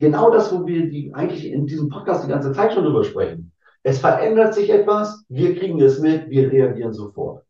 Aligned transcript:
genau 0.00 0.30
das, 0.30 0.52
wo 0.52 0.66
wir 0.66 0.88
die 0.88 1.14
eigentlich 1.14 1.46
in 1.52 1.66
diesem 1.66 1.88
Podcast 1.88 2.24
die 2.24 2.28
ganze 2.30 2.52
Zeit 2.52 2.72
schon 2.72 2.84
drüber 2.84 3.04
sprechen. 3.04 3.52
Es 3.82 4.00
verändert 4.00 4.54
sich 4.54 4.70
etwas, 4.70 5.24
wir 5.28 5.54
kriegen 5.56 5.80
es 5.80 6.00
mit, 6.00 6.28
wir 6.28 6.50
reagieren 6.50 6.92
sofort. 6.92 7.44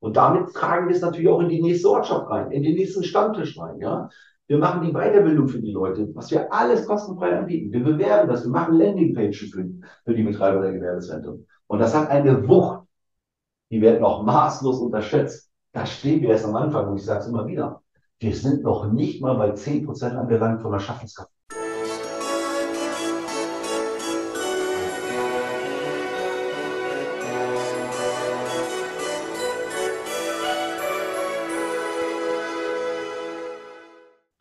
Und 0.00 0.16
damit 0.16 0.52
tragen 0.52 0.88
wir 0.88 0.96
es 0.96 1.02
natürlich 1.02 1.28
auch 1.28 1.40
in 1.40 1.48
die 1.48 1.62
nächste 1.62 1.90
Ortschaft 1.90 2.30
rein, 2.30 2.50
in 2.50 2.62
den 2.62 2.74
nächsten 2.74 3.04
Stammtisch 3.04 3.58
rein, 3.58 3.78
ja. 3.80 4.08
Wir 4.48 4.58
machen 4.58 4.82
die 4.86 4.92
Weiterbildung 4.92 5.48
für 5.48 5.60
die 5.60 5.72
Leute, 5.72 6.08
was 6.14 6.30
wir 6.30 6.52
alles 6.52 6.86
kostenfrei 6.86 7.36
anbieten. 7.36 7.72
Wir 7.72 7.82
bewerben 7.82 8.28
das, 8.28 8.44
wir 8.44 8.52
machen 8.52 8.78
Landingpages 8.78 9.38
für, 9.38 9.68
für 10.04 10.14
die 10.14 10.22
Betreiber 10.22 10.62
der 10.62 10.72
Gewerbezentren. 10.72 11.44
Und 11.66 11.78
das 11.80 11.96
hat 11.96 12.10
eine 12.10 12.46
Wucht, 12.46 12.86
die 13.70 13.80
wird 13.80 14.00
noch 14.00 14.22
maßlos 14.22 14.78
unterschätzt. 14.78 15.50
Da 15.72 15.84
stehen 15.84 16.22
wir 16.22 16.30
erst 16.30 16.44
am 16.44 16.54
Anfang 16.54 16.88
und 16.88 16.96
ich 16.96 17.04
sage 17.04 17.20
es 17.20 17.26
immer 17.26 17.46
wieder. 17.48 17.82
Wir 18.20 18.34
sind 18.34 18.62
noch 18.62 18.92
nicht 18.92 19.20
mal 19.20 19.36
bei 19.36 19.50
10% 19.50 20.14
angelangt 20.14 20.62
von 20.62 20.70
der 20.70 20.78
Schaffenskraft. 20.78 21.35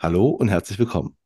Hallo 0.05 0.27
und 0.27 0.50
herzlich 0.50 0.77
willkommen. 0.77 1.18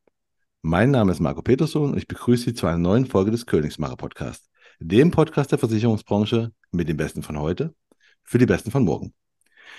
Mein 0.61 0.89
Name 0.91 1.11
ist 1.11 1.19
Marco 1.19 1.41
Peterson 1.41 1.91
und 1.91 1.97
ich 1.97 2.07
begrüße 2.07 2.45
Sie 2.45 2.53
zu 2.53 2.65
einer 2.65 2.77
neuen 2.77 3.07
Folge 3.07 3.29
des 3.29 3.45
Königsmacher 3.45 3.97
Podcast, 3.97 4.49
dem 4.79 5.11
Podcast 5.11 5.52
der 5.52 5.59
Versicherungsbranche 5.59 6.53
mit 6.71 6.88
den 6.88 6.95
Besten 6.95 7.21
von 7.21 7.38
heute 7.38 7.75
für 8.23 8.38
die 8.38 8.45
Besten 8.45 8.71
von 8.71 8.85
morgen. 8.85 9.13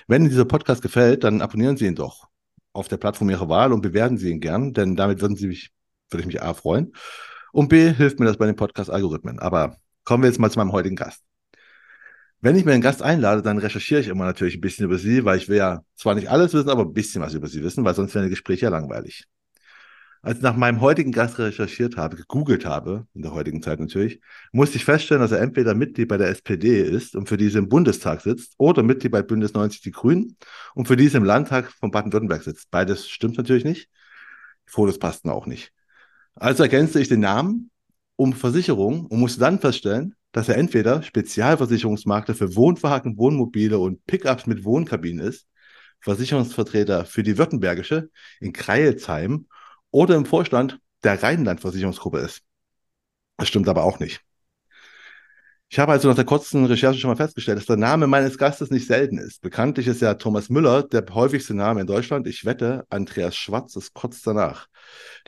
Wenn 0.07 0.21
Ihnen 0.21 0.29
dieser 0.29 0.45
Podcast 0.45 0.83
gefällt, 0.83 1.25
dann 1.25 1.41
abonnieren 1.41 1.79
Sie 1.79 1.87
ihn 1.87 1.95
doch 1.95 2.29
auf 2.75 2.89
der 2.89 2.99
Plattform 2.99 3.31
Ihrer 3.31 3.49
Wahl 3.49 3.73
und 3.73 3.81
bewerten 3.81 4.19
Sie 4.19 4.31
ihn 4.31 4.41
gern, 4.41 4.75
denn 4.75 4.97
damit 4.97 5.23
würden 5.23 5.35
Sie 5.35 5.47
mich, 5.47 5.71
würde 6.11 6.21
ich 6.21 6.27
mich 6.27 6.43
A 6.43 6.53
freuen 6.53 6.93
und 7.53 7.69
B 7.71 7.95
hilft 7.95 8.21
mir 8.21 8.27
das 8.27 8.37
bei 8.37 8.45
den 8.45 8.57
Podcast-Algorithmen. 8.57 9.39
Aber 9.39 9.79
kommen 10.05 10.25
wir 10.25 10.29
jetzt 10.29 10.39
mal 10.39 10.51
zu 10.51 10.59
meinem 10.59 10.73
heutigen 10.73 10.97
Gast. 10.97 11.23
Wenn 12.43 12.57
ich 12.57 12.65
mir 12.65 12.73
einen 12.73 12.83
Gast 12.83 13.03
einlade, 13.03 13.43
dann 13.43 13.59
recherchiere 13.59 14.01
ich 14.01 14.09
immer 14.09 14.25
natürlich 14.25 14.57
ein 14.57 14.61
bisschen 14.63 14.87
über 14.87 14.97
sie, 14.99 15.25
weil 15.27 15.37
ich 15.37 15.49
will 15.49 15.59
ja 15.59 15.83
zwar 15.95 16.15
nicht 16.15 16.31
alles 16.31 16.55
wissen, 16.55 16.71
aber 16.71 16.83
ein 16.83 16.95
bisschen 16.95 17.21
was 17.21 17.35
über 17.35 17.49
sie 17.49 17.63
wissen, 17.63 17.85
weil 17.85 17.95
sonst 17.95 18.15
wären 18.15 18.25
die 18.25 18.31
Gespräche 18.31 18.65
ja 18.67 18.71
langweilig. 18.71 19.27
Als 20.23 20.39
ich 20.39 20.43
nach 20.43 20.57
meinem 20.57 20.81
heutigen 20.81 21.13
Gast 21.13 21.39
recherchiert 21.39 21.97
habe, 21.97 22.17
gegoogelt 22.17 22.65
habe, 22.67 23.07
in 23.15 23.23
der 23.23 23.33
heutigen 23.33 23.63
Zeit 23.63 23.81
natürlich, 23.81 24.21
musste 24.53 24.77
ich 24.77 24.85
feststellen, 24.85 25.23
dass 25.23 25.33
er 25.33 25.41
entweder 25.41 25.75
Mitglied 25.75 26.09
bei 26.09 26.17
der 26.17 26.29
SPD 26.29 26.83
ist 26.83 27.15
und 27.15 27.29
für 27.29 27.37
diese 27.37 27.59
im 27.59 27.69
Bundestag 27.69 28.23
sitzt 28.23 28.55
oder 28.59 28.83
Mitglied 28.83 29.13
bei 29.13 29.23
Bündnis 29.23 29.55
90 29.55 29.83
Die 29.83 29.91
Grünen 29.91 30.37
und 30.75 30.89
für 30.89 30.97
diese 30.97 31.19
im 31.19 31.25
Landtag 31.25 31.73
von 31.73 31.91
Baden-Württemberg 31.91 32.43
sitzt. 32.43 32.71
Beides 32.71 33.09
stimmt 33.09 33.37
natürlich 33.39 33.65
nicht. 33.65 33.89
Die 34.67 34.73
Fotos 34.73 34.99
passten 34.99 35.31
auch 35.31 35.47
nicht. 35.47 35.73
Also 36.35 36.63
ergänzte 36.63 37.01
ich 37.01 37.09
den 37.09 37.21
Namen 37.21 37.71
um 38.17 38.35
Versicherung 38.35 39.07
und 39.07 39.21
musste 39.21 39.41
dann 39.41 39.59
feststellen, 39.59 40.15
dass 40.33 40.49
er 40.49 40.57
entweder 40.57 41.03
Spezialversicherungsmakler 41.03 42.35
für 42.35 42.55
Wohnwagen, 42.55 43.17
Wohnmobile 43.17 43.79
und 43.79 44.05
Pickups 44.07 44.47
mit 44.47 44.65
Wohnkabinen 44.65 45.27
ist, 45.27 45.47
Versicherungsvertreter 46.01 47.05
für 47.05 47.23
die 47.23 47.37
Württembergische 47.37 48.11
in 48.41 48.53
Kreilsheim 48.53 49.47
oder 49.91 50.17
im 50.17 50.27
Vorstand 50.27 50.79
der 51.05 51.23
Rheinland-Versicherungsgruppe 51.23 52.19
ist. 52.19 52.43
Das 53.37 53.49
stimmt 53.49 53.69
aber 53.69 53.85
auch 53.85 53.99
nicht. 53.99 54.23
Ich 55.73 55.79
habe 55.79 55.93
also 55.93 56.09
nach 56.09 56.17
der 56.17 56.25
kurzen 56.25 56.65
Recherche 56.65 56.99
schon 56.99 57.11
mal 57.11 57.17
festgestellt, 57.17 57.59
dass 57.59 57.67
der 57.67 57.77
Name 57.77 58.09
meines 58.09 58.39
Gastes 58.39 58.71
nicht 58.71 58.89
selten 58.89 59.19
ist. 59.19 59.41
Bekanntlich 59.41 59.87
ist 59.87 60.03
ja 60.03 60.15
Thomas 60.15 60.51
Müller 60.51 60.83
der 60.83 61.05
häufigste 61.15 61.55
Name 61.55 61.83
in 61.83 61.87
Deutschland. 61.87 62.27
Ich 62.27 62.45
wette, 62.45 62.85
Andreas 62.91 63.37
Schwarz 63.37 63.77
ist 63.77 63.95
kurz 63.95 64.21
danach. 64.23 64.67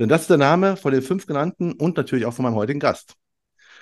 Denn 0.00 0.08
das 0.08 0.22
ist 0.22 0.30
der 0.30 0.38
Name 0.38 0.76
von 0.76 0.92
den 0.92 1.02
fünf 1.02 1.26
genannten 1.26 1.72
und 1.74 1.96
natürlich 1.96 2.26
auch 2.26 2.34
von 2.34 2.42
meinem 2.42 2.56
heutigen 2.56 2.80
Gast. 2.80 3.14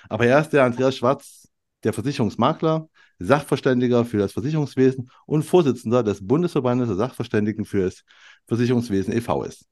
Aber 0.09 0.25
er 0.25 0.39
ist 0.39 0.49
der 0.49 0.63
Andreas 0.63 0.97
Schwarz, 0.97 1.47
der 1.83 1.93
Versicherungsmakler, 1.93 2.87
Sachverständiger 3.19 4.05
für 4.05 4.17
das 4.17 4.33
Versicherungswesen 4.33 5.09
und 5.25 5.43
Vorsitzender 5.43 6.03
des 6.03 6.25
Bundesverbandes 6.25 6.87
der 6.87 6.97
Sachverständigen 6.97 7.65
für 7.65 7.83
das 7.83 8.03
Versicherungswesen 8.47 9.13
e.V. 9.13 9.43
ist. 9.43 9.65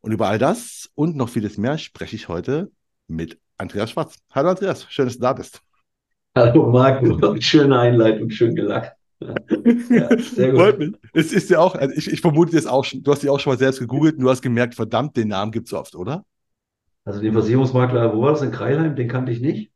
Und 0.00 0.12
über 0.12 0.28
all 0.28 0.38
das 0.38 0.90
und 0.94 1.16
noch 1.16 1.28
vieles 1.28 1.56
mehr 1.56 1.78
spreche 1.78 2.16
ich 2.16 2.28
heute 2.28 2.70
mit 3.06 3.38
Andreas 3.58 3.92
Schwarz. 3.92 4.18
Hallo 4.32 4.50
Andreas, 4.50 4.86
schön, 4.90 5.06
dass 5.06 5.14
du 5.14 5.22
da 5.22 5.32
bist. 5.32 5.62
Hallo 6.36 6.70
Marco, 6.70 7.36
schöne 7.40 7.78
Einleitung, 7.78 8.28
schön 8.30 8.54
gelacht. 8.54 8.92
Ja, 9.20 10.18
sehr 10.18 10.50
gut. 10.50 10.60
Freut 10.60 10.78
mich. 10.78 10.92
Es 11.12 11.32
ist 11.32 11.48
ja 11.48 11.60
auch, 11.60 11.74
also 11.74 11.94
ich, 11.94 12.10
ich 12.10 12.20
vermute 12.20 12.52
jetzt 12.52 12.68
auch 12.68 12.84
schon, 12.84 13.02
du 13.02 13.12
hast 13.12 13.22
dich 13.22 13.30
auch 13.30 13.40
schon 13.40 13.52
mal 13.52 13.58
selbst 13.58 13.78
gegoogelt 13.78 14.16
und 14.16 14.24
du 14.24 14.30
hast 14.30 14.42
gemerkt, 14.42 14.74
verdammt, 14.74 15.16
den 15.16 15.28
Namen 15.28 15.52
gibt 15.52 15.68
es 15.68 15.72
oft, 15.72 15.94
oder? 15.94 16.24
Also 17.04 17.20
den 17.20 17.32
Versicherungsmakler, 17.32 18.14
wo 18.14 18.22
war 18.22 18.32
das 18.32 18.42
in 18.42 18.50
Kreilheim, 18.50 18.96
den 18.96 19.08
kannte 19.08 19.32
ich 19.32 19.40
nicht. 19.40 19.72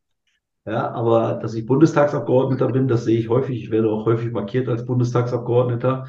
Ja, 0.66 0.90
aber 0.92 1.38
dass 1.42 1.54
ich 1.54 1.66
Bundestagsabgeordneter 1.66 2.68
bin, 2.68 2.88
das 2.88 3.04
sehe 3.04 3.18
ich 3.18 3.28
häufig. 3.28 3.62
Ich 3.64 3.70
werde 3.70 3.90
auch 3.90 4.06
häufig 4.06 4.32
markiert 4.32 4.68
als 4.68 4.86
Bundestagsabgeordneter. 4.86 6.08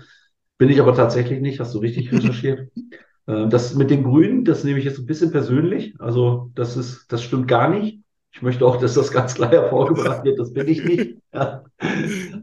Bin 0.58 0.70
ich 0.70 0.82
aber 0.82 0.96
tatsächlich 0.96 1.42
nicht, 1.42 1.60
hast 1.60 1.74
du 1.76 1.80
richtig 1.80 2.12
recherchiert. 2.14 2.72
Ähm, 3.28 3.50
das 3.50 3.76
mit 3.76 3.92
den 3.92 4.04
Grünen, 4.04 4.46
das 4.46 4.64
nehme 4.64 4.80
ich 4.80 4.86
jetzt 4.86 5.00
ein 5.00 5.06
bisschen 5.08 5.32
persönlich. 5.32 5.96
Also 6.00 6.52
das 6.56 6.78
ist, 6.78 7.12
das 7.12 7.24
stimmt 7.24 7.48
gar 7.48 7.70
nicht. 7.70 8.02
Ich 8.34 8.42
möchte 8.42 8.66
auch, 8.66 8.78
dass 8.78 8.96
das 8.96 9.12
ganz 9.12 9.36
klar 9.36 9.52
hervorgebracht 9.52 10.24
wird. 10.26 10.40
Das 10.40 10.54
bin 10.54 10.68
ich 10.68 10.84
nicht. 10.84 11.18
Ja. 11.34 11.64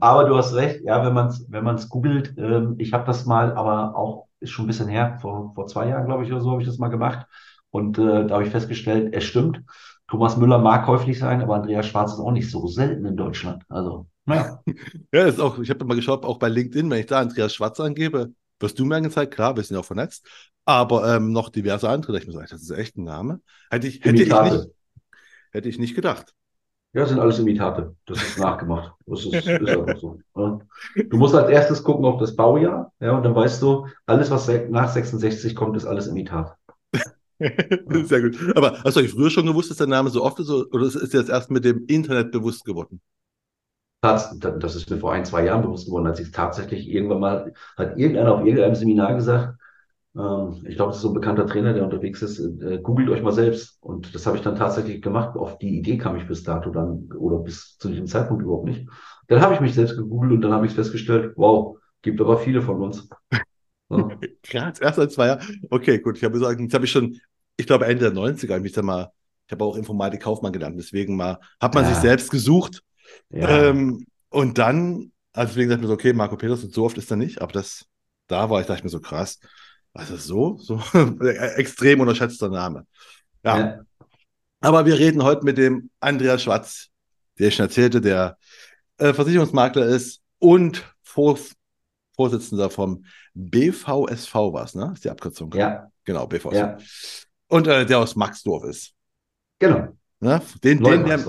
Aber 0.01 0.25
du 0.29 0.37
hast 0.37 0.55
recht. 0.55 0.81
Ja, 0.85 1.05
wenn 1.05 1.13
man 1.15 1.29
es, 1.29 1.47
wenn 1.51 1.65
man 1.65 1.77
es 1.77 1.89
googelt, 1.89 2.35
ähm, 2.39 2.77
ich 2.79 2.93
habe 2.93 3.05
das 3.07 3.27
mal, 3.27 3.53
aber 3.55 3.97
auch 3.97 4.29
ist 4.41 4.51
schon 4.51 4.65
ein 4.65 4.69
bisschen 4.69 4.89
her. 4.89 5.19
Vor 5.21 5.53
vor 5.55 5.67
zwei 5.67 5.89
Jahren, 5.89 6.07
glaube 6.07 6.25
ich, 6.25 6.33
oder 6.33 6.41
so 6.41 6.51
habe 6.53 6.63
ich 6.63 6.69
das 6.69 6.79
mal 6.79 6.89
gemacht. 6.89 7.27
Und 7.71 7.99
äh, 7.99 8.27
da 8.27 8.35
habe 8.35 8.45
ich 8.45 8.51
festgestellt, 8.51 9.15
es 9.15 9.25
stimmt. 9.25 9.63
Thomas 10.09 10.37
Müller 10.37 10.59
mag 10.59 10.87
häufig 10.87 11.19
sein, 11.19 11.43
aber 11.43 11.57
Andreas 11.57 11.87
Schwarz 11.87 12.13
ist 12.13 12.21
auch 12.21 12.31
nicht 12.31 12.51
so 12.51 12.67
selten 12.67 13.05
in 13.07 13.17
Deutschland. 13.17 13.65
Also, 13.69 14.07
naja. 14.25 14.63
Ja, 15.13 15.25
ist 15.25 15.41
auch, 15.41 15.59
ich 15.59 15.71
habe 15.71 15.85
mal 15.85 15.95
geschaut, 15.95 16.25
auch 16.25 16.39
bei 16.39 16.49
LinkedIn, 16.49 16.91
wenn 16.91 17.01
ich 17.01 17.07
da 17.07 17.21
Andreas 17.21 17.55
Schwarz 17.55 17.81
angebe, 17.81 18.33
wirst 18.61 18.79
du 18.79 18.85
mir 18.85 18.97
angezeigt, 18.97 19.35
klar, 19.35 19.57
wir 19.57 19.63
sind 19.63 19.75
ja 19.75 19.81
auch 19.81 19.87
vernetzt, 19.87 20.27
aber 20.65 21.17
ähm, 21.17 21.33
noch 21.33 21.49
diverse 21.49 21.89
andere. 21.89 22.19
Ich 22.19 22.27
muss 22.27 22.35
sagen, 22.35 22.49
das 22.51 22.63
ist 22.63 22.71
echt 22.71 22.97
ein 22.97 23.05
Name. 23.05 23.41
Hätte 23.71 23.89
ich, 23.89 24.05
hätte 24.05 24.23
ich, 24.23 24.29
nicht, 24.29 24.69
hätte 25.53 25.69
ich 25.69 25.79
nicht 25.79 25.95
gedacht. 25.95 26.35
Ja, 26.93 27.05
sind 27.05 27.21
alles 27.21 27.39
Imitate. 27.39 27.95
Das 28.07 28.23
ist 28.23 28.39
nachgemacht. 28.39 28.95
Das 29.07 29.25
ist, 29.25 29.35
ist 29.35 29.49
einfach 29.49 29.99
so. 29.99 30.19
Ja. 30.35 30.59
Du 31.11 31.17
musst 31.19 31.35
als 31.35 31.51
erstes 31.51 31.85
gucken 31.85 32.07
auf 32.07 32.19
das 32.19 32.35
Baujahr, 32.35 32.93
ja, 33.01 33.17
und 33.17 33.23
dann 33.23 33.35
weißt 33.35 33.61
du, 33.61 33.87
alles, 34.07 34.31
was 34.31 34.49
nach 34.71 34.89
66 34.89 35.55
kommt, 35.55 35.77
ist 35.77 35.85
alles 35.85 36.07
Imitat. 36.07 36.57
Sehr 37.39 38.23
gut. 38.23 38.39
Aber 38.57 38.83
hast 38.83 38.97
du 38.97 39.01
euch 39.01 39.11
früher 39.11 39.31
schon 39.31 39.47
gewusst, 39.47 39.71
dass 39.71 39.77
der 39.77 39.87
Name 39.87 40.11
so 40.11 40.23
oft 40.25 40.39
ist, 40.41 40.51
oder 40.51 40.87
ist 40.87 41.13
dir 41.13 41.21
jetzt 41.21 41.31
erst 41.31 41.51
mit 41.51 41.65
dem 41.65 41.85
Internet 41.87 42.33
bewusst 42.33 42.65
geworden? 42.65 43.01
Das, 44.01 44.39
das 44.39 44.77
ist 44.77 44.89
mir 44.91 44.99
vor 44.99 45.13
ein, 45.13 45.25
zwei 45.25 45.45
Jahren 45.45 45.63
bewusst 45.63 45.87
geworden, 45.87 46.07
als 46.07 46.21
ich 46.21 46.31
tatsächlich 46.31 46.89
irgendwann 46.89 47.21
mal, 47.21 47.53
hat 47.77 47.99
irgendeiner 47.99 48.35
auf 48.35 48.45
irgendeinem 48.45 48.75
Seminar 48.75 49.15
gesagt, 49.15 49.59
ähm, 50.17 50.65
ich 50.67 50.77
glaube, 50.77 50.91
das 50.91 50.97
ist 50.97 51.03
so 51.03 51.09
ein 51.09 51.15
bekannter 51.15 51.47
Trainer, 51.47 51.73
der 51.75 51.85
unterwegs 51.85 52.23
ist, 52.23 52.39
äh, 52.39 52.79
googelt 52.83 53.09
euch 53.11 53.23
mal 53.23 53.33
selbst. 53.33 53.79
Und 53.81 54.15
das 54.15 54.27
habe 54.27 54.37
ich 54.37 54.43
dann 54.43 54.57
tatsächlich 54.57 55.03
gemacht. 55.03 55.37
Auf 55.37 55.59
die 55.59 55.79
Idee 55.79 55.99
kam 55.99 56.17
ich 56.17 56.27
bis 56.27 56.43
dato 56.43 56.71
dann, 56.71 57.09
oder 57.19 57.39
bis 57.39 57.79
zu 57.79 57.89
diesem 57.89 58.07
Zeitpunkt 58.07 58.43
überhaupt 58.45 58.67
nicht. 58.67 58.89
Dann 59.29 59.41
habe 59.41 59.55
ich 59.55 59.61
mich 59.61 59.75
selbst 59.75 59.97
gegoogelt 59.97 60.33
und 60.33 60.41
dann 60.43 60.53
habe 60.53 60.67
ich 60.67 60.73
festgestellt, 60.73 61.33
wow, 61.37 61.77
gibt 62.03 62.21
aber 62.21 62.39
viele 62.39 62.63
von 62.63 62.81
uns. 62.83 63.09
Ja. 63.91 64.19
Krass, 64.43 64.81
erst 64.81 64.97
seit 64.97 65.13
zwei 65.13 65.27
Jahren. 65.29 65.61
Okay, 65.71 65.99
gut. 65.99 66.17
Ich 66.17 66.25
habe 66.25 66.35
gesagt, 66.35 66.61
jetzt 66.61 66.75
habe 66.75 66.85
ich 66.85 66.91
schon, 66.91 67.21
ich 67.57 67.67
glaube, 67.67 67.87
Ende 67.87 68.11
der 68.11 68.13
90er 68.13 68.55
habe 68.55 68.67
ich 68.67 68.73
da 68.73 68.83
mal, 68.83 69.13
ich 69.47 69.53
habe 69.53 69.65
auch 69.65 69.77
Informatik 69.77 70.23
Kaufmann 70.23 70.53
gelernt, 70.53 70.77
deswegen 70.77 71.17
mal, 71.17 71.39
hat 71.61 71.75
man 71.75 71.85
ja. 71.85 71.91
sich 71.91 71.99
selbst 72.01 72.31
gesucht. 72.31 72.83
Ja. 73.31 73.69
Ähm, 73.69 74.05
und 74.29 74.59
dann, 74.59 75.13
also 75.33 75.51
deswegen 75.55 75.71
ich 75.71 75.79
mir 75.79 75.87
so, 75.87 75.93
okay, 75.93 76.13
Marco 76.13 76.37
Petersen, 76.37 76.71
so 76.73 76.85
oft 76.85 76.99
ist 76.99 77.11
er 77.11 77.17
nicht, 77.17 77.41
aber 77.41 77.53
das, 77.53 77.87
da 78.27 78.51
war 78.51 78.61
ich, 78.61 78.67
dachte 78.67 78.81
ich 78.81 78.85
mir 78.85 78.91
so 78.91 79.01
krass. 79.01 79.39
Was 79.93 80.11
ist 80.11 80.25
so? 80.25 80.59
So 80.59 80.81
extrem 81.57 82.01
unterschätzter 82.01 82.49
Name. 82.49 82.87
Ja. 83.45 83.59
ja. 83.59 83.81
Aber 84.61 84.85
wir 84.85 84.99
reden 84.99 85.23
heute 85.23 85.45
mit 85.45 85.59
dem 85.59 85.91
Andreas 86.01 86.43
Schwarz, 86.43 86.89
der 87.39 87.49
ich 87.49 87.55
schon 87.55 87.67
erzählte, 87.67 88.01
der 88.01 88.37
äh, 88.99 89.15
Versicherungsmakler 89.15 89.87
ist 89.87 90.21
und 90.39 90.85
Vor 91.03 91.39
Vorsitzender 92.17 92.71
vom 92.71 93.05
BVSV 93.35 94.35
war 94.35 94.65
es, 94.65 94.75
ne? 94.75 94.93
Ist 94.95 95.05
die 95.05 95.11
Abkürzung. 95.11 95.53
Ja. 95.53 95.91
Genau, 96.05 96.27
BVSV. 96.27 96.55
Ja. 96.55 96.79
Und 97.49 97.67
äh, 97.67 97.87
der 97.87 97.99
aus 97.99 98.17
Maxdorf 98.17 98.65
ist. 98.65 98.93
Genau. 99.59 99.89
Ne? 100.21 100.41
Den, 100.65 100.83
den, 100.83 101.05
der, 101.05 101.25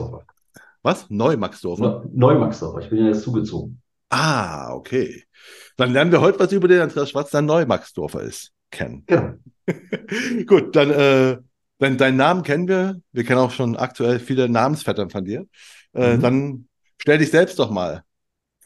was? 0.82 1.10
Neumaxdorf? 1.10 1.80
Neumaxdorf. 2.14 2.84
Ich 2.84 2.90
bin 2.90 3.00
ja 3.00 3.08
jetzt 3.08 3.24
zugezogen. 3.24 3.82
Ah, 4.10 4.74
okay. 4.74 5.24
Dann 5.76 5.92
lernen 5.92 6.12
wir 6.12 6.22
heute 6.22 6.40
was 6.40 6.52
über 6.52 6.68
den 6.68 6.82
Andreas 6.82 7.10
Schwarz, 7.10 7.32
der 7.32 7.42
Neumaxdorfer 7.42 8.22
ist, 8.22 8.52
kennen. 8.72 9.04
Genau. 9.06 9.34
Gut, 10.46 10.76
dann, 10.76 10.92
äh, 10.92 11.38
dann 11.80 11.98
deinen 11.98 12.18
Namen 12.18 12.44
kennen 12.44 12.68
wir. 12.68 13.02
Wir 13.12 13.26
kennen 13.26 13.40
auch 13.40 13.52
schon 13.52 13.76
aktuell 13.76 14.20
viele 14.20 14.48
Namensvettern 14.48 15.10
von 15.10 15.26
dir. 15.26 15.46
Äh, 15.94 16.16
mhm. 16.16 16.22
Dann 16.22 16.68
stell 16.98 17.18
dich 17.18 17.32
selbst 17.32 17.60
doch 17.60 17.70
mal 17.70 18.04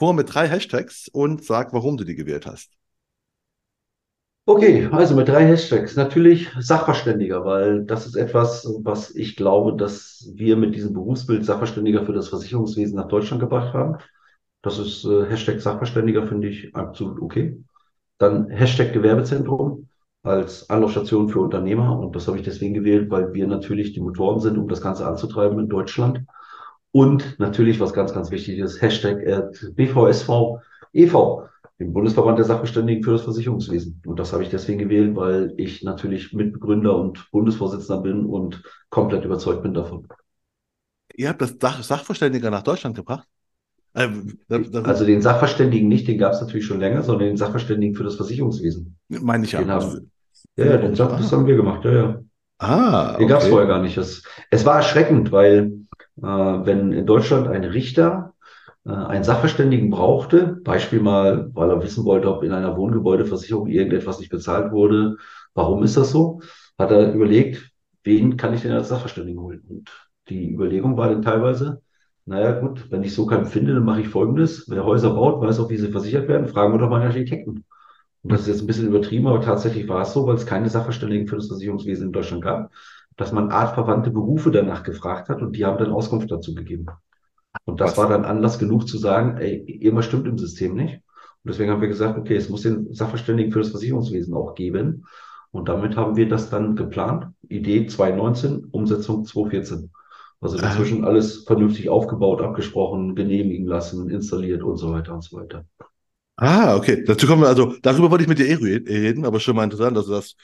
vor 0.02 0.16
mit 0.16 0.34
drei 0.34 0.48
Hashtags 0.48 1.10
und 1.10 1.46
sag, 1.46 1.74
warum 1.74 1.96
du 1.96 2.04
die 2.04 2.16
gewählt 2.16 2.48
hast. 2.48 2.72
Okay, 4.48 4.90
also 4.92 5.16
mit 5.16 5.28
drei 5.28 5.46
Hashtags. 5.46 5.96
Natürlich 5.96 6.50
Sachverständiger, 6.58 7.46
weil 7.46 7.86
das 7.86 8.08
ist 8.08 8.16
etwas, 8.16 8.68
was 8.82 9.14
ich 9.14 9.36
glaube, 9.36 9.78
dass 9.78 10.28
wir 10.34 10.58
mit 10.58 10.74
diesem 10.74 10.94
Berufsbild 10.94 11.46
Sachverständiger 11.46 12.04
für 12.04 12.14
das 12.14 12.30
Versicherungswesen 12.30 12.96
nach 12.96 13.10
Deutschland 13.10 13.42
gebracht 13.42 13.76
haben. 13.76 13.98
Das 14.64 14.80
ist 14.80 15.06
äh, 15.06 15.28
Hashtag 15.30 15.62
Sachverständiger, 15.62 16.26
finde 16.26 16.48
ich 16.48 16.76
absolut 16.76 17.22
okay. 17.22 17.64
Dann 18.18 18.50
Hashtag 18.50 18.94
Gewerbezentrum 18.94 19.88
als 20.24 20.68
Anlaufstation 20.72 21.30
für 21.30 21.42
Unternehmer. 21.42 22.00
Und 22.00 22.16
das 22.16 22.28
habe 22.28 22.38
ich 22.38 22.44
deswegen 22.44 22.74
gewählt, 22.74 23.12
weil 23.12 23.36
wir 23.36 23.46
natürlich 23.46 23.94
die 23.94 24.02
Motoren 24.02 24.40
sind, 24.40 24.58
um 24.58 24.68
das 24.68 24.82
Ganze 24.82 25.06
anzutreiben 25.06 25.60
in 25.60 25.70
Deutschland. 25.70 26.26
Und 26.92 27.40
natürlich, 27.40 27.80
was 27.80 27.94
ganz, 27.94 28.14
ganz 28.14 28.32
wichtig 28.32 28.60
ist, 28.60 28.82
Hashtag 28.82 29.22
äh, 29.24 29.44
BVSV 29.72 30.30
e.V., 30.94 31.48
dem 31.80 31.94
Bundesverband 31.94 32.38
der 32.38 32.46
Sachverständigen 32.46 33.04
für 33.04 33.12
das 33.12 33.24
Versicherungswesen. 33.24 34.02
Und 34.06 34.20
das 34.20 34.34
habe 34.34 34.44
ich 34.44 34.50
deswegen 34.50 34.78
gewählt, 34.78 35.16
weil 35.16 35.54
ich 35.58 35.82
natürlich 35.82 36.32
Mitbegründer 36.32 36.96
und 36.96 37.32
Bundesvorsitzender 37.32 38.04
bin 38.04 38.26
und 38.26 38.62
komplett 38.90 39.26
überzeugt 39.26 39.64
bin 39.64 39.74
davon. 39.74 40.08
Ihr 41.16 41.30
habt 41.30 41.42
das 41.42 41.56
Sach 41.60 41.82
Sachverständiger 41.82 42.52
nach 42.52 42.62
Deutschland 42.62 42.96
gebracht? 42.96 43.28
Ähm, 43.96 44.38
also 44.84 45.06
den 45.06 45.22
Sachverständigen 45.22 45.90
nicht, 45.90 46.08
den 46.08 46.18
gab 46.18 46.34
es 46.34 46.42
natürlich 46.42 46.66
schon 46.66 46.80
länger, 46.80 47.02
sondern 47.04 47.28
den 47.28 47.38
Sachverständigen 47.38 47.96
für 47.96 48.04
das 48.04 48.16
Versicherungswesen. 48.16 48.96
Meine 49.10 49.46
ich 49.46 49.52
ja. 49.52 49.60
Den 49.60 49.72
haben, 49.72 50.12
ja, 50.56 50.66
ja, 50.66 50.78
den, 50.78 50.96
das 50.96 51.32
haben 51.32 51.46
wir 51.46 51.56
gemacht, 51.56 51.84
ja, 51.84 51.92
ja. 51.92 52.22
Ah, 52.60 53.18
Den 53.18 53.28
gab 53.28 53.42
es 53.42 53.48
vorher 53.48 53.68
gar 53.68 53.82
nicht. 53.82 53.98
Es, 53.98 54.24
es 54.52 54.66
war 54.66 54.78
erschreckend, 54.78 55.32
weil 55.32 55.74
wenn 56.22 56.92
in 56.94 57.06
Deutschland 57.06 57.48
ein 57.48 57.64
Richter 57.64 58.34
äh, 58.86 58.92
einen 58.92 59.24
Sachverständigen 59.24 59.90
brauchte, 59.90 60.60
Beispiel 60.64 61.02
mal, 61.02 61.50
weil 61.54 61.70
er 61.70 61.84
wissen 61.84 62.06
wollte, 62.06 62.34
ob 62.34 62.44
in 62.44 62.52
einer 62.54 62.78
Wohngebäudeversicherung 62.78 63.68
irgendetwas 63.68 64.20
nicht 64.20 64.30
bezahlt 64.32 64.72
wurde, 64.72 65.18
warum 65.54 65.84
ist 65.84 65.98
das 65.98 66.12
so, 66.12 66.42
hat 66.78 66.92
er 66.92 67.14
überlegt, 67.14 67.72
wen 68.04 68.38
kann 68.38 68.54
ich 68.54 68.62
denn 68.62 68.72
als 68.72 68.90
Sachverständigen 68.90 69.42
holen? 69.42 69.62
Und 69.70 69.92
die 70.30 70.52
Überlegung 70.52 70.98
war 70.98 71.10
dann 71.10 71.22
teilweise, 71.22 71.82
naja 72.26 72.60
gut, 72.60 72.90
wenn 72.92 73.04
ich 73.04 73.14
so 73.14 73.26
keinen 73.26 73.46
finde, 73.46 73.74
dann 73.74 73.84
mache 73.86 74.02
ich 74.02 74.08
Folgendes. 74.10 74.66
Wer 74.70 74.86
Häuser 74.86 75.12
baut, 75.14 75.42
weiß 75.42 75.60
auch, 75.60 75.70
wie 75.70 75.78
sie 75.78 75.92
versichert 75.92 76.28
werden. 76.28 76.48
Fragen 76.48 76.74
wir 76.74 76.80
doch 76.80 76.90
mal 76.90 76.98
einen 77.02 77.08
Architekten. 77.08 77.66
Und 78.24 78.32
das 78.32 78.42
ist 78.42 78.48
jetzt 78.48 78.62
ein 78.62 78.68
bisschen 78.68 78.88
übertrieben, 78.88 79.28
aber 79.28 79.42
tatsächlich 79.42 79.88
war 79.88 80.04
es 80.04 80.14
so, 80.14 80.28
weil 80.28 80.36
es 80.36 80.46
keine 80.46 80.70
Sachverständigen 80.70 81.28
für 81.28 81.38
das 81.38 81.48
Versicherungswesen 81.48 82.08
in 82.08 82.14
Deutschland 82.14 82.44
gab, 82.44 82.72
dass 83.22 83.32
man 83.32 83.52
artverwandte 83.52 84.10
Berufe 84.10 84.50
danach 84.50 84.82
gefragt 84.82 85.30
hat 85.30 85.42
und 85.42 85.56
die 85.56 85.64
haben 85.64 85.78
dann 85.78 85.92
Auskunft 85.92 86.32
dazu 86.32 86.56
gegeben. 86.56 86.88
Und 87.66 87.80
das 87.80 87.92
Was? 87.92 87.98
war 88.00 88.10
dann 88.10 88.26
Anlass 88.26 88.58
genug 88.58 88.88
zu 88.88 88.98
sagen, 88.98 89.38
ey, 89.38 89.64
irgendwas 89.80 90.06
stimmt 90.06 90.28
im 90.28 90.40
System 90.40 90.74
nicht. 90.74 90.96
Und 90.96 91.50
deswegen 91.50 91.70
haben 91.70 91.82
wir 91.82 91.88
gesagt, 91.88 92.18
okay, 92.18 92.36
es 92.36 92.50
muss 92.50 92.64
den 92.64 92.94
Sachverständigen 92.94 93.52
für 93.52 93.60
das 93.60 93.70
Versicherungswesen 93.70 94.34
auch 94.34 94.56
geben. 94.56 95.06
Und 95.52 95.70
damit 95.70 95.98
haben 95.98 96.16
wir 96.16 96.28
das 96.28 96.50
dann 96.50 96.76
geplant. 96.76 97.28
Idee 97.48 97.86
2019, 97.86 98.70
Umsetzung 98.72 99.24
2014. 99.24 99.92
Also 100.40 100.58
inzwischen 100.58 101.06
alles 101.06 101.44
vernünftig 101.44 101.90
aufgebaut, 101.90 102.42
abgesprochen, 102.42 103.14
genehmigen 103.14 103.68
lassen, 103.68 104.10
installiert 104.10 104.64
und 104.64 104.78
so 104.78 104.92
weiter 104.92 105.14
und 105.14 105.24
so 105.24 105.38
weiter. 105.38 105.66
Ah, 106.38 106.76
okay. 106.76 107.04
Dazu 107.06 107.28
kommen 107.28 107.44
wir, 107.44 107.50
also 107.50 107.76
darüber 107.84 108.10
wollte 108.10 108.24
ich 108.24 108.28
mit 108.28 108.40
dir 108.40 108.48
eh 108.48 108.56
reden, 108.56 109.26
aber 109.26 109.40
schon 109.40 109.56
mal 109.56 109.64
interessant, 109.64 109.96
dass 109.96 110.08
das, 110.08 110.36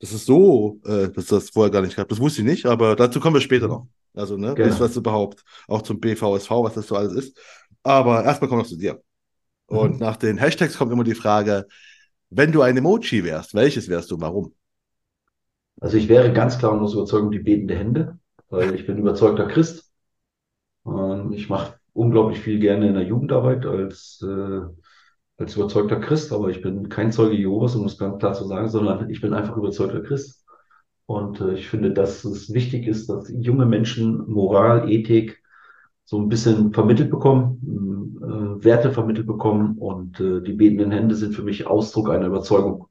das 0.00 0.12
ist 0.12 0.26
so, 0.26 0.80
äh, 0.84 1.08
dass 1.08 1.26
das 1.26 1.50
vorher 1.50 1.70
gar 1.70 1.82
nicht 1.82 1.96
gab. 1.96 2.08
Das 2.08 2.20
wusste 2.20 2.42
ich 2.42 2.46
nicht, 2.46 2.66
aber 2.66 2.96
dazu 2.96 3.20
kommen 3.20 3.36
wir 3.36 3.40
später 3.40 3.68
noch. 3.68 3.86
Also, 4.14 4.36
ne, 4.36 4.54
Gerne. 4.54 4.78
was 4.78 4.96
überhaupt 4.96 5.44
auch 5.68 5.82
zum 5.82 6.00
BVSV, 6.00 6.50
was 6.50 6.74
das 6.74 6.86
so 6.86 6.96
alles 6.96 7.12
ist. 7.12 7.38
Aber 7.82 8.24
erstmal 8.24 8.48
kommen 8.48 8.60
wir 8.60 8.64
noch 8.64 8.70
zu 8.70 8.78
dir. 8.78 9.00
Und 9.66 9.94
mhm. 9.94 9.98
nach 9.98 10.16
den 10.16 10.38
Hashtags 10.38 10.76
kommt 10.76 10.92
immer 10.92 11.04
die 11.04 11.14
Frage, 11.14 11.66
wenn 12.30 12.52
du 12.52 12.62
ein 12.62 12.76
Emoji 12.76 13.24
wärst, 13.24 13.54
welches 13.54 13.88
wärst 13.88 14.10
du, 14.10 14.20
warum? 14.20 14.54
Also 15.80 15.96
ich 15.96 16.08
wäre 16.08 16.32
ganz 16.32 16.58
klar 16.58 16.72
und 16.72 16.80
aus 16.80 16.94
Überzeugung 16.94 17.30
die 17.30 17.38
betende 17.38 17.76
Hände 17.76 18.18
weil 18.48 18.74
ich 18.74 18.86
bin 18.86 18.98
überzeugter 18.98 19.46
Christ. 19.46 19.90
Und 20.82 21.32
ich 21.32 21.48
mache 21.48 21.78
unglaublich 21.92 22.40
viel 22.40 22.60
gerne 22.60 22.88
in 22.88 22.94
der 22.94 23.04
Jugendarbeit 23.04 23.66
als, 23.66 24.22
äh, 24.22 24.60
als 25.38 25.56
überzeugter 25.56 26.00
Christ, 26.00 26.32
aber 26.32 26.48
ich 26.48 26.62
bin 26.62 26.88
kein 26.88 27.12
Zeuge 27.12 27.36
Jehovas, 27.36 27.76
um 27.76 27.84
es 27.86 27.98
ganz 27.98 28.18
klar 28.18 28.32
zu 28.32 28.46
sagen, 28.46 28.68
sondern 28.68 29.10
ich 29.10 29.20
bin 29.20 29.34
einfach 29.34 29.56
überzeugter 29.56 30.00
Christ. 30.00 30.44
Und 31.06 31.40
äh, 31.40 31.54
ich 31.54 31.68
finde, 31.68 31.92
dass 31.92 32.24
es 32.24 32.52
wichtig 32.52 32.86
ist, 32.86 33.08
dass 33.08 33.28
junge 33.28 33.66
Menschen 33.66 34.28
Moral, 34.28 34.90
Ethik 34.90 35.42
so 36.04 36.18
ein 36.18 36.28
bisschen 36.28 36.72
vermittelt 36.72 37.10
bekommen, 37.10 38.18
äh, 38.22 38.64
Werte 38.64 38.92
vermittelt 38.92 39.26
bekommen. 39.26 39.76
Und 39.78 40.20
äh, 40.20 40.40
die 40.40 40.52
betenden 40.52 40.90
Hände 40.90 41.14
sind 41.14 41.34
für 41.34 41.42
mich 41.42 41.66
Ausdruck 41.66 42.10
einer 42.10 42.26
Überzeugung. 42.26 42.88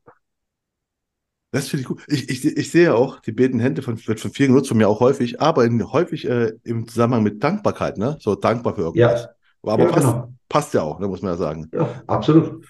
Das 1.51 1.69
finde 1.69 1.81
ich 1.81 1.87
gut. 1.87 2.03
Ich, 2.07 2.29
ich, 2.29 2.45
ich 2.45 2.71
sehe 2.71 2.93
auch, 2.93 3.21
die 3.21 3.31
betenden 3.31 3.61
Hände 3.61 3.81
von, 3.81 3.97
wird 4.07 4.19
von 4.19 4.31
vielen 4.31 4.49
genutzt, 4.49 4.67
von 4.67 4.77
mir 4.77 4.89
auch 4.89 4.99
häufig, 4.99 5.39
aber 5.39 5.63
in, 5.65 5.91
häufig 5.91 6.27
äh, 6.27 6.53
im 6.63 6.87
Zusammenhang 6.87 7.23
mit 7.23 7.43
Dankbarkeit, 7.43 7.97
ne? 7.97 8.17
So 8.19 8.35
dankbar 8.35 8.75
für 8.75 8.81
irgendwas. 8.81 9.23
Ja. 9.23 9.71
Aber 9.71 9.83
ja, 9.83 9.89
passt, 9.89 10.05
genau. 10.05 10.34
Passt 10.49 10.73
ja 10.73 10.81
auch, 10.81 10.99
ne, 10.99 11.07
muss 11.07 11.21
man 11.21 11.33
ja 11.33 11.37
sagen. 11.37 11.69
Ja, 11.73 12.03
absolut. 12.07 12.65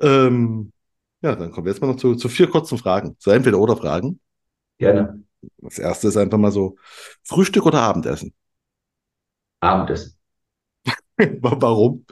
Ähm, 0.00 0.72
ja, 1.22 1.34
dann 1.34 1.50
kommen 1.50 1.66
wir 1.66 1.72
jetzt 1.72 1.80
mal 1.80 1.88
noch 1.88 1.96
zu, 1.96 2.14
zu 2.14 2.28
vier 2.28 2.48
kurzen 2.48 2.78
Fragen. 2.78 3.16
So 3.18 3.30
entweder 3.30 3.58
oder 3.58 3.76
Fragen. 3.76 4.20
Gerne. 4.78 5.22
Das 5.58 5.78
erste 5.78 6.08
ist 6.08 6.16
einfach 6.16 6.38
mal 6.38 6.52
so: 6.52 6.76
Frühstück 7.24 7.66
oder 7.66 7.82
Abendessen? 7.82 8.32
Abendessen. 9.60 10.16
Warum? 11.40 12.04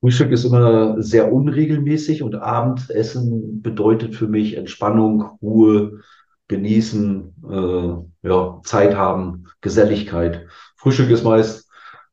Frühstück 0.00 0.30
ist 0.32 0.44
immer 0.44 1.02
sehr 1.02 1.30
unregelmäßig 1.30 2.22
und 2.22 2.34
Abendessen 2.34 3.60
bedeutet 3.60 4.14
für 4.14 4.28
mich 4.28 4.56
Entspannung, 4.56 5.38
Ruhe, 5.42 6.00
genießen, 6.48 7.34
äh, 7.48 8.28
ja, 8.28 8.60
Zeit 8.64 8.96
haben, 8.96 9.46
Geselligkeit. 9.60 10.46
Frühstück 10.76 11.10
ist 11.10 11.22
meist 11.22 11.59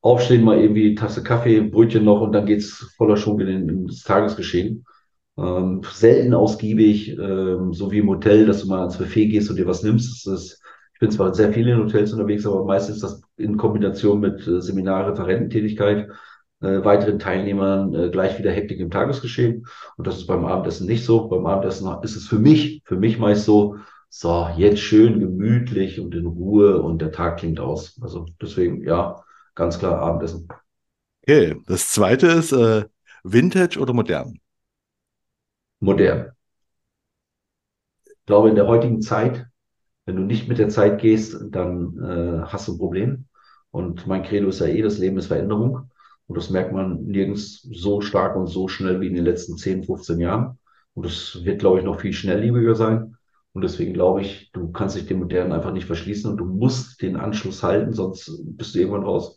aufstehen, 0.07 0.44
mal 0.44 0.59
irgendwie 0.59 0.95
Tasse 0.95 1.24
Kaffee, 1.24 1.62
Brötchen 1.62 2.06
noch 2.06 2.21
und 2.21 2.31
dann 2.31 2.45
geht's 2.45 2.94
voller 2.98 3.18
Schwung 3.18 3.39
in, 3.42 3.69
in 3.69 3.88
das 3.88 4.04
Tagesgeschehen. 4.04 4.86
Ähm, 5.38 5.81
selten 5.92 6.33
ausgiebig, 6.33 7.18
ähm, 7.18 7.74
so 7.74 7.92
wie 7.92 8.00
im 8.00 8.09
Hotel, 8.09 8.45
dass 8.45 8.62
du 8.62 8.68
mal 8.68 8.80
ans 8.80 8.98
Buffet 8.98 9.27
gehst 9.27 9.50
und 9.50 9.57
dir 9.57 9.68
was 9.68 9.83
nimmst. 9.83 10.27
Ist, 10.27 10.62
ich 10.94 11.00
bin 11.00 11.12
zwar 11.12 11.33
sehr 11.33 11.54
viel 11.54 11.68
in 11.68 11.77
Hotels 11.77 12.13
unterwegs, 12.13 12.45
aber 12.45 12.65
meistens 12.65 13.01
das 13.01 13.21
in 13.38 13.57
Kombination 13.57 14.19
mit 14.19 14.48
äh, 14.48 14.62
Seminar, 14.62 15.12
Referententätigkeit 15.12 16.10
äh, 16.62 16.83
weiteren 16.83 17.19
Teilnehmern 17.19 17.94
äh, 17.94 18.10
gleich 18.10 18.39
wieder 18.39 18.51
Hektik 18.51 18.80
im 18.80 18.89
Tagesgeschehen. 18.89 19.68
Und 19.98 20.07
das 20.07 20.18
ist 20.18 20.27
beim 20.27 20.45
Abendessen 20.45 20.88
nicht 20.88 21.06
so. 21.06 21.27
Beim 21.27 21.45
Abendessen 21.45 21.88
ist 22.01 22.15
es 22.15 22.27
für 22.27 22.39
mich, 22.39 22.81
für 22.86 22.98
mich 22.98 23.19
meist 23.19 23.45
so, 23.45 23.77
so, 24.10 24.48
jetzt 24.57 24.80
schön 24.80 25.19
gemütlich 25.19 26.00
und 26.00 26.15
in 26.15 26.25
Ruhe 26.25 26.81
und 26.81 27.01
der 27.01 27.12
Tag 27.12 27.38
klingt 27.38 27.60
aus. 27.60 28.00
Also 28.01 28.25
deswegen, 28.41 28.84
ja, 28.84 29.22
ganz 29.58 29.78
klar 29.80 30.00
Abendessen. 30.00 30.48
Okay, 31.24 31.56
das 31.68 31.92
zweite 31.92 32.28
ist 32.28 32.52
äh, 32.54 32.86
Vintage 33.24 33.80
oder 33.80 33.94
modern? 33.94 34.40
Modern. 35.82 36.32
Ich 38.06 38.26
glaube, 38.26 38.50
in 38.50 38.56
der 38.56 38.68
heutigen 38.68 39.02
Zeit, 39.02 39.48
wenn 40.06 40.16
du 40.18 40.24
nicht 40.24 40.48
mit 40.48 40.60
der 40.60 40.70
Zeit 40.70 41.02
gehst, 41.02 41.38
dann 41.52 41.98
äh, 42.00 42.46
hast 42.48 42.68
du 42.68 42.74
ein 42.74 42.78
Problem. 42.78 43.26
Und 43.72 44.08
mein 44.08 44.24
Credo 44.24 44.50
ist 44.50 44.60
ja 44.62 44.68
eh, 44.68 44.82
das 44.82 44.98
Leben 45.00 45.18
ist 45.18 45.28
Veränderung. 45.28 45.92
Und 46.28 46.38
das 46.38 46.50
merkt 46.50 46.74
man 46.74 47.06
nirgends 47.06 47.62
so 47.72 48.02
stark 48.02 48.36
und 48.36 48.48
so 48.48 48.68
schnell 48.68 49.02
wie 49.02 49.08
in 49.08 49.16
den 49.16 49.26
letzten 49.26 49.58
10, 49.58 49.84
15 49.84 50.20
Jahren. 50.20 50.60
Und 50.94 51.06
das 51.06 51.44
wird, 51.46 51.60
glaube 51.60 51.80
ich, 51.80 51.86
noch 51.86 52.02
viel 52.02 52.14
schnelllebiger 52.14 52.76
sein. 52.76 53.18
Und 53.54 53.64
deswegen 53.64 53.94
glaube 53.94 54.22
ich, 54.22 54.52
du 54.54 54.72
kannst 54.72 54.96
dich 54.96 55.08
dem 55.08 55.20
Modernen 55.20 55.54
einfach 55.54 55.74
nicht 55.74 55.86
verschließen 55.88 56.30
und 56.32 56.38
du 56.38 56.46
musst 56.46 57.02
den 57.02 57.16
Anschluss 57.16 57.64
halten, 57.64 57.94
sonst 57.94 58.32
bist 58.58 58.76
du 58.76 58.80
irgendwann 58.80 59.04
raus. 59.04 59.37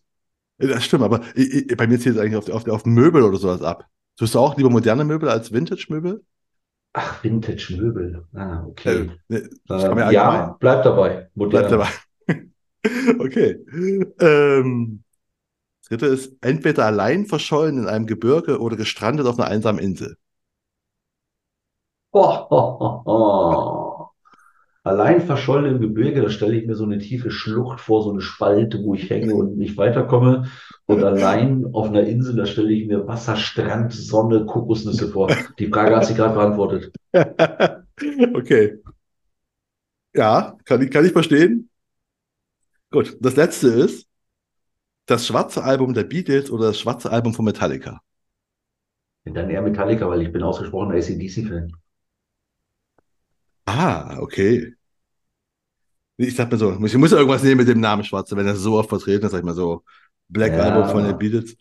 Das 0.60 0.84
stimmt, 0.84 1.04
aber 1.04 1.22
ich, 1.34 1.66
bei 1.74 1.86
mir 1.86 1.98
zählt 1.98 2.16
es 2.16 2.20
eigentlich 2.22 2.36
auf, 2.36 2.50
auf, 2.50 2.68
auf 2.68 2.84
Möbel 2.84 3.22
oder 3.22 3.38
sowas 3.38 3.62
ab. 3.62 3.86
Tust 4.18 4.34
du 4.34 4.38
auch 4.38 4.56
lieber 4.56 4.68
moderne 4.68 5.04
Möbel 5.04 5.30
als 5.30 5.52
Vintage-Möbel? 5.52 6.22
Ach, 6.92 7.24
Vintage-Möbel. 7.24 8.26
Ah, 8.34 8.64
okay. 8.66 9.10
Äh, 9.30 9.48
äh, 9.70 10.12
ja, 10.12 10.56
bleib 10.60 10.82
dabei. 10.82 11.30
Modern. 11.34 11.68
Bleib 11.68 11.70
dabei. 11.70 12.44
okay. 13.18 13.58
Ähm, 14.20 15.02
dritte 15.88 16.06
ist 16.06 16.36
entweder 16.42 16.84
allein 16.84 17.24
verschollen 17.24 17.78
in 17.78 17.86
einem 17.86 18.06
Gebirge 18.06 18.60
oder 18.60 18.76
gestrandet 18.76 19.26
auf 19.26 19.38
einer 19.38 19.48
einsamen 19.48 19.80
Insel. 19.80 20.16
Oh, 22.12 22.46
oh, 22.50 23.02
oh, 23.04 23.89
allein 24.90 25.20
verschollen 25.20 25.76
im 25.76 25.80
Gebirge, 25.80 26.20
da 26.20 26.30
stelle 26.30 26.56
ich 26.56 26.66
mir 26.66 26.74
so 26.74 26.84
eine 26.84 26.98
tiefe 26.98 27.30
Schlucht 27.30 27.80
vor, 27.80 28.02
so 28.02 28.10
eine 28.10 28.20
Spalte, 28.20 28.82
wo 28.82 28.94
ich 28.94 29.08
hänge 29.08 29.34
und 29.34 29.56
nicht 29.56 29.76
weiterkomme. 29.76 30.50
Und 30.86 31.04
allein 31.04 31.64
auf 31.72 31.88
einer 31.88 32.02
Insel, 32.02 32.34
da 32.34 32.44
stelle 32.44 32.72
ich 32.72 32.88
mir 32.88 33.06
Wasser, 33.06 33.36
Strand, 33.36 33.92
Sonne, 33.92 34.44
Kokosnüsse 34.46 35.08
vor. 35.08 35.30
Die 35.58 35.68
Frage 35.68 35.94
hat 35.94 36.06
sie 36.06 36.14
gerade 36.14 36.34
beantwortet. 36.34 36.92
okay. 38.34 38.78
Ja, 40.12 40.56
kann 40.64 40.82
ich, 40.82 40.90
kann 40.90 41.04
ich 41.04 41.12
verstehen. 41.12 41.70
Gut, 42.90 43.16
das 43.20 43.36
letzte 43.36 43.68
ist, 43.68 44.08
das 45.06 45.24
schwarze 45.24 45.62
Album 45.62 45.94
der 45.94 46.04
Beatles 46.04 46.50
oder 46.50 46.66
das 46.66 46.80
schwarze 46.80 47.12
Album 47.12 47.32
von 47.32 47.44
Metallica? 47.44 48.00
Dann 49.24 49.50
eher 49.50 49.62
Metallica, 49.62 50.08
weil 50.08 50.22
ich 50.22 50.32
bin 50.32 50.42
ausgesprochener 50.42 50.94
ACDC-Fan. 50.94 51.72
Ah, 53.66 54.18
okay. 54.18 54.74
Ich 56.26 56.36
sag 56.36 56.50
mir 56.52 56.58
so, 56.58 56.72
ich 56.84 56.94
muss 56.96 57.10
ja 57.12 57.16
irgendwas 57.18 57.42
nehmen 57.42 57.58
mit 57.58 57.68
dem 57.68 57.80
Namen 57.80 58.04
Schwarze, 58.04 58.36
wenn 58.36 58.46
er 58.46 58.54
so 58.56 58.78
oft 58.78 58.88
vertreten 58.90 59.24
ist, 59.26 59.32
sag 59.32 59.38
ich 59.38 59.44
mal 59.44 59.54
so. 59.54 59.84
Black 60.28 60.56
Ja, 60.56 60.58
Album 60.58 60.86
von 60.86 61.04
den 61.04 61.16
Beatles. 61.18 61.56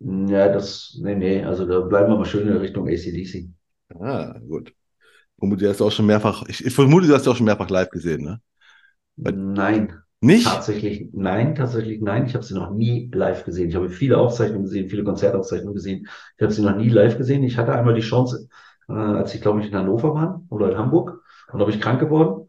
ja, 0.00 0.48
das, 0.52 0.96
nee, 1.02 1.14
nee, 1.14 1.44
also 1.44 1.66
da 1.66 1.80
bleiben 1.80 2.10
wir 2.12 2.16
mal 2.18 2.24
schön 2.26 2.48
in 2.48 2.56
Richtung 2.56 2.88
AC/DC. 2.88 3.50
Ah, 4.00 4.38
gut. 4.48 4.72
Vermute, 5.38 5.64
du 5.64 5.70
hast 5.70 5.82
auch 5.82 5.90
schon 5.92 6.06
mehrfach, 6.06 6.44
ich, 6.48 6.64
ich 6.66 6.74
vermute, 6.74 7.06
du 7.08 7.14
hast 7.14 7.28
auch 7.28 7.36
schon 7.36 7.46
mehrfach 7.46 7.70
live 7.70 7.90
gesehen, 7.90 8.24
ne? 8.24 8.40
Nein, 9.16 10.02
Nicht? 10.20 10.62
tatsächlich, 10.62 11.08
nein, 11.12 11.54
tatsächlich 11.54 12.00
nein. 12.00 12.26
Ich 12.26 12.34
habe 12.34 12.44
sie 12.44 12.54
noch 12.54 12.70
nie 12.70 13.10
live 13.12 13.44
gesehen. 13.44 13.68
Ich 13.68 13.74
habe 13.76 13.90
viele 13.90 14.18
Aufzeichnungen 14.18 14.64
gesehen, 14.64 14.88
viele 14.88 15.04
Konzertaufzeichnungen 15.04 15.74
gesehen. 15.74 16.08
Ich 16.36 16.42
habe 16.42 16.52
sie 16.52 16.62
noch 16.62 16.76
nie 16.76 16.88
live 16.88 17.16
gesehen. 17.18 17.42
Ich 17.44 17.58
hatte 17.58 17.72
einmal 17.74 17.94
die 17.94 18.00
Chance, 18.00 18.48
äh, 18.88 18.92
als 18.92 19.34
ich 19.34 19.42
glaube 19.42 19.60
ich 19.60 19.66
in 19.68 19.74
Hannover 19.74 20.14
war 20.14 20.42
oder 20.48 20.70
in 20.72 20.78
Hamburg, 20.78 21.22
und 21.52 21.58
da 21.58 21.64
bin 21.64 21.74
ich 21.74 21.80
krank 21.80 22.00
geworden 22.00 22.48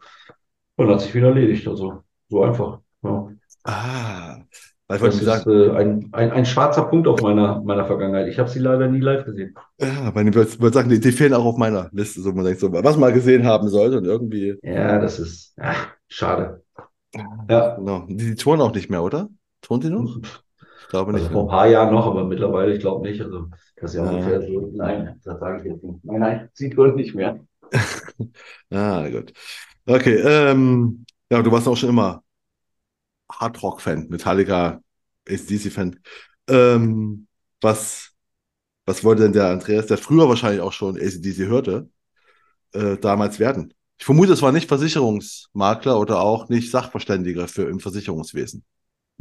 und 0.77 0.89
hat 0.89 1.01
sich 1.01 1.13
wieder 1.15 1.27
erledigt. 1.29 1.67
Also 1.67 2.03
so 2.29 2.43
einfach. 2.43 2.79
Ja. 3.03 3.31
Ah, 3.63 4.39
weil 4.87 4.97
ich 4.97 5.01
wollte 5.03 5.17
Das 5.17 5.21
mir 5.25 5.31
ist 5.33 5.43
sagen, 5.43 5.51
äh, 5.51 5.69
ein, 5.77 6.09
ein, 6.13 6.31
ein 6.31 6.45
schwarzer 6.45 6.85
Punkt 6.85 7.07
auf 7.07 7.21
meiner, 7.21 7.61
meiner 7.61 7.85
Vergangenheit. 7.85 8.27
Ich 8.27 8.39
habe 8.39 8.49
sie 8.49 8.59
leider 8.59 8.87
nie 8.87 8.99
live 8.99 9.25
gesehen. 9.25 9.55
ja, 9.79 10.13
weil 10.13 10.27
ich 10.27 10.35
wollte 10.35 10.59
wollte 10.61 10.73
sagen, 10.75 10.89
die, 10.89 10.99
die 10.99 11.11
fehlen 11.11 11.33
auch 11.33 11.45
auf 11.45 11.57
meiner 11.57 11.89
Liste, 11.93 12.21
so 12.21 12.31
man 12.33 12.45
denkt 12.45 12.59
so, 12.59 12.71
was 12.71 12.97
man 12.97 13.13
gesehen 13.13 13.45
haben 13.45 13.67
sollte 13.69 13.97
und 13.97 14.05
irgendwie, 14.05 14.57
Ja, 14.63 14.99
das 14.99 15.19
ist 15.19 15.53
ja, 15.57 15.75
schade. 16.07 16.63
Ja. 17.49 17.75
genau. 17.75 18.05
Die, 18.07 18.17
die 18.17 18.35
touren 18.35 18.61
auch 18.61 18.73
nicht 18.73 18.89
mehr, 18.89 19.03
oder? 19.03 19.29
Touren 19.61 19.81
die 19.81 19.89
noch? 19.89 20.17
Ich 20.81 20.87
glaube 20.89 21.13
Also 21.13 21.25
nicht. 21.25 21.31
vor 21.31 21.43
ein 21.43 21.49
paar 21.49 21.67
Jahren 21.67 21.93
noch, 21.93 22.05
aber 22.07 22.25
mittlerweile, 22.25 22.73
ich 22.73 22.79
glaube 22.79 23.07
nicht. 23.07 23.21
Also 23.21 23.47
das 23.77 23.91
ist 23.91 23.97
ja 23.97 24.05
Ja. 24.05 24.11
ungefähr 24.11 24.41
so. 24.41 24.71
Nein, 24.75 25.19
das 25.23 25.39
sage 25.39 25.59
ich 25.59 25.65
jetzt 25.65 25.83
nicht. 25.83 26.03
Nein, 26.05 26.19
nein, 26.19 26.49
sie 26.53 26.75
wohl 26.77 26.93
nicht 26.93 27.15
mehr. 27.15 27.39
Ah, 28.71 29.09
gut. 29.09 29.33
Okay, 29.85 30.15
ähm, 30.15 31.05
ja, 31.29 31.41
du 31.41 31.51
warst 31.51 31.67
auch 31.67 31.75
schon 31.77 31.89
immer 31.89 32.23
Hardrock-Fan, 33.31 34.07
Metallica, 34.09 34.81
AC/DC-Fan. 35.27 35.99
Ähm, 36.47 37.27
was, 37.61 38.11
was 38.85 39.03
wollte 39.03 39.23
denn 39.23 39.33
der 39.33 39.47
Andreas, 39.47 39.87
der 39.87 39.97
früher 39.97 40.27
wahrscheinlich 40.29 40.61
auch 40.61 40.73
schon 40.73 40.97
AC/DC 40.97 41.47
hörte, 41.47 41.89
äh, 42.73 42.97
damals 42.97 43.39
werden? 43.39 43.73
Ich 43.97 44.05
vermute, 44.05 44.33
es 44.33 44.41
war 44.41 44.51
nicht 44.51 44.67
Versicherungsmakler 44.67 45.99
oder 45.99 46.21
auch 46.21 46.49
nicht 46.49 46.71
Sachverständiger 46.71 47.47
für 47.47 47.69
im 47.69 47.79
Versicherungswesen. 47.79 48.63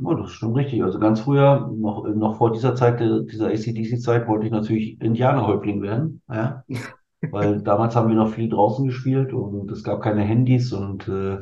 Oh, 0.02 0.14
das 0.14 0.30
ist 0.30 0.36
schon 0.36 0.54
richtig. 0.54 0.82
Also 0.82 0.98
ganz 0.98 1.20
früher, 1.20 1.70
noch, 1.76 2.06
noch 2.06 2.38
vor 2.38 2.52
dieser 2.52 2.74
Zeit, 2.74 3.00
dieser 3.00 3.48
AC/DC-Zeit, 3.48 4.26
wollte 4.26 4.46
ich 4.46 4.52
natürlich 4.52 5.00
Indianerhäuptling 5.00 5.82
werden. 5.82 6.22
Ja? 6.28 6.64
Weil 7.22 7.60
damals 7.62 7.96
haben 7.96 8.08
wir 8.08 8.16
noch 8.16 8.32
viel 8.32 8.48
draußen 8.48 8.86
gespielt 8.86 9.32
und 9.32 9.70
es 9.70 9.84
gab 9.84 10.02
keine 10.02 10.22
Handys 10.22 10.72
und 10.72 11.06
äh, 11.08 11.38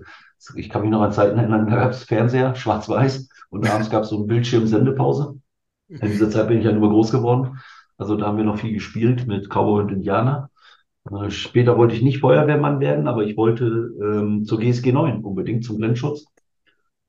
ich 0.57 0.71
kann 0.71 0.83
mich 0.83 0.91
noch 0.91 1.03
an 1.03 1.13
Zeiten 1.13 1.39
erinnern, 1.39 1.69
da 1.69 1.77
gab 1.77 1.91
es 1.93 2.05
Fernseher, 2.05 2.55
schwarz-weiß 2.57 3.29
und 3.51 3.69
abends 3.71 3.91
gab 3.91 4.03
es 4.03 4.11
so 4.11 4.17
einen 4.17 4.27
Bildschirm 4.27 4.67
Sendepause. 4.67 5.39
In 5.89 6.01
dieser 6.01 6.31
Zeit 6.31 6.49
bin 6.49 6.59
ich 6.59 6.65
ja 6.65 6.73
nur 6.73 6.91
groß 6.91 7.13
geworden. 7.13 7.59
Also 7.97 8.17
da 8.17 8.27
haben 8.27 8.37
wir 8.37 8.45
noch 8.45 8.59
viel 8.59 8.75
gespielt 8.75 9.27
mit 9.27 9.49
Cowboy 9.51 9.83
und 9.83 9.93
Indianer. 9.93 10.51
Äh, 11.11 11.31
Später 11.31 11.77
wollte 11.79 11.95
ich 11.95 12.03
nicht 12.03 12.21
Feuerwehrmann 12.21 12.81
werden, 12.81 13.09
aber 13.09 13.25
ich 13.25 13.37
wollte 13.37 13.65
ähm, 14.03 14.45
zur 14.45 14.59
GSG 14.61 14.93
9 14.93 15.25
unbedingt 15.25 15.65
zum 15.65 15.79
Blendschutz. 15.79 16.27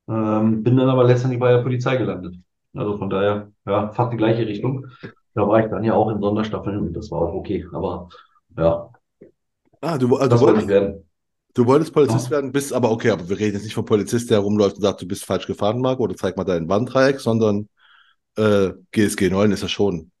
Ähm, 0.08 0.62
bin 0.62 0.76
dann 0.76 0.88
aber 0.88 1.04
letztendlich 1.04 1.40
bei 1.40 1.52
der 1.52 1.62
Polizei 1.62 1.96
gelandet. 1.96 2.36
Also 2.74 2.98
von 2.98 3.10
daher, 3.10 3.52
ja, 3.66 3.90
fast 3.92 4.12
die 4.12 4.16
gleiche 4.16 4.46
Richtung. 4.46 4.86
Da 5.34 5.46
war 5.46 5.60
ich 5.64 5.70
dann 5.70 5.84
ja 5.84 5.94
auch 5.94 6.10
in 6.10 6.20
Sonderstaffeln 6.20 6.78
und 6.78 6.92
das 6.94 7.10
war 7.10 7.20
auch 7.22 7.34
okay. 7.34 7.66
Aber 7.72 8.08
ja, 8.60 8.90
Ah, 9.80 9.98
du, 9.98 10.16
also 10.16 10.28
das 10.28 10.40
du 10.40 10.40
wollte 10.40 10.60
ich 10.60 10.68
wolltest, 10.68 10.68
werden. 10.68 11.04
du 11.54 11.66
wolltest 11.66 11.92
Polizist 11.94 12.30
Ja. 12.30 12.30
werden, 12.30 12.52
bist 12.52 12.72
aber 12.72 12.90
okay, 12.92 13.10
aber 13.10 13.28
wir 13.28 13.38
reden 13.38 13.54
jetzt 13.56 13.64
nicht 13.64 13.74
vom 13.74 13.86
Polizist, 13.86 14.30
der 14.30 14.40
rumläuft 14.40 14.76
und 14.76 14.82
sagt, 14.82 15.02
du 15.02 15.08
bist 15.08 15.24
falsch 15.24 15.46
gefahren, 15.46 15.80
Marc, 15.80 16.00
oder 16.00 16.16
zeig 16.16 16.36
mal 16.36 16.44
dein 16.44 16.68
Warndreieck, 16.68 17.20
sondern 17.20 17.68
äh, 18.36 18.72
GSG 18.92 19.30
9 19.30 19.52
ist 19.52 19.62
ja 19.62 19.68
schon. 19.68 20.12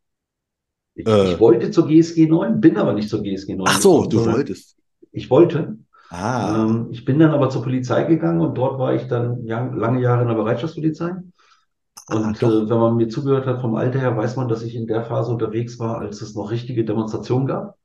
Ich, 0.94 1.06
Äh. 1.06 1.12
ich 1.22 1.40
wollte 1.40 1.70
zur 1.70 1.86
GSG 1.88 2.26
9, 2.28 2.60
bin 2.60 2.76
aber 2.76 2.92
nicht 2.92 3.08
zur 3.08 3.22
GSG 3.22 3.54
9 3.56 3.56
Ach 3.64 3.80
so, 3.80 4.04
du 4.06 4.22
wolltest. 4.24 4.76
Ich 5.12 5.30
wollte. 5.30 5.78
Ah, 6.10 6.66
Ähm, 6.66 6.88
ich 6.92 7.04
bin 7.06 7.18
dann 7.18 7.32
aber 7.32 7.50
zur 7.50 7.62
Polizei 7.62 8.04
gegangen 8.04 8.40
und 8.40 8.56
dort 8.58 8.78
war 8.78 8.94
ich 8.94 9.08
dann 9.08 9.44
ja, 9.46 9.64
lange 9.74 10.02
Jahre 10.02 10.22
in 10.22 10.28
der 10.28 10.36
Bereitschaftspolizei. 10.36 11.12
Und 12.06 12.42
Ah, 12.42 12.42
äh, 12.42 12.70
wenn 12.70 12.78
man 12.78 12.96
mir 12.96 13.08
zugehört 13.08 13.46
hat 13.46 13.62
vom 13.62 13.76
Alter 13.76 14.00
her, 14.00 14.16
weiß 14.16 14.36
man, 14.36 14.48
dass 14.48 14.62
ich 14.64 14.76
in 14.76 14.86
der 14.88 15.04
Phase 15.04 15.32
unterwegs 15.32 15.78
war, 15.80 15.98
als 16.00 16.22
es 16.22 16.36
noch 16.36 16.52
richtige 16.52 16.84
Demonstrationen 16.86 17.48
gab. 17.48 17.78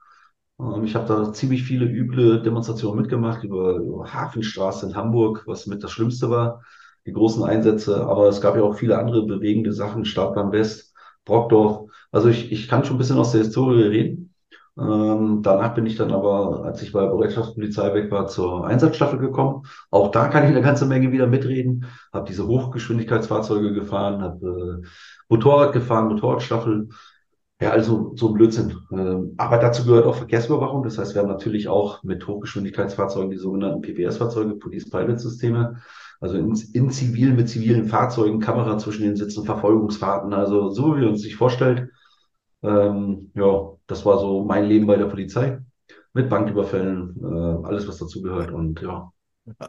Ähm, 0.60 0.84
ich 0.84 0.96
habe 0.96 1.08
da 1.08 1.34
ziemlich 1.34 1.64
viele 1.64 1.86
üble 1.86 2.42
Demonstrationen 2.42 3.02
mitgemacht 3.02 3.44
über, 3.44 3.76
über 3.78 4.14
Hafenstraße 4.14 4.88
in 4.88 4.96
Hamburg, 4.96 5.44
was 5.48 5.68
mit 5.68 5.84
das 5.84 5.92
Schlimmste 5.92 6.30
war, 6.30 6.64
die 7.06 7.14
großen 7.14 7.44
Einsätze. 7.44 8.06
Aber 8.08 8.28
es 8.28 8.42
gab 8.42 8.56
ja 8.56 8.64
auch 8.64 8.78
viele 8.78 8.98
andere 8.98 9.26
bewegende 9.26 9.74
Sachen, 9.74 10.06
Stadtbahn 10.06 10.52
West, 10.52 10.94
Brockdorf. 11.26 11.90
Also 12.12 12.30
ich, 12.30 12.52
ich 12.52 12.68
kann 12.68 12.86
schon 12.86 12.96
ein 12.96 13.00
bisschen 13.00 13.18
aus 13.18 13.32
der 13.32 13.42
Historie 13.42 13.84
reden. 13.84 14.34
Ähm, 14.78 15.42
danach 15.42 15.74
bin 15.74 15.86
ich 15.86 15.96
dann 15.96 16.12
aber, 16.12 16.66
als 16.66 16.82
ich 16.82 16.92
bei 16.92 17.02
der 17.02 17.08
Bereitschaftspolizei 17.10 17.94
weg 17.94 18.12
war, 18.12 18.28
zur 18.28 18.68
Einsatzstaffel 18.68 19.20
gekommen. 19.20 19.64
Auch 19.90 20.12
da 20.12 20.28
kann 20.28 20.44
ich 20.44 20.50
eine 20.50 20.62
ganze 20.62 20.86
Menge 20.86 21.12
wieder 21.14 21.28
mitreden. 21.28 21.86
Habe 22.12 22.28
diese 22.28 22.46
Hochgeschwindigkeitsfahrzeuge 22.46 23.74
gefahren, 23.74 24.22
habe 24.22 24.82
äh, 24.84 24.88
Motorrad 25.30 25.72
gefahren, 25.74 26.10
Motorradstaffel. 26.10 26.90
Ja, 27.62 27.70
also 27.70 28.14
so 28.16 28.28
ein 28.28 28.34
Blödsinn. 28.34 28.76
Ähm, 28.92 29.34
aber 29.38 29.58
dazu 29.58 29.86
gehört 29.86 30.06
auch 30.06 30.18
Verkehrsüberwachung. 30.18 30.84
Das 30.84 30.98
heißt, 30.98 31.16
wir 31.16 31.22
haben 31.22 31.30
natürlich 31.30 31.70
auch 31.70 32.04
mit 32.04 32.28
Hochgeschwindigkeitsfahrzeugen 32.28 33.32
die 33.32 33.38
sogenannten 33.38 33.82
PPS-Fahrzeuge, 33.82 34.56
Police 34.56 34.90
Pilot 34.90 35.20
Systeme. 35.20 35.82
Also 36.20 36.38
in, 36.38 36.54
in 36.74 36.90
zivil 36.90 37.34
mit 37.34 37.48
zivilen 37.48 37.86
Fahrzeugen, 37.86 38.40
Kamera 38.40 38.78
zwischen 38.78 39.04
den 39.04 39.16
Sitzen, 39.16 39.46
Verfolgungsfahrten. 39.46 40.34
Also 40.34 40.70
so 40.70 40.98
wie 40.98 41.06
man 41.06 41.14
es 41.14 41.22
sich 41.22 41.38
vorstellt. 41.38 41.90
Ähm, 42.62 43.32
ja, 43.36 43.72
das 43.88 44.06
war 44.06 44.20
so 44.20 44.44
mein 44.44 44.66
Leben 44.66 44.88
bei 44.88 44.98
der 44.98 45.06
Polizei. 45.06 45.60
Mit 46.14 46.30
Banküberfällen, 46.30 47.16
äh, 47.22 47.68
alles, 47.68 47.88
was 47.88 47.98
dazu 47.98 48.22
gehört. 48.22 48.52
Und 48.52 48.82
ja, 48.82 49.12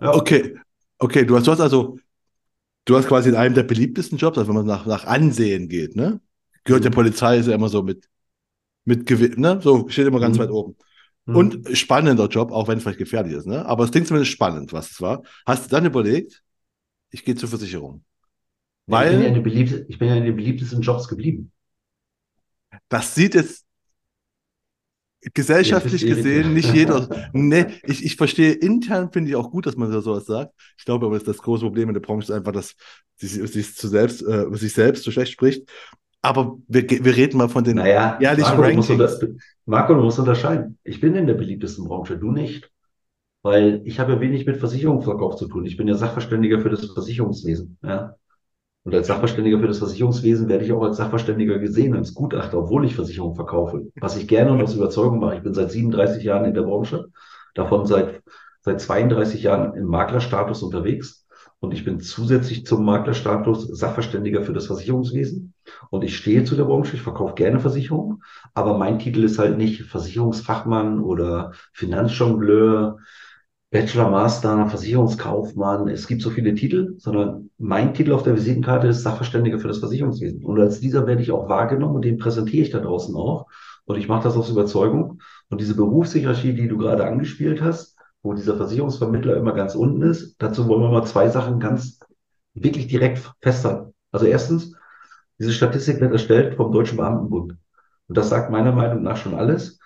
ja. 0.00 0.14
okay. 0.14 0.56
Okay, 0.98 1.24
du 1.26 1.36
hast, 1.36 1.46
du 1.46 1.52
hast 1.52 1.60
also, 1.60 1.98
du 2.84 2.96
hast 2.96 3.06
quasi 3.06 3.28
in 3.28 3.34
einem 3.36 3.54
der 3.54 3.64
beliebtesten 3.64 4.16
Jobs, 4.16 4.38
also 4.38 4.48
wenn 4.48 4.56
man 4.56 4.66
nach, 4.66 4.86
nach 4.86 5.04
Ansehen 5.04 5.68
geht, 5.68 5.94
ne? 5.94 6.20
Gehört 6.66 6.84
der 6.84 6.90
Mhm. 6.90 6.94
Polizei 6.94 7.38
ist 7.38 7.48
ja 7.48 7.56
immer 7.56 7.70
so 7.70 7.82
mit, 7.84 8.06
mit 8.84 9.06
Gewinn, 9.06 9.40
ne? 9.40 9.60
So 9.62 9.88
steht 9.88 10.06
immer 10.06 10.20
ganz 10.20 10.38
Mhm. 10.38 10.40
weit 10.40 10.50
oben. 10.50 10.76
Hm. 11.26 11.34
Und 11.38 11.76
spannender 11.78 12.28
Job, 12.28 12.52
auch 12.52 12.68
wenn 12.68 12.78
es 12.78 12.84
vielleicht 12.84 12.98
gefährlich 13.00 13.34
ist, 13.34 13.46
ne? 13.46 13.66
Aber 13.66 13.84
es 13.84 13.92
klingt 13.92 14.08
zumindest 14.08 14.32
spannend, 14.32 14.72
was 14.72 14.92
es 14.92 15.00
war. 15.02 15.22
Hast 15.46 15.66
du 15.66 15.70
dann 15.70 15.86
überlegt, 15.86 16.42
ich 17.10 17.24
gehe 17.24 17.36
zur 17.36 17.48
Versicherung? 17.50 18.04
ich 18.90 19.08
bin 19.08 19.20
ja 19.20 19.26
in 19.28 19.34
Weil 19.34 19.44
den 19.44 19.46
ich 19.88 19.98
bin 19.98 20.08
ja 20.08 20.16
in 20.16 20.24
den 20.24 20.34
beliebtesten 20.36 20.80
Jobs 20.82 21.06
geblieben. 21.08 21.52
das 22.88 23.14
sieht 23.14 23.34
jetzt 23.34 23.64
gesellschaftlich 25.34 26.02
Irritiert. 26.02 26.06
gesehen 26.06 26.52
nicht 26.52 26.72
jeder. 26.72 27.08
Nee, 27.32 27.66
ich, 27.84 28.04
ich 28.04 28.16
verstehe 28.16 28.52
intern, 28.52 29.10
finde 29.12 29.30
ich 29.30 29.36
auch 29.36 29.50
gut, 29.50 29.66
dass 29.66 29.76
man 29.76 29.90
da 29.90 30.00
sowas 30.00 30.26
sagt. 30.26 30.52
Ich 30.78 30.84
glaube 30.84 31.06
aber, 31.06 31.16
das, 31.16 31.24
das 31.24 31.38
große 31.38 31.64
Problem 31.64 31.88
in 31.88 31.94
der 31.94 32.00
Branche 32.00 32.24
ist 32.26 32.30
einfach, 32.30 32.52
dass 32.52 32.74
sie 33.16 33.26
sich, 33.26 33.50
sich 33.52 33.74
zu 33.74 33.88
selbst, 33.88 34.22
äh, 34.22 34.46
sich 34.52 34.72
selbst 34.72 35.02
so 35.04 35.10
schlecht 35.10 35.32
spricht. 35.32 35.68
Aber 36.26 36.58
wir, 36.66 36.88
wir 36.88 37.16
reden 37.16 37.38
mal 37.38 37.48
von 37.48 37.62
den 37.62 37.76
Naja, 37.76 38.18
jährlichen 38.20 38.56
Marco, 38.56 38.62
du 38.62 38.72
musst, 38.74 38.90
Rankings. 38.90 39.22
unter, 39.22 39.34
Marco, 39.64 39.94
du 39.94 40.00
musst 40.02 40.18
unterscheiden. 40.18 40.76
Ich 40.82 41.00
bin 41.00 41.14
in 41.14 41.28
der 41.28 41.34
beliebtesten 41.34 41.84
Branche, 41.84 42.18
du 42.18 42.32
nicht. 42.32 42.68
Weil 43.42 43.80
ich 43.84 44.00
habe 44.00 44.14
ja 44.14 44.20
wenig 44.20 44.44
mit 44.44 44.56
Versicherungsverkauf 44.56 45.36
zu 45.36 45.46
tun. 45.46 45.64
Ich 45.66 45.76
bin 45.76 45.86
ja 45.86 45.94
Sachverständiger 45.94 46.60
für 46.60 46.70
das 46.70 46.84
Versicherungswesen. 46.84 47.78
Ja. 47.84 48.16
Und 48.82 48.92
als 48.94 49.06
Sachverständiger 49.06 49.60
für 49.60 49.68
das 49.68 49.78
Versicherungswesen 49.78 50.48
werde 50.48 50.64
ich 50.64 50.72
auch 50.72 50.82
als 50.82 50.96
Sachverständiger 50.96 51.60
gesehen, 51.60 51.94
als 51.94 52.12
Gutachter, 52.12 52.58
obwohl 52.58 52.84
ich 52.84 52.96
Versicherung 52.96 53.36
verkaufe. 53.36 53.86
Was 54.00 54.16
ich 54.16 54.26
gerne 54.26 54.50
und 54.50 54.62
aus 54.62 54.74
Überzeugung 54.74 55.20
mache. 55.20 55.36
Ich 55.36 55.42
bin 55.42 55.54
seit 55.54 55.70
37 55.70 56.24
Jahren 56.24 56.44
in 56.44 56.54
der 56.54 56.62
Branche, 56.62 57.06
davon 57.54 57.86
seit, 57.86 58.22
seit 58.62 58.80
32 58.80 59.44
Jahren 59.44 59.74
im 59.74 59.86
Maklerstatus 59.86 60.62
unterwegs. 60.64 61.25
Und 61.60 61.72
ich 61.72 61.84
bin 61.84 62.00
zusätzlich 62.00 62.66
zum 62.66 62.84
Maklerstatus 62.84 63.66
Sachverständiger 63.68 64.42
für 64.42 64.52
das 64.52 64.66
Versicherungswesen. 64.66 65.54
Und 65.90 66.04
ich 66.04 66.16
stehe 66.16 66.44
zu 66.44 66.54
der 66.54 66.64
Branche, 66.64 66.96
ich 66.96 67.02
verkaufe 67.02 67.34
gerne 67.34 67.60
Versicherungen, 67.60 68.22
aber 68.54 68.76
mein 68.76 68.98
Titel 68.98 69.24
ist 69.24 69.38
halt 69.38 69.56
nicht 69.56 69.82
Versicherungsfachmann 69.82 71.00
oder 71.00 71.52
Finanzjongleur, 71.72 72.98
Bachelor, 73.70 74.10
Master, 74.10 74.68
Versicherungskaufmann. 74.68 75.88
Es 75.88 76.06
gibt 76.06 76.22
so 76.22 76.30
viele 76.30 76.54
Titel, 76.54 76.94
sondern 76.98 77.50
mein 77.58 77.94
Titel 77.94 78.12
auf 78.12 78.22
der 78.22 78.36
Visitenkarte 78.36 78.86
ist 78.88 79.02
Sachverständiger 79.02 79.58
für 79.58 79.68
das 79.68 79.78
Versicherungswesen. 79.78 80.44
Und 80.44 80.60
als 80.60 80.80
dieser 80.80 81.06
werde 81.06 81.22
ich 81.22 81.32
auch 81.32 81.48
wahrgenommen 81.48 81.96
und 81.96 82.04
den 82.04 82.18
präsentiere 82.18 82.62
ich 82.64 82.70
da 82.70 82.78
draußen 82.78 83.14
auch. 83.16 83.46
Und 83.84 83.98
ich 83.98 84.08
mache 84.08 84.24
das 84.24 84.36
aus 84.36 84.50
Überzeugung. 84.50 85.20
Und 85.48 85.60
diese 85.60 85.74
Berufshierarchie, 85.74 86.52
die 86.52 86.68
du 86.68 86.78
gerade 86.78 87.06
angespielt 87.06 87.60
hast, 87.60 87.95
wo 88.26 88.34
dieser 88.34 88.56
Versicherungsvermittler 88.56 89.36
immer 89.36 89.54
ganz 89.54 89.74
unten 89.74 90.02
ist, 90.02 90.36
dazu 90.38 90.68
wollen 90.68 90.82
wir 90.82 90.90
mal 90.90 91.06
zwei 91.06 91.28
Sachen 91.28 91.60
ganz 91.60 92.00
wirklich 92.54 92.88
direkt 92.88 93.32
festhalten. 93.40 93.94
Also 94.12 94.26
erstens, 94.26 94.74
diese 95.38 95.52
Statistik 95.52 96.00
wird 96.00 96.12
erstellt 96.12 96.56
vom 96.56 96.72
Deutschen 96.72 96.98
Beamtenbund. 96.98 97.56
Und 98.08 98.18
das 98.18 98.28
sagt 98.28 98.50
meiner 98.50 98.72
Meinung 98.72 99.02
nach 99.02 99.16
schon 99.16 99.34
alles. 99.34 99.78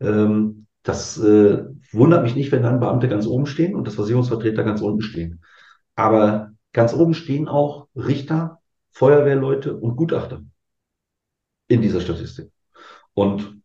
Ähm, 0.00 0.66
Das 0.82 1.18
äh, 1.18 1.64
wundert 1.92 2.22
mich 2.22 2.36
nicht, 2.36 2.52
wenn 2.52 2.62
dann 2.62 2.78
Beamte 2.78 3.08
ganz 3.08 3.26
oben 3.26 3.46
stehen 3.46 3.74
und 3.74 3.86
das 3.88 3.96
Versicherungsvertreter 3.96 4.62
ganz 4.62 4.80
unten 4.80 5.02
stehen. 5.02 5.42
Aber 5.96 6.52
ganz 6.72 6.94
oben 6.94 7.14
stehen 7.14 7.48
auch 7.48 7.88
Richter, 7.96 8.60
Feuerwehrleute 8.92 9.74
und 9.76 9.96
Gutachter 9.96 10.42
in 11.68 11.82
dieser 11.82 12.00
Statistik. 12.00 12.52
Und 13.14 13.55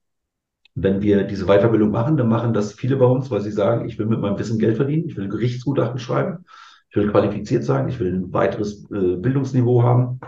wenn 0.76 1.02
wir 1.02 1.24
diese 1.24 1.46
Weiterbildung 1.46 1.92
machen, 1.92 2.18
dann 2.18 2.30
machen 2.30 2.54
das 2.54 2.74
viele 2.74 2.96
bei 2.96 3.06
uns, 3.06 3.30
weil 3.30 3.42
sie 3.42 3.52
sagen, 3.52 3.88
ich 3.88 4.00
will 4.00 4.06
mit 4.06 4.20
meinem 4.20 4.40
Wissen 4.40 4.60
Geld 4.60 4.78
verdienen, 4.78 5.08
ich 5.08 5.18
will 5.18 5.28
Gerichtsgutachten 5.28 6.00
schreiben, 6.00 6.46
ich 6.90 6.96
will 6.96 7.12
qualifiziert 7.12 7.64
sein, 7.64 7.90
ich 7.90 8.00
will 8.00 8.14
ein 8.14 8.34
weiteres 8.34 8.84
äh, 8.92 9.18
Bildungsniveau 9.18 9.84
haben. 9.84 10.20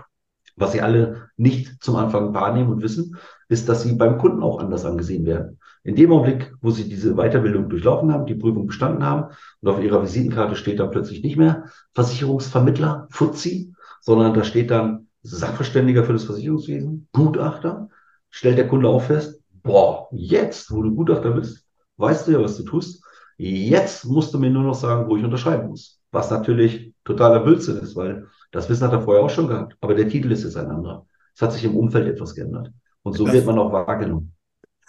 Was 0.56 0.74
sie 0.74 0.82
alle 0.82 1.30
nicht 1.36 1.84
zum 1.84 1.96
Anfang 1.96 2.34
wahrnehmen 2.34 2.72
und 2.72 2.84
wissen, 2.84 3.18
ist, 3.50 3.68
dass 3.70 3.84
sie 3.84 3.94
beim 3.94 4.18
Kunden 4.20 4.44
auch 4.44 4.60
anders 4.60 4.86
angesehen 4.86 5.26
werden. 5.26 5.60
In 5.84 5.96
dem 5.96 6.12
Augenblick, 6.12 6.54
wo 6.62 6.72
sie 6.72 6.88
diese 6.88 7.16
Weiterbildung 7.16 7.70
durchlaufen 7.70 8.14
haben, 8.14 8.26
die 8.26 8.36
Prüfung 8.36 8.68
bestanden 8.68 9.04
haben 9.04 9.34
und 9.62 9.70
auf 9.70 9.82
ihrer 9.82 10.02
Visitenkarte 10.02 10.56
steht 10.56 10.80
dann 10.80 10.92
plötzlich 10.92 11.24
nicht 11.24 11.38
mehr 11.38 11.66
Versicherungsvermittler, 11.94 13.08
Fuzzi, 13.10 13.74
sondern 14.00 14.34
da 14.34 14.44
steht 14.44 14.72
dann 14.72 15.08
Sachverständiger 15.24 16.04
für 16.04 16.14
das 16.14 16.26
Versicherungswesen, 16.26 17.08
Gutachter, 17.14 17.90
stellt 18.30 18.58
der 18.58 18.68
Kunde 18.68 18.90
auch 18.90 19.02
fest, 19.02 19.43
boah, 19.64 20.10
jetzt, 20.12 20.72
wo 20.72 20.82
du 20.84 20.94
Gutachter 20.94 21.32
bist, 21.32 21.66
weißt 21.98 22.28
du 22.28 22.32
ja, 22.34 22.42
was 22.42 22.58
du 22.58 22.64
tust. 22.64 23.04
Jetzt 23.38 24.06
musst 24.06 24.34
du 24.34 24.40
mir 24.40 24.50
nur 24.50 24.64
noch 24.64 24.76
sagen, 24.76 25.10
wo 25.10 25.18
ich 25.18 25.24
unterschreiben 25.24 25.70
muss. 25.70 26.02
Was 26.12 26.30
natürlich 26.30 26.94
totaler 27.04 27.40
Blödsinn 27.40 27.78
ist, 27.78 27.96
weil 27.96 28.28
das 28.52 28.70
Wissen 28.70 28.86
hat 28.86 28.94
er 28.94 29.02
vorher 29.02 29.24
auch 29.24 29.30
schon 29.30 29.48
gehabt. 29.48 29.76
Aber 29.82 29.96
der 29.96 30.08
Titel 30.08 30.32
ist 30.32 30.44
jetzt 30.44 30.58
ein 30.58 30.70
anderer. 30.70 31.08
Es 31.36 31.42
hat 31.42 31.52
sich 31.54 31.64
im 31.64 31.76
Umfeld 31.76 32.08
etwas 32.08 32.36
geändert. 32.36 32.72
Und 33.02 33.14
so 33.14 33.26
das, 33.26 33.34
wird 33.34 33.46
man 33.46 33.58
auch 33.58 33.72
wahrgenommen. 33.72 34.36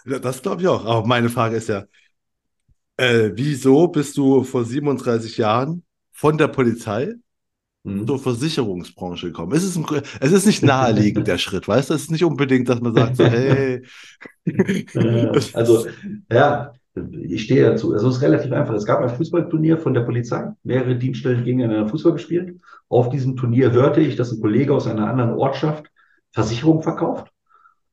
Das 0.04 0.42
glaube 0.42 0.60
ich 0.60 0.68
auch. 0.68 0.84
Aber 0.84 1.06
meine 1.06 1.30
Frage 1.30 1.56
ist 1.56 1.68
ja, 1.68 1.84
äh, 2.96 3.30
wieso 3.34 3.88
bist 3.88 4.16
du 4.16 4.44
vor 4.44 4.64
37 4.64 5.38
Jahren 5.38 5.84
von 6.12 6.36
der 6.36 6.48
Polizei 6.48 7.14
mhm. 7.84 8.06
zur 8.06 8.18
Versicherungsbranche 8.18 9.28
gekommen? 9.28 9.52
Es 9.52 9.64
ist, 9.64 9.76
ein, 9.76 9.86
es 10.20 10.32
ist 10.32 10.46
nicht 10.46 10.62
naheliegend, 10.62 11.28
der 11.28 11.38
Schritt, 11.38 11.68
weißt 11.68 11.90
du? 11.90 11.94
Es 11.94 12.02
ist 12.02 12.10
nicht 12.10 12.24
unbedingt, 12.24 12.68
dass 12.68 12.80
man 12.80 12.94
sagt, 12.94 13.16
so, 13.16 13.24
hey. 13.26 13.82
also, 15.54 15.86
ja, 16.30 16.72
ich 17.12 17.42
stehe 17.42 17.70
dazu. 17.70 17.92
Also 17.92 18.08
es 18.08 18.16
ist 18.16 18.22
relativ 18.22 18.52
einfach. 18.52 18.74
Es 18.74 18.84
gab 18.86 19.00
ein 19.00 19.08
Fußballturnier 19.08 19.78
von 19.78 19.94
der 19.94 20.02
Polizei. 20.02 20.52
Mehrere 20.62 20.96
Dienststellen 20.96 21.44
gegeneinander 21.44 21.88
Fußball 21.88 22.12
gespielt. 22.12 22.60
Auf 22.88 23.08
diesem 23.08 23.36
Turnier 23.36 23.72
hörte 23.72 24.00
ich, 24.00 24.16
dass 24.16 24.32
ein 24.32 24.40
Kollege 24.40 24.74
aus 24.74 24.86
einer 24.86 25.08
anderen 25.08 25.32
Ortschaft 25.34 25.86
Versicherung 26.32 26.82
verkauft. 26.82 27.32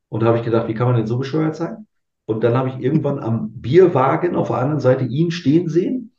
Und 0.09 0.21
da 0.21 0.27
habe 0.27 0.37
ich 0.37 0.43
gedacht, 0.43 0.67
wie 0.67 0.73
kann 0.73 0.87
man 0.87 0.97
denn 0.97 1.07
so 1.07 1.17
bescheuert 1.17 1.55
sein? 1.55 1.87
Und 2.25 2.43
dann 2.43 2.55
habe 2.55 2.69
ich 2.69 2.79
irgendwann 2.79 3.19
am 3.19 3.51
Bierwagen 3.51 4.35
auf 4.35 4.47
der 4.47 4.57
anderen 4.57 4.79
Seite 4.79 5.05
ihn 5.05 5.31
stehen 5.31 5.67
sehen, 5.67 6.10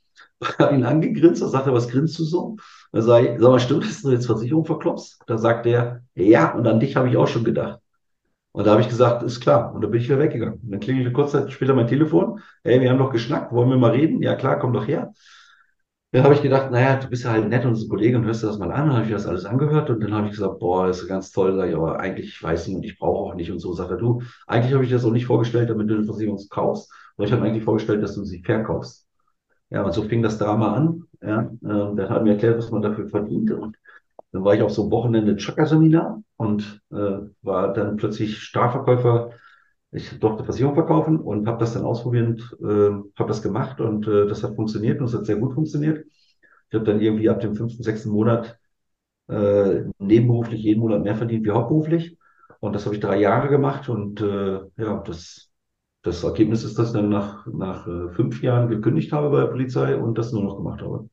habe 0.59 0.75
ihn 0.75 0.85
angegrinst, 0.85 1.43
da 1.43 1.49
sagte 1.49 1.71
er, 1.71 1.75
was 1.75 1.89
grinst 1.89 2.19
du 2.19 2.25
so? 2.25 2.57
Da 2.93 3.03
sage 3.03 3.35
ich, 3.35 3.41
sag 3.41 3.51
mal, 3.51 3.61
stimmt, 3.61 3.85
dass 3.85 4.03
du 4.03 4.11
jetzt 4.11 4.27
Versicherung 4.27 4.65
verklopfst? 4.65 5.21
Da 5.27 5.39
sagt 5.39 5.67
er, 5.67 6.03
ja, 6.15 6.55
und 6.55 6.67
an 6.67 6.81
dich 6.81 6.97
habe 6.97 7.09
ich 7.09 7.17
auch 7.17 7.29
schon 7.29 7.45
gedacht. 7.45 7.81
Und 8.53 8.67
da 8.67 8.73
habe 8.73 8.83
ich 8.83 8.89
gesagt, 8.89 9.23
ist 9.23 9.41
klar. 9.41 9.75
Und 9.75 9.83
da 9.83 9.89
bin 9.89 10.01
ich 10.01 10.09
wieder 10.09 10.19
weggegangen. 10.19 10.61
Und 10.63 10.71
dann 10.73 10.81
klingelte 10.81 11.13
kurz 11.13 11.33
Zeit 11.33 11.51
später 11.53 11.75
mein 11.75 11.87
Telefon. 11.87 12.41
Ey, 12.65 12.81
wir 12.81 12.91
haben 12.91 12.99
doch 12.99 13.13
geschnackt, 13.13 13.53
wollen 13.53 13.71
wir 13.71 13.79
mal 13.79 13.93
reden? 13.93 14.23
Ja 14.23 14.35
klar, 14.37 14.59
komm 14.59 14.73
doch 14.75 14.87
her. 14.87 15.13
Dann 16.13 16.25
habe 16.25 16.35
ich 16.35 16.43
gedacht, 16.43 16.71
naja, 16.71 16.97
du 16.97 17.09
bist 17.09 17.25
ja 17.25 17.31
halt 17.33 17.49
nett 17.49 17.65
und 17.65 17.75
so 17.75 17.87
ein 17.87 17.89
Kollege 17.89 18.19
und 18.19 18.25
hörst 18.27 18.43
dir 18.43 18.47
das 18.49 18.59
mal 18.59 18.71
an. 18.71 18.87
Dann 18.89 18.97
habe 18.97 19.07
ich 19.07 19.13
das 19.13 19.27
alles 19.27 19.47
angehört 19.47 19.89
und 19.89 20.01
dann 20.01 20.13
habe 20.15 20.27
ich 20.27 20.33
gesagt, 20.33 20.59
boah, 20.59 20.87
das 20.87 21.01
ist 21.01 21.09
ganz 21.09 21.33
toll. 21.33 21.57
Sag 21.57 21.69
ich, 21.71 21.75
aber 21.75 22.01
eigentlich, 22.01 22.29
ich 22.29 22.43
weiß 22.43 22.67
nicht 22.69 22.77
und 22.77 22.85
ich 22.85 22.99
brauche 22.99 23.31
auch 23.31 23.35
nicht 23.35 23.51
und 23.51 23.59
so. 23.61 23.73
Sagt 23.73 23.91
er, 23.91 23.97
du, 23.97 24.23
eigentlich 24.47 24.75
habe 24.75 24.85
ich 24.85 24.91
das 24.91 25.05
auch 25.07 25.11
nicht 25.13 25.27
vorgestellt, 25.27 25.71
damit 25.71 25.89
du 25.89 25.95
eine 25.95 26.05
Versicherung 26.05 26.39
kaufst. 26.51 26.93
Aber 27.17 27.27
ich 27.27 27.33
habe 27.33 27.43
eigentlich 27.45 27.65
vorgestellt, 27.65 28.03
dass 28.03 28.15
du 28.15 28.25
sie 28.25 28.43
verkaufst. 28.43 29.07
Ja, 29.73 29.83
und 29.85 29.93
so 29.95 30.02
fing 30.02 30.23
das 30.23 30.38
Drama 30.38 30.75
an. 30.75 31.05
Ja, 31.23 31.43
äh, 31.43 31.50
dann 31.62 32.09
hat 32.11 32.23
mir 32.25 32.33
erklärt, 32.33 32.59
was 32.59 32.71
man 32.71 32.83
dafür 32.83 33.09
verdient. 33.09 33.50
Und 33.52 33.76
dann 34.33 34.45
war 34.45 34.55
ich 34.55 34.62
auf 34.62 34.73
so 34.73 34.83
einem 34.83 34.91
Wochenende 34.93 35.37
Chakra-Seminar 35.37 36.23
und 36.37 36.82
äh, 36.93 37.19
war 37.43 37.73
dann 37.75 37.97
plötzlich 37.97 38.39
Starverkäufer. 38.43 39.32
Ich 39.93 40.19
durfte 40.21 40.45
Versicherung 40.45 40.75
verkaufen 40.75 41.19
und 41.21 41.49
habe 41.49 41.58
das 41.61 41.75
dann 41.75 41.85
ausprobiert, 41.85 42.41
äh, 42.63 42.67
habe 42.67 43.28
das 43.28 43.43
gemacht 43.43 43.80
und 43.80 44.08
äh, 44.08 44.26
das 44.26 44.43
hat 44.45 44.56
funktioniert 44.56 45.00
und 45.00 45.06
es 45.06 45.15
hat 45.15 45.26
sehr 45.26 45.37
gut 45.37 45.54
funktioniert. 45.54 46.06
Ich 46.71 46.75
habe 46.75 46.85
dann 46.87 47.00
irgendwie 47.00 47.30
ab 47.30 47.41
dem 47.41 47.56
fünften, 47.56 47.85
sechsten 47.85 48.11
Monat 48.11 48.58
äh, 49.28 49.82
nebenberuflich 50.00 50.63
jeden 50.63 50.80
Monat 50.80 51.02
mehr 51.04 51.17
verdient 51.17 51.47
wie 51.47 51.52
hauptberuflich. 51.52 52.19
Und 52.61 52.75
das 52.75 52.87
habe 52.87 52.97
ich 52.97 53.02
drei 53.02 53.21
Jahre 53.21 53.50
gemacht 53.50 53.89
und 53.91 54.23
äh, 54.23 54.61
ja, 54.78 55.02
das, 55.06 55.51
das 56.02 56.25
Ergebnis 56.25 56.65
ist, 56.65 56.78
dass 56.78 56.88
ich 56.88 56.95
dann 56.95 57.08
nach, 57.08 57.47
nach 57.47 57.86
äh, 57.86 58.08
fünf 58.10 58.43
Jahren 58.43 58.69
gekündigt 58.69 59.12
habe 59.12 59.30
bei 59.30 59.41
der 59.41 59.47
Polizei 59.47 59.97
und 59.97 60.19
das 60.19 60.32
nur 60.32 60.43
noch 60.43 60.56
gemacht 60.56 60.82
habe. 60.82 61.08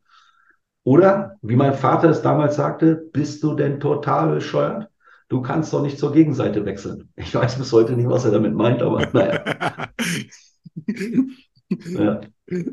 Oder, 0.83 1.37
wie 1.41 1.55
mein 1.55 1.75
Vater 1.75 2.09
es 2.09 2.21
damals 2.21 2.55
sagte, 2.55 2.95
bist 3.13 3.43
du 3.43 3.53
denn 3.53 3.79
total 3.79 4.33
bescheuert? 4.35 4.89
Du 5.27 5.41
kannst 5.41 5.71
doch 5.71 5.83
nicht 5.83 5.99
zur 5.99 6.11
Gegenseite 6.11 6.65
wechseln. 6.65 7.09
Ich 7.15 7.35
weiß 7.35 7.57
bis 7.57 7.71
heute 7.71 7.93
nicht, 7.93 8.09
was 8.09 8.25
er 8.25 8.31
damit 8.31 8.55
meint, 8.55 8.81
aber 8.81 9.05
naja. 9.13 9.89
ja. 11.67 12.21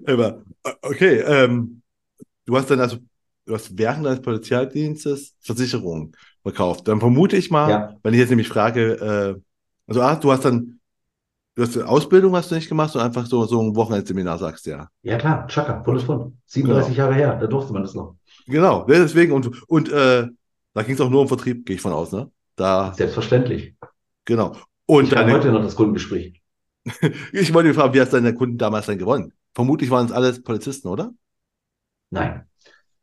Aber, 0.06 0.42
okay, 0.80 1.18
ähm, 1.26 1.82
du 2.46 2.56
hast 2.56 2.70
dann 2.70 2.80
also, 2.80 2.96
du 3.44 3.54
hast 3.54 3.76
während 3.76 4.06
deines 4.06 4.22
Polizeidienstes 4.22 5.34
Versicherungen 5.40 6.12
verkauft. 6.42 6.88
Dann 6.88 7.00
vermute 7.00 7.36
ich 7.36 7.50
mal, 7.50 7.68
ja. 7.68 7.94
wenn 8.02 8.14
ich 8.14 8.20
jetzt 8.20 8.30
nämlich 8.30 8.48
frage, 8.48 8.92
äh, 8.94 9.40
also 9.86 10.00
ah, 10.00 10.16
du 10.16 10.32
hast 10.32 10.46
dann 10.46 10.75
Du 11.56 11.62
hast 11.62 11.74
eine 11.74 11.88
Ausbildung 11.88 12.36
hast 12.36 12.50
du 12.50 12.54
nicht 12.54 12.68
gemacht, 12.68 12.92
sondern 12.92 13.08
einfach 13.08 13.24
so, 13.24 13.46
so 13.46 13.62
ein 13.62 13.74
Wochenendseminar, 13.74 14.36
sagst 14.36 14.66
du 14.66 14.70
ja. 14.72 14.90
Ja, 15.02 15.16
klar, 15.16 15.46
Chaka, 15.48 15.72
Bundesbund. 15.72 16.34
37 16.44 16.94
genau. 16.94 17.08
Jahre 17.08 17.14
her, 17.14 17.38
da 17.40 17.46
durfte 17.46 17.72
man 17.72 17.80
das 17.80 17.94
noch. 17.94 18.16
Genau, 18.46 18.84
deswegen, 18.84 19.32
und, 19.32 19.62
und 19.66 19.90
äh, 19.90 20.26
da 20.74 20.82
ging 20.82 20.94
es 20.94 21.00
auch 21.00 21.08
nur 21.08 21.22
um 21.22 21.28
Vertrieb, 21.28 21.64
gehe 21.64 21.76
ich 21.76 21.82
von 21.82 21.94
aus, 21.94 22.12
ne? 22.12 22.30
Da, 22.56 22.92
Selbstverständlich. 22.92 23.74
Genau. 24.26 24.54
Und 24.84 25.04
ich 25.04 25.16
habe 25.16 25.32
heute 25.32 25.50
noch 25.50 25.62
das 25.62 25.74
Kundengespräch. 25.74 26.42
ich 27.32 27.54
wollte 27.54 27.72
fragen, 27.72 27.94
wie 27.94 28.02
hast 28.02 28.12
deine 28.12 28.34
Kunden 28.34 28.58
damals 28.58 28.84
denn 28.84 28.98
gewonnen? 28.98 29.32
Vermutlich 29.54 29.88
waren 29.88 30.04
es 30.04 30.12
alles 30.12 30.42
Polizisten, 30.42 30.88
oder? 30.88 31.14
Nein. 32.10 32.44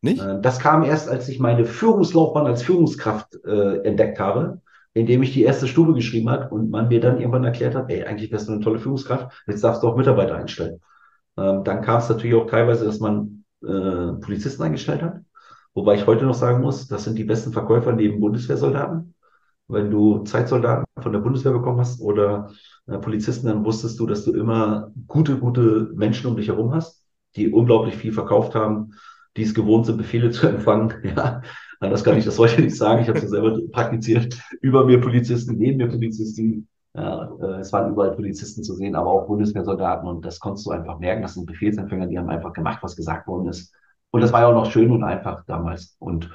Nicht? 0.01 0.21
Äh, 0.21 0.39
das 0.41 0.59
kam 0.59 0.83
erst, 0.83 1.09
als 1.09 1.27
ich 1.27 1.39
meine 1.39 1.65
Führungslaufbahn 1.65 2.45
als 2.45 2.61
Führungskraft 2.61 3.33
äh, 3.45 3.77
entdeckt 3.79 4.19
habe 4.19 4.61
indem 4.93 5.23
ich 5.23 5.33
die 5.33 5.43
erste 5.43 5.67
Stufe 5.67 5.93
geschrieben 5.93 6.29
hat 6.29 6.51
und 6.51 6.69
man 6.69 6.87
mir 6.87 6.99
dann 6.99 7.19
irgendwann 7.19 7.43
erklärt 7.43 7.75
hat, 7.75 7.89
ey, 7.89 8.03
eigentlich 8.03 8.31
wärst 8.31 8.47
du 8.47 8.53
eine 8.53 8.61
tolle 8.61 8.79
Führungskraft, 8.79 9.43
jetzt 9.47 9.63
darfst 9.63 9.83
du 9.83 9.87
auch 9.87 9.97
Mitarbeiter 9.97 10.35
einstellen. 10.35 10.79
Ähm, 11.37 11.63
dann 11.63 11.81
kam 11.81 11.99
es 11.99 12.09
natürlich 12.09 12.35
auch 12.35 12.47
teilweise, 12.47 12.85
dass 12.85 12.99
man 12.99 13.43
äh, 13.63 14.13
Polizisten 14.21 14.63
eingestellt 14.63 15.01
hat. 15.01 15.21
Wobei 15.73 15.95
ich 15.95 16.05
heute 16.05 16.25
noch 16.25 16.35
sagen 16.35 16.61
muss, 16.61 16.87
das 16.87 17.03
sind 17.03 17.17
die 17.17 17.23
besten 17.23 17.51
Verkäufer 17.51 17.93
neben 17.93 18.19
Bundeswehrsoldaten. 18.19 19.15
Wenn 19.67 19.89
du 19.89 20.19
Zeitsoldaten 20.23 20.85
von 21.01 21.13
der 21.13 21.19
Bundeswehr 21.19 21.53
bekommen 21.53 21.79
hast 21.79 21.99
oder 21.99 22.51
äh, 22.87 22.97
Polizisten, 22.99 23.47
dann 23.47 23.65
wusstest 23.65 23.99
du, 23.99 24.05
dass 24.05 24.25
du 24.25 24.33
immer 24.33 24.91
gute, 25.07 25.37
gute 25.39 25.91
Menschen 25.95 26.27
um 26.29 26.35
dich 26.35 26.49
herum 26.49 26.73
hast, 26.73 27.03
die 27.35 27.49
unglaublich 27.51 27.95
viel 27.95 28.13
verkauft 28.13 28.53
haben, 28.53 28.93
die 29.35 29.43
es 29.43 29.55
gewohnt 29.55 29.87
sind, 29.87 29.97
Befehle 29.97 30.29
zu 30.29 30.47
empfangen. 30.49 30.93
Ja, 31.15 31.41
Anders 31.83 32.03
kann 32.03 32.17
ich 32.17 32.25
das 32.25 32.39
heute 32.39 32.61
nicht 32.61 32.77
sagen. 32.77 33.01
Ich 33.01 33.09
habe 33.09 33.19
es 33.19 33.29
selber 33.29 33.59
praktiziert. 33.71 34.37
Über 34.61 34.85
mir 34.85 35.01
Polizisten, 35.01 35.57
neben 35.57 35.77
mir 35.77 35.89
Polizisten. 35.89 36.67
Ja, 36.95 37.29
äh, 37.41 37.59
es 37.59 37.73
waren 37.73 37.91
überall 37.91 38.15
Polizisten 38.15 38.63
zu 38.63 38.75
sehen, 38.75 38.95
aber 38.95 39.09
auch 39.09 39.27
Bundeswehrsoldaten. 39.27 40.07
Und 40.07 40.23
das 40.23 40.39
konntest 40.39 40.65
du 40.65 40.71
einfach 40.71 40.99
merken. 40.99 41.23
Das 41.23 41.33
sind 41.33 41.45
Befehlsempfänger, 41.45 42.07
die 42.07 42.17
haben 42.17 42.29
einfach 42.29 42.53
gemacht, 42.53 42.79
was 42.81 42.95
gesagt 42.95 43.27
worden 43.27 43.49
ist. 43.49 43.73
Und 44.11 44.21
das 44.21 44.31
war 44.31 44.41
ja 44.41 44.47
auch 44.47 44.53
noch 44.53 44.71
schön 44.71 44.91
und 44.91 45.03
einfach 45.03 45.43
damals. 45.45 45.95
Und 45.99 46.29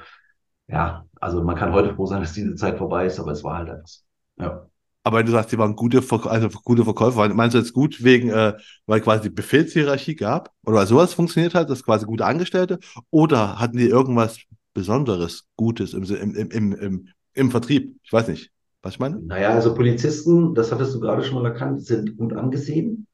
ja, 0.67 1.05
also 1.19 1.41
man 1.41 1.55
kann 1.55 1.73
heute 1.73 1.95
froh 1.95 2.05
sein, 2.05 2.21
dass 2.21 2.33
diese 2.33 2.55
Zeit 2.55 2.77
vorbei 2.77 3.05
ist, 3.05 3.19
aber 3.19 3.31
es 3.31 3.43
war 3.43 3.57
halt 3.57 3.69
etwas. 3.69 4.05
Ja. 4.37 4.65
Aber 5.03 5.17
wenn 5.17 5.25
du 5.25 5.31
sagst, 5.31 5.51
die 5.51 5.57
waren 5.57 5.75
gute, 5.75 6.01
Verk 6.01 6.25
also 6.27 6.49
gute 6.49 6.83
Verkäufer, 6.83 7.33
meinst 7.33 7.55
du 7.55 7.59
jetzt 7.59 7.73
gut 7.73 8.03
wegen, 8.03 8.29
äh, 8.29 8.53
weil 8.85 9.01
quasi 9.01 9.23
die 9.23 9.29
Befehlshierarchie 9.29 10.15
gab? 10.15 10.51
Oder 10.65 10.79
weil 10.79 10.87
sowas 10.87 11.13
funktioniert 11.13 11.55
hat, 11.55 11.69
das 11.69 11.83
quasi 11.83 12.05
gute 12.05 12.25
Angestellte? 12.25 12.79
Oder 13.09 13.59
hatten 13.59 13.77
die 13.77 13.87
irgendwas 13.87 14.37
Besonderes, 14.73 15.45
Gutes 15.55 15.93
im, 15.93 16.03
im, 16.03 16.51
im, 16.51 16.73
im, 16.73 17.07
im 17.33 17.51
Vertrieb? 17.51 17.95
Ich 18.03 18.13
weiß 18.13 18.27
nicht. 18.27 18.51
Was 18.81 18.93
ich 18.93 18.99
meine? 18.99 19.19
Naja, 19.19 19.49
also 19.49 19.73
Polizisten, 19.73 20.55
das 20.55 20.71
hattest 20.71 20.95
du 20.95 21.01
gerade 21.01 21.23
schon 21.23 21.41
mal 21.41 21.49
erkannt, 21.49 21.83
sind 21.83 22.15
gut 22.17 22.33
angesehen. 22.33 23.07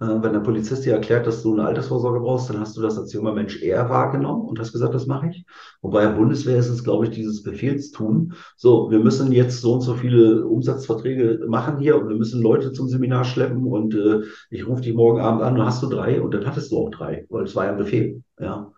Äh, 0.00 0.06
wenn 0.22 0.32
der 0.32 0.40
Polizist 0.40 0.84
dir 0.84 0.92
erklärt, 0.92 1.26
dass 1.26 1.42
du 1.42 1.52
eine 1.52 1.66
Altersvorsorge 1.66 2.20
brauchst, 2.20 2.48
dann 2.50 2.60
hast 2.60 2.76
du 2.76 2.80
das 2.82 2.96
als 2.96 3.12
junger 3.12 3.32
Mensch 3.32 3.60
eher 3.60 3.90
wahrgenommen 3.90 4.46
und 4.46 4.60
hast 4.60 4.72
gesagt, 4.72 4.94
das 4.94 5.06
mache 5.06 5.30
ich. 5.30 5.44
Wobei 5.82 6.02
der 6.02 6.12
Bundeswehr 6.12 6.56
ist 6.56 6.68
es, 6.68 6.84
glaube 6.84 7.06
ich, 7.06 7.10
dieses 7.10 7.42
Befehlstun. 7.42 8.34
So, 8.56 8.90
wir 8.92 9.00
müssen 9.00 9.32
jetzt 9.32 9.60
so 9.60 9.74
und 9.74 9.80
so 9.80 9.94
viele 9.94 10.46
Umsatzverträge 10.46 11.44
machen 11.48 11.78
hier 11.80 12.00
und 12.00 12.08
wir 12.08 12.16
müssen 12.16 12.40
Leute 12.42 12.72
zum 12.72 12.88
Seminar 12.88 13.24
schleppen 13.24 13.64
und 13.66 13.94
äh, 13.94 14.20
ich 14.50 14.68
rufe 14.68 14.82
dich 14.82 14.94
morgen 14.94 15.20
Abend 15.20 15.42
an, 15.42 15.56
dann 15.56 15.66
hast 15.66 15.82
du 15.82 15.88
drei 15.88 16.20
und 16.22 16.32
dann 16.32 16.46
hattest 16.46 16.70
du 16.70 16.78
auch 16.78 16.90
drei, 16.90 17.26
weil 17.28 17.44
es 17.44 17.56
war 17.56 17.64
ja 17.64 17.72
ein 17.72 17.78
Befehl. 17.78 18.22
Ja. 18.38 18.72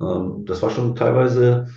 Ähm, 0.00 0.44
das 0.44 0.62
war 0.62 0.70
schon 0.70 0.94
teilweise, 0.96 1.68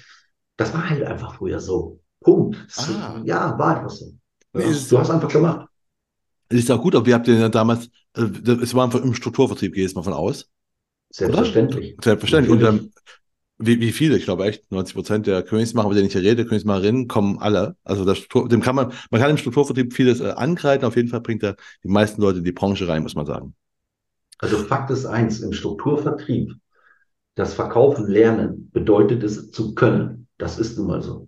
das 0.55 0.73
war 0.73 0.89
halt 0.89 1.03
einfach 1.03 1.35
früher 1.35 1.59
so. 1.59 1.99
Punkt. 2.21 2.57
Ah. 2.77 3.21
Ja, 3.23 3.57
war 3.57 3.77
einfach 3.77 3.89
so. 3.89 4.13
Ja, 4.53 4.61
du 4.61 4.99
hast 4.99 5.09
einfach 5.09 5.29
gemacht. 5.29 5.67
Ist 6.49 6.71
auch 6.71 6.81
gut, 6.81 6.95
aber 6.95 7.05
wie 7.05 7.13
habt 7.13 7.27
ihr 7.27 7.37
denn 7.37 7.51
damals, 7.51 7.89
äh, 8.15 8.21
es 8.21 8.73
war 8.73 8.85
einfach 8.85 9.01
im 9.01 9.13
Strukturvertrieb, 9.13 9.73
gehe 9.73 9.83
ich 9.83 9.89
jetzt 9.89 9.95
mal 9.95 10.03
von 10.03 10.13
aus. 10.13 10.49
Selbstverständlich. 11.09 11.93
Oder? 11.93 12.03
Selbstverständlich. 12.03 12.51
Und 12.51 12.63
ähm, 12.63 12.93
wie, 13.59 13.79
wie 13.79 13.91
viele? 13.91 14.17
Ich 14.17 14.25
glaube 14.25 14.45
echt, 14.45 14.71
90 14.71 14.95
Prozent 14.95 15.27
der 15.27 15.41
Königsmacher, 15.41 15.89
mit 15.89 15.97
denen 15.97 16.07
ich 16.07 16.13
hier 16.13 16.21
rede, 16.21 16.45
Königsmacherinnen, 16.45 17.07
kommen 17.07 17.39
alle. 17.39 17.75
Also 17.83 18.05
das 18.05 18.19
Struktur, 18.19 18.47
dem 18.47 18.61
kann 18.61 18.75
man, 18.75 18.93
man 19.09 19.19
kann 19.19 19.31
im 19.31 19.37
Strukturvertrieb 19.37 19.93
vieles 19.93 20.19
äh, 20.19 20.31
angreifen. 20.31 20.85
Auf 20.85 20.95
jeden 20.95 21.09
Fall 21.09 21.21
bringt 21.21 21.43
er 21.43 21.55
die 21.83 21.89
meisten 21.89 22.21
Leute 22.21 22.39
in 22.39 22.43
die 22.43 22.51
Branche 22.51 22.87
rein, 22.87 23.03
muss 23.03 23.15
man 23.15 23.25
sagen. 23.25 23.55
Also 24.39 24.57
Fakt 24.57 24.91
ist 24.91 25.05
eins, 25.05 25.39
im 25.39 25.53
Strukturvertrieb, 25.53 26.53
das 27.37 27.53
Verkaufen 27.53 28.07
lernen 28.07 28.69
bedeutet 28.73 29.23
es 29.23 29.51
zu 29.51 29.75
können. 29.75 30.27
Das 30.39 30.57
ist 30.57 30.77
nun 30.77 30.87
mal 30.87 31.01
so. 31.03 31.27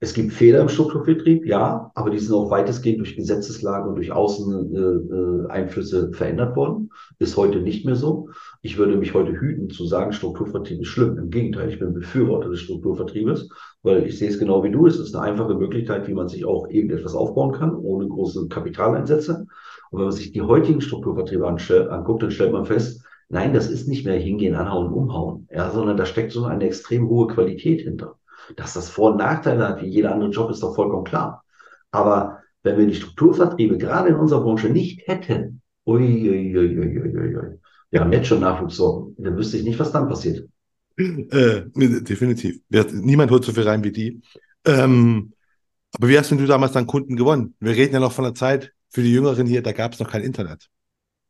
Es 0.00 0.14
gibt 0.14 0.32
Fehler 0.32 0.60
im 0.62 0.70
Strukturvertrieb, 0.70 1.44
ja, 1.44 1.90
aber 1.94 2.10
die 2.10 2.18
sind 2.18 2.34
auch 2.34 2.50
weitestgehend 2.50 3.00
durch 3.00 3.16
Gesetzeslage 3.16 3.90
und 3.90 3.96
durch 3.96 4.10
Außeneinflüsse 4.12 5.98
äh, 5.98 6.10
äh 6.10 6.12
verändert 6.14 6.56
worden. 6.56 6.90
Ist 7.18 7.36
heute 7.36 7.60
nicht 7.60 7.84
mehr 7.84 7.96
so. 7.96 8.30
Ich 8.62 8.78
würde 8.78 8.96
mich 8.96 9.12
heute 9.12 9.32
hüten 9.32 9.68
zu 9.68 9.84
sagen, 9.86 10.12
Strukturvertrieb 10.12 10.80
ist 10.80 10.88
schlimm. 10.88 11.18
Im 11.18 11.30
Gegenteil, 11.30 11.68
ich 11.68 11.78
bin 11.78 11.92
Befürworter 11.92 12.48
des 12.48 12.60
Strukturvertriebes, 12.60 13.50
weil 13.82 14.06
ich 14.06 14.18
sehe 14.18 14.30
es 14.30 14.38
genau 14.38 14.62
wie 14.62 14.70
du. 14.70 14.86
Es 14.86 14.98
ist 14.98 15.14
eine 15.14 15.24
einfache 15.24 15.56
Möglichkeit, 15.56 16.08
wie 16.08 16.14
man 16.14 16.28
sich 16.28 16.46
auch 16.46 16.70
eben 16.70 16.88
etwas 16.90 17.14
aufbauen 17.14 17.52
kann, 17.52 17.74
ohne 17.74 18.08
große 18.08 18.48
Kapitaleinsätze. 18.48 19.46
Und 19.90 19.98
wenn 19.98 20.06
man 20.06 20.16
sich 20.16 20.32
die 20.32 20.42
heutigen 20.42 20.80
Strukturvertriebe 20.80 21.46
anguckt, 21.46 22.22
dann 22.22 22.30
stellt 22.30 22.52
man 22.52 22.64
fest, 22.64 23.02
nein, 23.28 23.54
das 23.54 23.68
ist 23.68 23.88
nicht 23.88 24.04
mehr 24.04 24.18
hingehen, 24.18 24.54
anhauen, 24.54 24.92
umhauen, 24.92 25.48
ja, 25.50 25.70
sondern 25.70 25.96
da 25.96 26.06
steckt 26.06 26.32
so 26.32 26.44
eine 26.44 26.64
extrem 26.64 27.08
hohe 27.08 27.28
Qualität 27.28 27.82
hinter. 27.82 28.18
Dass 28.56 28.74
das 28.74 28.88
Vor- 28.88 29.12
und 29.12 29.18
Nachteile 29.18 29.68
hat, 29.68 29.82
wie 29.82 29.88
jeder 29.88 30.12
andere 30.12 30.30
Job, 30.30 30.50
ist 30.50 30.62
doch 30.62 30.74
vollkommen 30.74 31.04
klar. 31.04 31.44
Aber 31.90 32.38
wenn 32.62 32.78
wir 32.78 32.86
die 32.86 32.94
Strukturvertriebe 32.94 33.78
gerade 33.78 34.08
in 34.08 34.16
unserer 34.16 34.42
Branche 34.42 34.68
nicht 34.68 35.06
hätten, 35.06 35.60
ui, 35.86 36.02
ui, 36.02 36.56
ui, 36.56 36.78
ui, 36.78 37.36
ui, 37.36 37.58
wir 37.90 38.00
haben 38.00 38.12
jetzt 38.12 38.28
schon 38.28 38.40
Nachwuchssorgen, 38.40 39.16
dann 39.18 39.36
wüsste 39.36 39.56
ich 39.56 39.64
nicht, 39.64 39.78
was 39.78 39.92
dann 39.92 40.08
passiert. 40.08 40.48
Äh, 40.96 41.62
definitiv. 41.74 42.60
Niemand 42.92 43.30
holt 43.30 43.44
so 43.44 43.52
viel 43.52 43.62
rein 43.62 43.84
wie 43.84 43.92
die. 43.92 44.20
Ähm, 44.64 45.32
aber 45.96 46.08
wie 46.08 46.18
hast 46.18 46.30
denn 46.30 46.38
du 46.38 46.46
damals 46.46 46.72
dann 46.72 46.86
Kunden 46.86 47.16
gewonnen? 47.16 47.54
Wir 47.60 47.76
reden 47.76 47.94
ja 47.94 48.00
noch 48.00 48.12
von 48.12 48.24
der 48.24 48.34
Zeit 48.34 48.72
für 48.90 49.02
die 49.02 49.12
Jüngeren 49.12 49.46
hier, 49.46 49.62
da 49.62 49.72
gab 49.72 49.92
es 49.92 50.00
noch 50.00 50.10
kein 50.10 50.22
Internet. 50.22 50.68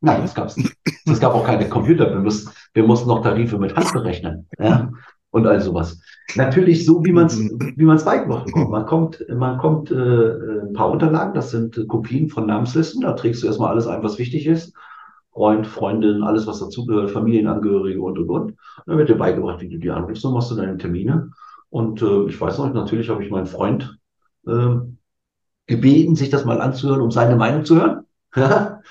Nein, 0.00 0.22
das 0.22 0.34
gab 0.34 0.46
es 0.46 0.56
nicht. 0.56 0.74
Es 1.06 1.20
gab 1.20 1.34
auch 1.34 1.44
keine 1.44 1.68
Computer. 1.68 2.10
Wir 2.10 2.20
mussten, 2.20 2.50
wir 2.74 2.84
mussten 2.84 3.08
noch 3.08 3.22
Tarife 3.22 3.58
mit 3.58 3.74
Hand 3.74 3.92
berechnen. 3.92 4.46
Ja? 4.58 4.90
und 5.30 5.46
all 5.46 5.60
sowas. 5.60 6.00
Natürlich 6.36 6.84
so, 6.84 7.04
wie 7.04 7.12
man 7.12 7.26
es 7.26 7.38
wie 7.38 7.84
man 7.84 7.96
es 7.96 8.04
beigebracht 8.04 8.46
bekommt. 8.46 8.70
Man 8.70 8.86
kommt, 8.86 9.24
man 9.28 9.58
kommt 9.58 9.90
äh, 9.90 9.94
ein 9.94 10.72
paar 10.72 10.90
Unterlagen, 10.90 11.34
das 11.34 11.50
sind 11.50 11.86
Kopien 11.88 12.28
von 12.28 12.46
Namenslisten, 12.46 13.02
da 13.02 13.12
trägst 13.12 13.42
du 13.42 13.46
erstmal 13.46 13.70
alles 13.70 13.86
ein, 13.86 14.02
was 14.02 14.18
wichtig 14.18 14.46
ist. 14.46 14.74
Freund, 15.32 15.66
Freundin, 15.66 16.22
alles, 16.22 16.46
was 16.46 16.58
dazugehört, 16.58 17.10
Familienangehörige 17.10 18.00
und 18.00 18.18
und 18.18 18.28
und. 18.28 18.54
Dann 18.86 18.98
wird 18.98 19.08
dir 19.08 19.16
beigebracht, 19.16 19.60
wie 19.60 19.68
du 19.68 19.78
die 19.78 19.90
anrufst, 19.90 20.24
dann 20.24 20.32
machst 20.32 20.50
du 20.50 20.56
deine 20.56 20.78
Termine. 20.78 21.30
Und 21.70 22.02
äh, 22.02 22.24
ich 22.24 22.40
weiß 22.40 22.58
noch, 22.58 22.72
natürlich 22.72 23.08
habe 23.08 23.22
ich 23.22 23.30
meinen 23.30 23.46
Freund 23.46 23.98
äh, 24.46 24.76
gebeten, 25.66 26.16
sich 26.16 26.30
das 26.30 26.44
mal 26.44 26.60
anzuhören, 26.60 27.02
um 27.02 27.10
seine 27.10 27.36
Meinung 27.36 27.64
zu 27.64 27.76
hören. 27.76 28.82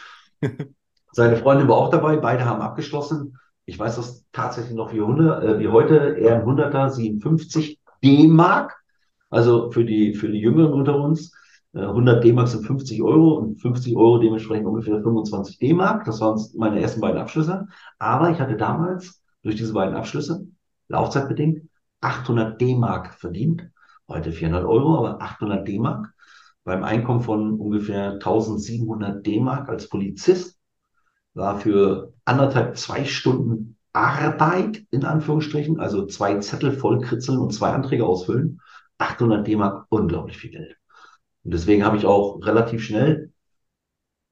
Seine 1.18 1.36
Freundin 1.36 1.68
war 1.68 1.78
auch 1.78 1.90
dabei, 1.90 2.18
beide 2.18 2.46
haben 2.46 2.62
abgeschlossen 2.62 3.38
ich 3.68 3.78
weiß 3.78 3.98
das 3.98 4.26
tatsächlich 4.32 4.74
noch 4.74 4.94
wie, 4.94 5.02
100, 5.02 5.44
äh, 5.44 5.60
wie 5.60 5.68
heute, 5.68 5.96
eher 6.18 6.36
ein 6.36 6.46
Hunderter, 6.46 6.90
57 6.90 7.80
D-Mark. 8.02 8.82
Also 9.30 9.72
für 9.72 9.84
die, 9.84 10.14
für 10.16 10.30
die 10.30 10.40
Jüngeren 10.40 10.74
unter 10.74 10.96
uns. 10.98 11.34
Äh, 11.74 11.82
100 11.82 12.24
D-Mark 12.24 12.48
sind 12.48 12.66
50 12.66 13.04
Euro 13.04 13.34
und 13.40 13.62
50 13.62 13.98
Euro 13.98 14.20
dementsprechend 14.20 14.68
ungefähr 14.68 15.02
25 15.02 15.60
D-Mark. 15.60 16.06
Das 16.06 16.22
waren 16.22 16.42
meine 16.56 16.80
ersten 16.80 17.02
beiden 17.02 17.20
Abschlüsse. 17.20 17.68
Aber 18.00 18.32
ich 18.32 18.40
hatte 18.40 18.56
damals 18.56 19.22
durch 19.44 19.58
diese 19.58 19.74
beiden 19.74 19.96
Abschlüsse, 19.96 20.48
laufzeitbedingt, 20.88 21.68
800 22.00 22.62
D-Mark 22.62 23.16
verdient. 23.16 23.70
Heute 24.08 24.32
400 24.32 24.64
Euro, 24.64 24.98
aber 24.98 25.22
800 25.22 25.68
D-Mark. 25.68 26.14
Beim 26.64 26.86
Einkommen 26.86 27.20
von 27.20 27.60
ungefähr 27.60 28.14
1700 28.14 29.26
D-Mark 29.26 29.68
als 29.68 29.90
Polizist 29.90 30.57
war 31.38 31.60
für 31.60 32.14
anderthalb, 32.26 32.78
zwei 32.78 33.06
Stunden 33.06 33.78
Arbeit, 33.94 34.84
in 34.92 35.06
Anführungsstrichen, 35.06 35.80
also 35.80 36.06
zwei 36.06 36.38
Zettel 36.40 36.72
vollkritzeln 36.72 37.40
und 37.40 37.54
zwei 37.54 37.72
Anträge 37.72 38.06
ausfüllen. 38.06 38.60
800 39.00 39.46
D-Mark, 39.46 39.86
unglaublich 39.90 40.38
viel 40.38 40.52
Geld. 40.52 40.76
Und 41.44 41.54
deswegen 41.54 41.86
habe 41.86 41.98
ich 41.98 42.06
auch 42.06 42.40
relativ 42.46 42.84
schnell 42.84 43.32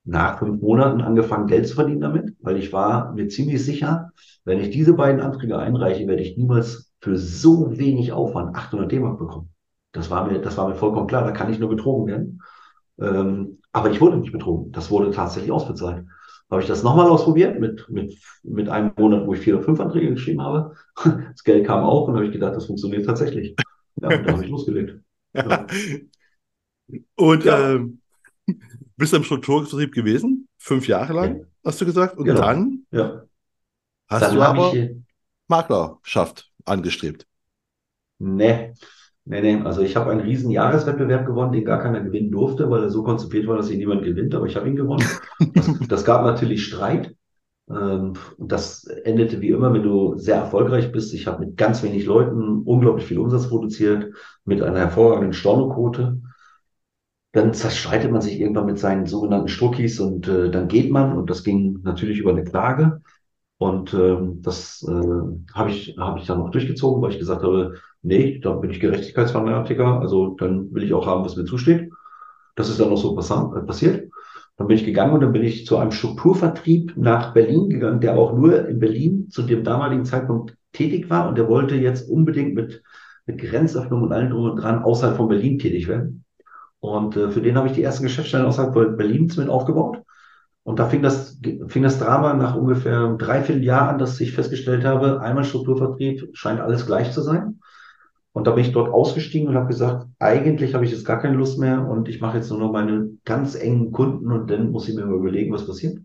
nach 0.04 0.40
fünf 0.40 0.62
Monaten 0.62 1.02
angefangen, 1.02 1.48
Geld 1.48 1.68
zu 1.68 1.76
verdienen 1.76 2.02
damit, 2.02 2.36
weil 2.40 2.58
ich 2.58 2.74
war 2.74 3.14
mir 3.14 3.28
ziemlich 3.28 3.64
sicher, 3.64 4.12
wenn 4.44 4.60
ich 4.60 4.70
diese 4.70 4.94
beiden 4.94 5.22
Anträge 5.22 5.58
einreiche, 5.58 6.08
werde 6.08 6.22
ich 6.22 6.38
niemals 6.38 6.92
für 7.00 7.18
so 7.18 7.78
wenig 7.78 8.12
Aufwand 8.12 8.56
800 8.56 8.92
D-Mark 8.92 9.18
bekommen. 9.18 9.50
Das 9.92 10.10
war 10.10 10.28
mir, 10.28 10.40
das 10.40 10.58
war 10.58 10.68
mir 10.68 10.76
vollkommen 10.76 11.08
klar. 11.08 11.24
Da 11.24 11.32
kann 11.32 11.52
ich 11.52 11.60
nur 11.60 11.70
betrogen 11.70 12.08
werden. 12.08 12.42
Ähm, 13.00 13.60
aber 13.72 13.90
ich 13.92 14.02
wurde 14.02 14.18
nicht 14.18 14.32
betrogen. 14.32 14.72
Das 14.72 14.92
wurde 14.92 15.12
tatsächlich 15.12 15.52
ausbezahlt 15.52 16.06
habe 16.52 16.62
ich 16.62 16.68
das 16.68 16.84
nochmal 16.84 17.08
ausprobiert 17.08 17.60
mit, 17.60 17.90
mit, 17.90 18.18
mit 18.44 18.70
einem 18.70 18.92
Monat, 18.98 19.26
wo 19.26 19.34
ich 19.34 19.40
vier 19.40 19.56
oder 19.56 19.66
fünf 19.66 19.80
Anträge 19.80 20.12
geschrieben 20.12 20.42
habe. 20.42 20.76
Das 21.32 21.44
Geld 21.44 21.66
kam 21.66 21.84
auch 21.84 22.08
und 22.08 22.16
habe 22.16 22.26
ich 22.26 22.32
gedacht, 22.32 22.56
das 22.56 22.66
funktioniert 22.66 23.06
tatsächlich. 23.06 23.56
Ja, 24.02 24.18
da 24.18 24.32
habe 24.32 24.44
ich 24.44 24.50
losgelegt. 24.50 25.00
Ja. 25.34 25.68
Und 27.16 27.44
ja. 27.44 27.72
ähm, 27.74 28.00
bist 28.96 29.12
du 29.12 29.18
im 29.18 29.24
Strukturvertrieb 29.24 29.92
gewesen? 29.92 30.48
Fünf 30.58 30.88
Jahre 30.88 31.12
lang, 31.12 31.40
ja. 31.40 31.46
hast 31.66 31.82
du 31.82 31.86
gesagt? 31.86 32.18
Und 32.18 32.24
genau. 32.26 32.40
dann 32.40 32.86
ja. 32.92 33.24
hast 34.08 34.22
dann 34.22 34.36
du 34.36 34.42
aber 34.42 34.74
ich, 34.74 34.92
Maklerschaft 35.48 36.50
angestrebt. 36.64 37.28
Nee, 38.20 38.74
Nee, 39.28 39.42
nee, 39.42 39.62
also 39.64 39.82
ich 39.82 39.96
habe 39.96 40.12
einen 40.12 40.22
riesen 40.22 40.52
Jahreswettbewerb 40.52 41.26
gewonnen, 41.26 41.52
den 41.52 41.66
gar 41.66 41.80
keiner 41.82 42.00
gewinnen 42.02 42.30
durfte, 42.32 42.70
weil 42.70 42.84
er 42.84 42.90
so 42.92 43.04
konzipiert 43.04 43.48
war, 43.48 43.58
dass 43.58 43.72
ihn 43.72 43.80
niemand 43.80 44.04
gewinnt, 44.04 44.36
aber 44.36 44.46
ich 44.46 44.56
habe 44.56 44.68
ihn 44.70 44.76
gewonnen. 44.76 45.04
Das, 45.56 45.72
das 45.88 46.06
gab 46.06 46.24
natürlich 46.26 46.64
Streit. 46.66 47.16
Ähm, 47.70 48.14
das 48.40 48.86
endete 48.86 49.42
wie 49.42 49.50
immer, 49.50 49.74
wenn 49.74 49.84
du 49.84 50.18
sehr 50.18 50.36
erfolgreich 50.38 50.92
bist. 50.92 51.14
Ich 51.14 51.28
habe 51.28 51.46
mit 51.46 51.58
ganz 51.58 51.84
wenig 51.84 52.06
Leuten 52.06 52.64
unglaublich 52.64 53.06
viel 53.08 53.20
Umsatz 53.20 53.50
produziert, 53.50 54.14
mit 54.46 54.62
einer 54.62 54.80
hervorragenden 54.80 55.34
Stornoquote. 55.34 56.22
Dann 57.34 57.54
zerstreitet 57.54 58.12
man 58.12 58.22
sich 58.22 58.40
irgendwann 58.40 58.66
mit 58.66 58.80
seinen 58.80 59.06
sogenannten 59.08 59.50
Struckis 59.50 60.00
und 60.00 60.28
äh, 60.28 60.50
dann 60.50 60.68
geht 60.70 60.90
man 60.92 61.18
und 61.18 61.30
das 61.30 61.44
ging 61.44 61.80
natürlich 61.84 62.20
über 62.20 62.32
eine 62.32 62.46
Klage. 62.46 63.02
Und 63.58 63.94
ähm, 63.94 64.42
das 64.42 64.86
äh, 64.88 65.54
habe 65.54 65.72
ich, 65.72 65.98
hab 65.98 66.18
ich 66.18 66.26
dann 66.28 66.40
noch 66.40 66.52
durchgezogen, 66.52 67.02
weil 67.02 67.12
ich 67.12 67.20
gesagt 67.20 67.44
habe, 67.44 67.76
nee, 68.06 68.40
da 68.40 68.54
bin 68.54 68.70
ich 68.70 68.80
Gerechtigkeitsfanatiker, 68.80 70.00
also 70.00 70.36
dann 70.36 70.74
will 70.74 70.84
ich 70.84 70.94
auch 70.94 71.06
haben, 71.06 71.26
was 71.26 71.36
mir 71.36 71.46
zusteht. 71.46 71.92
Das 72.56 72.70
ist 72.70 72.80
dann 72.80 72.90
noch 72.90 72.98
so 72.98 73.14
äh, 73.14 73.62
passiert. 73.66 74.10
Dann 74.58 74.68
bin 74.68 74.78
ich 74.78 74.86
gegangen 74.86 75.14
und 75.14 75.22
dann 75.22 75.34
bin 75.34 75.44
ich 75.44 75.66
zu 75.66 75.78
einem 75.78 75.92
Strukturvertrieb 75.92 76.94
nach 76.96 77.34
Berlin 77.34 77.70
gegangen, 77.70 78.00
der 78.00 78.18
auch 78.18 78.34
nur 78.34 78.68
in 78.68 78.80
Berlin 78.80 79.28
zu 79.30 79.42
dem 79.42 79.64
damaligen 79.64 80.06
Zeitpunkt 80.06 80.56
tätig 80.72 81.10
war 81.10 81.28
und 81.28 81.38
der 81.38 81.50
wollte 81.50 81.76
jetzt 81.76 82.10
unbedingt 82.10 82.56
mit, 82.56 82.82
mit 83.26 83.40
Grenzöffnung 83.40 84.04
und 84.04 84.14
allem 84.14 84.30
drum 84.30 84.52
und 84.52 84.56
dran 84.58 84.84
außerhalb 84.84 85.18
von 85.18 85.28
Berlin 85.28 85.60
tätig 85.60 85.88
werden. 85.88 86.24
Und 86.80 87.18
äh, 87.18 87.30
für 87.30 87.42
den 87.42 87.58
habe 87.58 87.68
ich 87.68 87.74
die 87.74 87.84
ersten 87.84 88.04
Geschäftsstellen 88.04 88.46
außerhalb 88.46 88.74
von 88.74 88.96
Berlin 88.96 89.32
mit 89.36 89.50
aufgebaut. 89.50 90.02
Und 90.64 90.80
da 90.80 90.88
fing 90.88 91.02
das, 91.04 91.40
fing 91.68 91.84
das 91.84 92.00
Drama 92.00 92.34
nach 92.34 92.56
ungefähr 92.56 93.16
dreiviertel 93.20 93.64
Jahr 93.64 93.90
an, 93.90 94.00
dass 94.00 94.20
ich 94.20 94.32
festgestellt 94.34 94.84
habe, 94.84 95.22
einmal 95.22 95.44
Strukturvertrieb 95.44 96.30
scheint 96.34 96.60
alles 96.60 96.86
gleich 96.86 97.12
zu 97.12 97.22
sein. 97.22 97.60
Und 98.36 98.48
da 98.48 98.52
bin 98.52 98.66
ich 98.66 98.74
dort 98.74 98.94
ausgestiegen 98.94 99.48
und 99.48 99.56
habe 99.56 99.68
gesagt, 99.68 100.08
eigentlich 100.20 100.74
habe 100.74 100.84
ich 100.84 100.92
jetzt 100.92 101.06
gar 101.06 101.20
keine 101.20 101.38
Lust 101.38 101.58
mehr 101.58 101.88
und 101.88 102.10
ich 102.10 102.20
mache 102.20 102.38
jetzt 102.38 102.50
nur 102.50 102.60
noch 102.60 102.72
meine 102.72 103.12
ganz 103.24 103.56
engen 103.56 103.94
Kunden 103.94 104.30
und 104.30 104.52
dann 104.52 104.72
muss 104.72 104.90
ich 104.90 104.96
mir 104.96 105.04
überlegen, 105.04 105.54
was 105.54 105.66
passiert. 105.66 106.00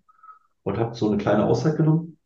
Und 0.63 0.79
habe 0.79 0.95
so 0.95 1.09
eine 1.09 1.19
kleine 1.19 1.47
Auszeit 1.47 1.77
genommen 1.77 2.19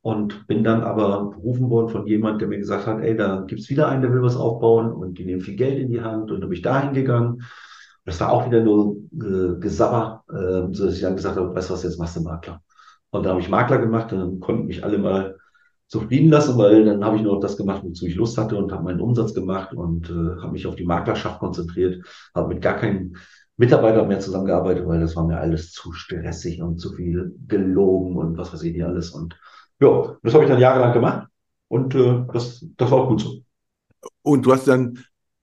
und 0.00 0.48
bin 0.48 0.64
dann 0.64 0.82
aber 0.82 1.30
berufen 1.30 1.70
worden 1.70 1.90
von 1.90 2.06
jemand, 2.06 2.40
der 2.40 2.48
mir 2.48 2.58
gesagt 2.58 2.86
hat, 2.86 3.00
ey, 3.02 3.16
da 3.16 3.44
gibt's 3.46 3.70
wieder 3.70 3.88
einen, 3.88 4.02
der 4.02 4.12
will 4.12 4.22
was 4.22 4.36
aufbauen 4.36 4.92
und 4.92 5.18
die 5.18 5.24
nehmen 5.24 5.42
viel 5.42 5.56
Geld 5.56 5.78
in 5.78 5.90
die 5.90 6.00
Hand 6.00 6.32
und 6.32 6.40
dann 6.40 6.48
bin 6.48 6.56
ich 6.56 6.62
dahin 6.62 6.92
gegangen 6.92 7.42
das 8.04 8.20
war 8.20 8.32
auch 8.32 8.46
wieder 8.46 8.60
nur 8.60 8.96
äh, 9.12 9.60
Gesabber, 9.60 10.24
äh, 10.28 10.74
so 10.74 10.86
dass 10.86 10.94
ich 10.94 11.02
dann 11.02 11.16
gesagt 11.16 11.36
habe, 11.36 11.54
weißt 11.54 11.70
du 11.70 11.74
was, 11.74 11.82
jetzt 11.84 11.98
machst 11.98 12.16
du 12.16 12.20
Makler. 12.20 12.60
Und 13.10 13.24
da 13.24 13.30
habe 13.30 13.40
ich 13.40 13.48
Makler 13.48 13.78
gemacht 13.78 14.12
und 14.12 14.18
dann 14.18 14.40
konnten 14.40 14.66
mich 14.66 14.84
alle 14.84 14.98
mal 14.98 15.38
zufrieden 15.92 16.30
lassen, 16.30 16.56
weil 16.56 16.86
dann 16.86 17.04
habe 17.04 17.16
ich 17.16 17.22
nur 17.22 17.38
das 17.38 17.58
gemacht, 17.58 17.82
wozu 17.84 18.06
ich 18.06 18.14
Lust 18.14 18.38
hatte 18.38 18.56
und 18.56 18.72
habe 18.72 18.84
meinen 18.84 19.02
Umsatz 19.02 19.34
gemacht 19.34 19.74
und 19.74 20.08
äh, 20.08 20.40
habe 20.40 20.52
mich 20.52 20.66
auf 20.66 20.74
die 20.74 20.86
Maklerschaft 20.86 21.38
konzentriert, 21.38 22.02
habe 22.34 22.54
mit 22.54 22.62
gar 22.62 22.76
keinen 22.78 23.18
Mitarbeitern 23.58 24.08
mehr 24.08 24.18
zusammengearbeitet, 24.18 24.86
weil 24.86 25.00
das 25.00 25.14
war 25.16 25.26
mir 25.26 25.36
alles 25.36 25.70
zu 25.72 25.92
stressig 25.92 26.62
und 26.62 26.78
zu 26.78 26.94
viel 26.94 27.36
gelogen 27.46 28.16
und 28.16 28.38
was 28.38 28.54
weiß 28.54 28.62
ich 28.62 28.72
nicht 28.72 28.86
alles. 28.86 29.10
Und 29.10 29.38
ja, 29.80 30.16
das 30.22 30.32
habe 30.32 30.44
ich 30.44 30.50
dann 30.50 30.60
jahrelang 30.60 30.94
gemacht 30.94 31.28
und 31.68 31.94
äh, 31.94 32.24
das, 32.32 32.64
das 32.78 32.90
war 32.90 33.02
auch 33.02 33.08
gut 33.08 33.20
so. 33.20 33.42
Und 34.22 34.46
du 34.46 34.52
hast 34.52 34.66
dann 34.68 34.98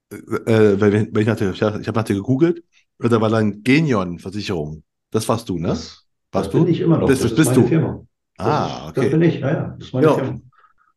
äh, 0.09 0.81
weil, 0.81 1.13
weil 1.13 1.21
ich, 1.21 1.29
hatte, 1.29 1.51
ich 1.53 1.61
habe 1.61 1.93
nach 1.93 2.03
dir 2.03 2.15
gegoogelt, 2.15 2.63
da 2.97 3.21
war 3.21 3.29
dann 3.29 3.61
Genion-Versicherung. 3.61 4.81
Das 5.11 5.29
warst 5.29 5.47
du, 5.47 5.59
ne? 5.59 5.67
Das, 5.67 6.07
warst 6.31 6.47
das 6.47 6.49
du? 6.49 6.63
bin 6.63 6.73
ich 6.73 6.81
immer 6.81 6.97
noch. 6.97 7.07
Bist, 7.07 7.23
das 7.23 7.35
bist, 7.35 7.55
du? 7.55 7.67
Firma. 7.67 8.03
Ah, 8.39 8.87
okay. 8.89 9.09
Das 9.09 9.09
bin 9.11 9.21
ich, 9.21 9.39
ja, 9.39 9.51
ja. 9.51 9.75
Das 9.77 9.87
ist 9.87 9.93
meine 9.93 10.07
Ja. 10.07 10.15
Firma. 10.15 10.39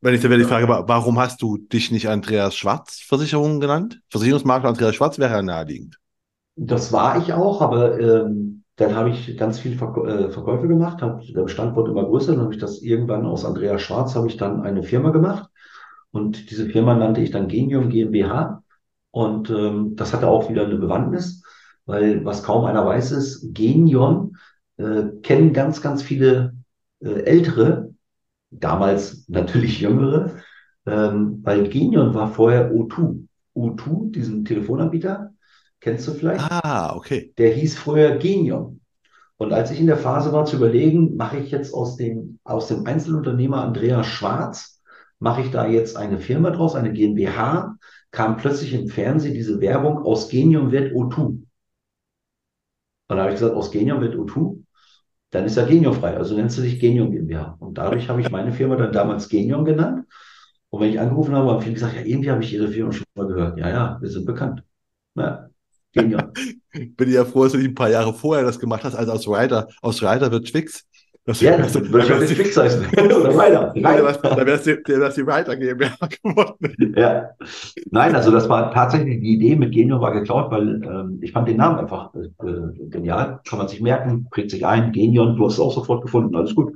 Wenn 0.02 0.14
ich, 0.14 0.20
dann 0.22 0.30
wäre 0.30 0.40
die 0.42 0.46
Frage, 0.48 0.68
wa- 0.68 0.84
warum 0.88 1.18
hast 1.18 1.42
du 1.42 1.58
dich 1.58 1.90
nicht 1.92 2.08
Andreas 2.08 2.56
Schwarz 2.56 3.00
Versicherungen 3.00 3.60
genannt? 3.60 4.00
Versicherungsmakler 4.10 4.70
Andreas 4.70 4.96
Schwarz 4.96 5.18
wäre 5.18 5.32
ja 5.34 5.42
naheliegend. 5.42 5.98
Das 6.56 6.92
war 6.92 7.18
ich 7.18 7.32
auch, 7.32 7.62
aber 7.62 7.98
ähm, 7.98 8.64
dann 8.76 8.94
habe 8.94 9.10
ich 9.10 9.36
ganz 9.36 9.58
viel 9.58 9.76
Verk 9.76 9.96
äh, 9.98 10.30
Verkäufe 10.30 10.68
gemacht, 10.68 11.00
hab, 11.02 11.22
der 11.22 11.42
Bestand 11.42 11.76
wurde 11.76 11.90
immer 11.92 12.04
größer, 12.04 12.32
dann 12.32 12.42
habe 12.42 12.54
ich 12.54 12.60
das 12.60 12.82
irgendwann 12.82 13.24
aus 13.26 13.44
Andreas 13.44 13.80
Schwarz, 13.82 14.14
habe 14.14 14.28
ich 14.28 14.36
dann 14.36 14.62
eine 14.62 14.82
Firma 14.82 15.10
gemacht 15.10 15.48
und 16.10 16.50
diese 16.50 16.66
Firma 16.68 16.94
nannte 16.94 17.20
ich 17.22 17.30
dann 17.30 17.48
Genium 17.48 17.88
GmbH 17.90 18.62
und 19.10 19.50
ähm, 19.50 19.96
das 19.96 20.12
hatte 20.12 20.28
auch 20.28 20.50
wieder 20.50 20.64
eine 20.66 20.76
Bewandtnis, 20.76 21.42
weil 21.86 22.24
was 22.24 22.42
kaum 22.42 22.64
einer 22.66 22.84
weiß 22.86 23.12
ist, 23.12 23.54
Genion 23.54 24.36
äh, 24.76 25.04
kennen 25.22 25.52
ganz, 25.54 25.80
ganz 25.82 26.02
viele 26.02 26.54
Ältere, 27.02 27.94
damals 28.50 29.28
natürlich 29.28 29.80
Jüngere, 29.80 30.36
ähm, 30.86 31.40
weil 31.42 31.68
Genion 31.68 32.14
war 32.14 32.32
vorher 32.32 32.72
O2. 32.72 33.26
O2, 33.54 34.10
diesen 34.12 34.44
Telefonanbieter, 34.44 35.32
kennst 35.80 36.08
du 36.08 36.12
vielleicht? 36.12 36.50
Ah, 36.50 36.94
okay. 36.96 37.32
Der 37.38 37.50
hieß 37.52 37.76
früher 37.78 38.16
Genion. 38.16 38.80
Und 39.36 39.52
als 39.52 39.70
ich 39.70 39.80
in 39.80 39.86
der 39.86 39.96
Phase 39.96 40.32
war 40.32 40.44
zu 40.44 40.56
überlegen, 40.56 41.16
mache 41.16 41.38
ich 41.38 41.50
jetzt 41.50 41.74
aus 41.74 41.96
dem, 41.96 42.38
aus 42.44 42.68
dem 42.68 42.86
Einzelunternehmer 42.86 43.62
Andreas 43.62 44.06
Schwarz, 44.06 44.80
mache 45.18 45.40
ich 45.42 45.50
da 45.50 45.66
jetzt 45.66 45.96
eine 45.96 46.18
Firma 46.18 46.50
draus, 46.50 46.74
eine 46.74 46.92
GmbH, 46.92 47.76
kam 48.10 48.36
plötzlich 48.36 48.72
im 48.72 48.88
Fernsehen 48.88 49.34
diese 49.34 49.60
Werbung, 49.60 49.98
aus 49.98 50.28
Genium 50.28 50.70
wird 50.70 50.92
O2. 50.92 51.16
Und 51.22 51.48
dann 53.08 53.18
habe 53.18 53.30
ich 53.30 53.36
gesagt, 53.40 53.56
aus 53.56 53.70
Genium 53.70 54.00
wird 54.00 54.14
O2, 54.14 54.61
dann 55.32 55.46
ist 55.46 55.56
ja 55.56 55.64
Genium 55.64 55.94
frei, 55.94 56.16
also 56.16 56.36
nennst 56.36 56.58
du 56.58 56.62
dich 56.62 56.78
Genium 56.78 57.10
GmbH. 57.10 57.56
Und 57.58 57.78
dadurch 57.78 58.08
habe 58.08 58.20
ich 58.20 58.30
meine 58.30 58.52
Firma 58.52 58.76
dann 58.76 58.92
damals 58.92 59.28
Genium 59.28 59.64
genannt. 59.64 60.06
Und 60.68 60.80
wenn 60.80 60.90
ich 60.90 61.00
angerufen 61.00 61.34
habe, 61.34 61.50
haben 61.50 61.62
viele 61.62 61.74
gesagt, 61.74 61.96
ja, 61.96 62.02
irgendwie 62.02 62.30
habe 62.30 62.44
ich 62.44 62.52
Ihre 62.52 62.68
Firma 62.68 62.92
schon 62.92 63.06
mal 63.14 63.26
gehört. 63.26 63.58
Ja, 63.58 63.68
ja, 63.70 63.98
wir 64.00 64.08
sind 64.10 64.26
bekannt. 64.26 64.62
Ja, 65.14 65.48
Genium. 65.92 66.32
Bin 66.96 67.10
ja 67.10 67.24
froh, 67.24 67.44
dass 67.44 67.52
du 67.52 67.58
nicht 67.58 67.68
ein 67.68 67.74
paar 67.74 67.90
Jahre 67.90 68.12
vorher 68.12 68.44
das 68.44 68.58
gemacht 68.58 68.84
hast, 68.84 68.94
als 68.94 69.08
aus 69.08 69.26
Reiter, 69.26 69.68
aus 69.80 70.02
Reiter 70.02 70.30
wird 70.30 70.48
Twix. 70.48 70.86
Das 71.24 71.40
Ja, 71.40 71.56
das 71.56 71.72
das- 71.72 71.88
würde 71.92 72.24
ich 72.24 72.30
nicht 72.30 72.32
fix 72.42 72.56
heißen. 72.56 72.84
Oder 72.98 73.36
weiter. 73.36 73.72
Da 73.80 73.96
wär's- 74.04 74.20
da 74.20 74.44
wär's 74.46 74.62
die, 74.64 74.76
da 74.84 74.98
wär's 75.00 75.14
die 75.14 75.20
Reiter 75.20 75.56
GmbH 75.56 75.96
geworden. 76.22 76.94
Ja. 76.96 77.30
Nein, 77.90 78.16
also 78.16 78.30
das 78.32 78.48
war 78.48 78.72
tatsächlich 78.72 79.20
die 79.20 79.34
Idee 79.34 79.54
mit 79.56 79.72
Genio 79.72 80.00
war 80.00 80.12
geklaut, 80.12 80.50
weil 80.50 80.82
ähm, 80.82 81.18
ich 81.22 81.30
fand 81.32 81.46
den 81.48 81.58
Namen 81.58 81.78
einfach 81.78 82.12
äh, 82.14 82.88
genial. 82.88 83.40
Kann 83.48 83.58
man 83.60 83.68
sich 83.68 83.80
merken, 83.80 84.26
prägt 84.30 84.50
sich 84.50 84.66
ein. 84.66 84.90
Genion, 84.92 85.36
du 85.36 85.46
hast 85.46 85.54
es 85.54 85.60
auch 85.60 85.72
sofort 85.72 86.02
gefunden, 86.02 86.34
alles 86.34 86.54
gut. 86.56 86.74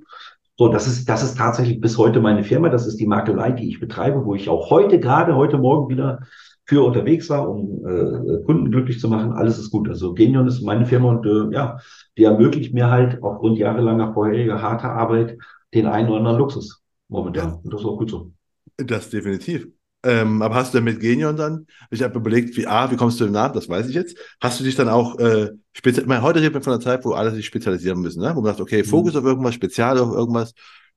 So, 0.58 0.68
das 0.68 0.86
ist, 0.86 1.08
das 1.08 1.22
ist 1.22 1.36
tatsächlich 1.36 1.80
bis 1.80 1.98
heute 1.98 2.20
meine 2.20 2.44
Firma. 2.44 2.68
Das 2.68 2.86
ist 2.86 2.98
die 3.00 3.06
Makelei, 3.06 3.50
die 3.50 3.68
ich 3.68 3.80
betreibe, 3.80 4.24
wo 4.24 4.34
ich 4.36 4.48
auch 4.48 4.70
heute, 4.70 4.98
gerade 5.00 5.34
heute 5.34 5.58
Morgen 5.58 5.88
wieder 5.90 6.20
für 6.66 6.84
unterwegs 6.84 7.30
war, 7.30 7.48
um 7.48 7.86
äh, 7.86 8.42
Kunden 8.44 8.70
glücklich 8.70 9.00
zu 9.00 9.08
machen. 9.08 9.32
Alles 9.32 9.58
ist 9.58 9.70
gut. 9.70 9.88
Also 9.88 10.14
Genion 10.14 10.48
ist 10.48 10.62
meine 10.62 10.84
Firma 10.84 11.10
und 11.10 11.24
äh, 11.24 11.54
ja, 11.54 11.78
die 12.18 12.24
ermöglicht 12.24 12.74
mir 12.74 12.90
halt 12.90 13.22
aufgrund 13.22 13.58
jahrelanger 13.58 14.12
vorheriger 14.12 14.60
harter 14.60 14.90
Arbeit 14.90 15.38
den 15.74 15.86
einen 15.86 16.08
oder 16.08 16.18
anderen 16.18 16.38
Luxus 16.38 16.82
momentan. 17.08 17.48
Ja. 17.48 17.60
Und 17.62 17.72
das 17.72 17.80
ist 17.80 17.86
auch 17.86 17.98
gut 17.98 18.10
so. 18.10 18.32
Das 18.76 19.10
definitiv. 19.10 19.68
Ähm, 20.02 20.42
aber 20.42 20.54
hast 20.54 20.74
du 20.74 20.78
denn 20.78 20.84
mit 20.84 21.00
Genion 21.00 21.36
dann, 21.36 21.66
ich 21.90 22.02
habe 22.02 22.18
überlegt, 22.18 22.56
wie, 22.56 22.66
A, 22.66 22.90
wie 22.90 22.96
kommst 22.96 23.18
du 23.20 23.24
dem 23.24 23.32
Namen, 23.32 23.54
das 23.54 23.68
weiß 23.68 23.88
ich 23.88 23.94
jetzt. 23.94 24.16
Hast 24.40 24.60
du 24.60 24.64
dich 24.64 24.76
dann 24.76 24.88
auch, 24.88 25.18
äh, 25.18 25.50
speziell, 25.72 26.04
ich 26.04 26.08
meine, 26.08 26.22
heute 26.22 26.40
redet 26.40 26.54
man 26.54 26.62
von 26.62 26.74
einer 26.74 26.82
Zeit, 26.82 27.04
wo 27.04 27.12
alle 27.12 27.32
sich 27.32 27.46
spezialisieren 27.46 28.00
müssen, 28.00 28.22
ne? 28.22 28.30
wo 28.34 28.40
man 28.40 28.52
sagt, 28.52 28.60
okay, 28.60 28.84
Fokus 28.84 29.16
auf 29.16 29.24
irgendwas, 29.24 29.54
Spezial 29.54 29.98
auf 29.98 30.12
irgendwas. 30.12 30.52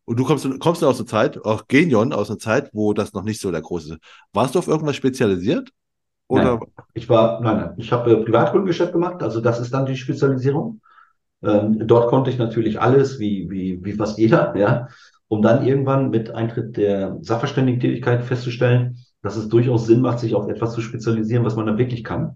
Und 0.10 0.20
du 0.20 0.26
kommst, 0.26 0.60
kommst 0.60 0.84
aus 0.84 0.98
einer 0.98 1.06
Zeit, 1.06 1.46
auch 1.46 1.68
Genion, 1.68 2.14
aus 2.14 2.32
einer 2.32 2.40
Zeit, 2.40 2.72
wo 2.74 2.94
das 2.94 3.14
noch 3.14 3.22
nicht 3.22 3.40
so 3.40 3.52
der 3.52 3.62
große. 3.62 4.00
Warst 4.34 4.56
du 4.56 4.60
auf 4.60 4.68
irgendwas 4.68 4.96
spezialisiert? 4.96 5.70
Oder? 6.28 6.56
Nein. 6.56 6.68
Ich 6.96 7.08
war, 7.10 7.40
nein, 7.42 7.58
nein, 7.58 7.74
ich 7.78 7.92
habe 7.92 8.12
äh, 8.12 8.24
Privatkundengeschäft 8.24 8.92
gemacht, 8.92 9.22
also 9.22 9.40
das 9.40 9.60
ist 9.60 9.72
dann 9.72 9.86
die 9.86 9.96
Spezialisierung. 9.96 10.82
Ähm, 11.44 11.86
dort 11.86 12.10
konnte 12.10 12.32
ich 12.32 12.40
natürlich 12.40 12.82
alles, 12.82 13.20
wie, 13.20 13.52
wie, 13.52 13.86
wie 13.86 13.92
fast 13.94 14.18
jeder, 14.18 14.58
ja, 14.58 14.88
um 15.28 15.44
dann 15.44 15.64
irgendwann 15.64 16.10
mit 16.10 16.32
Eintritt 16.32 16.76
der 16.78 17.20
Sachverständigentätigkeit 17.22 18.24
festzustellen, 18.24 18.98
dass 19.22 19.36
es 19.36 19.48
durchaus 19.48 19.86
Sinn 19.86 20.02
macht, 20.02 20.22
sich 20.22 20.34
auf 20.34 20.50
etwas 20.50 20.74
zu 20.74 20.82
spezialisieren, 20.82 21.46
was 21.46 21.56
man 21.56 21.68
dann 21.68 21.78
wirklich 21.78 22.04
kann, 22.04 22.36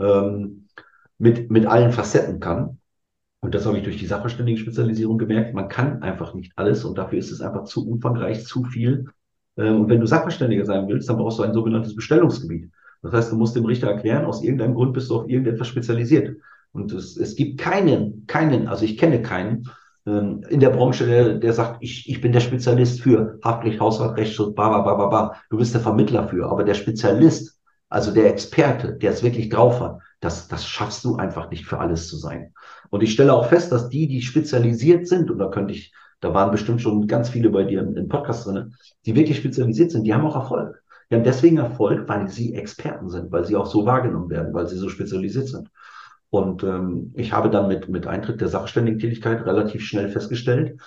ähm, 0.00 0.66
mit, 1.16 1.48
mit 1.48 1.64
allen 1.64 1.92
Facetten 1.92 2.40
kann. 2.40 2.77
Und 3.40 3.54
das 3.54 3.66
habe 3.66 3.78
ich 3.78 3.84
durch 3.84 3.98
die 3.98 4.06
Sachverständigen-Spezialisierung 4.06 5.18
gemerkt. 5.18 5.54
Man 5.54 5.68
kann 5.68 6.02
einfach 6.02 6.34
nicht 6.34 6.52
alles 6.56 6.84
und 6.84 6.98
dafür 6.98 7.18
ist 7.18 7.30
es 7.30 7.40
einfach 7.40 7.64
zu 7.64 7.88
umfangreich, 7.88 8.44
zu 8.44 8.64
viel. 8.64 9.06
Ähm, 9.56 9.82
Und 9.82 9.88
wenn 9.88 10.00
du 10.00 10.06
Sachverständiger 10.06 10.64
sein 10.64 10.88
willst, 10.88 11.08
dann 11.08 11.18
brauchst 11.18 11.38
du 11.38 11.44
ein 11.44 11.54
sogenanntes 11.54 11.94
Bestellungsgebiet. 11.94 12.70
Das 13.02 13.12
heißt, 13.12 13.32
du 13.32 13.36
musst 13.36 13.54
dem 13.54 13.64
Richter 13.64 13.88
erklären, 13.88 14.24
aus 14.24 14.42
irgendeinem 14.42 14.74
Grund 14.74 14.92
bist 14.92 15.08
du 15.10 15.16
auf 15.16 15.28
irgendetwas 15.28 15.68
spezialisiert. 15.68 16.36
Und 16.72 16.92
es, 16.92 17.16
es 17.16 17.36
gibt 17.36 17.60
keinen, 17.60 18.26
keinen, 18.26 18.66
also 18.66 18.84
ich 18.84 18.98
kenne 18.98 19.22
keinen 19.22 19.68
ähm, 20.06 20.44
in 20.48 20.60
der 20.60 20.70
Branche, 20.70 21.06
der, 21.06 21.34
der 21.34 21.52
sagt, 21.52 21.78
ich, 21.80 22.08
ich 22.08 22.20
bin 22.20 22.32
der 22.32 22.40
Spezialist 22.40 23.00
für 23.00 23.38
Haftpflicht, 23.44 23.80
Hausrat, 23.80 24.16
Rechtsschutz, 24.16 24.54
ba, 24.54 24.68
ba, 24.68 24.80
ba, 24.80 24.94
ba, 24.94 25.06
ba. 25.06 25.36
Du 25.50 25.58
bist 25.58 25.74
der 25.74 25.80
Vermittler 25.80 26.28
für, 26.28 26.50
aber 26.50 26.64
der 26.64 26.74
Spezialist, 26.74 27.58
also 27.88 28.12
der 28.12 28.30
Experte, 28.30 28.94
der 28.94 29.12
es 29.12 29.22
wirklich 29.22 29.48
drauf 29.48 29.80
hat, 29.80 30.00
das, 30.20 30.48
das 30.48 30.66
schaffst 30.66 31.04
du 31.04 31.16
einfach 31.16 31.50
nicht 31.50 31.66
für 31.66 31.78
alles 31.78 32.08
zu 32.08 32.16
sein. 32.16 32.52
Und 32.90 33.02
ich 33.02 33.12
stelle 33.12 33.34
auch 33.34 33.48
fest, 33.48 33.72
dass 33.72 33.88
die, 33.88 34.08
die 34.08 34.22
spezialisiert 34.22 35.06
sind, 35.06 35.30
und 35.30 35.38
da 35.38 35.48
könnte 35.48 35.74
ich, 35.74 35.92
da 36.20 36.34
waren 36.34 36.50
bestimmt 36.50 36.80
schon 36.82 37.06
ganz 37.06 37.28
viele 37.28 37.50
bei 37.50 37.64
dir 37.64 37.80
im, 37.80 37.96
im 37.96 38.08
Podcast 38.08 38.46
drin, 38.46 38.74
die 39.06 39.14
wirklich 39.14 39.38
spezialisiert 39.38 39.90
sind, 39.90 40.04
die 40.04 40.14
haben 40.14 40.26
auch 40.26 40.36
Erfolg. 40.36 40.82
Die 41.10 41.14
haben 41.14 41.24
deswegen 41.24 41.58
Erfolg, 41.58 42.08
weil 42.08 42.28
sie 42.28 42.54
Experten 42.54 43.08
sind, 43.08 43.32
weil 43.32 43.44
sie 43.44 43.56
auch 43.56 43.66
so 43.66 43.86
wahrgenommen 43.86 44.28
werden, 44.30 44.52
weil 44.52 44.66
sie 44.66 44.76
so 44.76 44.88
spezialisiert 44.88 45.48
sind. 45.48 45.70
Und 46.30 46.62
ähm, 46.62 47.12
ich 47.16 47.32
habe 47.32 47.48
dann 47.48 47.68
mit, 47.68 47.88
mit 47.88 48.06
Eintritt 48.06 48.40
der 48.40 48.48
Sachverständigentätigkeit 48.48 49.46
relativ 49.46 49.82
schnell 49.82 50.10
festgestellt, 50.10 50.78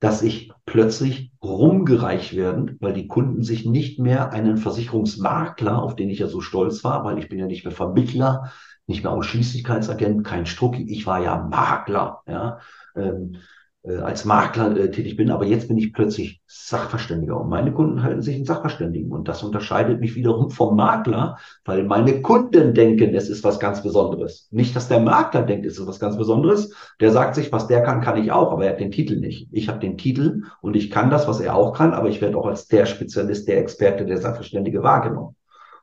dass 0.00 0.22
ich 0.22 0.50
plötzlich 0.66 1.30
rumgereicht 1.40 2.34
werden, 2.34 2.76
weil 2.80 2.92
die 2.92 3.06
Kunden 3.06 3.44
sich 3.44 3.64
nicht 3.64 4.00
mehr 4.00 4.32
einen 4.32 4.56
Versicherungsmakler, 4.56 5.80
auf 5.80 5.94
den 5.94 6.10
ich 6.10 6.18
ja 6.18 6.26
so 6.26 6.40
stolz 6.40 6.82
war, 6.82 7.04
weil 7.04 7.20
ich 7.20 7.28
bin 7.28 7.38
ja 7.38 7.46
nicht 7.46 7.64
mehr 7.64 7.72
Vermittler, 7.72 8.50
nicht 8.86 9.04
mehr 9.04 9.12
Ausschließlichkeitsagent, 9.12 10.24
kein 10.24 10.46
Strucki, 10.46 10.84
ich 10.90 11.06
war 11.06 11.22
ja 11.22 11.36
Makler, 11.36 12.22
ja, 12.26 12.58
ähm, 12.96 13.36
äh, 13.84 13.96
als 13.96 14.24
Makler 14.24 14.76
äh, 14.76 14.90
tätig 14.90 15.16
bin, 15.16 15.30
aber 15.30 15.44
jetzt 15.44 15.66
bin 15.66 15.76
ich 15.76 15.92
plötzlich 15.92 16.40
Sachverständiger 16.46 17.40
und 17.40 17.48
meine 17.48 17.72
Kunden 17.72 18.02
halten 18.02 18.22
sich 18.22 18.36
in 18.36 18.44
Sachverständigen 18.44 19.10
und 19.10 19.26
das 19.26 19.42
unterscheidet 19.42 20.00
mich 20.00 20.14
wiederum 20.14 20.50
vom 20.50 20.76
Makler, 20.76 21.36
weil 21.64 21.82
meine 21.82 22.22
Kunden 22.22 22.74
denken, 22.74 23.14
es 23.14 23.28
ist 23.28 23.42
was 23.42 23.58
ganz 23.58 23.82
Besonderes. 23.82 24.46
Nicht, 24.52 24.76
dass 24.76 24.88
der 24.88 25.00
Makler 25.00 25.42
denkt, 25.42 25.66
es 25.66 25.78
ist 25.78 25.86
was 25.86 25.98
ganz 25.98 26.16
Besonderes. 26.16 26.72
Der 27.00 27.10
sagt 27.10 27.34
sich, 27.34 27.50
was 27.50 27.66
der 27.66 27.82
kann, 27.82 28.00
kann 28.00 28.22
ich 28.22 28.30
auch, 28.30 28.52
aber 28.52 28.66
er 28.66 28.72
hat 28.72 28.80
den 28.80 28.92
Titel 28.92 29.18
nicht. 29.18 29.48
Ich 29.50 29.68
habe 29.68 29.80
den 29.80 29.98
Titel 29.98 30.44
und 30.60 30.76
ich 30.76 30.90
kann 30.90 31.10
das, 31.10 31.26
was 31.26 31.40
er 31.40 31.56
auch 31.56 31.72
kann, 31.72 31.92
aber 31.92 32.08
ich 32.08 32.20
werde 32.20 32.36
auch 32.38 32.46
als 32.46 32.68
der 32.68 32.86
Spezialist, 32.86 33.48
der 33.48 33.58
Experte, 33.58 34.06
der 34.06 34.18
Sachverständige 34.18 34.82
wahrgenommen. 34.84 35.34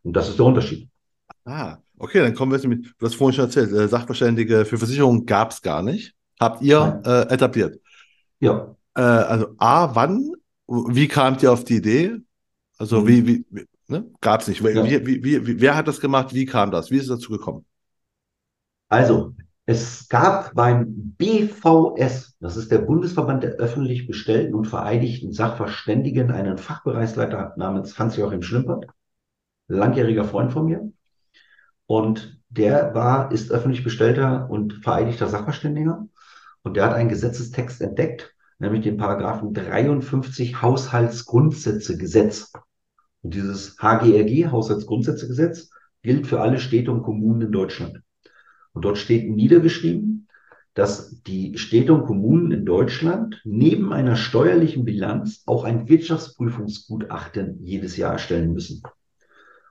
Und 0.03 0.15
das 0.15 0.29
ist 0.29 0.39
der 0.39 0.45
Unterschied. 0.45 0.87
Ah, 1.43 1.77
okay, 1.99 2.19
dann 2.21 2.33
kommen 2.33 2.51
wir 2.51 2.57
jetzt 2.57 2.67
mit, 2.67 2.93
du 2.97 3.05
hast 3.05 3.15
vorhin 3.15 3.35
schon 3.35 3.45
erzählt, 3.45 3.71
äh, 3.71 3.87
Sachverständige 3.87 4.65
für 4.65 4.77
Versicherungen 4.77 5.25
gab 5.25 5.51
es 5.51 5.61
gar 5.61 5.83
nicht. 5.83 6.15
Habt 6.39 6.61
ihr 6.61 7.01
äh, 7.05 7.33
etabliert? 7.33 7.79
Ja. 8.39 8.75
Äh, 8.95 9.01
also 9.01 9.47
A, 9.57 9.95
wann? 9.95 10.31
Wie 10.67 11.07
kamt 11.07 11.43
ihr 11.43 11.51
auf 11.51 11.63
die 11.63 11.77
Idee? 11.77 12.17
Also 12.77 13.01
Mhm. 13.01 13.07
wie, 13.07 13.27
wie, 13.27 13.45
wie 13.49 13.65
ne? 13.87 14.05
Gab 14.21 14.41
es 14.41 14.47
nicht. 14.47 14.61
Ja. 14.61 14.85
wie, 14.85 15.05
wie, 15.05 15.47
wie, 15.47 15.61
wer 15.61 15.75
hat 15.75 15.87
das 15.87 15.99
gemacht? 15.99 16.33
Wie 16.33 16.45
kam 16.45 16.71
das? 16.71 16.91
Wie 16.91 16.97
ist 16.97 17.03
es 17.03 17.09
dazu 17.09 17.31
gekommen? 17.31 17.65
Also, 18.87 19.35
es 19.65 20.07
gab 20.09 20.55
beim 20.55 21.13
BVS, 21.17 22.35
das 22.39 22.57
ist 22.57 22.71
der 22.71 22.79
Bundesverband 22.79 23.43
der 23.43 23.51
öffentlich 23.53 24.07
bestellten 24.07 24.55
und 24.55 24.65
vereidigten 24.65 25.31
Sachverständigen, 25.31 26.31
einen 26.31 26.57
Fachbereichsleiter 26.57 27.53
namens 27.57 27.99
Hans-Joachim 27.99 28.41
Schlimpert, 28.41 28.85
langjähriger 29.67 30.25
Freund 30.25 30.53
von 30.53 30.65
mir. 30.65 30.91
Und 31.89 32.39
der 32.49 32.93
war, 32.93 33.31
ist 33.31 33.49
öffentlich 33.49 33.83
bestellter 33.83 34.47
und 34.47 34.73
vereidigter 34.83 35.27
Sachverständiger. 35.27 36.07
Und 36.61 36.77
der 36.77 36.85
hat 36.85 36.93
einen 36.93 37.09
Gesetzestext 37.09 37.81
entdeckt, 37.81 38.31
nämlich 38.59 38.83
den 38.83 38.97
Paragraphen 38.97 39.55
53 39.55 40.61
Haushaltsgrundsätzegesetz. 40.61 42.53
Und 43.23 43.33
dieses 43.33 43.75
HGRG, 43.79 44.51
Haushaltsgrundsätzegesetz, 44.51 45.71
gilt 46.03 46.27
für 46.27 46.41
alle 46.41 46.59
Städte 46.59 46.91
und 46.91 47.01
Kommunen 47.01 47.41
in 47.41 47.51
Deutschland. 47.51 48.03
Und 48.73 48.85
dort 48.85 48.99
steht 48.99 49.27
niedergeschrieben, 49.27 50.27
dass 50.75 51.23
die 51.23 51.57
Städte 51.57 51.95
und 51.95 52.05
Kommunen 52.05 52.51
in 52.51 52.65
Deutschland 52.67 53.41
neben 53.45 53.91
einer 53.93 54.15
steuerlichen 54.15 54.85
Bilanz 54.85 55.41
auch 55.47 55.63
ein 55.63 55.89
Wirtschaftsprüfungsgutachten 55.89 57.63
jedes 57.63 57.97
Jahr 57.97 58.13
erstellen 58.13 58.53
müssen. 58.53 58.83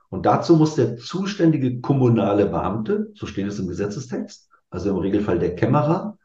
Und 0.09 0.25
dazu 0.25 0.55
muss 0.55 0.75
der 0.75 0.97
zuständige 0.97 1.79
kommunale 1.81 2.47
Beamte, 2.47 3.11
so 3.13 3.25
steht 3.25 3.47
es 3.47 3.59
im 3.59 3.67
Gesetzestext, 3.67 4.49
also 4.69 4.89
im 4.89 4.97
Regelfall 4.97 5.39
der 5.39 5.55
Kämmerer, 5.55 6.17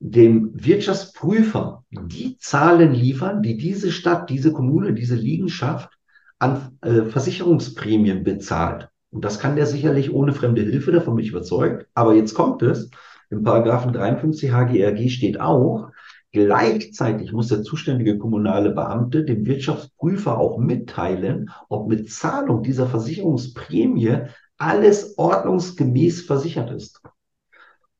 dem 0.00 0.50
Wirtschaftsprüfer 0.54 1.84
die 1.90 2.36
Zahlen 2.38 2.92
liefern, 2.92 3.42
die 3.42 3.56
diese 3.56 3.92
Stadt, 3.92 4.28
diese 4.28 4.52
Kommune, 4.52 4.92
diese 4.92 5.14
Liegenschaft 5.14 5.90
an 6.38 6.78
äh, 6.82 7.04
Versicherungsprämien 7.04 8.24
bezahlt. 8.24 8.88
Und 9.10 9.24
das 9.24 9.38
kann 9.38 9.56
der 9.56 9.66
sicherlich 9.66 10.12
ohne 10.12 10.32
fremde 10.32 10.62
Hilfe, 10.62 10.92
davon 10.92 11.16
bin 11.16 11.24
ich 11.24 11.30
überzeugt. 11.30 11.86
Aber 11.94 12.14
jetzt 12.14 12.34
kommt 12.34 12.62
es, 12.62 12.90
im 13.30 13.42
Paragraphen 13.42 13.92
53 13.92 14.52
HGRG 14.52 15.08
steht 15.08 15.40
auch, 15.40 15.90
gleichzeitig 16.34 17.32
muss 17.32 17.48
der 17.48 17.62
zuständige 17.62 18.18
kommunale 18.18 18.70
Beamte 18.70 19.24
dem 19.24 19.46
Wirtschaftsprüfer 19.46 20.36
auch 20.36 20.58
mitteilen, 20.58 21.50
ob 21.68 21.88
mit 21.88 22.10
Zahlung 22.10 22.64
dieser 22.64 22.88
Versicherungsprämie 22.88 24.18
alles 24.58 25.16
ordnungsgemäß 25.16 26.22
versichert 26.22 26.72
ist. 26.72 27.00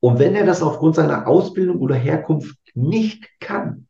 Und 0.01 0.19
wenn 0.19 0.35
er 0.35 0.45
das 0.45 0.63
aufgrund 0.63 0.97
seiner 0.97 1.29
Ausbildung 1.29 1.79
oder 1.79 1.95
Herkunft 1.95 2.59
nicht 2.75 3.29
kann, 3.39 3.87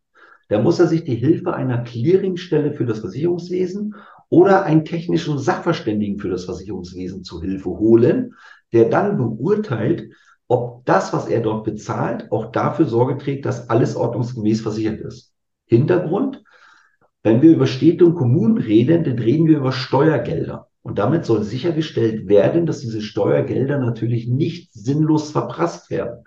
dann 0.49 0.63
muss 0.63 0.79
er 0.79 0.89
sich 0.89 1.05
die 1.05 1.17
Hilfe 1.17 1.55
einer 1.55 1.79
Clearingstelle 1.79 2.75
für 2.75 2.85
das 2.85 3.01
Versicherungswesen 3.01 3.95
oder 4.29 4.65
einen 4.65 4.85
technischen 4.85 5.39
Sachverständigen 5.39 6.19
für 6.19 6.29
das 6.29 6.45
Versicherungswesen 6.45 7.25
zu 7.25 7.41
Hilfe 7.41 7.71
holen, 7.71 8.35
der 8.75 8.91
dann 8.91 9.17
beurteilt, 9.17 10.11
ob 10.49 10.85
das, 10.85 11.13
was 11.13 11.29
er 11.29 11.41
dort 11.41 11.65
bezahlt, 11.65 12.31
auch 12.31 12.53
dafür 12.53 12.87
Sorge 12.87 13.19
trägt, 13.19 13.47
dass 13.47 13.71
alles 13.71 13.97
ordnungsgemäß 13.97 14.61
versichert 14.61 15.01
ist. 15.01 15.33
Hintergrund, 15.67 16.43
wenn 17.23 17.41
wir 17.41 17.53
über 17.53 17.67
Städte 17.67 18.05
und 18.05 18.15
Kommunen 18.15 18.59
reden, 18.59 19.05
dann 19.05 19.19
reden 19.19 19.47
wir 19.47 19.59
über 19.59 19.73
Steuergelder. 19.73 20.69
Und 20.83 20.99
damit 20.99 21.25
soll 21.25 21.43
sichergestellt 21.43 22.29
werden, 22.29 22.67
dass 22.67 22.81
diese 22.81 23.01
Steuergelder 23.01 23.79
natürlich 23.79 24.29
nicht 24.29 24.71
sinnlos 24.75 25.31
verprasst 25.31 25.91
werden. 25.91 26.25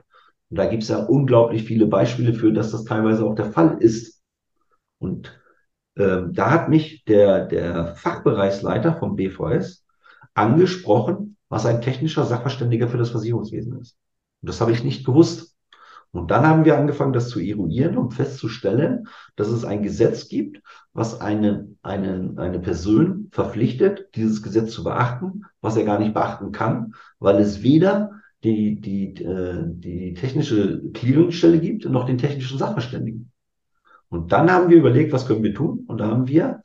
Und 0.50 0.58
da 0.58 0.66
gibt 0.66 0.82
es 0.82 0.90
ja 0.90 1.04
unglaublich 1.04 1.64
viele 1.64 1.86
Beispiele 1.86 2.34
für, 2.34 2.52
dass 2.52 2.72
das 2.72 2.86
teilweise 2.86 3.24
auch 3.24 3.36
der 3.36 3.52
Fall 3.52 3.78
ist. 3.80 4.24
Und 4.98 5.40
ähm, 5.96 6.34
da 6.34 6.50
hat 6.50 6.70
mich 6.70 7.04
der, 7.06 7.46
der 7.46 7.96
Fachbereichsleiter 7.96 8.96
vom 8.96 9.16
BVS 9.16 9.86
angesprochen, 10.34 11.38
was 11.50 11.68
ein 11.68 11.82
technischer 11.82 12.24
Sachverständiger 12.24 12.88
für 12.88 12.98
das 12.98 13.12
Versicherungswesen 13.12 13.80
ist. 13.80 13.98
Und 14.42 14.50
das 14.50 14.62
habe 14.62 14.72
ich 14.72 14.84
nicht 14.84 15.06
gewusst. 15.06 15.56
Und 16.12 16.32
dann 16.32 16.48
haben 16.48 16.66
wir 16.66 16.78
angefangen, 16.78 17.14
das 17.14 17.30
zu 17.30 17.40
eruieren 17.40 17.98
und 17.98 18.14
festzustellen, 18.14 19.08
dass 19.36 19.50
es 19.50 19.66
ein 19.66 19.84
Gesetz 19.84 20.30
gibt, 20.30 20.62
was 20.94 21.22
eine, 21.22 21.68
eine, 21.84 22.34
eine 22.38 22.60
Person 22.60 23.28
verpflichtet, 23.32 24.10
dieses 24.16 24.42
Gesetz 24.42 24.72
zu 24.72 24.84
beachten, 24.84 25.44
was 25.62 25.76
er 25.76 25.84
gar 25.84 26.00
nicht 26.00 26.14
beachten 26.14 26.52
kann, 26.52 26.94
weil 27.20 27.38
es 27.38 27.62
weder 27.62 28.12
die, 28.44 28.80
die, 28.80 29.24
äh, 29.24 29.64
die 29.66 30.14
technische 30.14 30.82
Clearingstelle 30.94 31.60
gibt 31.60 31.86
noch 31.86 32.06
den 32.06 32.18
technischen 32.18 32.58
Sachverständigen. 32.58 33.32
Und 34.10 34.32
dann 34.32 34.50
haben 34.52 34.70
wir 34.70 34.78
überlegt, 34.78 35.12
was 35.12 35.28
können 35.28 35.44
wir 35.44 35.54
tun? 35.54 35.84
Und 35.88 36.00
da 36.00 36.08
haben 36.08 36.28
wir 36.28 36.64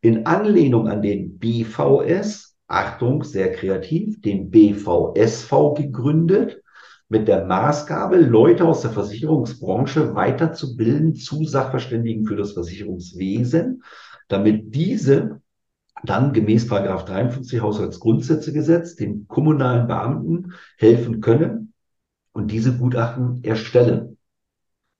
in 0.00 0.26
Anlehnung 0.26 0.88
an 0.88 1.02
den 1.02 1.38
BVS, 1.38 2.56
Achtung, 2.68 3.24
sehr 3.24 3.52
kreativ, 3.52 4.20
den 4.20 4.50
BVSV 4.50 5.74
gegründet, 5.76 6.62
mit 7.10 7.26
der 7.26 7.44
Maßgabe, 7.44 8.18
Leute 8.18 8.64
aus 8.64 8.82
der 8.82 8.92
Versicherungsbranche 8.92 10.14
weiterzubilden 10.14 11.16
zu 11.16 11.44
Sachverständigen 11.44 12.24
für 12.24 12.36
das 12.36 12.52
Versicherungswesen, 12.52 13.82
damit 14.28 14.74
diese 14.74 15.40
dann 16.04 16.32
gemäß 16.32 16.68
53 16.68 17.60
Haushaltsgrundsätzegesetz 17.60 18.94
den 18.94 19.26
kommunalen 19.26 19.88
Beamten 19.88 20.52
helfen 20.78 21.20
können 21.20 21.72
und 22.32 22.52
diese 22.52 22.78
Gutachten 22.78 23.42
erstellen. 23.42 24.16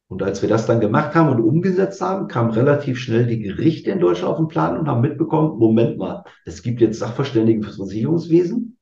Und 0.09 0.25
als 0.25 0.43
wir 0.43 0.49
das 0.49 0.67
dann 0.67 0.81
gemacht 0.81 1.15
haben 1.15 1.31
und 1.31 1.41
umgesetzt 1.41 2.01
haben, 2.01 2.27
kamen 2.27 2.51
relativ 2.51 2.99
schnell 2.99 3.29
die 3.29 3.39
Gerichte 3.39 3.93
in 3.93 4.01
Deutschland 4.01 4.33
auf 4.33 4.39
den 4.39 4.49
Plan 4.49 4.77
und 4.77 4.89
haben 4.89 5.01
mitbekommen, 5.01 5.61
Moment 5.61 5.97
mal, 5.97 6.25
es 6.45 6.65
gibt 6.65 6.81
jetzt 6.81 6.99
Sachverständigen 6.99 7.63
fürs 7.63 7.77
Versicherungswesen. 7.77 8.77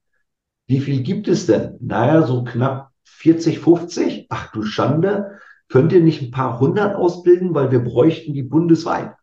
Wie 0.67 0.81
viel 0.81 1.03
gibt 1.03 1.29
es 1.29 1.45
denn? 1.45 1.77
Naja, 1.81 2.23
so 2.23 2.43
knapp 2.43 2.88
40, 3.17 3.59
50. 3.61 4.27
Ach 4.31 4.53
du 4.53 4.63
Schande, 4.63 5.39
könnt 5.69 5.93
ihr 5.93 6.01
nicht 6.01 6.23
ein 6.23 6.31
paar 6.31 6.61
hundert 6.61 6.97
ausbilden, 6.97 7.55
weil 7.55 7.71
wir 7.71 7.83
bräuchten 7.83 8.33
die 8.33 8.43
bundesweit. 8.43 9.15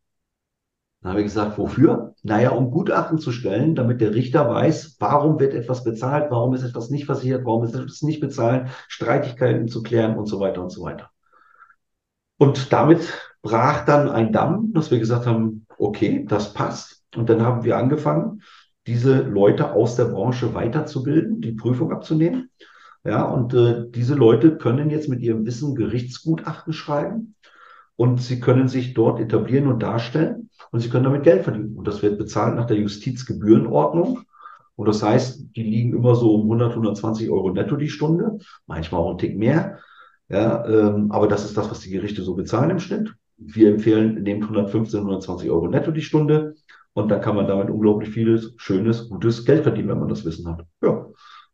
Dann 1.02 1.12
habe 1.12 1.22
ich 1.22 1.28
gesagt, 1.28 1.58
wofür? 1.58 2.16
Naja, 2.24 2.50
um 2.50 2.72
Gutachten 2.72 3.20
zu 3.20 3.32
stellen, 3.32 3.76
damit 3.76 4.02
der 4.02 4.16
Richter 4.16 4.50
weiß, 4.50 4.98
warum 5.00 5.40
wird 5.40 5.54
etwas 5.54 5.84
bezahlt, 5.84 6.32
warum 6.32 6.56
ist 6.56 6.64
etwas 6.64 6.90
nicht 6.90 7.06
versichert, 7.06 7.46
warum 7.46 7.64
ist 7.64 7.76
etwas 7.76 8.02
nicht 8.02 8.20
bezahlt, 8.20 8.70
Streitigkeiten 8.88 9.68
zu 9.68 9.84
klären 9.84 10.18
und 10.18 10.26
so 10.26 10.40
weiter 10.40 10.64
und 10.64 10.72
so 10.72 10.84
weiter. 10.84 11.12
Und 12.38 12.74
damit 12.74 13.14
brach 13.44 13.86
dann 13.86 14.10
ein 14.10 14.34
Damm, 14.34 14.74
dass 14.74 14.90
wir 14.90 14.98
gesagt 14.98 15.28
haben, 15.28 15.68
okay, 15.78 16.26
das 16.28 16.54
passt. 16.54 17.04
Und 17.16 17.30
dann 17.30 17.44
haben 17.44 17.64
wir 17.64 17.78
angefangen, 17.78 18.42
diese 18.88 19.22
Leute 19.22 19.74
aus 19.74 19.96
der 19.96 20.06
Branche 20.06 20.54
weiterzubilden, 20.54 21.42
die 21.42 21.54
Prüfung 21.54 21.92
abzunehmen. 21.92 22.50
Ja, 23.06 23.24
und 23.26 23.54
äh, 23.54 23.86
diese 23.92 24.16
Leute 24.16 24.58
können 24.58 24.90
jetzt 24.90 25.08
mit 25.10 25.22
ihrem 25.22 25.46
Wissen 25.46 25.76
Gerichtsgutachten 25.76 26.74
schreiben 26.74 27.36
und 27.96 28.20
sie 28.20 28.40
können 28.40 28.68
sich 28.68 28.96
dort 28.96 29.20
etablieren 29.20 29.68
und 29.68 29.84
darstellen 29.84 30.50
und 30.72 30.80
sie 30.80 30.90
können 30.90 31.04
damit 31.04 31.24
Geld 31.24 31.44
verdienen. 31.44 31.76
Und 31.78 31.88
das 31.88 32.02
wird 32.02 32.18
bezahlt 32.18 32.56
nach 32.56 32.66
der 32.66 32.78
Justizgebührenordnung. 32.78 34.22
Und 34.76 34.88
das 34.88 35.04
heißt, 35.04 35.56
die 35.56 35.64
liegen 35.64 35.94
immer 35.96 36.16
so 36.16 36.34
um 36.34 36.42
100, 36.42 36.72
120 36.72 37.30
Euro 37.30 37.52
netto 37.52 37.76
die 37.76 37.90
Stunde, 37.90 38.40
manchmal 38.66 39.02
auch 39.02 39.12
ein 39.12 39.18
Tick 39.20 39.38
mehr. 39.38 39.80
Ja, 40.28 40.66
ähm, 40.66 41.12
aber 41.12 41.28
das 41.28 41.46
ist 41.46 41.56
das, 41.56 41.70
was 41.70 41.82
die 41.82 41.92
Gerichte 41.92 42.24
so 42.24 42.34
bezahlen 42.34 42.72
im 42.72 42.80
Schnitt. 42.80 43.14
Wir 43.38 43.70
empfehlen, 43.70 44.24
nehmt 44.24 44.44
115, 44.44 45.00
120 45.02 45.52
Euro 45.52 45.68
netto 45.68 45.92
die 45.92 46.02
Stunde 46.02 46.56
und 46.94 47.10
dann 47.10 47.22
kann 47.22 47.36
man 47.36 47.48
damit 47.48 47.70
unglaublich 47.70 48.10
vieles, 48.10 48.54
schönes, 48.58 49.10
gutes 49.10 49.46
Geld 49.46 49.62
verdienen, 49.62 49.90
wenn 49.90 50.00
man 50.00 50.10
das 50.10 50.26
Wissen 50.26 50.48
hat. 50.48 50.66
Ja, 50.82 51.06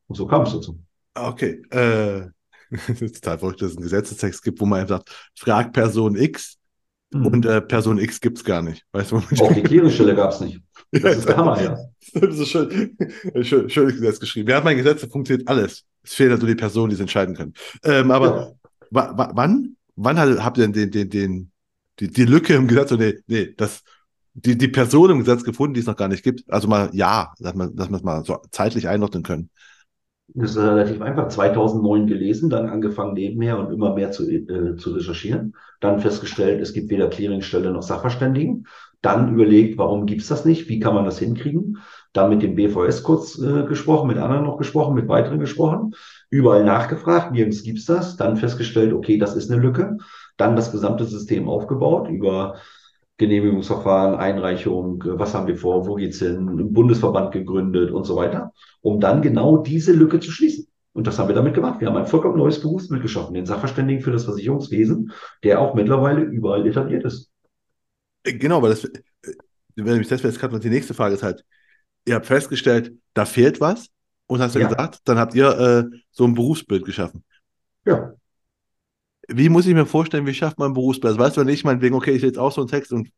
und 0.08 0.16
so 0.16 0.26
kam 0.26 0.44
es 0.44 0.54
dazu. 0.54 0.80
Okay, 1.14 1.62
äh, 1.70 2.28
total 2.98 3.40
verrückt, 3.40 3.62
dass 3.62 3.72
es 3.72 3.78
einen 3.78 3.84
Gesetzestext 3.84 4.44
gibt, 4.44 4.60
wo 4.62 4.66
man 4.66 4.82
einfach 4.82 4.98
sagt, 4.98 5.10
frag 5.36 5.74
Person 5.74 6.16
X 6.16 6.58
mhm. 7.12 7.26
und 7.26 7.46
äh, 7.46 7.62
Person 7.62 7.98
X 7.98 8.22
gibt 8.22 8.38
es 8.38 8.44
gar 8.44 8.62
nicht. 8.62 8.86
Weißt 8.92 9.12
du, 9.12 9.18
Auch 9.18 9.54
die 9.54 9.64
Klärungsstelle 9.64 10.16
gab 10.16 10.32
es 10.32 10.40
nicht. 10.40 10.62
Das 10.92 11.18
ist 11.18 11.28
der 11.28 11.38
Hammer, 11.38 11.62
ja. 11.62 11.78
Das 12.14 12.38
ist 12.38 12.50
schön, 12.50 12.98
schön, 13.42 13.70
schönes 13.70 13.96
Gesetz 13.96 14.20
geschrieben. 14.20 14.48
Wir 14.48 14.56
haben 14.56 14.68
ein 14.68 14.78
Gesetz, 14.78 15.02
da 15.02 15.08
funktioniert 15.08 15.48
alles. 15.48 15.84
Es 16.04 16.14
fehlen 16.14 16.32
also 16.32 16.48
die 16.48 16.56
Personen, 16.56 16.90
die 16.90 16.96
es 16.96 17.02
entscheiden 17.02 17.36
können. 17.36 17.54
Ähm, 17.84 18.12
aber 18.12 18.40
ja 18.40 18.52
wann, 18.92 19.78
wann 19.96 20.20
habt 20.20 20.58
ihr 20.58 20.68
denn 20.68 20.74
den, 20.74 20.92
den, 20.92 21.10
den, 21.10 21.52
die, 22.00 22.10
die 22.10 22.26
Lücke 22.26 22.54
im 22.54 22.68
Gesetz, 22.68 22.92
nee, 22.92 23.20
nee, 23.28 23.54
das, 23.56 23.84
die, 24.34 24.58
die 24.58 24.68
Person 24.68 25.12
im 25.12 25.20
Gesetz 25.20 25.44
gefunden, 25.44 25.74
die 25.74 25.80
es 25.80 25.86
noch 25.86 25.96
gar 25.96 26.08
nicht 26.08 26.24
gibt? 26.24 26.44
Also 26.52 26.68
mal 26.68 26.90
ja, 26.94 27.34
dass 27.40 27.56
wir, 27.56 27.70
dass 27.70 27.90
wir 27.90 27.98
es 27.98 28.04
mal 28.04 28.24
so 28.24 28.42
zeitlich 28.52 28.88
einordnen 28.88 29.24
können. 29.24 29.50
Das 30.34 30.52
ist 30.52 30.58
relativ 30.58 31.02
einfach. 31.02 31.28
2009 31.28 32.08
gelesen, 32.08 32.50
dann 32.50 32.70
angefangen 32.70 33.14
nebenher 33.14 33.60
und 33.60 33.72
immer 33.72 33.94
mehr 33.94 34.12
zu, 34.12 34.30
äh, 34.30 34.76
zu 34.78 34.92
recherchieren. 34.92 35.56
Dann 35.80 36.00
festgestellt, 36.00 36.62
es 36.62 36.74
gibt 36.74 36.90
weder 36.90 37.10
Clearingstelle 37.10 37.72
noch 37.72 37.82
Sachverständigen. 37.82 38.68
Dann 39.02 39.34
überlegt, 39.34 39.78
warum 39.78 40.06
gibt's 40.06 40.28
das 40.28 40.46
nicht? 40.46 40.70
Wie 40.70 40.80
kann 40.80 40.94
man 40.94 41.06
das 41.06 41.20
hinkriegen? 41.20 41.80
Dann 42.14 42.30
mit 42.30 42.44
dem 42.44 42.56
BVS 42.56 43.04
kurz 43.04 43.38
äh, 43.40 43.64
gesprochen, 43.64 44.08
mit 44.08 44.18
anderen 44.18 44.46
noch 44.46 44.58
gesprochen, 44.58 44.96
mit 44.96 45.08
weiteren 45.08 45.40
gesprochen 45.40 45.96
überall 46.32 46.64
nachgefragt, 46.64 47.34
nirgends 47.34 47.62
gibt's 47.62 47.86
das, 47.86 48.16
dann 48.16 48.38
festgestellt, 48.38 48.94
okay, 48.94 49.18
das 49.18 49.36
ist 49.36 49.52
eine 49.52 49.62
Lücke, 49.62 49.98
dann 50.38 50.56
das 50.56 50.72
gesamte 50.72 51.04
System 51.04 51.48
aufgebaut 51.48 52.10
über 52.10 52.56
Genehmigungsverfahren, 53.22 54.16
Einreichung, 54.16 55.02
was 55.06 55.34
haben 55.34 55.48
wir 55.48 55.56
vor, 55.56 55.88
wo 55.88 55.96
geht's 55.96 56.20
hin, 56.20 56.50
einen 56.50 56.74
Bundesverband 56.74 57.32
gegründet 57.32 57.92
und 57.92 58.04
so 58.04 58.16
weiter, 58.16 58.52
um 58.82 59.00
dann 59.00 59.22
genau 59.22 59.58
diese 59.58 59.94
Lücke 59.94 60.20
zu 60.20 60.32
schließen. 60.32 60.68
Und 60.94 61.08
das 61.08 61.18
haben 61.18 61.30
wir 61.30 61.36
damit 61.36 61.54
gemacht. 61.54 61.80
Wir 61.80 61.88
haben 61.88 61.96
ein 61.96 62.06
vollkommen 62.06 62.38
neues 62.38 62.60
Berufsbild 62.60 63.02
geschaffen, 63.02 63.34
den 63.34 63.46
Sachverständigen 63.46 64.04
für 64.04 64.12
das 64.12 64.26
Versicherungswesen, 64.26 65.14
der 65.44 65.62
auch 65.62 65.74
mittlerweile 65.74 66.22
überall 66.22 66.68
etabliert 66.68 67.06
ist. 67.06 67.32
Genau, 68.24 68.62
weil 68.62 68.72
das, 68.72 68.90
wenn 69.76 69.98
mich 69.98 70.10
das 70.10 70.22
jetzt 70.22 70.40
gerade 70.40 70.60
die 70.60 70.70
nächste 70.70 70.94
Frage 70.94 71.16
ist 71.16 71.24
halt, 71.24 71.46
ihr 72.06 72.16
habt 72.16 72.26
festgestellt, 72.26 72.94
da 73.14 73.26
fehlt 73.26 73.62
was, 73.62 73.88
und 74.32 74.40
hast 74.40 74.56
ja, 74.56 74.62
ja 74.62 74.70
gesagt, 74.70 75.02
dann 75.04 75.18
habt 75.20 75.36
ihr 75.36 75.50
äh, 75.60 75.98
so 76.12 76.24
ein 76.24 76.34
Berufsbild 76.34 76.86
geschaffen. 76.86 77.24
Ja. 77.86 78.14
Wie 79.34 79.50
muss 79.50 79.66
ich 79.66 79.74
mir 79.74 79.86
vorstellen, 79.86 80.26
wie 80.26 80.34
schafft 80.34 80.60
man 80.60 80.72
ein 80.72 80.74
Berufsbild? 80.74 81.14
Also, 81.14 81.20
weißt 81.20 81.38
du, 81.38 81.42
wenn 81.42 81.50
ich 81.50 81.64
meinetwegen, 81.64 81.96
okay, 81.96 82.12
ich 82.12 82.22
lese 82.22 82.42
auch 82.42 82.52
so 82.52 82.62
einen 82.62 82.70
Text 82.70 82.92
und 82.92 83.10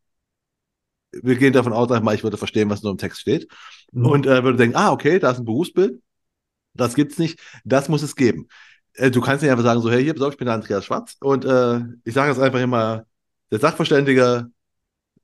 wir 1.11 1.36
gehen 1.36 1.53
davon 1.53 1.74
aus, 1.74 1.89
mal, 2.01 2.16
ich 2.16 2.24
würde 2.24 2.38
verstehen, 2.38 2.70
was 2.70 2.82
nur 2.82 2.91
im 2.91 2.97
Text 2.97 3.22
steht. 3.22 3.47
Mhm. 3.91 4.05
Und 4.05 4.26
äh, 4.26 4.43
würde 4.43 4.57
denken, 4.57 4.76
ah, 4.76 4.91
okay, 4.91 5.20
da 5.20 5.32
ist 5.32 5.39
ein 5.39 5.45
Berufsbild. 5.45 6.01
Das 6.74 6.95
gibt's 6.95 7.20
nicht. 7.20 7.39
Das 7.64 7.89
muss 7.89 8.01
es 8.01 8.16
geben. 8.16 8.47
Äh, 8.93 9.11
du 9.11 9.22
kannst 9.22 9.43
nicht 9.43 9.51
einfach 9.51 9.64
sagen, 9.64 9.82
so, 9.82 9.91
hey, 9.91 10.03
hier, 10.03 10.14
pass 10.14 10.24
auf, 10.24 10.34
ich 10.34 10.38
bin 10.38 10.47
der 10.47 10.55
Andreas 10.55 10.86
Schwarz 10.86 11.18
und 11.20 11.45
äh, 11.45 11.82
ich 12.03 12.14
sage 12.14 12.32
jetzt 12.32 12.41
einfach 12.41 12.61
immer, 12.61 13.05
der 13.51 13.59
Sachverständige 13.59 14.49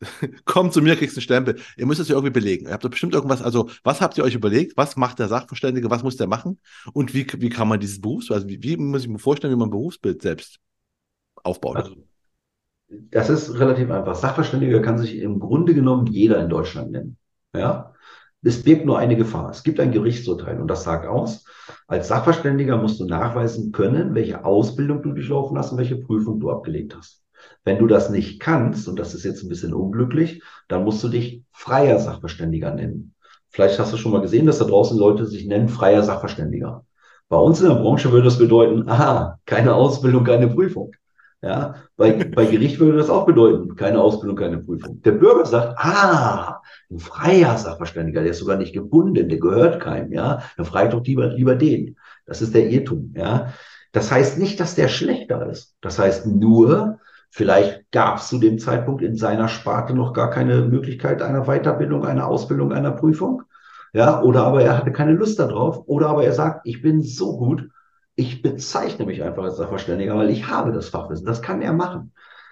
komm 0.46 0.72
zu 0.72 0.82
mir, 0.82 0.96
kriegst 0.96 1.18
einen 1.18 1.24
Stempel. 1.24 1.60
Ihr 1.78 1.86
müsst 1.86 2.00
es 2.00 2.08
ja 2.08 2.16
irgendwie 2.16 2.32
belegen. 2.32 2.68
Ihr 2.68 2.74
habt 2.74 2.84
doch 2.84 2.90
bestimmt 2.90 3.14
irgendwas, 3.14 3.42
also 3.42 3.70
was 3.84 4.02
habt 4.02 4.18
ihr 4.18 4.24
euch 4.24 4.34
überlegt? 4.34 4.78
Was 4.78 4.96
macht 4.96 5.20
der 5.20 5.28
Sachverständige? 5.28 5.90
Was 5.90 6.04
muss 6.04 6.16
der 6.16 6.28
machen? 6.28 6.60
Und 6.94 7.14
wie, 7.14 7.28
wie 7.38 7.50
kann 7.50 7.68
man 7.68 7.80
dieses 7.80 8.00
Berufsbild, 8.00 8.36
also 8.38 8.48
wie, 8.48 8.64
wie 8.64 8.78
muss 8.78 9.02
ich 9.02 9.10
mir 9.10 9.20
vorstellen, 9.20 9.54
wie 9.54 9.58
man 9.58 9.68
ein 9.68 9.72
Berufsbild 9.72 10.22
selbst 10.22 10.60
aufbauen? 11.44 11.78
Also, 11.78 11.96
das 12.90 13.30
ist 13.30 13.60
relativ 13.60 13.92
einfach. 13.92 14.16
Sachverständiger 14.16 14.82
kann 14.82 14.98
sich 14.98 15.18
im 15.18 15.40
Grunde 15.40 15.74
genommen 15.74 16.08
jeder 16.08 16.42
in 16.42 16.50
Deutschland 16.50 16.92
nennen. 16.92 17.18
Ja? 17.54 17.94
Es 18.42 18.64
birgt 18.64 18.86
nur 18.86 18.98
eine 18.98 19.18
Gefahr. 19.18 19.50
Es 19.50 19.64
gibt 19.64 19.80
ein 19.80 19.92
Gerichtsurteil 19.92 20.60
und 20.60 20.68
das 20.68 20.84
sagt 20.84 21.06
aus, 21.06 21.46
als 21.88 22.08
Sachverständiger 22.08 22.78
musst 22.78 23.00
du 23.00 23.06
nachweisen 23.06 23.72
können, 23.72 24.16
welche 24.16 24.46
Ausbildung 24.46 25.04
du 25.04 25.12
durchlaufen 25.12 25.58
hast 25.58 25.72
und 25.72 25.78
welche 25.78 25.98
Prüfung 25.98 26.40
du 26.40 26.50
abgelegt 26.50 26.96
hast. 26.96 27.24
Wenn 27.64 27.80
du 27.80 27.88
das 27.88 28.10
nicht 28.10 28.40
kannst, 28.40 28.88
und 28.88 28.98
das 28.98 29.14
ist 29.14 29.24
jetzt 29.24 29.44
ein 29.44 29.50
bisschen 29.50 29.74
unglücklich, 29.74 30.42
dann 30.68 30.84
musst 30.84 31.04
du 31.04 31.10
dich 31.10 31.44
freier 31.52 32.00
Sachverständiger 32.00 32.74
nennen. 32.74 33.14
Vielleicht 33.50 33.80
hast 33.80 33.92
du 33.92 33.98
schon 33.98 34.12
mal 34.12 34.22
gesehen, 34.22 34.46
dass 34.46 34.60
da 34.60 34.66
draußen 34.66 34.98
Leute 34.98 35.26
sich 35.26 35.46
nennen 35.46 35.70
freier 35.70 36.04
Sachverständiger. 36.04 36.86
Bei 37.28 37.38
uns 37.38 37.62
in 37.62 37.68
der 37.68 37.76
Branche 37.76 38.12
würde 38.12 38.26
das 38.26 38.40
bedeuten, 38.40 38.88
aha, 38.90 39.40
keine 39.46 39.76
Ausbildung, 39.76 40.24
keine 40.24 40.48
Prüfung. 40.48 40.92
Ja, 41.42 41.76
bei, 41.96 42.12
bei 42.12 42.46
Gericht 42.46 42.80
würde 42.80 42.98
das 42.98 43.10
auch 43.10 43.26
bedeuten, 43.26 43.76
keine 43.76 44.02
Ausbildung, 44.02 44.36
keine 44.36 44.58
Prüfung. 44.58 45.02
Der 45.04 45.14
Bürger 45.14 45.46
sagt, 45.46 45.78
ah, 45.78 46.62
ein 46.92 47.00
freier 47.00 47.58
Sachverständiger, 47.58 48.22
der 48.22 48.32
ist 48.32 48.40
sogar 48.40 48.58
nicht 48.58 48.74
gebunden, 48.74 49.30
der 49.30 49.40
gehört 49.40 49.80
keinem, 49.80 50.12
ja, 50.12 50.42
dann 50.58 50.66
frage 50.66 50.88
ich 50.90 50.94
doch 50.94 51.06
lieber, 51.06 51.28
lieber 51.28 51.56
den. 51.56 51.96
Das 52.26 52.42
ist 52.42 52.54
der 52.54 52.70
Irrtum, 52.70 53.14
ja. 53.16 53.54
Das 53.94 54.12
heißt 54.12 54.38
nicht, 54.38 54.60
dass 54.60 54.76
der 54.76 54.90
schlechter 54.90 55.50
ist. 55.50 55.76
Das 55.80 55.98
heißt 55.98 56.28
nur, 56.28 57.00
vielleicht 57.30 57.90
gab 57.92 58.18
es 58.18 58.28
zu 58.28 58.38
dem 58.38 58.60
Zeitpunkt 58.60 59.02
in 59.02 59.16
seiner 59.16 59.48
Sparte 59.48 59.94
noch 59.94 60.14
gar 60.14 60.30
keine 60.30 60.64
Möglichkeit 60.64 61.22
einer 61.22 61.46
Weiterbildung, 61.46 62.06
einer 62.06 62.28
Ausbildung, 62.28 62.74
einer 62.74 62.92
Prüfung. 62.92 63.44
Ja, 63.94 64.22
oder 64.22 64.44
aber 64.44 64.62
er 64.62 64.78
hatte 64.78 64.92
keine 64.92 65.14
Lust 65.14 65.40
darauf, 65.40 65.88
oder 65.88 66.10
aber 66.10 66.24
er 66.26 66.34
sagt, 66.34 66.62
ich 66.66 66.82
bin 66.82 67.02
so 67.02 67.38
gut, 67.38 67.70
ich 68.20 68.42
bezeichne 68.42 69.06
mich 69.06 69.24
einfach 69.24 69.44
als 69.44 69.58
Sachverständiger, 69.58 70.16
weil 70.18 70.30
ich 70.30 70.48
habe 70.48 70.74
das 70.74 70.90
Fachwissen. 70.90 71.26
Das 71.26 71.42
kann 71.42 71.62
er 71.62 71.72
machen. 71.72 72.12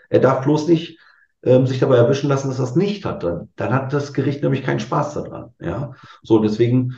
Er 0.09 0.19
darf 0.19 0.45
bloß 0.45 0.69
nicht 0.69 0.97
ähm, 1.43 1.67
sich 1.67 1.79
dabei 1.79 1.97
erwischen 1.97 2.29
lassen, 2.29 2.47
dass 2.47 2.59
er 2.59 2.65
es 2.65 2.75
nicht 2.77 3.03
hat. 3.03 3.23
Dann, 3.23 3.49
dann 3.57 3.73
hat 3.73 3.91
das 3.91 4.13
Gericht 4.13 4.41
nämlich 4.41 4.63
keinen 4.63 4.79
Spaß 4.79 5.15
daran. 5.15 5.53
Ja, 5.59 5.93
so 6.23 6.39
deswegen 6.39 6.95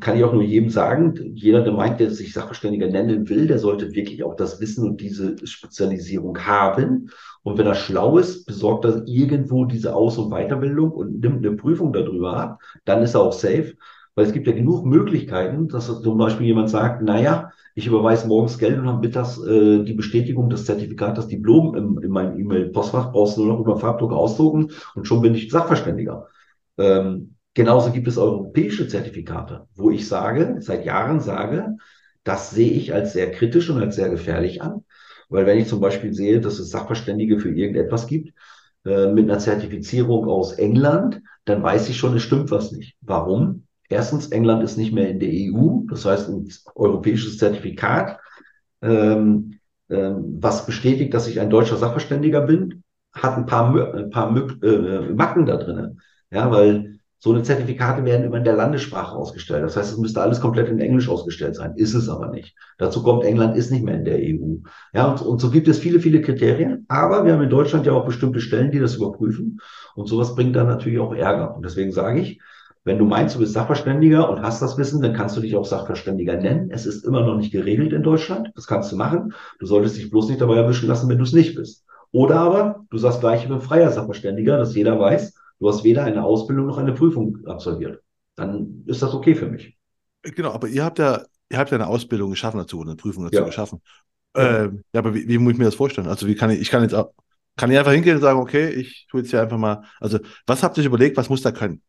kann 0.00 0.16
ich 0.16 0.24
auch 0.24 0.32
nur 0.32 0.42
jedem 0.42 0.70
sagen, 0.70 1.14
jeder, 1.34 1.62
der 1.62 1.72
meint, 1.72 2.00
der 2.00 2.10
sich 2.10 2.32
Sachverständiger 2.32 2.88
nennen 2.88 3.28
will, 3.28 3.46
der 3.46 3.58
sollte 3.58 3.94
wirklich 3.94 4.24
auch 4.24 4.34
das 4.34 4.58
Wissen 4.60 4.88
und 4.88 5.00
diese 5.00 5.36
Spezialisierung 5.46 6.38
haben. 6.38 7.10
Und 7.42 7.58
wenn 7.58 7.66
er 7.66 7.74
schlau 7.74 8.18
ist, 8.18 8.46
besorgt 8.46 8.86
er 8.86 9.06
irgendwo 9.06 9.66
diese 9.66 9.94
Aus- 9.94 10.18
und 10.18 10.30
Weiterbildung 10.30 10.90
und 10.90 11.20
nimmt 11.20 11.46
eine 11.46 11.54
Prüfung 11.54 11.92
darüber 11.92 12.36
ab, 12.36 12.62
dann 12.86 13.02
ist 13.02 13.14
er 13.14 13.20
auch 13.20 13.32
safe. 13.32 13.74
Weil 14.18 14.26
es 14.26 14.32
gibt 14.32 14.48
ja 14.48 14.52
genug 14.52 14.84
Möglichkeiten, 14.84 15.68
dass 15.68 15.86
zum 15.86 16.18
Beispiel 16.18 16.48
jemand 16.48 16.70
sagt, 16.70 17.02
naja, 17.02 17.52
ich 17.76 17.86
überweise 17.86 18.26
morgens 18.26 18.58
Geld 18.58 18.76
und 18.76 18.88
habe 18.88 18.98
mittags 18.98 19.40
äh, 19.40 19.84
die 19.84 19.92
Bestätigung 19.92 20.50
des 20.50 20.64
Zertifikats, 20.64 21.28
Diplom 21.28 21.76
im, 21.76 22.00
in 22.02 22.10
meinem 22.10 22.36
E-Mail-Postfach, 22.36 23.12
brauchst 23.12 23.36
du 23.36 23.44
nur 23.44 23.52
noch 23.52 23.60
über 23.60 23.78
Farbdruck 23.78 24.12
ausdrucken 24.12 24.72
und 24.96 25.06
schon 25.06 25.22
bin 25.22 25.36
ich 25.36 25.52
Sachverständiger. 25.52 26.26
Ähm, 26.78 27.36
genauso 27.54 27.92
gibt 27.92 28.08
es 28.08 28.18
europäische 28.18 28.88
Zertifikate, 28.88 29.68
wo 29.76 29.92
ich 29.92 30.08
sage, 30.08 30.56
seit 30.58 30.84
Jahren 30.84 31.20
sage, 31.20 31.76
das 32.24 32.50
sehe 32.50 32.72
ich 32.72 32.92
als 32.92 33.12
sehr 33.12 33.30
kritisch 33.30 33.70
und 33.70 33.80
als 33.80 33.94
sehr 33.94 34.08
gefährlich 34.08 34.62
an. 34.62 34.84
Weil 35.28 35.46
wenn 35.46 35.58
ich 35.58 35.68
zum 35.68 35.78
Beispiel 35.78 36.12
sehe, 36.12 36.40
dass 36.40 36.58
es 36.58 36.70
Sachverständige 36.70 37.38
für 37.38 37.50
irgendetwas 37.50 38.08
gibt, 38.08 38.32
äh, 38.84 39.12
mit 39.12 39.30
einer 39.30 39.38
Zertifizierung 39.38 40.26
aus 40.26 40.54
England, 40.54 41.22
dann 41.44 41.62
weiß 41.62 41.88
ich 41.88 41.96
schon, 41.96 42.16
es 42.16 42.22
stimmt 42.24 42.50
was 42.50 42.72
nicht. 42.72 42.96
Warum? 43.00 43.67
Erstens, 43.88 44.28
England 44.28 44.62
ist 44.62 44.76
nicht 44.76 44.92
mehr 44.92 45.08
in 45.08 45.20
der 45.20 45.30
EU, 45.32 45.80
das 45.88 46.04
heißt 46.04 46.28
ein 46.28 46.48
europäisches 46.74 47.38
Zertifikat, 47.38 48.18
ähm, 48.82 49.58
ähm, 49.88 50.36
was 50.40 50.66
bestätigt, 50.66 51.14
dass 51.14 51.28
ich 51.28 51.40
ein 51.40 51.50
deutscher 51.50 51.76
Sachverständiger 51.76 52.42
bin, 52.42 52.82
hat 53.12 53.36
ein 53.36 53.46
paar, 53.46 53.94
ein 53.94 54.10
paar 54.10 54.36
äh, 54.62 55.12
Macken 55.12 55.46
da 55.46 55.56
drin. 55.56 56.00
Ja, 56.30 56.50
weil 56.50 56.98
so 57.20 57.32
eine 57.32 57.42
Zertifikate 57.42 58.04
werden 58.04 58.24
immer 58.24 58.36
in 58.36 58.44
der 58.44 58.54
Landessprache 58.54 59.16
ausgestellt. 59.16 59.64
Das 59.64 59.76
heißt, 59.76 59.92
es 59.92 59.98
müsste 59.98 60.20
alles 60.20 60.40
komplett 60.40 60.68
in 60.68 60.78
Englisch 60.78 61.08
ausgestellt 61.08 61.56
sein. 61.56 61.74
Ist 61.74 61.94
es 61.94 62.08
aber 62.08 62.28
nicht. 62.30 62.54
Dazu 62.76 63.02
kommt, 63.02 63.24
England 63.24 63.56
ist 63.56 63.72
nicht 63.72 63.82
mehr 63.82 63.96
in 63.96 64.04
der 64.04 64.20
EU. 64.20 64.58
Ja, 64.92 65.06
und, 65.10 65.20
und 65.22 65.40
so 65.40 65.50
gibt 65.50 65.66
es 65.66 65.78
viele, 65.78 65.98
viele 65.98 66.20
Kriterien. 66.20 66.84
Aber 66.88 67.24
wir 67.24 67.32
haben 67.32 67.42
in 67.42 67.50
Deutschland 67.50 67.86
ja 67.86 67.92
auch 67.92 68.06
bestimmte 68.06 68.40
Stellen, 68.40 68.70
die 68.70 68.78
das 68.78 68.94
überprüfen. 68.94 69.58
Und 69.96 70.06
sowas 70.06 70.36
bringt 70.36 70.54
dann 70.54 70.68
natürlich 70.68 71.00
auch 71.00 71.12
Ärger. 71.12 71.56
Und 71.56 71.64
deswegen 71.64 71.90
sage 71.90 72.20
ich, 72.20 72.40
wenn 72.88 72.98
du 72.98 73.04
meinst, 73.04 73.34
du 73.34 73.40
bist 73.40 73.52
Sachverständiger 73.52 74.28
und 74.30 74.40
hast 74.40 74.62
das 74.62 74.78
Wissen, 74.78 75.02
dann 75.02 75.12
kannst 75.12 75.36
du 75.36 75.42
dich 75.42 75.54
auch 75.54 75.66
Sachverständiger 75.66 76.36
nennen. 76.36 76.70
Es 76.70 76.86
ist 76.86 77.04
immer 77.04 77.20
noch 77.20 77.36
nicht 77.36 77.52
geregelt 77.52 77.92
in 77.92 78.02
Deutschland. 78.02 78.50
Das 78.56 78.66
kannst 78.66 78.90
du 78.90 78.96
machen. 78.96 79.34
Du 79.60 79.66
solltest 79.66 79.98
dich 79.98 80.10
bloß 80.10 80.28
nicht 80.28 80.40
dabei 80.40 80.56
erwischen 80.56 80.88
lassen, 80.88 81.08
wenn 81.10 81.18
du 81.18 81.24
es 81.24 81.34
nicht 81.34 81.54
bist. 81.54 81.84
Oder 82.12 82.40
aber 82.40 82.86
du 82.88 82.96
sagst 82.96 83.20
gleich, 83.20 83.42
ich 83.42 83.48
bin 83.48 83.60
freier 83.60 83.90
Sachverständiger, 83.90 84.56
dass 84.56 84.74
jeder 84.74 84.98
weiß, 84.98 85.34
du 85.60 85.68
hast 85.68 85.84
weder 85.84 86.04
eine 86.04 86.24
Ausbildung 86.24 86.66
noch 86.66 86.78
eine 86.78 86.94
Prüfung 86.94 87.46
absolviert. 87.46 88.00
Dann 88.36 88.84
ist 88.86 89.02
das 89.02 89.12
okay 89.12 89.34
für 89.34 89.46
mich. 89.46 89.76
Genau, 90.22 90.52
aber 90.52 90.68
ihr 90.68 90.82
habt 90.82 90.98
ja, 90.98 91.22
ihr 91.50 91.58
habt 91.58 91.70
ja 91.70 91.76
eine 91.76 91.88
Ausbildung 91.88 92.30
geschaffen 92.30 92.58
dazu, 92.58 92.80
eine 92.80 92.96
Prüfung 92.96 93.24
dazu 93.24 93.36
ja. 93.36 93.44
geschaffen. 93.44 93.82
Ja. 94.34 94.64
Ähm, 94.64 94.82
ja, 94.94 95.00
aber 95.00 95.14
wie, 95.14 95.28
wie, 95.28 95.36
muss 95.36 95.52
ich 95.52 95.58
mir 95.58 95.66
das 95.66 95.74
vorstellen? 95.74 96.06
Also 96.06 96.26
wie 96.26 96.34
kann 96.34 96.50
ich, 96.50 96.60
ich 96.60 96.70
kann 96.70 96.82
jetzt 96.82 96.94
auch, 96.94 97.12
kann 97.56 97.70
ich 97.70 97.76
einfach 97.76 97.92
hingehen 97.92 98.16
und 98.16 98.22
sagen, 98.22 98.40
okay, 98.40 98.70
ich 98.70 99.06
tue 99.10 99.20
jetzt 99.20 99.30
hier 99.30 99.42
einfach 99.42 99.58
mal, 99.58 99.84
also 100.00 100.18
was 100.46 100.62
habt 100.62 100.78
ihr 100.78 100.80
euch 100.80 100.86
überlegt, 100.86 101.18
was 101.18 101.28
muss 101.28 101.42
da 101.42 101.52
können? 101.52 101.82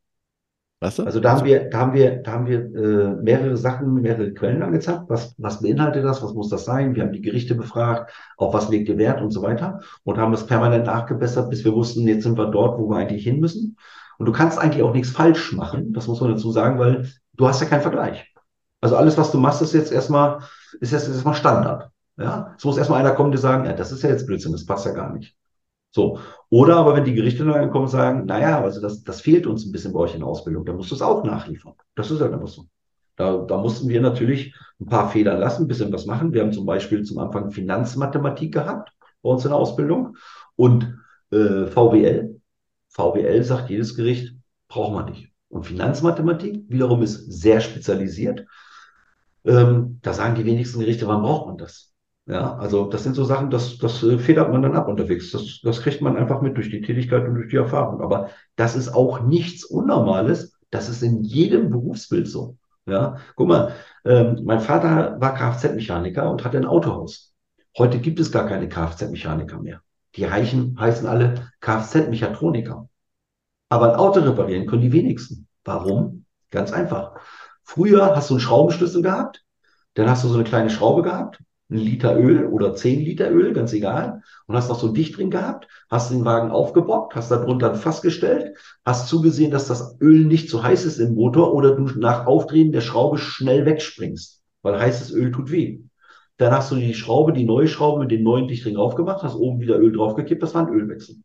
Weißt 0.82 1.00
du? 1.00 1.04
Also 1.04 1.20
da 1.20 1.34
haben 1.36 1.46
wir, 1.46 1.70
da 1.70 1.80
haben 1.80 1.94
wir, 1.94 2.22
da 2.24 2.32
haben 2.32 2.48
wir 2.48 2.60
äh, 2.60 3.16
mehrere 3.22 3.58
Sachen, 3.58 3.94
mehrere 3.96 4.34
Quellen 4.34 4.64
angezeigt. 4.64 5.04
Was, 5.08 5.36
was 5.38 5.62
beinhaltet 5.62 6.06
das? 6.06 6.24
Was 6.24 6.34
muss 6.34 6.50
das 6.50 6.64
sein? 6.64 6.96
Wir 6.96 7.04
haben 7.04 7.12
die 7.12 7.22
Gerichte 7.22 7.56
befragt, 7.56 8.14
auf 8.38 8.54
was 8.54 8.70
legt 8.70 8.88
ihr 8.88 8.98
Wert 8.98 9.22
und 9.22 9.32
so 9.32 9.42
weiter 9.42 9.82
und 10.04 10.18
haben 10.18 10.34
es 10.34 10.46
permanent 10.46 10.86
nachgebessert, 10.86 11.50
bis 11.50 11.66
wir 11.66 11.74
wussten, 11.74 12.08
jetzt 12.08 12.24
sind 12.24 12.38
wir 12.38 12.48
dort, 12.48 12.80
wo 12.80 12.90
wir 12.90 12.98
eigentlich 12.98 13.24
hin 13.24 13.42
müssen. 13.42 13.78
Und 14.18 14.26
du 14.26 14.32
kannst 14.32 14.58
eigentlich 14.58 14.84
auch 14.84 14.94
nichts 14.94 15.12
falsch 15.12 15.54
machen. 15.54 15.92
Das 15.94 16.08
muss 16.08 16.22
man 16.22 16.32
dazu 16.32 16.52
sagen, 16.52 16.80
weil 16.80 17.10
du 17.34 17.48
hast 17.48 17.62
ja 17.62 17.68
keinen 17.68 17.82
Vergleich. 17.82 18.34
Also 18.82 18.96
alles, 18.96 19.18
was 19.18 19.32
du 19.32 19.38
machst, 19.38 19.62
ist 19.62 19.74
jetzt 19.74 19.92
erstmal, 19.92 20.40
ist 20.80 20.94
jetzt 20.94 21.10
erstmal 21.10 21.34
Standard. 21.34 21.90
Ja, 22.18 22.54
es 22.58 22.64
muss 22.64 22.78
erstmal 22.78 23.00
einer 23.00 23.16
kommen, 23.16 23.32
dir 23.32 23.38
sagen, 23.38 23.66
ja, 23.66 23.74
das 23.74 23.92
ist 23.92 24.04
ja 24.04 24.10
jetzt 24.10 24.28
Blödsinn, 24.28 24.52
das 24.52 24.66
passt 24.66 24.86
ja 24.86 24.92
gar 24.92 25.14
nicht. 25.14 25.36
So. 25.92 26.20
Oder 26.50 26.78
aber 26.78 26.96
wenn 26.96 27.06
die 27.06 27.14
Gerichte 27.14 27.46
dann 27.46 27.72
kommen 27.72 27.86
und 27.86 27.92
sagen, 27.92 28.26
naja, 28.26 28.62
also 28.62 28.82
das, 28.82 29.04
das 29.04 29.22
fehlt 29.22 29.48
uns 29.48 29.66
ein 29.66 29.72
bisschen 29.72 29.94
bei 29.94 30.00
euch 30.00 30.14
in 30.14 30.20
der 30.20 30.28
Ausbildung, 30.28 30.66
dann 30.66 30.76
musst 30.76 30.92
du 30.92 30.96
es 30.96 31.02
auch 31.02 31.24
nachliefern. 31.24 31.74
Das 31.96 32.12
ist 32.12 32.22
halt 32.22 32.34
einfach 32.34 32.48
so. 32.48 32.66
Da, 33.16 33.38
da 33.38 33.58
mussten 33.58 33.90
wir 33.90 34.00
natürlich 34.02 34.56
ein 34.80 34.86
paar 34.86 35.10
Fehler 35.10 35.38
lassen, 35.38 35.64
ein 35.64 35.68
bisschen 35.68 35.92
was 35.92 36.06
machen. 36.06 36.34
Wir 36.34 36.42
haben 36.42 36.54
zum 36.54 36.66
Beispiel 36.66 37.04
zum 37.04 37.18
Anfang 37.18 37.52
Finanzmathematik 37.52 38.54
gehabt 38.54 38.94
bei 39.22 39.30
uns 39.30 39.44
in 39.44 39.50
der 39.50 39.58
Ausbildung 39.58 40.16
und 40.56 40.98
äh, 41.32 41.66
VWL. 41.66 42.40
VWL 42.90 43.44
sagt 43.44 43.70
jedes 43.70 43.96
Gericht, 43.96 44.36
braucht 44.68 44.94
man 44.94 45.06
nicht. 45.06 45.32
Und 45.50 45.66
Finanzmathematik 45.66 46.64
wiederum 46.70 47.02
ist 47.02 47.26
sehr 47.32 47.60
spezialisiert. 47.60 48.46
Ähm, 49.44 50.00
da 50.02 50.14
sagen 50.14 50.36
die 50.36 50.46
wenigsten 50.46 50.80
Gerichte, 50.80 51.08
wann 51.08 51.22
braucht 51.22 51.48
man 51.48 51.58
das? 51.58 51.92
Ja, 52.30 52.58
also 52.58 52.86
das 52.86 53.04
sind 53.04 53.16
so 53.16 53.24
Sachen, 53.24 53.50
das, 53.50 53.80
das 53.80 54.04
äh, 54.04 54.20
federt 54.20 54.52
man 54.52 54.62
dann 54.62 54.76
ab 54.76 54.88
unterwegs. 54.88 55.32
Das, 55.32 55.62
das 55.64 55.82
kriegt 55.82 56.00
man 56.02 56.16
einfach 56.16 56.42
mit 56.42 56.56
durch 56.58 56.70
die 56.70 56.82
Tätigkeit 56.82 57.28
und 57.28 57.34
durch 57.34 57.50
die 57.50 57.56
Erfahrung. 57.56 58.02
Aber 58.02 58.30
das 58.56 58.76
ist 58.76 58.90
auch 58.90 59.22
nichts 59.22 59.66
Unnormales. 59.66 60.54
Das 60.70 60.90
ist 60.90 61.02
in 61.02 61.24
jedem 61.24 61.72
Berufsbild 61.72 62.28
so. 62.28 62.56
Ja, 62.86 63.18
guck 63.36 63.48
mal, 63.48 63.74
ähm, 64.06 64.42
mein 64.44 64.60
Vater 64.60 65.20
war 65.20 65.34
Kfz-Mechaniker 65.34 66.30
und 66.30 66.46
hatte 66.46 66.58
ein 66.58 66.66
Autohaus. 66.66 67.34
Heute 67.76 67.98
gibt 67.98 68.20
es 68.20 68.32
gar 68.32 68.46
keine 68.48 68.70
Kfz-Mechaniker 68.70 69.60
mehr. 69.60 69.82
Die 70.16 70.26
Reichen 70.26 70.80
heißen 70.80 71.08
alle 71.08 71.52
Kfz-Mechatroniker. 71.62 72.88
Aber 73.70 73.94
ein 73.94 74.00
Auto 74.00 74.20
reparieren 74.20 74.68
können 74.68 74.84
die 74.84 74.94
wenigsten. 74.94 75.48
Warum? 75.64 76.26
Ganz 76.52 76.72
einfach. 76.74 77.16
Früher 77.64 78.16
hast 78.16 78.30
du 78.30 78.36
einen 78.36 78.42
Schraubenschlüssel 78.42 79.02
gehabt, 79.02 79.44
dann 79.96 80.08
hast 80.08 80.24
du 80.24 80.28
so 80.28 80.36
eine 80.36 80.44
kleine 80.44 80.70
Schraube 80.70 81.02
gehabt 81.02 81.40
ein 81.70 81.78
Liter 81.78 82.18
Öl 82.18 82.48
oder 82.48 82.76
zehn 82.76 83.00
Liter 83.00 83.32
Öl, 83.32 83.54
ganz 83.54 83.74
egal, 83.74 84.24
und 84.48 84.56
hast 84.56 84.70
noch 84.70 84.80
so 84.80 84.88
ein 84.88 84.94
Dicht 84.94 85.18
drin 85.18 85.30
gehabt, 85.30 85.68
hast 85.90 86.12
den 86.12 86.26
Wagen 86.26 86.52
aufgebockt, 86.52 87.16
hast 87.16 87.30
darunter 87.32 87.72
ein 87.72 87.78
Fass 87.78 88.02
gestellt, 88.02 88.58
hast 88.86 89.08
zugesehen, 89.08 89.52
dass 89.52 89.68
das 89.68 90.00
Öl 90.02 90.26
nicht 90.26 90.50
zu 90.50 90.64
heiß 90.64 90.86
ist 90.86 91.00
im 91.00 91.14
Motor 91.14 91.54
oder 91.54 91.76
du 91.76 91.84
nach 92.00 92.26
Aufdrehen 92.26 92.72
der 92.72 92.82
Schraube 92.82 93.18
schnell 93.20 93.66
wegspringst, 93.66 94.42
weil 94.64 94.80
heißes 94.80 95.12
Öl 95.12 95.32
tut 95.32 95.52
weh. 95.52 95.80
Dann 96.38 96.54
hast 96.54 96.72
du 96.72 96.76
die 96.76 96.94
Schraube, 96.94 97.34
die 97.34 97.46
neue 97.46 97.68
Schraube 97.68 98.00
mit 98.00 98.12
dem 98.12 98.24
neuen 98.24 98.48
Dichtring 98.48 98.78
aufgemacht, 98.78 99.24
hast 99.24 99.36
oben 99.36 99.60
wieder 99.60 99.78
Öl 99.78 99.92
draufgekippt, 99.92 100.42
das 100.42 100.56
war 100.56 100.66
ein 100.66 100.74
Ölwechsel. 100.74 101.18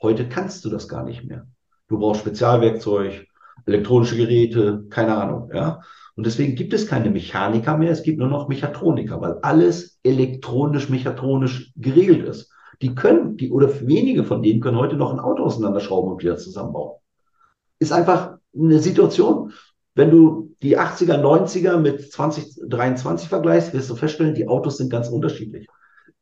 Heute 0.00 0.28
kannst 0.28 0.64
du 0.64 0.70
das 0.70 0.88
gar 0.88 1.04
nicht 1.04 1.24
mehr. 1.24 1.46
Du 1.88 1.98
brauchst 1.98 2.20
Spezialwerkzeug, 2.20 3.26
elektronische 3.66 4.16
Geräte, 4.16 4.86
keine 4.88 5.16
Ahnung, 5.16 5.50
ja. 5.52 5.80
Und 6.18 6.26
deswegen 6.26 6.56
gibt 6.56 6.74
es 6.74 6.88
keine 6.88 7.10
Mechaniker 7.10 7.78
mehr, 7.78 7.92
es 7.92 8.02
gibt 8.02 8.18
nur 8.18 8.26
noch 8.26 8.48
Mechatroniker, 8.48 9.20
weil 9.20 9.38
alles 9.42 10.00
elektronisch, 10.02 10.88
mechatronisch 10.88 11.72
geregelt 11.76 12.26
ist. 12.26 12.50
Die 12.82 12.96
können, 12.96 13.36
die 13.36 13.52
oder 13.52 13.68
wenige 13.86 14.24
von 14.24 14.42
denen 14.42 14.60
können 14.60 14.78
heute 14.78 14.96
noch 14.96 15.12
ein 15.12 15.20
Auto 15.20 15.44
auseinanderschrauben 15.44 16.10
und 16.10 16.20
wieder 16.20 16.36
zusammenbauen. 16.36 16.96
Ist 17.78 17.92
einfach 17.92 18.38
eine 18.52 18.80
Situation. 18.80 19.52
Wenn 19.94 20.10
du 20.10 20.56
die 20.60 20.76
80er, 20.76 21.20
90er 21.20 21.76
mit 21.76 22.10
2023 22.10 23.28
vergleichst, 23.28 23.72
wirst 23.72 23.88
du 23.88 23.94
feststellen, 23.94 24.34
die 24.34 24.48
Autos 24.48 24.78
sind 24.78 24.90
ganz 24.90 25.08
unterschiedlich. 25.08 25.68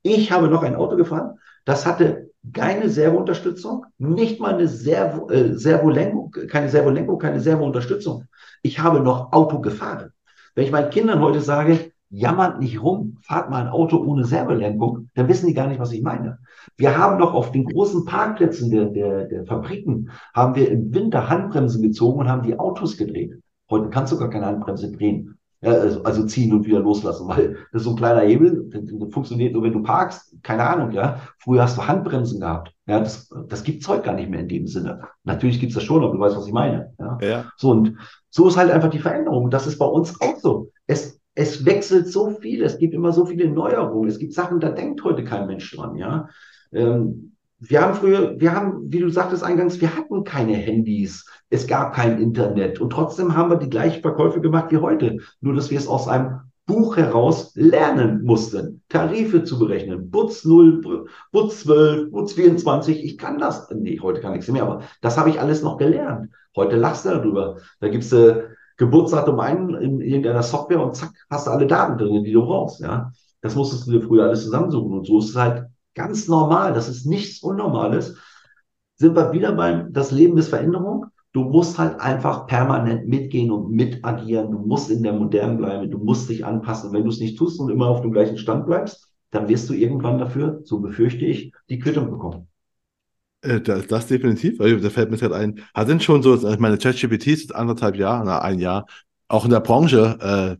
Ich 0.02 0.30
habe 0.30 0.48
noch 0.48 0.62
ein 0.62 0.76
Auto 0.76 0.96
gefahren, 0.96 1.38
das 1.64 1.86
hatte 1.86 2.25
keine 2.52 2.88
Servounterstützung, 2.88 3.86
nicht 3.98 4.40
mal 4.40 4.54
eine 4.54 4.68
Servo, 4.68 5.30
äh, 5.30 5.54
Servolenkung, 5.54 6.32
keine 6.48 6.68
Servolenkung, 6.68 7.18
keine 7.18 7.40
Servounterstützung. 7.40 8.24
Ich 8.62 8.78
habe 8.78 9.00
noch 9.00 9.32
Auto 9.32 9.60
gefahren. 9.60 10.10
Wenn 10.54 10.64
ich 10.64 10.72
meinen 10.72 10.90
Kindern 10.90 11.20
heute 11.20 11.40
sage, 11.40 11.92
jammert 12.08 12.60
nicht 12.60 12.80
rum, 12.82 13.18
fahrt 13.22 13.50
mal 13.50 13.62
ein 13.62 13.68
Auto 13.68 13.98
ohne 13.98 14.24
Servolenkung, 14.24 15.10
dann 15.14 15.28
wissen 15.28 15.48
die 15.48 15.54
gar 15.54 15.66
nicht, 15.66 15.80
was 15.80 15.92
ich 15.92 16.02
meine. 16.02 16.38
Wir 16.76 16.96
haben 16.96 17.18
doch 17.18 17.34
auf 17.34 17.52
den 17.52 17.64
großen 17.64 18.04
Parkplätzen 18.04 18.70
der, 18.70 18.86
der, 18.86 19.24
der 19.26 19.44
Fabriken, 19.44 20.10
haben 20.34 20.54
wir 20.54 20.70
im 20.70 20.94
Winter 20.94 21.28
Handbremsen 21.28 21.82
gezogen 21.82 22.20
und 22.20 22.28
haben 22.28 22.42
die 22.42 22.58
Autos 22.58 22.96
gedreht. 22.96 23.34
Heute 23.68 23.90
kannst 23.90 24.12
du 24.12 24.18
gar 24.18 24.30
keine 24.30 24.46
Handbremse 24.46 24.92
drehen. 24.92 25.35
Ja, 25.62 25.72
also, 25.72 26.02
also 26.02 26.26
ziehen 26.26 26.52
und 26.52 26.66
wieder 26.66 26.80
loslassen, 26.80 27.28
weil 27.28 27.54
das 27.72 27.80
ist 27.80 27.84
so 27.84 27.90
ein 27.90 27.96
kleiner 27.96 28.20
Hebel, 28.20 28.68
der 28.68 29.10
funktioniert 29.10 29.54
nur, 29.54 29.62
wenn 29.62 29.72
du 29.72 29.82
parkst. 29.82 30.36
Keine 30.42 30.64
Ahnung, 30.64 30.92
ja. 30.92 31.20
Früher 31.38 31.62
hast 31.62 31.78
du 31.78 31.86
Handbremsen 31.86 32.40
gehabt. 32.40 32.72
Ja, 32.86 33.00
das, 33.00 33.28
das 33.48 33.64
gibt's 33.64 33.88
heute 33.88 34.02
gar 34.02 34.14
nicht 34.14 34.28
mehr 34.28 34.40
in 34.40 34.48
dem 34.48 34.66
Sinne. 34.66 35.00
Natürlich 35.24 35.58
gibt's 35.58 35.74
das 35.74 35.84
schon, 35.84 36.04
aber 36.04 36.12
du 36.12 36.20
weißt, 36.20 36.36
was 36.36 36.46
ich 36.46 36.52
meine. 36.52 36.92
Ja. 36.98 37.18
ja. 37.22 37.44
So, 37.56 37.70
und 37.70 37.96
so 38.28 38.48
ist 38.48 38.56
halt 38.56 38.70
einfach 38.70 38.90
die 38.90 38.98
Veränderung. 38.98 39.50
Das 39.50 39.66
ist 39.66 39.78
bei 39.78 39.86
uns 39.86 40.20
auch 40.20 40.38
so. 40.38 40.70
Es, 40.86 41.20
es 41.34 41.64
wechselt 41.64 42.08
so 42.08 42.30
viel, 42.30 42.62
es 42.62 42.78
gibt 42.78 42.94
immer 42.94 43.12
so 43.12 43.24
viele 43.24 43.48
Neuerungen, 43.48 44.08
es 44.08 44.18
gibt 44.18 44.34
Sachen, 44.34 44.60
da 44.60 44.70
denkt 44.70 45.04
heute 45.04 45.24
kein 45.24 45.46
Mensch 45.46 45.74
dran, 45.74 45.96
ja. 45.96 46.28
Ähm, 46.72 47.36
wir 47.58 47.80
haben 47.80 47.94
früher, 47.94 48.38
wir 48.38 48.54
haben, 48.54 48.92
wie 48.92 48.98
du 48.98 49.08
sagtest 49.08 49.42
eingangs, 49.42 49.80
wir 49.80 49.96
hatten 49.96 50.24
keine 50.24 50.54
Handys, 50.54 51.24
es 51.50 51.66
gab 51.66 51.94
kein 51.94 52.20
Internet 52.20 52.80
und 52.80 52.90
trotzdem 52.90 53.36
haben 53.36 53.50
wir 53.50 53.56
die 53.56 53.70
gleichen 53.70 54.02
Verkäufe 54.02 54.40
gemacht 54.40 54.70
wie 54.70 54.78
heute. 54.78 55.18
Nur, 55.40 55.54
dass 55.54 55.70
wir 55.70 55.78
es 55.78 55.88
aus 55.88 56.08
einem 56.08 56.40
Buch 56.66 56.96
heraus 56.96 57.52
lernen 57.54 58.24
mussten, 58.24 58.82
Tarife 58.88 59.44
zu 59.44 59.58
berechnen. 59.58 60.10
Butz 60.10 60.44
0, 60.44 61.06
Butz 61.30 61.60
12, 61.60 62.10
Butz 62.10 62.32
24, 62.32 63.04
ich 63.04 63.18
kann 63.18 63.38
das. 63.38 63.70
Nee, 63.70 64.00
heute 64.00 64.20
kann 64.20 64.34
ich 64.34 64.40
es 64.40 64.48
mehr, 64.48 64.64
aber 64.64 64.82
das 65.00 65.16
habe 65.16 65.30
ich 65.30 65.40
alles 65.40 65.62
noch 65.62 65.76
gelernt. 65.78 66.30
Heute 66.56 66.76
lachst 66.76 67.04
du 67.04 67.10
darüber. 67.10 67.58
Da 67.78 67.88
gibst 67.88 68.10
du 68.10 68.16
äh, 68.16 68.44
Geburtsdatum 68.78 69.38
ein 69.38 69.74
in 69.74 70.00
irgendeiner 70.00 70.42
Software 70.42 70.82
und 70.82 70.96
zack, 70.96 71.12
hast 71.30 71.46
du 71.46 71.52
alle 71.52 71.66
Daten 71.66 71.98
drin, 71.98 72.24
die 72.24 72.32
du 72.32 72.44
brauchst. 72.44 72.80
Ja, 72.80 73.12
Das 73.42 73.54
musstest 73.54 73.86
du 73.86 73.92
dir 73.92 74.02
früher 74.02 74.24
alles 74.24 74.42
zusammensuchen 74.42 74.98
und 74.98 75.06
so 75.06 75.20
ist 75.20 75.30
es 75.30 75.36
halt 75.36 75.66
ganz 75.94 76.26
normal. 76.26 76.72
Das 76.72 76.88
ist 76.88 77.06
nichts 77.06 77.42
Unnormales. 77.42 78.16
Sind 78.96 79.14
wir 79.14 79.32
wieder 79.32 79.52
beim 79.52 79.92
das 79.92 80.10
Leben 80.10 80.36
ist 80.36 80.48
Veränderung? 80.48 81.06
Du 81.36 81.44
musst 81.44 81.76
halt 81.76 82.00
einfach 82.00 82.46
permanent 82.46 83.08
mitgehen 83.08 83.50
und 83.50 83.70
mitagieren. 83.70 84.50
Du 84.50 84.58
musst 84.58 84.90
in 84.90 85.02
der 85.02 85.12
Modernen 85.12 85.58
bleiben. 85.58 85.90
Du 85.90 85.98
musst 85.98 86.30
dich 86.30 86.46
anpassen. 86.46 86.94
wenn 86.94 87.02
du 87.02 87.10
es 87.10 87.20
nicht 87.20 87.36
tust 87.36 87.60
und 87.60 87.70
immer 87.70 87.88
auf 87.88 88.00
dem 88.00 88.10
gleichen 88.10 88.38
Stand 88.38 88.64
bleibst, 88.64 89.10
dann 89.32 89.46
wirst 89.46 89.68
du 89.68 89.74
irgendwann 89.74 90.16
dafür, 90.16 90.62
so 90.64 90.80
befürchte 90.80 91.26
ich, 91.26 91.52
die 91.68 91.78
Quittung 91.78 92.10
bekommen. 92.10 92.48
Äh, 93.42 93.60
das, 93.60 93.86
das, 93.86 94.06
definitiv. 94.06 94.56
Da 94.56 94.88
fällt 94.88 95.10
mir 95.10 95.18
gerade 95.18 95.36
ein. 95.36 95.60
Hat 95.74 95.90
denn 95.90 96.00
schon 96.00 96.22
so, 96.22 96.36
ich 96.36 96.58
meine, 96.58 96.78
ChatGPT 96.78 97.26
ist 97.26 97.54
anderthalb 97.54 97.96
Jahre, 97.96 98.24
na, 98.24 98.38
ein 98.38 98.58
Jahr, 98.58 98.86
auch 99.28 99.44
in 99.44 99.50
der 99.50 99.60
Branche 99.60 100.58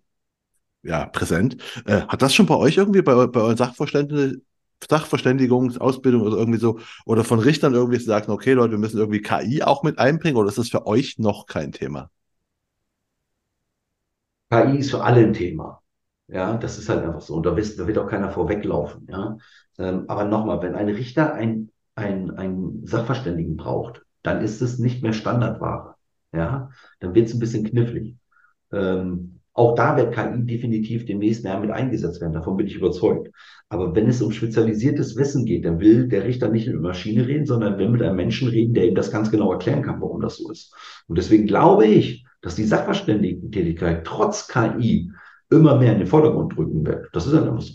äh, 0.85 0.87
ja, 0.87 1.07
präsent. 1.07 1.57
Äh, 1.87 2.03
hat 2.03 2.21
das 2.21 2.35
schon 2.35 2.45
bei 2.45 2.57
euch 2.57 2.77
irgendwie, 2.77 3.01
bei, 3.01 3.27
bei 3.27 3.41
euren 3.41 3.57
Sachverständnissen, 3.57 4.45
Sachverständigungsausbildung 4.89 6.23
oder 6.23 6.37
irgendwie 6.37 6.59
so, 6.61 6.79
oder 7.07 7.25
von 7.25 7.39
Richtern 7.41 7.75
irgendwie 7.75 7.99
zu 7.99 8.07
sagen, 8.07 8.31
okay, 8.33 8.53
Leute, 8.53 8.73
wir 8.73 8.79
müssen 8.79 8.99
irgendwie 8.99 9.23
KI 9.23 9.63
auch 9.63 9.83
mit 9.83 9.99
einbringen, 9.99 10.37
oder 10.37 10.49
ist 10.49 10.59
das 10.59 10.69
für 10.71 10.87
euch 10.87 11.19
noch 11.19 11.47
kein 11.47 11.73
Thema? 11.73 12.11
KI 14.51 14.79
ist 14.79 14.91
für 14.91 15.03
alle 15.05 15.21
ein 15.25 15.33
Thema. 15.33 15.83
Ja, 16.29 16.57
das 16.57 16.79
ist 16.79 16.89
halt 16.89 17.05
einfach 17.05 17.21
so. 17.21 17.35
Und 17.35 17.47
da, 17.47 17.57
wisst, 17.57 17.79
da 17.79 17.87
wird 17.87 17.99
auch 17.99 18.09
keiner 18.09 18.31
vorweglaufen. 18.31 19.07
Ja, 19.11 19.37
ähm, 19.79 20.05
aber 20.09 20.25
nochmal, 20.25 20.63
wenn 20.63 20.75
ein 20.75 20.89
Richter 20.89 21.35
ein, 21.35 21.71
ein, 21.95 22.31
ein 22.33 22.83
Sachverständigen 22.85 23.57
braucht, 23.57 24.05
dann 24.23 24.43
ist 24.43 24.61
es 24.63 24.79
nicht 24.79 25.03
mehr 25.03 25.13
Standardware. 25.13 25.95
Ja, 26.33 26.71
dann 27.01 27.15
wird 27.15 27.29
es 27.29 27.35
ein 27.35 27.39
bisschen 27.41 27.65
knifflig. 27.65 28.17
Ähm, 28.73 29.36
auch 29.57 29.75
da 29.75 29.97
wird 29.97 30.15
KI 30.15 30.45
definitiv 30.45 31.07
demnächst 31.07 31.43
mehr 31.43 31.59
mit 31.59 31.71
eingesetzt 31.71 32.21
werden. 32.21 32.35
Davon 32.35 32.59
bin 32.59 32.67
ich 32.67 32.77
überzeugt. 32.77 33.31
Aber 33.71 33.97
wenn 33.97 34.07
es 34.07 34.21
um 34.21 34.31
spezialisiertes 34.31 35.17
Wissen 35.17 35.47
geht, 35.47 35.65
dann 35.65 35.81
will 35.81 36.09
der 36.09 36.25
Richter 36.25 36.49
nicht 36.49 36.67
mit 36.67 36.81
Maschine 36.81 37.27
reden, 37.27 37.47
sondern 37.47 37.79
will 37.79 37.89
mit 37.89 38.03
einem 38.03 38.17
Menschen 38.17 38.49
reden, 38.49 38.75
der 38.75 38.87
ihm 38.87 38.95
das 38.95 39.11
ganz 39.11 39.31
genau 39.31 39.51
erklären 39.51 39.83
kann, 39.83 40.01
warum 40.03 40.21
das 40.21 40.37
so 40.37 40.51
ist. 40.51 40.75
Und 41.09 41.17
deswegen 41.17 41.47
glaube 41.47 41.87
ich, 41.87 42.27
dass 42.43 42.55
die 42.55 42.65
Sachverständigentätigkeit 42.65 44.05
trotz 44.05 44.47
KI 44.47 45.11
immer 45.51 45.79
mehr 45.79 45.93
in 45.93 46.01
den 46.01 46.07
Vordergrund 46.07 46.55
drücken 46.55 46.87
wird. 46.87 47.09
Das 47.15 47.27
ist 47.27 47.33
einfach 47.33 47.61
so. 47.63 47.75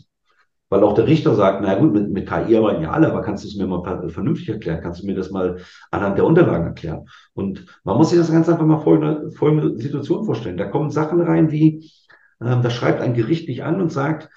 Weil 0.72 0.86
auch 0.86 0.94
der 0.94 1.06
Richter 1.06 1.36
sagt, 1.36 1.62
na 1.62 1.76
gut, 1.76 1.92
mit, 1.92 2.12
mit 2.12 2.30
KI 2.30 2.56
arbeiten 2.56 2.82
ja 2.82 2.92
alle, 2.92 3.12
aber 3.12 3.22
kannst 3.22 3.44
du 3.44 3.50
es 3.50 3.58
mir 3.58 3.68
mal 3.68 4.10
vernünftig 4.10 4.48
erklären? 4.48 4.80
Kannst 4.82 5.02
du 5.02 5.06
mir 5.06 5.16
das 5.16 5.30
mal 5.30 5.58
anhand 5.92 6.18
der 6.18 6.26
Unterlagen 6.26 6.66
erklären? 6.66 7.08
Und 7.34 7.66
man 7.84 7.98
muss 7.98 8.12
sich 8.12 8.18
das 8.18 8.32
ganz 8.32 8.48
einfach 8.48 8.66
mal 8.66 8.80
folgende, 8.80 9.32
folgende 9.32 9.78
Situation 9.78 10.24
vorstellen. 10.24 10.56
Da 10.56 10.70
kommen 10.70 10.90
Sachen 10.90 11.20
rein 11.20 11.52
wie, 11.52 11.92
äh, 12.40 12.62
da 12.62 12.70
schreibt 12.70 13.02
ein 13.02 13.14
Gericht 13.14 13.50
dich 13.50 13.66
an 13.66 13.82
und 13.82 13.92
sagt, 13.92 14.30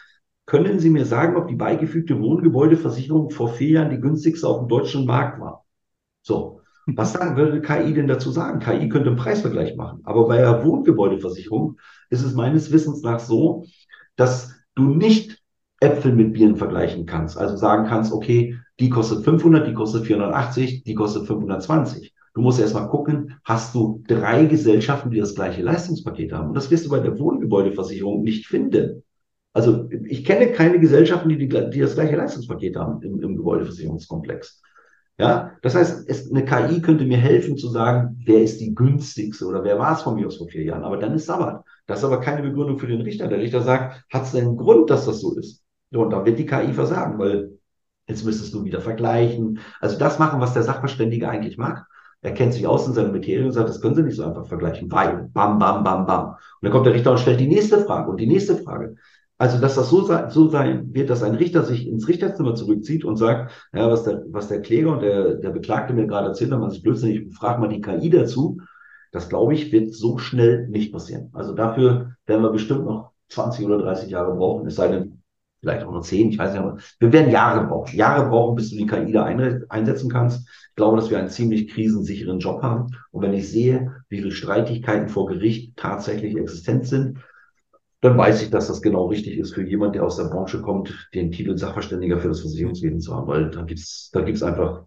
können 0.45 0.81
Sie 0.81 0.91
mir 0.91 1.05
sagen, 1.05 1.37
ob 1.37 1.47
die 1.47 1.55
beigefügte 1.55 2.21
Wohngebäudeversicherung 2.21 3.31
vor 3.31 3.51
vier 3.51 3.71
Jahren 3.71 3.91
die 3.91 4.01
günstigste 4.01 4.49
auf 4.49 4.59
dem 4.59 4.69
deutschen 4.69 5.07
Markt 5.07 5.41
war? 5.41 5.65
So. 6.23 6.63
Was 6.87 7.13
sagen, 7.13 7.37
würde 7.37 7.63
KI 7.63 7.95
denn 7.95 8.09
dazu 8.09 8.33
sagen? 8.33 8.59
KI 8.59 8.89
könnte 8.89 9.11
einen 9.11 9.17
Preisvergleich 9.17 9.77
machen. 9.77 10.01
Aber 10.03 10.27
bei 10.27 10.39
der 10.39 10.65
Wohngebäudeversicherung 10.65 11.79
ist 12.11 12.25
es 12.25 12.35
meines 12.35 12.73
Wissens 12.73 13.03
nach 13.03 13.21
so, 13.21 13.65
dass 14.17 14.53
du 14.75 14.89
nicht 14.89 15.44
Äpfel 15.85 16.13
mit 16.13 16.33
Bieren 16.33 16.57
vergleichen 16.57 17.07
kannst. 17.07 17.39
Also 17.39 17.57
sagen 17.57 17.87
kannst, 17.87 18.13
okay, 18.13 18.57
die 18.81 18.91
kostet 18.91 19.25
500, 19.25 19.67
die 19.69 19.75
kostet 19.75 20.07
480, 20.07 20.85
die 20.85 20.95
kostet 20.95 21.27
520. 21.27 22.13
Du 22.35 22.41
musst 22.41 22.59
erstmal 22.59 22.89
gucken, 22.89 23.39
hast 23.45 23.75
du 23.75 24.03
drei 24.09 24.47
Gesellschaften, 24.47 25.11
die 25.11 25.21
das 25.21 25.35
gleiche 25.37 25.63
Leistungspaket 25.63 26.33
haben? 26.33 26.49
Und 26.49 26.55
das 26.55 26.71
wirst 26.71 26.85
du 26.85 26.91
bei 26.91 26.99
der 26.99 27.19
Wohngebäudeversicherung 27.19 28.23
nicht 28.23 28.47
finden. 28.47 29.05
Also 29.53 29.89
ich 30.09 30.25
kenne 30.25 30.51
keine 30.51 30.81
Gesellschaften, 30.81 31.29
die, 31.29 31.39
die, 31.39 31.49
die 31.49 31.81
das 31.81 31.95
gleiche 31.95 32.17
Leistungspaket 32.17 32.75
haben 32.77 33.01
im, 33.03 33.23
im 33.23 33.37
Gebäudeversicherungskomplex. 33.37 34.61
Ja, 35.17 35.53
das 35.63 35.77
heißt, 35.77 36.09
es, 36.09 36.29
eine 36.29 36.45
KI 36.45 36.83
könnte 36.83 37.05
mir 37.05 37.19
helfen 37.19 37.57
zu 37.57 37.69
sagen, 37.69 38.21
wer 38.25 38.43
ist 38.43 38.61
die 38.61 38.75
günstigste 38.75 39.47
oder 39.47 39.63
wer 39.63 39.79
war 39.79 39.95
es 39.95 40.03
von 40.03 40.17
mir 40.17 40.27
aus 40.27 40.39
vor 40.39 40.49
vier 40.49 40.65
Jahren. 40.65 40.83
Aber 40.83 40.97
dann 40.97 41.15
ist 41.15 41.27
Sabbat. 41.27 41.65
Das 41.87 42.01
ist 42.01 42.05
aber 42.05 42.21
keine 42.21 42.43
Begründung 42.43 42.79
für 42.79 42.89
den 42.89 43.03
Richter. 43.03 43.29
Der 43.29 43.39
Richter 43.39 43.63
sagt, 43.63 44.05
hat 44.13 44.25
es 44.25 44.33
denn 44.33 44.45
einen 44.45 44.57
Grund, 44.57 44.91
dass 44.91 45.07
das 45.07 45.21
so 45.21 45.37
ist? 45.37 45.64
Und 45.95 46.11
da 46.11 46.25
wird 46.25 46.39
die 46.39 46.47
KI 46.47 46.73
versagen, 46.73 47.19
weil 47.19 47.59
jetzt 48.07 48.25
müsstest 48.25 48.53
du 48.55 48.65
wieder 48.65 48.81
vergleichen. 48.81 49.61
Also 49.81 49.99
das 49.99 50.19
machen, 50.19 50.41
was 50.41 50.55
der 50.55 50.63
Sachverständige 50.63 51.29
eigentlich 51.29 51.59
mag. 51.59 51.87
Er 52.21 52.33
kennt 52.33 52.55
sich 52.55 52.67
aus 52.67 52.87
in 52.87 52.95
seiner 52.95 53.13
Materie 53.13 53.45
und 53.45 53.53
sagt, 53.53 53.69
das 53.69 53.83
können 53.83 53.95
Sie 53.95 54.03
nicht 54.03 54.17
so 54.17 54.25
einfach 54.25 54.47
vergleichen, 54.47 54.91
weil 54.91 55.29
bam, 55.35 55.59
bam, 55.59 55.85
bam, 55.85 56.07
bam. 56.07 56.29
Und 56.31 56.37
dann 56.63 56.73
kommt 56.73 56.87
der 56.87 56.95
Richter 56.95 57.11
und 57.11 57.21
stellt 57.21 57.39
die 57.41 57.47
nächste 57.47 57.79
Frage 57.81 58.11
und 58.11 58.19
die 58.19 58.27
nächste 58.27 58.57
Frage. 58.57 58.97
Also, 59.37 59.61
dass 59.61 59.75
das 59.75 59.91
so, 59.91 60.05
sein, 60.05 60.31
so 60.31 60.49
sein 60.49 60.95
wird, 60.95 61.11
dass 61.11 61.23
ein 61.23 61.35
Richter 61.35 61.65
sich 61.65 61.87
ins 61.87 62.09
Richterzimmer 62.09 62.55
zurückzieht 62.55 63.05
und 63.05 63.17
sagt, 63.17 63.53
ja, 63.75 63.91
was 63.91 64.05
der, 64.05 64.23
was 64.29 64.49
der 64.49 64.63
Kläger 64.63 64.93
und 64.93 65.03
der, 65.03 65.35
der 65.35 65.51
Beklagte 65.51 65.93
mir 65.93 66.07
gerade 66.07 66.29
erzählt 66.29 66.53
haben, 66.53 66.63
was 66.63 66.77
ich 66.77 66.83
blödsinnig, 66.83 67.27
ich 67.27 67.37
frage 67.37 67.61
mal 67.61 67.69
die 67.69 67.81
KI 67.81 68.09
dazu. 68.11 68.59
Das, 69.13 69.29
glaube 69.29 69.55
ich, 69.55 69.71
wird 69.71 69.93
so 69.93 70.19
schnell 70.19 70.67
nicht 70.69 70.93
passieren. 70.93 71.31
Also 71.35 71.53
dafür 71.53 72.17
werden 72.27 72.43
wir 72.43 72.51
bestimmt 72.51 72.85
noch 72.85 73.13
20 73.29 73.67
oder 73.67 73.79
30 73.79 74.11
Jahre 74.11 74.35
brauchen, 74.35 74.67
es 74.67 74.77
sei 74.77 74.89
denn, 74.89 75.14
vielleicht 75.65 75.85
auch 75.85 75.93
nur 75.93 76.03
zehn, 76.03 76.29
ich 76.29 76.39
weiß 76.39 76.53
nicht, 76.53 76.61
aber 76.61 76.79
wir 76.99 77.13
werden 77.13 77.33
Jahre 77.33 77.67
brauchen. 77.67 77.97
Jahre 77.97 78.29
brauchen, 78.29 78.55
bis 78.55 78.71
du 78.71 78.77
die 78.77 78.87
KI 78.87 79.13
da 79.13 79.25
einsetzen 79.25 80.11
kannst. 80.11 80.47
Ich 80.71 80.77
glaube, 80.77 80.97
dass 80.97 81.11
wir 81.11 81.19
einen 81.19 81.29
ziemlich 81.29 81.69
krisensicheren 81.69 82.39
Job 82.39 82.63
haben. 82.63 82.89
Und 83.11 83.23
wenn 83.23 83.33
ich 83.33 83.51
sehe, 83.51 83.93
wie 84.09 84.19
viele 84.19 84.31
Streitigkeiten 84.31 85.09
vor 85.09 85.27
Gericht 85.27 85.77
tatsächlich 85.77 86.37
existent 86.37 86.87
sind, 86.87 87.19
dann 88.03 88.19
weiß 88.19 88.43
ich, 88.43 88.51
dass 88.51 88.69
das 88.69 88.83
genau 88.83 89.07
richtig 89.07 89.39
ist 89.39 89.55
für 89.55 89.63
jemand, 89.63 89.95
der 89.95 90.05
aus 90.05 90.17
der 90.17 90.25
Branche 90.25 90.61
kommt, 90.61 91.09
den 91.15 91.33
Titel 91.33 91.57
Sachverständiger 91.57 92.19
für 92.19 92.29
das 92.29 92.41
Versicherungswesen 92.41 93.01
zu 93.01 93.15
haben, 93.15 93.27
weil 93.27 93.51
da 93.51 93.63
gibt's, 93.63 94.11
da 94.13 94.21
gibt's 94.21 94.43
einfach, 94.43 94.85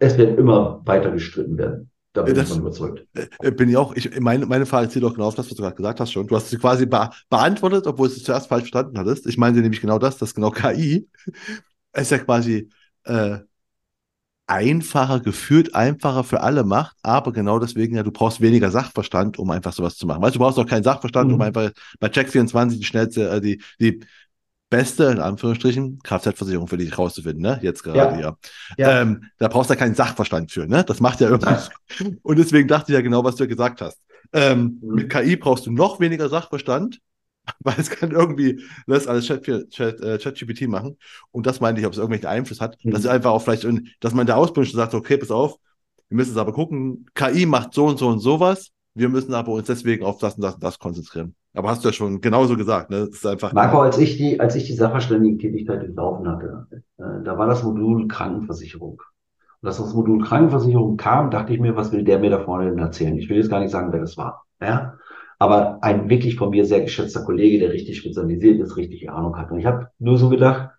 es 0.00 0.18
wird 0.18 0.36
immer 0.36 0.82
weiter 0.84 1.12
gestritten 1.12 1.56
werden. 1.58 1.90
Da 2.16 2.22
bin 2.22 2.34
das, 2.34 2.50
ich 2.50 2.56
überzeugt. 2.56 3.06
Äh, 3.40 3.50
bin 3.50 3.68
ich 3.68 3.76
auch. 3.76 3.94
Ich, 3.94 4.18
meine, 4.18 4.46
meine 4.46 4.64
Frage 4.64 4.88
zieht 4.88 5.02
doch 5.02 5.12
genau 5.12 5.26
auf 5.26 5.34
das, 5.34 5.50
was 5.50 5.54
du 5.54 5.62
gerade 5.62 5.76
gesagt 5.76 6.00
hast 6.00 6.12
schon. 6.12 6.26
Du 6.26 6.34
hast 6.34 6.48
sie 6.48 6.56
quasi 6.56 6.86
be 6.86 7.10
beantwortet, 7.28 7.86
obwohl 7.86 8.08
du 8.08 8.14
es 8.14 8.24
zuerst 8.24 8.48
falsch 8.48 8.70
verstanden 8.70 8.98
hattest. 8.98 9.26
Ich 9.26 9.36
meine 9.36 9.60
nämlich 9.60 9.82
genau 9.82 9.98
das, 9.98 10.16
dass 10.16 10.34
genau 10.34 10.50
KI 10.52 11.06
ist 11.92 12.10
ja 12.10 12.18
quasi 12.18 12.70
äh, 13.04 13.40
einfacher, 14.46 15.20
gefühlt 15.20 15.74
einfacher 15.74 16.24
für 16.24 16.40
alle 16.40 16.64
macht, 16.64 16.96
aber 17.02 17.32
genau 17.32 17.58
deswegen 17.58 17.96
ja, 17.96 18.02
du 18.02 18.12
brauchst 18.12 18.40
weniger 18.40 18.70
Sachverstand, 18.70 19.38
um 19.38 19.50
einfach 19.50 19.74
sowas 19.74 19.96
zu 19.96 20.06
machen. 20.06 20.22
Weißt 20.22 20.36
du, 20.36 20.38
du 20.38 20.44
brauchst 20.44 20.58
auch 20.58 20.66
keinen 20.66 20.84
Sachverstand, 20.84 21.28
mhm. 21.28 21.34
um 21.34 21.42
einfach 21.42 21.70
bei 22.00 22.08
Check24 22.08 22.78
die 22.78 22.84
schnellste, 22.84 23.28
äh, 23.28 23.40
die, 23.42 23.62
die 23.78 24.00
beste, 24.68 25.04
in 25.04 25.20
Anführungsstrichen, 25.20 26.00
Kfz-Versicherung 26.02 26.66
für 26.66 26.76
dich 26.76 26.96
rauszufinden, 26.96 27.42
ne? 27.42 27.58
Jetzt 27.62 27.82
gerade, 27.82 28.20
ja. 28.20 28.36
ja. 28.76 29.00
Ähm, 29.00 29.24
da 29.38 29.48
brauchst 29.48 29.70
du 29.70 29.74
ja 29.74 29.78
keinen 29.78 29.94
Sachverstand 29.94 30.50
für, 30.50 30.66
ne? 30.66 30.84
Das 30.84 31.00
macht 31.00 31.20
ja 31.20 31.28
irgendwas. 31.28 31.70
Und 32.22 32.38
deswegen 32.38 32.68
dachte 32.68 32.92
ich 32.92 32.96
ja 32.96 33.02
genau, 33.02 33.22
was 33.22 33.36
du 33.36 33.44
ja 33.44 33.48
gesagt 33.48 33.80
hast. 33.80 34.00
Ähm, 34.32 34.80
mhm. 34.82 34.94
Mit 34.94 35.10
KI 35.10 35.36
brauchst 35.36 35.66
du 35.66 35.70
noch 35.70 36.00
weniger 36.00 36.28
Sachverstand, 36.28 37.00
weil 37.60 37.76
es 37.78 37.90
kann 37.90 38.10
irgendwie 38.10 38.60
das 38.86 39.06
alles 39.06 39.28
ChatGPT 39.28 39.70
Chat, 39.70 40.00
äh, 40.00 40.18
Chat 40.18 40.68
machen. 40.68 40.96
Und 41.30 41.46
das 41.46 41.60
meinte 41.60 41.80
ich, 41.80 41.86
ob 41.86 41.92
es 41.92 41.98
irgendwelchen 41.98 42.28
Einfluss 42.28 42.60
hat. 42.60 42.76
Mhm. 42.82 42.90
Dass 42.90 43.00
es 43.00 43.06
einfach 43.06 43.30
auch 43.30 43.42
vielleicht, 43.42 43.66
dass 44.00 44.14
man 44.14 44.22
in 44.22 44.26
der 44.26 44.36
Ausbildung 44.36 44.70
schon 44.70 44.78
sagt, 44.78 44.94
okay, 44.94 45.16
pass 45.16 45.30
auf, 45.30 45.56
wir 46.08 46.16
müssen 46.16 46.32
es 46.32 46.36
aber 46.36 46.52
gucken, 46.52 47.06
KI 47.14 47.46
macht 47.46 47.72
so 47.72 47.86
und 47.86 47.98
so 47.98 48.08
und 48.08 48.20
sowas. 48.20 48.70
Wir 48.94 49.08
müssen 49.08 49.34
aber 49.34 49.52
uns 49.52 49.66
deswegen 49.66 50.04
auf 50.04 50.18
das 50.18 50.34
und 50.34 50.42
das 50.42 50.54
und 50.54 50.64
das 50.64 50.78
konzentrieren. 50.78 51.34
Aber 51.56 51.70
hast 51.70 51.82
du 51.82 51.88
ja 51.88 51.92
schon 51.92 52.20
genauso 52.20 52.56
gesagt, 52.56 52.90
ne? 52.90 53.06
Das 53.06 53.16
ist 53.16 53.26
einfach. 53.26 53.52
Marco, 53.52 53.80
als 53.80 53.98
ich 53.98 54.18
die, 54.18 54.38
als 54.38 54.54
ich 54.54 54.64
die 54.64 54.74
Sachverständigen-Tätigkeit 54.74 55.80
durchlaufen 55.80 56.28
hatte, 56.28 56.66
äh, 56.98 57.22
da 57.24 57.38
war 57.38 57.46
das 57.46 57.62
Modul 57.62 58.06
Krankenversicherung. 58.08 59.00
Und 59.62 59.68
als 59.68 59.78
das 59.78 59.94
Modul 59.94 60.22
Krankenversicherung 60.22 60.98
kam, 60.98 61.30
dachte 61.30 61.54
ich 61.54 61.60
mir, 61.60 61.74
was 61.74 61.92
will 61.92 62.04
der 62.04 62.18
mir 62.18 62.30
da 62.30 62.40
vorne 62.40 62.68
denn 62.68 62.78
erzählen? 62.78 63.16
Ich 63.16 63.30
will 63.30 63.38
jetzt 63.38 63.50
gar 63.50 63.60
nicht 63.60 63.70
sagen, 63.70 63.90
wer 63.90 64.00
das 64.00 64.18
war. 64.18 64.44
Ja? 64.60 64.98
Aber 65.38 65.82
ein 65.82 66.10
wirklich 66.10 66.36
von 66.36 66.50
mir 66.50 66.66
sehr 66.66 66.82
geschätzter 66.82 67.24
Kollege, 67.24 67.58
der 67.58 67.72
richtig 67.72 67.98
spezialisiert 67.98 68.60
ist, 68.60 68.76
richtig 68.76 69.10
Ahnung 69.10 69.36
hat. 69.38 69.50
Und 69.50 69.58
ich 69.58 69.66
habe 69.66 69.88
nur 69.98 70.18
so 70.18 70.28
gedacht, 70.28 70.70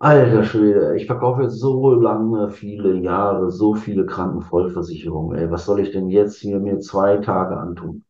alter 0.00 0.42
Schwede, 0.44 0.96
ich 0.96 1.06
verkaufe 1.06 1.42
jetzt 1.42 1.58
so 1.58 1.92
lange, 1.94 2.50
viele 2.50 2.96
Jahre, 2.96 3.50
so 3.50 3.74
viele 3.74 4.06
Krankenvollversicherungen. 4.06 5.38
Ey, 5.38 5.50
was 5.50 5.64
soll 5.66 5.80
ich 5.80 5.92
denn 5.92 6.08
jetzt 6.08 6.38
hier 6.38 6.58
mir 6.58 6.80
zwei 6.80 7.18
Tage 7.18 7.56
antun? 7.56 8.04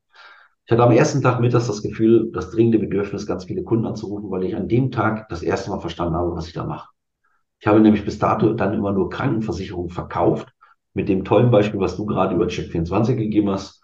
Ich 0.69 0.73
hatte 0.73 0.83
am 0.83 0.93
ersten 0.93 1.23
Tag 1.23 1.41
mittags 1.41 1.67
das 1.67 1.81
Gefühl, 1.81 2.31
das 2.31 2.51
dringende 2.51 2.79
Bedürfnis, 2.79 3.27
ganz 3.27 3.47
viele 3.47 3.63
Kunden 3.63 3.87
anzurufen, 3.87 4.31
weil 4.31 4.45
ich 4.45 4.55
an 4.55 4.69
dem 4.69 4.91
Tag 4.91 5.27
das 5.31 5.43
erste 5.43 5.71
Mal 5.71 5.81
verstanden 5.81 6.15
habe, 6.15 6.37
was 6.37 6.47
ich 6.47 6.53
da 6.53 6.65
mache. 6.65 6.91
Ich 7.59 7.67
habe 7.67 7.81
nämlich 7.81 8.05
bis 8.05 8.19
dato 8.19 8.53
dann 8.53 8.75
immer 8.75 8.93
nur 8.93 9.09
Krankenversicherungen 9.09 9.89
verkauft, 9.89 10.53
mit 10.93 11.09
dem 11.09 11.25
tollen 11.25 11.51
Beispiel, 11.51 11.81
was 11.81 11.97
du 11.97 12.05
gerade 12.05 12.35
über 12.35 12.49
Check24 12.49 13.15
gegeben 13.15 13.49
hast. 13.49 13.83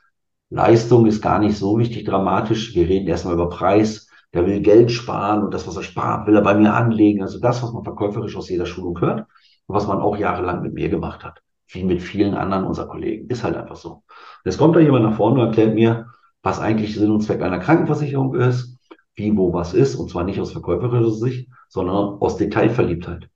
Leistung 0.50 1.06
ist 1.06 1.22
gar 1.22 1.38
nicht 1.38 1.56
so 1.56 1.78
wichtig 1.78 2.04
dramatisch. 2.04 2.74
Wir 2.74 2.86
reden 2.86 3.08
erstmal 3.08 3.32
über 3.32 3.48
Preis. 3.48 4.06
Der 4.34 4.44
will 4.44 4.60
Geld 4.60 4.90
sparen 4.90 5.42
und 5.42 5.54
das, 5.54 5.66
was 5.66 5.76
er 5.76 5.84
spart, 5.84 6.26
will 6.26 6.36
er 6.36 6.42
bei 6.42 6.52
mir 6.52 6.74
anlegen. 6.74 7.22
Also 7.22 7.40
das, 7.40 7.62
was 7.62 7.72
man 7.72 7.82
verkäuferisch 7.82 8.36
aus 8.36 8.50
jeder 8.50 8.66
Schulung 8.66 9.00
hört 9.00 9.20
und 9.20 9.74
was 9.74 9.86
man 9.86 10.00
auch 10.00 10.18
jahrelang 10.18 10.60
mit 10.60 10.74
mir 10.74 10.90
gemacht 10.90 11.24
hat. 11.24 11.40
Wie 11.68 11.82
mit 11.82 12.02
vielen 12.02 12.34
anderen 12.34 12.64
unserer 12.64 12.88
Kollegen. 12.88 13.26
Ist 13.30 13.42
halt 13.42 13.56
einfach 13.56 13.76
so. 13.76 14.02
Jetzt 14.44 14.58
kommt 14.58 14.76
da 14.76 14.80
jemand 14.80 15.04
nach 15.04 15.16
vorne 15.16 15.40
und 15.40 15.46
erklärt 15.46 15.74
mir, 15.74 16.08
was 16.44 16.60
eigentlich 16.60 16.94
Sinn 16.94 17.10
und 17.10 17.22
Zweck 17.22 17.42
einer 17.42 17.58
Krankenversicherung 17.58 18.34
ist, 18.34 18.78
wie, 19.14 19.36
wo, 19.36 19.52
was 19.52 19.72
ist, 19.72 19.96
und 19.96 20.10
zwar 20.10 20.24
nicht 20.24 20.40
aus 20.40 20.52
verkäuferischer 20.52 21.10
Sicht, 21.10 21.48
sondern 21.68 22.20
aus 22.20 22.36
Detailverliebtheit. 22.36 23.28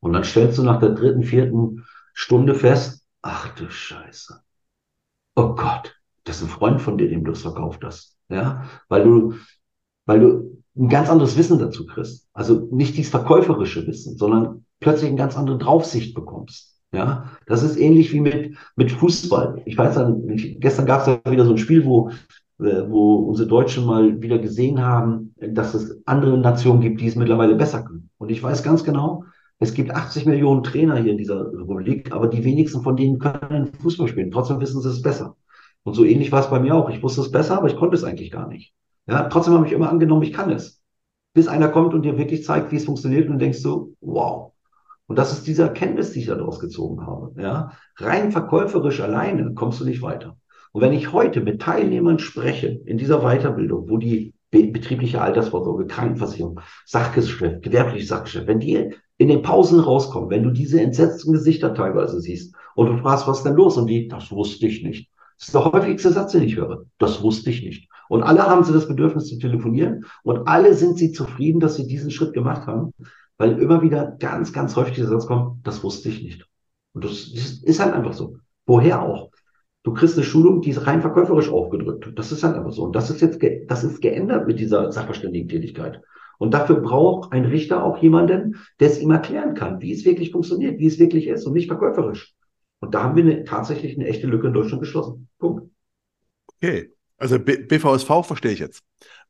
Und 0.00 0.12
dann 0.12 0.24
stellst 0.24 0.58
du 0.58 0.62
nach 0.64 0.80
der 0.80 0.90
dritten, 0.90 1.22
vierten 1.22 1.84
Stunde 2.12 2.54
fest, 2.54 3.06
ach 3.22 3.54
du 3.54 3.70
Scheiße. 3.70 4.40
Oh 5.36 5.54
Gott, 5.54 5.94
das 6.24 6.38
ist 6.38 6.44
ein 6.44 6.48
Freund 6.48 6.82
von 6.82 6.98
dir, 6.98 7.08
dem 7.08 7.24
du 7.24 7.32
es 7.32 7.42
verkauft 7.42 7.84
hast. 7.84 8.16
Ja, 8.28 8.64
weil 8.88 9.04
du, 9.04 9.34
weil 10.06 10.20
du 10.20 10.62
ein 10.76 10.88
ganz 10.88 11.08
anderes 11.08 11.36
Wissen 11.36 11.60
dazu 11.60 11.86
kriegst. 11.86 12.28
Also 12.32 12.68
nicht 12.72 12.96
dieses 12.96 13.12
verkäuferische 13.12 13.86
Wissen, 13.86 14.16
sondern 14.16 14.64
plötzlich 14.80 15.08
eine 15.08 15.18
ganz 15.18 15.36
andere 15.36 15.58
Draufsicht 15.58 16.14
bekommst. 16.14 16.80
Ja, 16.92 17.30
das 17.46 17.62
ist 17.62 17.76
ähnlich 17.76 18.12
wie 18.12 18.20
mit, 18.20 18.56
mit 18.74 18.90
Fußball. 18.90 19.62
Ich 19.66 19.76
weiß 19.78 19.94
dann, 19.94 20.36
gestern 20.58 20.86
gab 20.86 21.02
es 21.02 21.06
ja 21.06 21.20
wieder 21.30 21.44
so 21.44 21.52
ein 21.52 21.58
Spiel, 21.58 21.84
wo, 21.84 22.10
wo 22.58 23.16
unsere 23.16 23.48
Deutschen 23.48 23.84
mal 23.84 24.20
wieder 24.20 24.38
gesehen 24.38 24.82
haben, 24.82 25.34
dass 25.36 25.74
es 25.74 26.00
andere 26.06 26.38
Nationen 26.38 26.80
gibt, 26.80 27.00
die 27.00 27.06
es 27.06 27.16
mittlerweile 27.16 27.54
besser 27.54 27.82
können. 27.82 28.10
Und 28.18 28.30
ich 28.30 28.42
weiß 28.42 28.62
ganz 28.62 28.82
genau, 28.84 29.24
es 29.58 29.74
gibt 29.74 29.90
80 29.90 30.26
Millionen 30.26 30.62
Trainer 30.62 30.96
hier 30.96 31.12
in 31.12 31.18
dieser 31.18 31.52
Republik, 31.52 32.12
aber 32.12 32.28
die 32.28 32.44
wenigsten 32.44 32.82
von 32.82 32.96
denen 32.96 33.18
können 33.18 33.72
Fußball 33.80 34.08
spielen. 34.08 34.30
Trotzdem 34.30 34.60
wissen 34.60 34.80
sie 34.80 34.90
es 34.90 35.02
besser. 35.02 35.36
Und 35.82 35.94
so 35.94 36.04
ähnlich 36.04 36.32
war 36.32 36.40
es 36.40 36.50
bei 36.50 36.60
mir 36.60 36.74
auch. 36.74 36.90
Ich 36.90 37.02
wusste 37.02 37.20
es 37.20 37.30
besser, 37.30 37.58
aber 37.58 37.68
ich 37.68 37.76
konnte 37.76 37.96
es 37.96 38.04
eigentlich 38.04 38.30
gar 38.30 38.48
nicht. 38.48 38.74
Ja, 39.06 39.28
trotzdem 39.28 39.54
habe 39.54 39.66
ich 39.66 39.72
immer 39.72 39.88
angenommen, 39.88 40.22
ich 40.22 40.32
kann 40.32 40.50
es. 40.50 40.82
Bis 41.32 41.48
einer 41.48 41.68
kommt 41.68 41.94
und 41.94 42.02
dir 42.02 42.18
wirklich 42.18 42.44
zeigt, 42.44 42.72
wie 42.72 42.76
es 42.76 42.86
funktioniert 42.86 43.28
und 43.30 43.38
denkst 43.38 43.58
so, 43.58 43.92
wow. 44.00 44.52
Und 45.06 45.18
das 45.18 45.32
ist 45.32 45.46
diese 45.46 45.62
Erkenntnis, 45.62 46.12
die 46.12 46.20
ich 46.20 46.26
daraus 46.26 46.58
gezogen 46.58 47.06
habe. 47.06 47.32
Ja, 47.40 47.72
rein 47.98 48.32
verkäuferisch 48.32 49.00
alleine 49.00 49.54
kommst 49.54 49.80
du 49.80 49.84
nicht 49.84 50.02
weiter. 50.02 50.36
Und 50.72 50.82
wenn 50.82 50.92
ich 50.92 51.12
heute 51.12 51.40
mit 51.40 51.62
Teilnehmern 51.62 52.18
spreche 52.18 52.68
in 52.84 52.98
dieser 52.98 53.20
Weiterbildung, 53.20 53.88
wo 53.88 53.96
die 53.96 54.34
betriebliche 54.50 55.20
Altersvorsorge, 55.20 55.86
Krankenversicherung, 55.86 56.60
Sachgeschäft, 56.84 57.62
gewerbliches 57.62 58.08
Sachgeschäft, 58.08 58.46
wenn 58.46 58.60
die 58.60 58.94
in 59.18 59.28
den 59.28 59.42
Pausen 59.42 59.80
rauskommen, 59.80 60.30
wenn 60.30 60.42
du 60.42 60.50
diese 60.50 60.80
entsetzten 60.80 61.32
Gesichter 61.32 61.74
teilweise 61.74 62.20
siehst 62.20 62.54
und 62.74 62.86
du 62.86 62.98
fragst, 62.98 63.26
was 63.26 63.38
ist 63.38 63.44
denn 63.44 63.54
los? 63.54 63.76
Und 63.76 63.86
die, 63.86 64.08
das 64.08 64.30
wusste 64.30 64.66
ich 64.66 64.82
nicht. 64.82 65.10
Das 65.38 65.48
ist 65.48 65.54
der 65.54 65.64
häufigste 65.64 66.12
Satz, 66.12 66.32
den 66.32 66.42
ich 66.42 66.56
höre. 66.56 66.84
Das 66.98 67.22
wusste 67.22 67.50
ich 67.50 67.62
nicht. 67.62 67.90
Und 68.08 68.22
alle 68.22 68.46
haben 68.46 68.64
sie 68.64 68.72
das 68.72 68.88
Bedürfnis 68.88 69.28
zu 69.28 69.38
telefonieren 69.38 70.04
und 70.22 70.46
alle 70.46 70.74
sind 70.74 70.96
sie 70.96 71.12
zufrieden, 71.12 71.60
dass 71.60 71.76
sie 71.76 71.86
diesen 71.86 72.10
Schritt 72.10 72.34
gemacht 72.34 72.66
haben, 72.66 72.92
weil 73.36 73.58
immer 73.58 73.82
wieder 73.82 74.16
ganz, 74.18 74.52
ganz 74.52 74.76
häufig 74.76 74.96
der 74.96 75.06
Satz 75.06 75.26
kommt, 75.26 75.66
das 75.66 75.82
wusste 75.82 76.08
ich 76.08 76.22
nicht. 76.22 76.46
Und 76.92 77.04
das 77.04 77.28
ist 77.62 77.80
halt 77.80 77.94
einfach 77.94 78.14
so. 78.14 78.36
Woher 78.64 79.02
auch? 79.02 79.30
Du 79.86 79.94
kriegst 79.94 80.16
eine 80.16 80.26
Schulung, 80.26 80.62
die 80.62 80.70
ist 80.70 80.84
rein 80.84 81.00
verkäuferisch 81.00 81.48
aufgedrückt. 81.48 82.10
Das 82.16 82.32
ist 82.32 82.42
halt 82.42 82.56
einfach 82.56 82.72
so. 82.72 82.82
Und 82.82 82.96
das 82.96 83.08
ist 83.08 83.20
jetzt, 83.20 83.38
das 83.68 83.84
ist 83.84 84.02
geändert 84.02 84.48
mit 84.48 84.58
dieser 84.58 84.90
Sachverständigen-Tätigkeit. 84.90 86.02
Und 86.38 86.54
dafür 86.54 86.80
braucht 86.80 87.32
ein 87.32 87.44
Richter 87.44 87.84
auch 87.84 87.96
jemanden, 87.98 88.56
der 88.80 88.88
es 88.88 89.00
ihm 89.00 89.12
erklären 89.12 89.54
kann, 89.54 89.80
wie 89.80 89.92
es 89.92 90.04
wirklich 90.04 90.32
funktioniert, 90.32 90.80
wie 90.80 90.88
es 90.88 90.98
wirklich 90.98 91.28
ist 91.28 91.46
und 91.46 91.52
nicht 91.52 91.68
verkäuferisch. 91.68 92.34
Und 92.80 92.96
da 92.96 93.04
haben 93.04 93.14
wir 93.14 93.22
eine, 93.22 93.44
tatsächlich 93.44 93.96
eine 93.96 94.08
echte 94.08 94.26
Lücke 94.26 94.48
in 94.48 94.54
Deutschland 94.54 94.82
geschlossen. 94.82 95.28
Punkt. 95.38 95.70
Okay. 96.56 96.90
Also 97.16 97.38
B 97.38 97.56
BVSV 97.56 98.26
verstehe 98.26 98.50
ich 98.50 98.58
jetzt. 98.58 98.82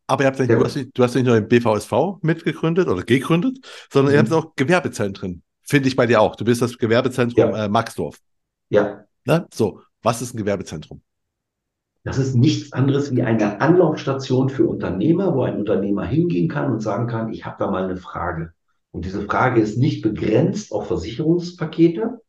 Aber 0.07 0.25
ihr 0.25 0.29
habt 0.29 0.39
ja. 0.39 0.47
du, 0.47 0.65
hast 0.65 0.77
nicht, 0.77 0.97
du 0.97 1.03
hast 1.03 1.15
nicht 1.17 1.27
nur 1.27 1.39
den 1.39 1.49
BVSV 1.49 1.93
mitgegründet 2.23 2.89
oder 2.89 3.03
gegründet, 3.03 3.59
sondern 3.93 4.15
mhm. 4.15 4.17
ihr 4.17 4.21
habt 4.21 4.33
auch 4.33 4.57
Gewerbezentren. 4.57 5.43
Finde 5.65 5.89
ich 5.89 5.97
bei 5.97 6.07
dir 6.07 6.23
auch. 6.23 6.35
Du 6.35 6.47
bist 6.47 6.63
das 6.63 6.79
Gewerbezentrum 6.79 7.51
ja. 7.51 7.67
äh, 7.67 7.69
Maxdorf. 7.69 8.19
Ja. 8.71 9.05
Na? 9.27 9.47
So, 9.53 9.83
was 10.07 10.23
ist 10.23 10.35
ein 10.35 10.39
Gewerbezentrum? 10.39 11.03
Das 12.05 12.17
ist 12.17 12.37
nichts 12.37 12.73
anderes 12.73 13.11
wie 13.11 13.23
eine 13.23 13.61
Anlaufstation 13.61 14.49
für 14.49 14.69
Unternehmer, 14.69 15.35
wo 15.35 15.43
ein 15.43 15.59
Unternehmer 15.59 16.07
hingehen 16.07 16.49
kann 16.49 16.73
und 16.73 16.81
sagen 16.81 17.09
kann, 17.09 17.33
ich 17.33 17.45
habe 17.45 17.57
da 17.59 17.69
mal 17.69 17.83
eine 17.83 17.97
Frage. 17.97 18.53
Und 18.93 19.05
diese 19.05 19.23
Frage 19.23 19.61
ist 19.61 19.77
nicht 19.77 20.03
begrenzt 20.03 20.71
auf 20.71 20.87
Versicherungspakete, 20.87 22.21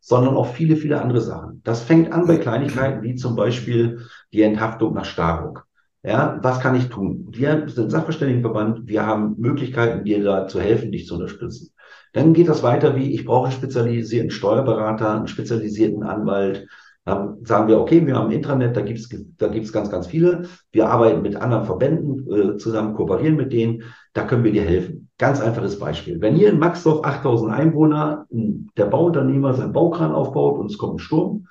sondern 0.00 0.36
auch 0.36 0.52
viele, 0.52 0.76
viele 0.76 1.00
andere 1.00 1.22
Sachen. 1.22 1.62
Das 1.64 1.82
fängt 1.82 2.12
an 2.12 2.26
bei 2.26 2.36
Kleinigkeiten 2.36 3.02
wie 3.02 3.14
zum 3.14 3.34
Beispiel 3.34 4.02
die 4.34 4.42
Enthaftung 4.42 4.92
nach 4.92 5.06
Starbuck. 5.06 5.66
Ja, 6.02 6.38
was 6.42 6.60
kann 6.60 6.74
ich 6.74 6.90
tun? 6.90 7.28
Wir 7.30 7.66
sind 7.68 7.90
Sachverständigenverband, 7.90 8.88
wir 8.88 9.06
haben 9.06 9.36
Möglichkeiten, 9.38 10.04
dir 10.04 10.22
da 10.22 10.48
zu 10.48 10.60
helfen, 10.60 10.92
dich 10.92 11.06
zu 11.06 11.14
unterstützen. 11.14 11.72
Dann 12.12 12.34
geht 12.34 12.48
das 12.48 12.62
weiter 12.62 12.94
wie, 12.94 13.14
ich 13.14 13.24
brauche 13.24 13.46
einen 13.46 13.56
spezialisierten 13.56 14.30
Steuerberater, 14.30 15.16
einen 15.16 15.28
spezialisierten 15.28 16.02
Anwalt, 16.02 16.68
dann 17.04 17.44
sagen 17.44 17.66
wir, 17.66 17.80
okay, 17.80 18.06
wir 18.06 18.14
haben 18.14 18.30
Intranet, 18.30 18.76
da 18.76 18.80
gibt's 18.80 19.08
da 19.38 19.48
gibt's 19.48 19.72
ganz, 19.72 19.90
ganz 19.90 20.06
viele. 20.06 20.42
Wir 20.70 20.88
arbeiten 20.88 21.22
mit 21.22 21.34
anderen 21.34 21.64
Verbänden 21.64 22.30
äh, 22.32 22.56
zusammen, 22.58 22.94
kooperieren 22.94 23.36
mit 23.36 23.52
denen. 23.52 23.82
Da 24.12 24.24
können 24.24 24.44
wir 24.44 24.52
dir 24.52 24.62
helfen. 24.62 25.08
Ganz 25.18 25.40
einfaches 25.40 25.78
Beispiel. 25.78 26.20
Wenn 26.20 26.36
hier 26.36 26.50
in 26.50 26.58
Maxdorf 26.58 27.04
8000 27.04 27.52
Einwohner 27.52 28.26
der 28.30 28.86
Bauunternehmer 28.86 29.54
seinen 29.54 29.72
Baukran 29.72 30.12
aufbaut 30.12 30.58
und 30.58 30.70
es 30.70 30.78
kommt 30.78 30.96
ein 30.96 30.98
Sturm, 30.98 31.46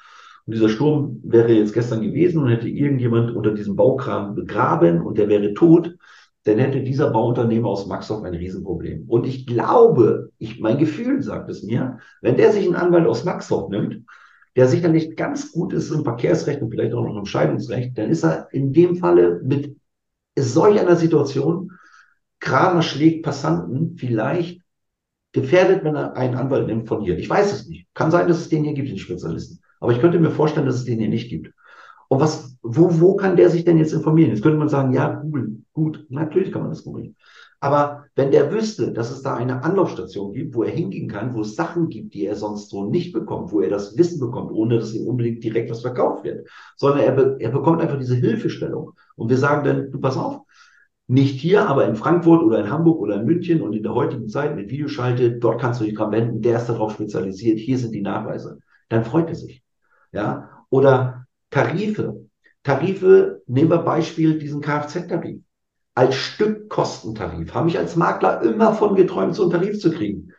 und 0.45 0.55
dieser 0.55 0.69
Sturm 0.69 1.19
wäre 1.23 1.51
jetzt 1.53 1.73
gestern 1.73 2.01
gewesen 2.01 2.41
und 2.41 2.49
hätte 2.49 2.67
irgendjemand 2.67 3.35
unter 3.35 3.53
diesem 3.53 3.75
Baukran 3.75 4.33
begraben 4.35 5.01
und 5.01 5.17
der 5.17 5.29
wäre 5.29 5.53
tot, 5.53 5.95
dann 6.43 6.57
hätte 6.57 6.81
dieser 6.81 7.11
Bauunternehmer 7.11 7.69
aus 7.69 7.85
Maxdorf 7.85 8.23
ein 8.23 8.33
Riesenproblem. 8.33 9.05
Und 9.07 9.27
ich 9.27 9.45
glaube, 9.45 10.31
ich, 10.39 10.59
mein 10.59 10.79
Gefühl 10.79 11.21
sagt 11.21 11.49
es 11.49 11.61
mir, 11.61 11.99
wenn 12.21 12.37
der 12.37 12.51
sich 12.51 12.65
einen 12.65 12.75
Anwalt 12.75 13.05
aus 13.05 13.23
Maxdorf 13.23 13.69
nimmt 13.69 14.01
der 14.55 14.67
sicher 14.67 14.89
nicht 14.89 15.15
ganz 15.15 15.51
gut 15.51 15.73
ist 15.73 15.91
im 15.91 16.03
Verkehrsrecht 16.03 16.61
und 16.61 16.69
vielleicht 16.69 16.93
auch 16.93 17.05
noch 17.05 17.17
im 17.17 17.25
Scheidungsrecht, 17.25 17.97
dann 17.97 18.09
ist 18.09 18.23
er 18.23 18.47
in 18.51 18.73
dem 18.73 18.97
Falle 18.97 19.41
mit 19.43 19.77
solch 20.37 20.79
einer 20.79 20.95
Situation, 20.95 21.71
Kramer 22.39 22.81
schlägt 22.81 23.23
Passanten, 23.23 23.95
vielleicht 23.97 24.61
gefährdet, 25.31 25.83
wenn 25.83 25.95
er 25.95 26.15
einen 26.17 26.35
Anwalt 26.35 26.67
nimmt 26.67 26.87
von 26.87 27.01
hier. 27.01 27.17
Ich 27.17 27.29
weiß 27.29 27.53
es 27.53 27.67
nicht. 27.67 27.87
Kann 27.93 28.11
sein, 28.11 28.27
dass 28.27 28.39
es 28.39 28.49
den 28.49 28.63
hier 28.63 28.73
gibt, 28.73 28.89
den 28.89 28.97
Spezialisten. 28.97 29.59
Aber 29.79 29.91
ich 29.91 30.01
könnte 30.01 30.19
mir 30.19 30.31
vorstellen, 30.31 30.65
dass 30.65 30.75
es 30.75 30.85
den 30.85 30.99
hier 30.99 31.09
nicht 31.09 31.29
gibt. 31.29 31.53
Und 32.09 32.19
was, 32.19 32.57
wo, 32.61 32.99
wo 32.99 33.15
kann 33.15 33.37
der 33.37 33.49
sich 33.49 33.63
denn 33.63 33.77
jetzt 33.77 33.93
informieren? 33.93 34.31
Jetzt 34.31 34.43
könnte 34.43 34.57
man 34.57 34.67
sagen, 34.67 34.91
ja, 34.91 35.13
Google. 35.13 35.61
Gut, 35.71 36.05
natürlich 36.09 36.51
kann 36.51 36.61
man 36.61 36.71
das 36.71 36.83
googeln. 36.83 37.15
Aber 37.63 38.05
wenn 38.15 38.31
der 38.31 38.51
wüsste, 38.51 38.91
dass 38.91 39.11
es 39.11 39.21
da 39.21 39.35
eine 39.35 39.63
Anlaufstation 39.63 40.33
gibt, 40.33 40.55
wo 40.55 40.63
er 40.63 40.71
hingehen 40.71 41.07
kann, 41.07 41.35
wo 41.35 41.41
es 41.41 41.55
Sachen 41.55 41.89
gibt, 41.89 42.15
die 42.15 42.25
er 42.25 42.35
sonst 42.35 42.71
so 42.71 42.89
nicht 42.89 43.13
bekommt, 43.13 43.51
wo 43.51 43.61
er 43.61 43.69
das 43.69 43.95
Wissen 43.97 44.19
bekommt, 44.19 44.51
ohne 44.51 44.79
dass 44.79 44.95
ihm 44.95 45.07
unbedingt 45.07 45.43
direkt 45.43 45.69
was 45.69 45.81
verkauft 45.81 46.23
wird, 46.23 46.49
sondern 46.75 47.01
er, 47.01 47.11
be 47.11 47.37
er 47.39 47.51
bekommt 47.51 47.79
einfach 47.79 47.99
diese 47.99 48.15
Hilfestellung. 48.15 48.93
Und 49.15 49.29
wir 49.29 49.37
sagen 49.37 49.63
dann, 49.63 49.91
du 49.91 49.99
pass 49.99 50.17
auf, 50.17 50.41
nicht 51.07 51.39
hier, 51.39 51.69
aber 51.69 51.85
in 51.85 51.95
Frankfurt 51.95 52.41
oder 52.41 52.59
in 52.59 52.71
Hamburg 52.71 52.99
oder 52.99 53.17
in 53.17 53.25
München 53.25 53.61
und 53.61 53.73
in 53.73 53.83
der 53.83 53.93
heutigen 53.93 54.27
Zeit 54.27 54.55
mit 54.55 54.71
Videoschalte, 54.71 55.37
dort 55.37 55.61
kannst 55.61 55.81
du 55.81 55.85
dich 55.85 55.93
dran 55.93 56.11
wenden, 56.11 56.41
der 56.41 56.57
ist 56.57 56.67
darauf 56.67 56.93
spezialisiert, 56.93 57.59
hier 57.59 57.77
sind 57.77 57.93
die 57.93 58.01
Nachweise. 58.01 58.57
Dann 58.89 59.05
freut 59.05 59.29
er 59.29 59.35
sich. 59.35 59.63
Ja, 60.11 60.65
oder 60.69 61.27
Tarife. 61.51 62.25
Tarife, 62.63 63.43
nehmen 63.45 63.69
wir 63.69 63.79
Beispiel 63.79 64.39
diesen 64.39 64.61
Kfz-Tarif 64.61 65.41
als 66.01 66.15
Stückkostentarif. 66.15 67.53
Habe 67.53 67.69
ich 67.69 67.77
als 67.77 67.95
Makler 67.95 68.41
immer 68.41 68.73
von 68.73 68.95
geträumt, 68.95 69.35
so 69.35 69.43
einen 69.43 69.51
Tarif 69.51 69.79
zu 69.79 69.91
kriegen. 69.91 70.31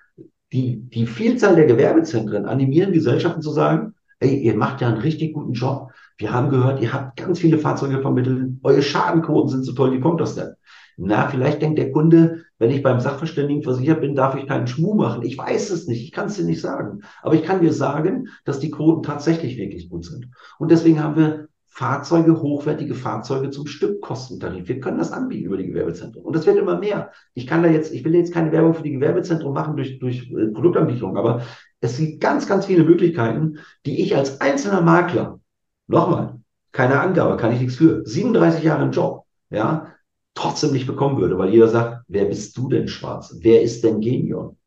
Die, 0.52 0.80
die 0.90 1.06
Vielzahl 1.06 1.54
der 1.54 1.66
Gewerbezentren 1.66 2.46
animieren 2.46 2.92
Gesellschaften 2.92 3.42
zu 3.42 3.52
sagen, 3.52 3.94
ey, 4.18 4.38
ihr 4.38 4.56
macht 4.56 4.80
ja 4.80 4.88
einen 4.88 4.98
richtig 4.98 5.34
guten 5.34 5.52
Job. 5.52 5.92
Wir 6.18 6.32
haben 6.32 6.50
gehört, 6.50 6.82
ihr 6.82 6.92
habt 6.92 7.16
ganz 7.16 7.38
viele 7.38 7.58
Fahrzeuge 7.58 8.00
vermittelt. 8.00 8.58
Eure 8.64 8.82
Schadenquoten 8.82 9.50
sind 9.50 9.64
so 9.64 9.72
toll. 9.72 9.92
Wie 9.92 10.00
kommt 10.00 10.20
das 10.20 10.34
denn? 10.34 10.52
Na, 10.96 11.28
vielleicht 11.28 11.62
denkt 11.62 11.78
der 11.78 11.92
Kunde, 11.92 12.44
wenn 12.58 12.70
ich 12.70 12.82
beim 12.82 12.98
Sachverständigen 12.98 13.62
versichert 13.62 14.00
bin, 14.00 14.16
darf 14.16 14.34
ich 14.34 14.48
keinen 14.48 14.66
Schmuh 14.66 14.94
machen. 14.94 15.22
Ich 15.22 15.38
weiß 15.38 15.70
es 15.70 15.86
nicht. 15.86 16.02
Ich 16.02 16.10
kann 16.10 16.26
es 16.26 16.34
dir 16.34 16.44
nicht 16.44 16.60
sagen. 16.60 17.02
Aber 17.22 17.34
ich 17.34 17.44
kann 17.44 17.60
dir 17.60 17.72
sagen, 17.72 18.26
dass 18.44 18.58
die 18.58 18.70
Quoten 18.72 19.04
tatsächlich 19.04 19.56
wirklich 19.56 19.88
gut 19.88 20.04
sind. 20.04 20.28
Und 20.58 20.72
deswegen 20.72 21.02
haben 21.02 21.16
wir 21.16 21.48
Fahrzeuge, 21.74 22.42
hochwertige 22.42 22.94
Fahrzeuge 22.94 23.48
zum 23.48 23.66
Stückkostentarif. 23.66 24.68
Wir 24.68 24.78
können 24.78 24.98
das 24.98 25.10
anbieten 25.10 25.46
über 25.46 25.56
die 25.56 25.68
Gewerbezentren. 25.68 26.22
Und 26.22 26.36
das 26.36 26.44
wird 26.44 26.58
immer 26.58 26.78
mehr. 26.78 27.12
Ich 27.32 27.46
kann 27.46 27.62
da 27.62 27.70
jetzt, 27.70 27.94
ich 27.94 28.04
will 28.04 28.14
jetzt 28.14 28.34
keine 28.34 28.52
Werbung 28.52 28.74
für 28.74 28.82
die 28.82 28.92
Gewerbezentren 28.92 29.54
machen 29.54 29.76
durch, 29.76 29.98
durch 29.98 30.30
äh, 30.30 30.48
Produktanbietung, 30.48 31.16
aber 31.16 31.40
es 31.80 31.96
gibt 31.96 32.20
ganz, 32.20 32.46
ganz 32.46 32.66
viele 32.66 32.84
Möglichkeiten, 32.84 33.58
die 33.86 34.02
ich 34.02 34.14
als 34.14 34.42
einzelner 34.42 34.82
Makler, 34.82 35.40
nochmal, 35.86 36.38
keine 36.72 37.00
Angabe, 37.00 37.38
kann 37.38 37.52
ich 37.52 37.60
nichts 37.60 37.76
für, 37.76 38.04
37 38.04 38.62
Jahre 38.62 38.84
im 38.84 38.92
Job, 38.92 39.24
ja, 39.48 39.94
trotzdem 40.34 40.72
nicht 40.72 40.86
bekommen 40.86 41.18
würde, 41.18 41.38
weil 41.38 41.48
jeder 41.48 41.68
sagt, 41.68 42.04
wer 42.06 42.26
bist 42.26 42.54
du 42.58 42.68
denn 42.68 42.86
schwarz? 42.86 43.34
Wer 43.40 43.62
ist 43.62 43.82
denn 43.82 44.02
Genion? 44.02 44.58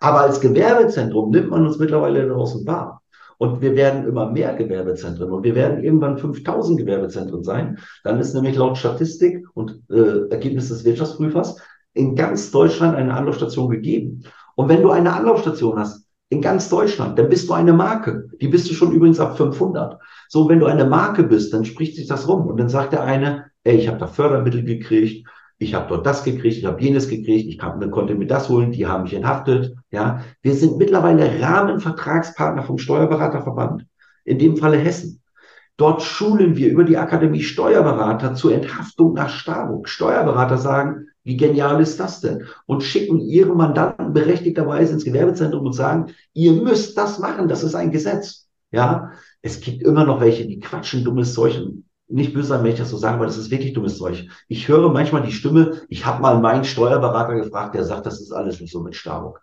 Aber 0.00 0.20
als 0.20 0.40
Gewerbezentrum 0.40 1.30
nimmt 1.30 1.50
man 1.50 1.66
uns 1.66 1.78
mittlerweile 1.78 2.26
draußen 2.26 2.66
wahr. 2.66 3.02
Und 3.38 3.60
wir 3.60 3.74
werden 3.74 4.06
immer 4.06 4.30
mehr 4.30 4.54
Gewerbezentren 4.54 5.30
und 5.32 5.44
wir 5.44 5.54
werden 5.54 5.82
irgendwann 5.82 6.18
5000 6.18 6.78
Gewerbezentren 6.78 7.42
sein. 7.42 7.78
Dann 8.02 8.20
ist 8.20 8.34
nämlich 8.34 8.56
laut 8.56 8.78
Statistik 8.78 9.46
und 9.54 9.82
äh, 9.90 10.28
Ergebnis 10.30 10.68
des 10.68 10.84
Wirtschaftsprüfers 10.84 11.56
in 11.94 12.14
ganz 12.14 12.50
Deutschland 12.50 12.96
eine 12.96 13.14
Anlaufstation 13.14 13.70
gegeben. 13.70 14.24
Und 14.56 14.68
wenn 14.68 14.82
du 14.82 14.90
eine 14.90 15.12
Anlaufstation 15.12 15.78
hast, 15.78 16.04
in 16.30 16.40
ganz 16.40 16.68
Deutschland, 16.68 17.18
dann 17.18 17.28
bist 17.28 17.48
du 17.48 17.52
eine 17.52 17.72
Marke. 17.72 18.28
Die 18.40 18.48
bist 18.48 18.68
du 18.68 18.74
schon 18.74 18.92
übrigens 18.92 19.20
ab 19.20 19.36
500. 19.36 20.00
So, 20.28 20.48
wenn 20.48 20.58
du 20.58 20.66
eine 20.66 20.84
Marke 20.84 21.22
bist, 21.22 21.52
dann 21.52 21.64
spricht 21.64 21.96
sich 21.96 22.06
das 22.06 22.26
rum. 22.26 22.46
Und 22.46 22.56
dann 22.56 22.68
sagt 22.68 22.92
der 22.92 23.04
eine, 23.04 23.46
ey, 23.62 23.76
ich 23.76 23.88
habe 23.88 23.98
da 23.98 24.06
Fördermittel 24.06 24.64
gekriegt, 24.64 25.28
ich 25.64 25.74
habe 25.74 25.88
dort 25.88 26.06
das 26.06 26.22
gekriegt, 26.22 26.56
ich 26.56 26.64
habe 26.64 26.80
jenes 26.80 27.08
gekriegt, 27.08 27.48
ich 27.48 27.58
kann, 27.58 27.90
konnte 27.90 28.14
mir 28.14 28.26
das 28.26 28.48
holen, 28.48 28.70
die 28.70 28.86
haben 28.86 29.04
mich 29.04 29.14
enthaftet. 29.14 29.74
Ja, 29.90 30.22
wir 30.42 30.54
sind 30.54 30.78
mittlerweile 30.78 31.40
Rahmenvertragspartner 31.40 32.62
vom 32.62 32.78
Steuerberaterverband, 32.78 33.86
in 34.24 34.38
dem 34.38 34.56
Falle 34.56 34.76
Hessen. 34.76 35.22
Dort 35.76 36.02
schulen 36.02 36.54
wir 36.56 36.70
über 36.70 36.84
die 36.84 36.96
Akademie 36.96 37.42
Steuerberater 37.42 38.34
zur 38.34 38.54
Enthaftung 38.54 39.14
nach 39.14 39.28
Starbuck. 39.28 39.88
Steuerberater 39.88 40.56
sagen, 40.58 41.08
wie 41.24 41.36
genial 41.36 41.80
ist 41.80 41.98
das 41.98 42.20
denn? 42.20 42.46
Und 42.66 42.84
schicken 42.84 43.18
ihre 43.18 43.54
Mandanten 43.54 44.12
berechtigterweise 44.12 44.92
ins 44.92 45.04
Gewerbezentrum 45.04 45.66
und 45.66 45.72
sagen, 45.72 46.12
ihr 46.32 46.52
müsst 46.52 46.96
das 46.96 47.18
machen, 47.18 47.48
das 47.48 47.64
ist 47.64 47.74
ein 47.74 47.90
Gesetz. 47.90 48.46
Ja, 48.70 49.12
es 49.42 49.60
gibt 49.60 49.82
immer 49.82 50.04
noch 50.04 50.20
welche, 50.20 50.46
die 50.46 50.60
quatschen 50.60 51.02
dummes 51.02 51.34
Zeug 51.34 51.60
nicht 52.14 52.32
böse 52.32 52.48
sein, 52.48 52.62
wenn 52.62 52.72
ich 52.72 52.78
das 52.78 52.90
so 52.90 52.96
sagen, 52.96 53.18
weil 53.18 53.26
das 53.26 53.38
ist 53.38 53.50
wirklich 53.50 53.72
dummes 53.72 53.98
Zeug. 53.98 54.28
Ich 54.48 54.68
höre 54.68 54.88
manchmal 54.90 55.22
die 55.22 55.32
Stimme, 55.32 55.82
ich 55.88 56.06
habe 56.06 56.22
mal 56.22 56.40
meinen 56.40 56.64
Steuerberater 56.64 57.34
gefragt, 57.34 57.74
der 57.74 57.84
sagt, 57.84 58.06
das 58.06 58.20
ist 58.20 58.32
alles 58.32 58.60
nicht 58.60 58.72
so 58.72 58.80
mit 58.80 58.94
Starbuck. 58.94 59.42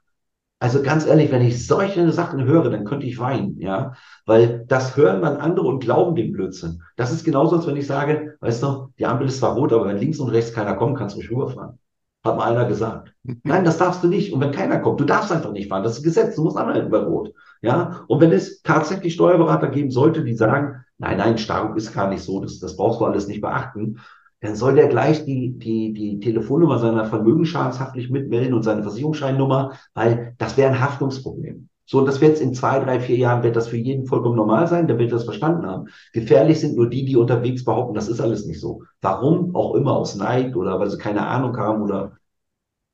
Also 0.60 0.84
ganz 0.84 1.08
ehrlich, 1.08 1.32
wenn 1.32 1.42
ich 1.42 1.66
solche 1.66 2.12
Sachen 2.12 2.44
höre, 2.46 2.70
dann 2.70 2.86
könnte 2.86 3.08
ich 3.08 3.20
weinen, 3.20 3.60
ja, 3.60 3.94
weil 4.26 4.64
das 4.68 4.96
hören 4.96 5.22
dann 5.22 5.38
andere 5.38 5.66
und 5.66 5.80
glauben 5.80 6.16
dem 6.16 6.32
Blödsinn. 6.32 6.84
Das 6.98 7.12
ist 7.12 7.26
genauso, 7.26 7.56
als 7.56 7.68
wenn 7.68 7.78
ich 7.78 7.88
sage, 7.88 8.38
weißt 8.42 8.62
du, 8.64 8.94
die 9.00 9.06
Ampel 9.06 9.28
ist 9.28 9.40
zwar 9.40 9.56
rot, 9.56 9.74
aber 9.74 9.88
wenn 9.88 9.98
links 9.98 10.20
und 10.20 10.30
rechts 10.30 10.54
keiner 10.54 10.76
kommt, 10.76 10.98
kannst 10.98 11.16
du 11.16 11.20
ruhig 11.20 11.32
rüberfahren. 11.32 11.80
Hat 12.24 12.38
mal 12.38 12.52
einer 12.52 12.66
gesagt. 12.66 13.14
Nein, 13.44 13.66
das 13.66 13.80
darfst 13.80 14.04
du 14.04 14.08
nicht. 14.08 14.32
Und 14.32 14.40
wenn 14.40 14.52
keiner 14.52 14.80
kommt, 14.80 15.00
du 15.00 15.06
darfst 15.06 15.32
einfach 15.32 15.52
nicht 15.52 15.70
fahren. 15.70 15.84
Das 15.84 15.98
ist 15.98 16.04
Gesetz. 16.04 16.36
Du 16.36 16.44
musst 16.44 16.58
anhalten 16.58 16.92
bei 16.92 17.00
Rot. 17.00 17.34
Ja. 17.64 18.04
Und 18.08 18.22
wenn 18.22 18.32
es 18.32 18.62
tatsächlich 18.62 19.16
Steuerberater 19.16 19.70
geben 19.70 19.90
sollte, 19.90 20.24
die 20.24 20.36
sagen, 20.36 20.86
nein, 21.02 21.18
nein, 21.18 21.38
Stark 21.38 21.76
ist 21.76 21.94
gar 21.94 22.10
nicht 22.10 22.24
so, 22.24 22.40
das, 22.42 22.60
das 22.60 22.78
brauchst 22.78 23.02
du 23.02 23.06
alles 23.06 23.28
nicht 23.28 23.42
beachten, 23.42 24.00
dann 24.40 24.56
soll 24.56 24.76
der 24.76 24.88
gleich 24.88 25.26
die, 25.26 25.52
die, 25.58 25.94
die 25.94 26.20
Telefonnummer 26.20 26.80
seiner 26.80 27.06
Vermögensschadenshaftlich 27.06 28.10
mitmelden 28.10 28.54
und 28.54 28.64
seine 28.64 28.82
Versicherungsscheinnummer, 28.84 29.74
weil 29.94 30.34
das 30.40 30.58
wäre 30.58 30.72
ein 30.72 30.82
Haftungsproblem. 30.82 31.68
So, 31.86 32.00
und 32.00 32.06
das 32.06 32.22
wird 32.22 32.32
jetzt 32.32 32.42
in 32.42 32.54
zwei, 32.54 32.80
drei, 32.80 33.00
vier 33.00 33.18
Jahren, 33.18 33.44
wird 33.44 33.56
das 33.56 33.68
für 33.68 33.78
jeden 33.78 34.06
vollkommen 34.06 34.36
normal 34.38 34.68
sein, 34.68 34.88
der 34.88 34.98
wird 34.98 35.12
das 35.12 35.26
verstanden 35.26 35.66
haben. 35.68 35.88
Gefährlich 36.14 36.60
sind 36.60 36.76
nur 36.76 36.90
die, 36.90 37.06
die 37.06 37.18
unterwegs 37.18 37.66
behaupten, 37.66 37.94
das 37.94 38.08
ist 38.08 38.22
alles 38.22 38.46
nicht 38.46 38.62
so. 38.62 38.84
Warum? 39.02 39.56
Auch 39.56 39.76
immer 39.76 39.98
aus 39.98 40.16
Neid 40.16 40.56
oder 40.56 40.80
weil 40.80 40.90
sie 40.90 40.98
keine 40.98 41.28
Ahnung 41.28 41.56
haben 41.58 41.82
oder 41.82 42.14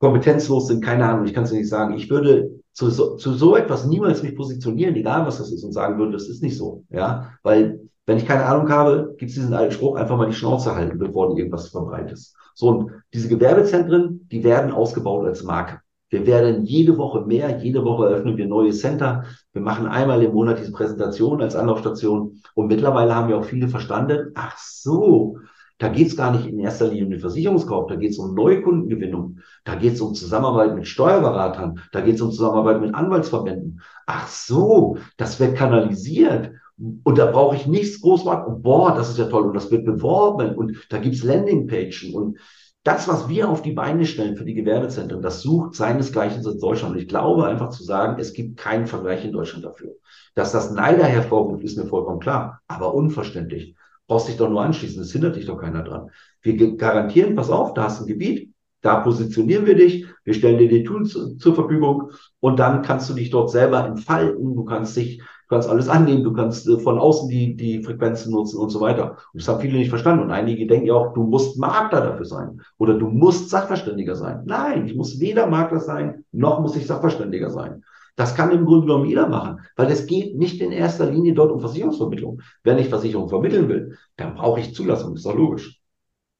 kompetenzlos 0.00 0.68
sind, 0.68 0.84
keine 0.84 1.06
Ahnung, 1.06 1.26
ich 1.26 1.34
kann 1.34 1.44
es 1.44 1.52
nicht 1.52 1.68
sagen. 1.68 1.94
Ich 1.94 2.10
würde 2.10 2.60
zu 2.72 2.90
so, 2.90 3.16
zu 3.16 3.34
so 3.34 3.56
etwas 3.56 3.86
niemals 3.86 4.22
mich 4.22 4.36
positionieren, 4.36 4.94
egal 4.96 5.26
was 5.26 5.38
das 5.38 5.50
ist, 5.50 5.64
und 5.64 5.72
sagen 5.72 5.98
würde, 5.98 6.12
das 6.12 6.28
ist 6.28 6.42
nicht 6.42 6.56
so. 6.56 6.84
Ja, 6.90 7.32
weil 7.42 7.87
wenn 8.08 8.16
ich 8.16 8.24
keine 8.24 8.46
Ahnung 8.46 8.70
habe, 8.70 9.14
gibt 9.18 9.28
es 9.28 9.34
diesen 9.34 9.52
alten 9.52 9.72
Spruch, 9.72 9.96
einfach 9.96 10.16
mal 10.16 10.28
die 10.28 10.32
Schnauze 10.32 10.74
halten, 10.74 10.98
bevor 10.98 11.28
du 11.28 11.36
irgendwas 11.36 11.68
verbreitest. 11.68 12.34
So, 12.54 12.68
und 12.68 12.90
diese 13.12 13.28
Gewerbezentren, 13.28 14.26
die 14.32 14.42
werden 14.42 14.72
ausgebaut 14.72 15.26
als 15.26 15.42
Marke. 15.42 15.80
Wir 16.08 16.26
werden 16.26 16.64
jede 16.64 16.96
Woche 16.96 17.26
mehr, 17.26 17.58
jede 17.58 17.84
Woche 17.84 18.06
eröffnen 18.06 18.38
wir 18.38 18.46
neue 18.46 18.72
Center. 18.72 19.24
Wir 19.52 19.60
machen 19.60 19.86
einmal 19.86 20.22
im 20.22 20.32
Monat 20.32 20.58
diese 20.58 20.72
Präsentation 20.72 21.42
als 21.42 21.54
Anlaufstation. 21.54 22.40
Und 22.54 22.68
mittlerweile 22.68 23.14
haben 23.14 23.28
ja 23.28 23.36
auch 23.36 23.44
viele 23.44 23.68
verstanden, 23.68 24.32
ach 24.34 24.56
so, 24.56 25.36
da 25.76 25.88
geht 25.88 26.06
es 26.06 26.16
gar 26.16 26.32
nicht 26.32 26.46
in 26.46 26.58
erster 26.60 26.88
Linie 26.88 27.04
um 27.04 27.10
den 27.10 27.20
Versicherungskauf, 27.20 27.88
da 27.88 27.96
geht 27.96 28.12
es 28.12 28.18
um 28.18 28.34
Neukundengewinnung, 28.34 29.40
da 29.64 29.74
geht 29.74 29.92
es 29.92 30.00
um 30.00 30.14
Zusammenarbeit 30.14 30.74
mit 30.74 30.88
Steuerberatern, 30.88 31.78
da 31.92 32.00
geht 32.00 32.14
es 32.14 32.22
um 32.22 32.30
Zusammenarbeit 32.30 32.80
mit 32.80 32.94
Anwaltsverbänden. 32.94 33.82
Ach 34.06 34.26
so, 34.28 34.96
das 35.18 35.38
wird 35.38 35.56
kanalisiert. 35.56 36.52
Und 36.78 37.18
da 37.18 37.26
brauche 37.26 37.56
ich 37.56 37.66
nichts 37.66 38.00
groß 38.00 38.24
machen. 38.24 38.62
Boah, 38.62 38.94
das 38.94 39.10
ist 39.10 39.18
ja 39.18 39.26
toll. 39.26 39.46
Und 39.46 39.54
das 39.54 39.70
wird 39.70 39.84
beworben. 39.84 40.54
Und 40.54 40.76
da 40.90 40.98
gibt's 40.98 41.24
Landingpagen. 41.24 42.14
Und 42.14 42.38
das, 42.84 43.08
was 43.08 43.28
wir 43.28 43.48
auf 43.48 43.62
die 43.62 43.72
Beine 43.72 44.06
stellen 44.06 44.36
für 44.36 44.44
die 44.44 44.54
Gewerbezentren, 44.54 45.20
das 45.20 45.42
sucht 45.42 45.74
seinesgleichen 45.74 46.44
in 46.44 46.58
Deutschland. 46.60 46.94
Und 46.94 47.00
ich 47.00 47.08
glaube 47.08 47.46
einfach 47.46 47.70
zu 47.70 47.82
sagen, 47.82 48.18
es 48.20 48.32
gibt 48.32 48.56
keinen 48.56 48.86
Vergleich 48.86 49.24
in 49.24 49.32
Deutschland 49.32 49.64
dafür. 49.64 49.94
Dass 50.34 50.52
das 50.52 50.70
Neider 50.70 51.04
hervorruft, 51.04 51.64
ist 51.64 51.76
mir 51.76 51.86
vollkommen 51.86 52.20
klar, 52.20 52.60
aber 52.68 52.94
unverständlich. 52.94 53.74
Brauchst 54.06 54.28
dich 54.28 54.36
doch 54.36 54.48
nur 54.48 54.62
anschließen, 54.62 55.02
es 55.02 55.12
hindert 55.12 55.36
dich 55.36 55.46
doch 55.46 55.58
keiner 55.58 55.82
dran. 55.82 56.10
Wir 56.40 56.76
garantieren, 56.76 57.34
pass 57.34 57.50
auf, 57.50 57.74
da 57.74 57.84
hast 57.84 58.00
du 58.00 58.04
ein 58.04 58.08
Gebiet, 58.08 58.54
da 58.80 59.00
positionieren 59.00 59.66
wir 59.66 59.74
dich, 59.74 60.06
wir 60.24 60.34
stellen 60.34 60.58
dir 60.58 60.68
die 60.68 60.84
Tools 60.84 61.18
zur 61.38 61.54
Verfügung 61.54 62.10
und 62.40 62.58
dann 62.58 62.82
kannst 62.82 63.10
du 63.10 63.14
dich 63.14 63.30
dort 63.30 63.50
selber 63.50 63.84
entfalten, 63.84 64.54
du 64.54 64.64
kannst 64.64 64.96
dich 64.96 65.20
Du 65.48 65.54
kannst 65.54 65.70
alles 65.70 65.88
annehmen, 65.88 66.24
du 66.24 66.34
kannst 66.34 66.68
äh, 66.68 66.78
von 66.78 66.98
außen 66.98 67.30
die, 67.30 67.56
die 67.56 67.82
Frequenzen 67.82 68.32
nutzen 68.32 68.58
und 68.58 68.68
so 68.68 68.82
weiter. 68.82 69.16
Und 69.32 69.40
das 69.40 69.48
haben 69.48 69.60
viele 69.62 69.78
nicht 69.78 69.88
verstanden. 69.88 70.24
Und 70.24 70.30
einige 70.30 70.66
denken 70.66 70.86
ja 70.86 70.92
auch, 70.92 71.14
du 71.14 71.22
musst 71.22 71.58
Makler 71.58 72.02
dafür 72.02 72.26
sein 72.26 72.60
oder 72.76 72.98
du 72.98 73.08
musst 73.08 73.48
Sachverständiger 73.48 74.14
sein. 74.14 74.42
Nein, 74.44 74.84
ich 74.84 74.94
muss 74.94 75.20
weder 75.20 75.46
Makler 75.46 75.80
sein, 75.80 76.26
noch 76.32 76.60
muss 76.60 76.76
ich 76.76 76.86
Sachverständiger 76.86 77.48
sein. 77.48 77.82
Das 78.14 78.34
kann 78.34 78.50
im 78.50 78.66
Grunde 78.66 78.88
genommen 78.88 79.06
jeder 79.06 79.26
machen, 79.26 79.60
weil 79.76 79.90
es 79.90 80.06
geht 80.06 80.36
nicht 80.36 80.60
in 80.60 80.70
erster 80.70 81.10
Linie 81.10 81.32
dort 81.32 81.50
um 81.50 81.60
Versicherungsvermittlung. 81.60 82.42
Wenn 82.62 82.76
ich 82.76 82.90
Versicherung 82.90 83.30
vermitteln 83.30 83.70
will, 83.70 83.96
dann 84.16 84.34
brauche 84.34 84.60
ich 84.60 84.74
Zulassung, 84.74 85.14
ist 85.14 85.24
doch 85.24 85.34
logisch. 85.34 85.80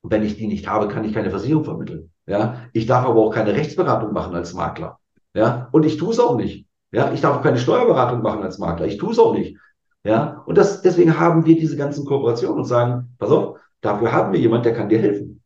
Und 0.02 0.10
wenn 0.10 0.22
ich 0.22 0.36
die 0.36 0.48
nicht 0.48 0.68
habe, 0.68 0.88
kann 0.88 1.04
ich 1.04 1.14
keine 1.14 1.30
Versicherung 1.30 1.64
vermitteln. 1.64 2.10
Ja, 2.28 2.66
ich 2.74 2.86
darf 2.86 3.06
aber 3.06 3.20
auch 3.20 3.30
keine 3.30 3.54
Rechtsberatung 3.54 4.12
machen 4.12 4.34
als 4.34 4.52
Makler. 4.52 4.98
Ja, 5.34 5.68
und 5.72 5.86
ich 5.86 5.96
tue 5.96 6.10
es 6.10 6.20
auch 6.20 6.36
nicht. 6.36 6.66
Ja, 6.92 7.12
ich 7.12 7.22
darf 7.22 7.38
auch 7.38 7.42
keine 7.42 7.58
Steuerberatung 7.58 8.22
machen 8.22 8.42
als 8.42 8.58
Makler. 8.58 8.86
Ich 8.86 8.98
tue 8.98 9.12
es 9.12 9.18
auch 9.18 9.34
nicht. 9.34 9.56
Ja, 10.04 10.42
und 10.46 10.58
das, 10.58 10.82
deswegen 10.82 11.18
haben 11.18 11.46
wir 11.46 11.56
diese 11.58 11.76
ganzen 11.76 12.04
Kooperationen 12.04 12.58
und 12.58 12.64
sagen, 12.66 13.14
pass 13.18 13.30
auf, 13.30 13.58
dafür 13.80 14.12
haben 14.12 14.32
wir 14.32 14.40
jemand, 14.40 14.66
der 14.66 14.74
kann 14.74 14.88
dir 14.90 14.98
helfen. 14.98 15.42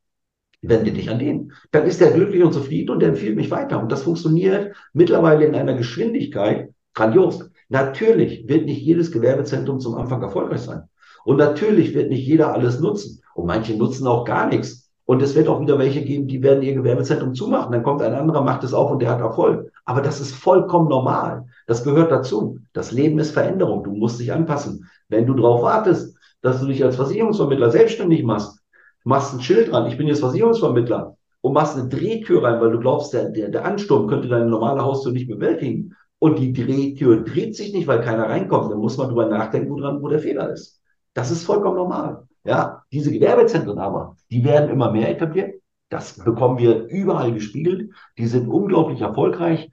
Wende 0.60 0.92
dich 0.92 1.08
an 1.08 1.18
den. 1.18 1.52
Dann 1.70 1.86
ist 1.86 2.00
der 2.00 2.12
glücklich 2.12 2.42
und 2.42 2.52
zufrieden 2.52 2.90
und 2.90 3.00
der 3.00 3.10
empfiehlt 3.10 3.36
mich 3.36 3.50
weiter. 3.50 3.80
Und 3.80 3.90
das 3.90 4.02
funktioniert 4.02 4.74
mittlerweile 4.92 5.44
in 5.46 5.54
einer 5.54 5.74
Geschwindigkeit 5.74 6.72
grandios. 6.94 7.48
Natürlich 7.68 8.48
wird 8.48 8.66
nicht 8.66 8.82
jedes 8.82 9.10
Gewerbezentrum 9.12 9.80
zum 9.80 9.94
Anfang 9.94 10.22
erfolgreich 10.22 10.60
sein. 10.60 10.82
Und 11.24 11.36
natürlich 11.38 11.94
wird 11.94 12.10
nicht 12.10 12.26
jeder 12.26 12.52
alles 12.52 12.80
nutzen. 12.80 13.22
Und 13.34 13.46
manche 13.46 13.76
nutzen 13.76 14.06
auch 14.06 14.24
gar 14.24 14.48
nichts. 14.48 14.81
Und 15.04 15.20
es 15.20 15.34
wird 15.34 15.48
auch 15.48 15.60
wieder 15.60 15.78
welche 15.78 16.02
geben, 16.02 16.28
die 16.28 16.42
werden 16.42 16.62
ihr 16.62 16.74
Gewerbezentrum 16.74 17.34
zumachen. 17.34 17.72
Dann 17.72 17.82
kommt 17.82 18.02
ein 18.02 18.14
anderer, 18.14 18.42
macht 18.42 18.62
es 18.64 18.72
auf 18.72 18.90
und 18.90 19.02
der 19.02 19.10
hat 19.10 19.20
Erfolg. 19.20 19.70
Aber 19.84 20.00
das 20.00 20.20
ist 20.20 20.34
vollkommen 20.34 20.88
normal. 20.88 21.46
Das 21.66 21.82
gehört 21.82 22.12
dazu. 22.12 22.58
Das 22.72 22.92
Leben 22.92 23.18
ist 23.18 23.32
Veränderung. 23.32 23.82
Du 23.82 23.92
musst 23.92 24.20
dich 24.20 24.32
anpassen. 24.32 24.88
Wenn 25.08 25.26
du 25.26 25.34
darauf 25.34 25.62
wartest, 25.62 26.16
dass 26.40 26.60
du 26.60 26.66
dich 26.66 26.84
als 26.84 26.96
Versicherungsvermittler 26.96 27.70
selbstständig 27.70 28.22
machst, 28.22 28.60
machst 29.04 29.34
ein 29.34 29.40
Schild 29.40 29.72
dran, 29.72 29.86
ich 29.86 29.96
bin 29.96 30.06
jetzt 30.06 30.20
Versicherungsvermittler 30.20 31.16
und 31.40 31.52
machst 31.52 31.76
eine 31.76 31.88
Drehtür 31.88 32.44
rein, 32.44 32.60
weil 32.60 32.70
du 32.70 32.78
glaubst, 32.78 33.12
der, 33.12 33.30
der, 33.30 33.48
der 33.48 33.64
Ansturm 33.64 34.06
könnte 34.06 34.28
deine 34.28 34.46
normale 34.46 34.82
Haustür 34.82 35.12
nicht 35.12 35.28
bewältigen. 35.28 35.94
Und 36.20 36.38
die 36.38 36.52
Drehtür 36.52 37.24
dreht 37.24 37.56
sich 37.56 37.72
nicht, 37.72 37.88
weil 37.88 38.00
keiner 38.00 38.28
reinkommt. 38.28 38.70
Dann 38.70 38.78
muss 38.78 38.96
man 38.96 39.08
drüber 39.08 39.26
nachdenken, 39.26 39.70
wo 39.70 39.80
dran, 39.80 40.00
wo 40.00 40.08
der 40.08 40.20
Fehler 40.20 40.52
ist. 40.52 40.80
Das 41.14 41.32
ist 41.32 41.44
vollkommen 41.44 41.76
normal. 41.76 42.28
Ja, 42.44 42.82
diese 42.92 43.12
Gewerbezentren 43.12 43.78
aber, 43.78 44.16
die 44.30 44.44
werden 44.44 44.70
immer 44.70 44.90
mehr 44.90 45.10
etabliert. 45.10 45.62
Das 45.88 46.18
bekommen 46.24 46.58
wir 46.58 46.86
überall 46.86 47.32
gespiegelt. 47.32 47.92
Die 48.18 48.26
sind 48.26 48.48
unglaublich 48.48 49.00
erfolgreich. 49.00 49.70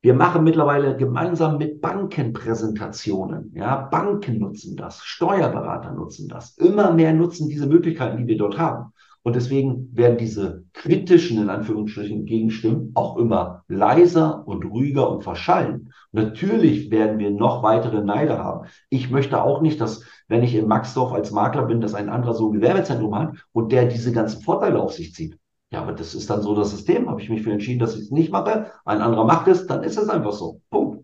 Wir 0.00 0.14
machen 0.14 0.44
mittlerweile 0.44 0.96
gemeinsam 0.96 1.58
mit 1.58 1.80
Banken 1.80 2.32
Präsentationen. 2.32 3.52
Ja, 3.54 3.76
Banken 3.76 4.38
nutzen 4.38 4.76
das, 4.76 5.02
Steuerberater 5.02 5.92
nutzen 5.92 6.28
das. 6.28 6.56
Immer 6.58 6.92
mehr 6.92 7.12
nutzen 7.12 7.48
diese 7.48 7.66
Möglichkeiten, 7.66 8.18
die 8.18 8.26
wir 8.26 8.38
dort 8.38 8.58
haben. 8.58 8.92
Und 9.24 9.36
deswegen 9.36 9.88
werden 9.96 10.18
diese 10.18 10.64
kritischen, 10.74 11.40
in 11.40 11.48
Anführungsstrichen, 11.48 12.26
Gegenstimmen 12.26 12.92
auch 12.94 13.16
immer 13.16 13.64
leiser 13.68 14.46
und 14.46 14.66
ruhiger 14.66 15.08
und 15.10 15.24
verschallen. 15.24 15.94
Natürlich 16.12 16.90
werden 16.90 17.18
wir 17.18 17.30
noch 17.30 17.62
weitere 17.62 18.04
Neider 18.04 18.44
haben. 18.44 18.68
Ich 18.90 19.10
möchte 19.10 19.42
auch 19.42 19.62
nicht, 19.62 19.80
dass, 19.80 20.04
wenn 20.28 20.42
ich 20.42 20.54
in 20.54 20.68
Maxdorf 20.68 21.10
als 21.12 21.30
Makler 21.30 21.64
bin, 21.64 21.80
dass 21.80 21.94
ein 21.94 22.10
anderer 22.10 22.34
so 22.34 22.50
ein 22.50 22.52
Gewerbezentrum 22.52 23.18
hat 23.18 23.32
und 23.52 23.72
der 23.72 23.86
diese 23.86 24.12
ganzen 24.12 24.42
Vorteile 24.42 24.78
auf 24.78 24.92
sich 24.92 25.14
zieht. 25.14 25.38
Ja, 25.70 25.80
aber 25.80 25.94
das 25.94 26.14
ist 26.14 26.28
dann 26.28 26.42
so 26.42 26.54
das 26.54 26.72
System. 26.72 27.08
Habe 27.08 27.22
ich 27.22 27.30
mich 27.30 27.42
für 27.42 27.50
entschieden, 27.50 27.78
dass 27.80 27.94
ich 27.94 28.02
es 28.02 28.10
nicht 28.10 28.30
mache, 28.30 28.72
ein 28.84 29.00
anderer 29.00 29.24
macht 29.24 29.48
es, 29.48 29.66
dann 29.66 29.84
ist 29.84 29.96
es 29.96 30.10
einfach 30.10 30.32
so. 30.32 30.60
Punkt. 30.68 31.02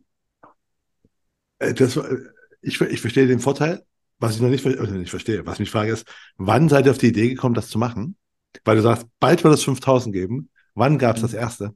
Äh, 1.59 1.73
das, 1.73 1.97
äh, 1.97 2.19
ich, 2.61 2.79
ich 2.83 3.01
verstehe 3.01 3.27
den 3.27 3.41
Vorteil. 3.41 3.83
Was 4.21 4.37
ich 4.37 4.43
noch 4.43 4.51
nicht, 4.51 4.65
also 4.65 4.95
nicht 4.95 5.11
verstehe, 5.11 5.47
was 5.47 5.59
mich 5.59 5.71
frage 5.71 5.93
ist, 5.93 6.07
wann 6.37 6.69
seid 6.69 6.85
ihr 6.85 6.93
auf 6.93 6.99
die 6.99 7.09
Idee 7.09 7.31
gekommen, 7.31 7.55
das 7.55 7.69
zu 7.69 7.79
machen? 7.79 8.17
Weil 8.65 8.77
du 8.77 8.83
sagst, 8.83 9.07
bald 9.19 9.43
wird 9.43 9.55
es 9.55 9.65
5000 9.65 10.15
geben. 10.15 10.51
Wann 10.75 10.99
gab 10.99 11.17
es 11.17 11.23
das 11.23 11.35
erste? 11.35 11.75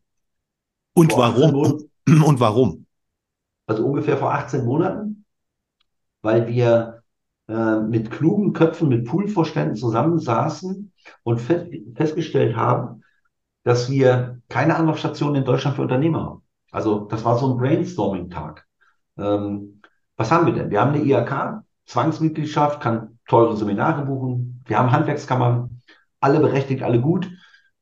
Und 0.95 1.13
vor 1.13 1.23
warum? 1.23 1.91
Und 2.07 2.39
warum? 2.39 2.87
Also 3.67 3.87
ungefähr 3.87 4.19
vor 4.19 4.35
18 4.35 4.65
Monaten, 4.65 5.25
weil 6.21 6.47
wir 6.49 7.03
äh, 7.49 7.81
mit 7.81 8.11
klugen 8.11 8.53
Köpfen, 8.53 8.89
mit 8.89 9.07
Poolvorständen 9.07 9.77
zusammensaßen 9.77 10.93
und 11.23 11.41
fest, 11.41 11.73
festgestellt 11.95 12.57
haben, 12.57 13.03
dass 13.63 13.91
wir 13.91 14.43
keine 14.49 14.77
Anlaufstation 14.77 15.35
in 15.35 15.45
Deutschland 15.45 15.77
für 15.77 15.83
Unternehmer 15.83 16.25
haben. 16.25 16.43
Also 16.71 17.07
das 17.07 17.25
war 17.25 17.39
so 17.39 17.51
ein 17.51 17.57
Brainstorming-Tag. 17.57 18.67
Ähm, 19.17 19.81
was 20.17 20.31
haben 20.31 20.47
wir 20.47 20.53
denn? 20.53 20.71
Wir 20.71 20.81
haben 20.81 20.95
eine 20.95 21.05
IHK, 21.05 21.64
Zwangsmitgliedschaft, 21.87 22.81
kann 22.81 23.19
teure 23.29 23.57
Seminare 23.57 24.05
buchen. 24.05 24.63
Wir 24.67 24.79
haben 24.79 24.93
Handwerkskammern, 24.93 25.83
alle 26.21 26.41
berechtigt, 26.41 26.83
alle 26.83 27.01
gut. 27.01 27.31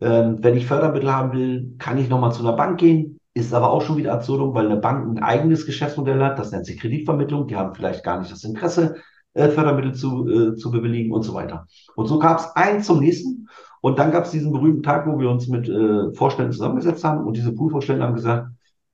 Ähm, 0.01 0.39
wenn 0.43 0.57
ich 0.57 0.67
Fördermittel 0.67 1.13
haben 1.13 1.33
will, 1.33 1.77
kann 1.79 1.99
ich 1.99 2.09
nochmal 2.09 2.33
zu 2.33 2.41
einer 2.41 2.57
Bank 2.57 2.81
gehen. 2.81 3.19
Ist 3.35 3.55
aber 3.55 3.71
auch 3.71 3.83
schon 3.83 3.97
wieder 3.97 4.13
absurdum, 4.13 4.55
weil 4.55 4.67
eine 4.67 4.77
Bank 4.77 5.09
ein 5.09 5.23
eigenes 5.23 5.65
Geschäftsmodell 5.65 6.23
hat. 6.23 6.39
Das 6.39 6.51
nennt 6.51 6.67
sich 6.67 6.79
Kreditvermittlung. 6.79 7.47
Die 7.47 7.57
haben 7.57 7.75
vielleicht 7.75 8.05
gar 8.05 8.19
nicht 8.19 8.33
das 8.33 8.45
Interesse, 8.45 8.97
äh, 9.35 9.49
Fördermittel 9.49 9.95
zu, 9.95 10.29
äh, 10.29 10.57
zu 10.57 10.71
bewilligen 10.71 11.13
und 11.13 11.23
so 11.23 11.35
weiter. 11.35 11.67
Und 11.95 12.07
so 12.07 12.19
gab 12.19 12.41
es 12.41 12.47
eins 12.57 12.87
zum 12.87 13.01
nächsten. 13.01 13.49
Und 13.81 13.99
dann 13.99 14.13
gab 14.13 14.25
es 14.25 14.33
diesen 14.33 14.53
berühmten 14.53 14.83
Tag, 14.83 15.07
wo 15.07 15.19
wir 15.19 15.31
uns 15.31 15.49
mit 15.49 15.69
äh, 15.69 16.13
Vorständen 16.15 16.53
zusammengesetzt 16.53 17.05
haben 17.05 17.25
und 17.25 17.37
diese 17.37 17.53
Poolvorstände 17.53 18.05
haben 18.05 18.15
gesagt, 18.15 18.49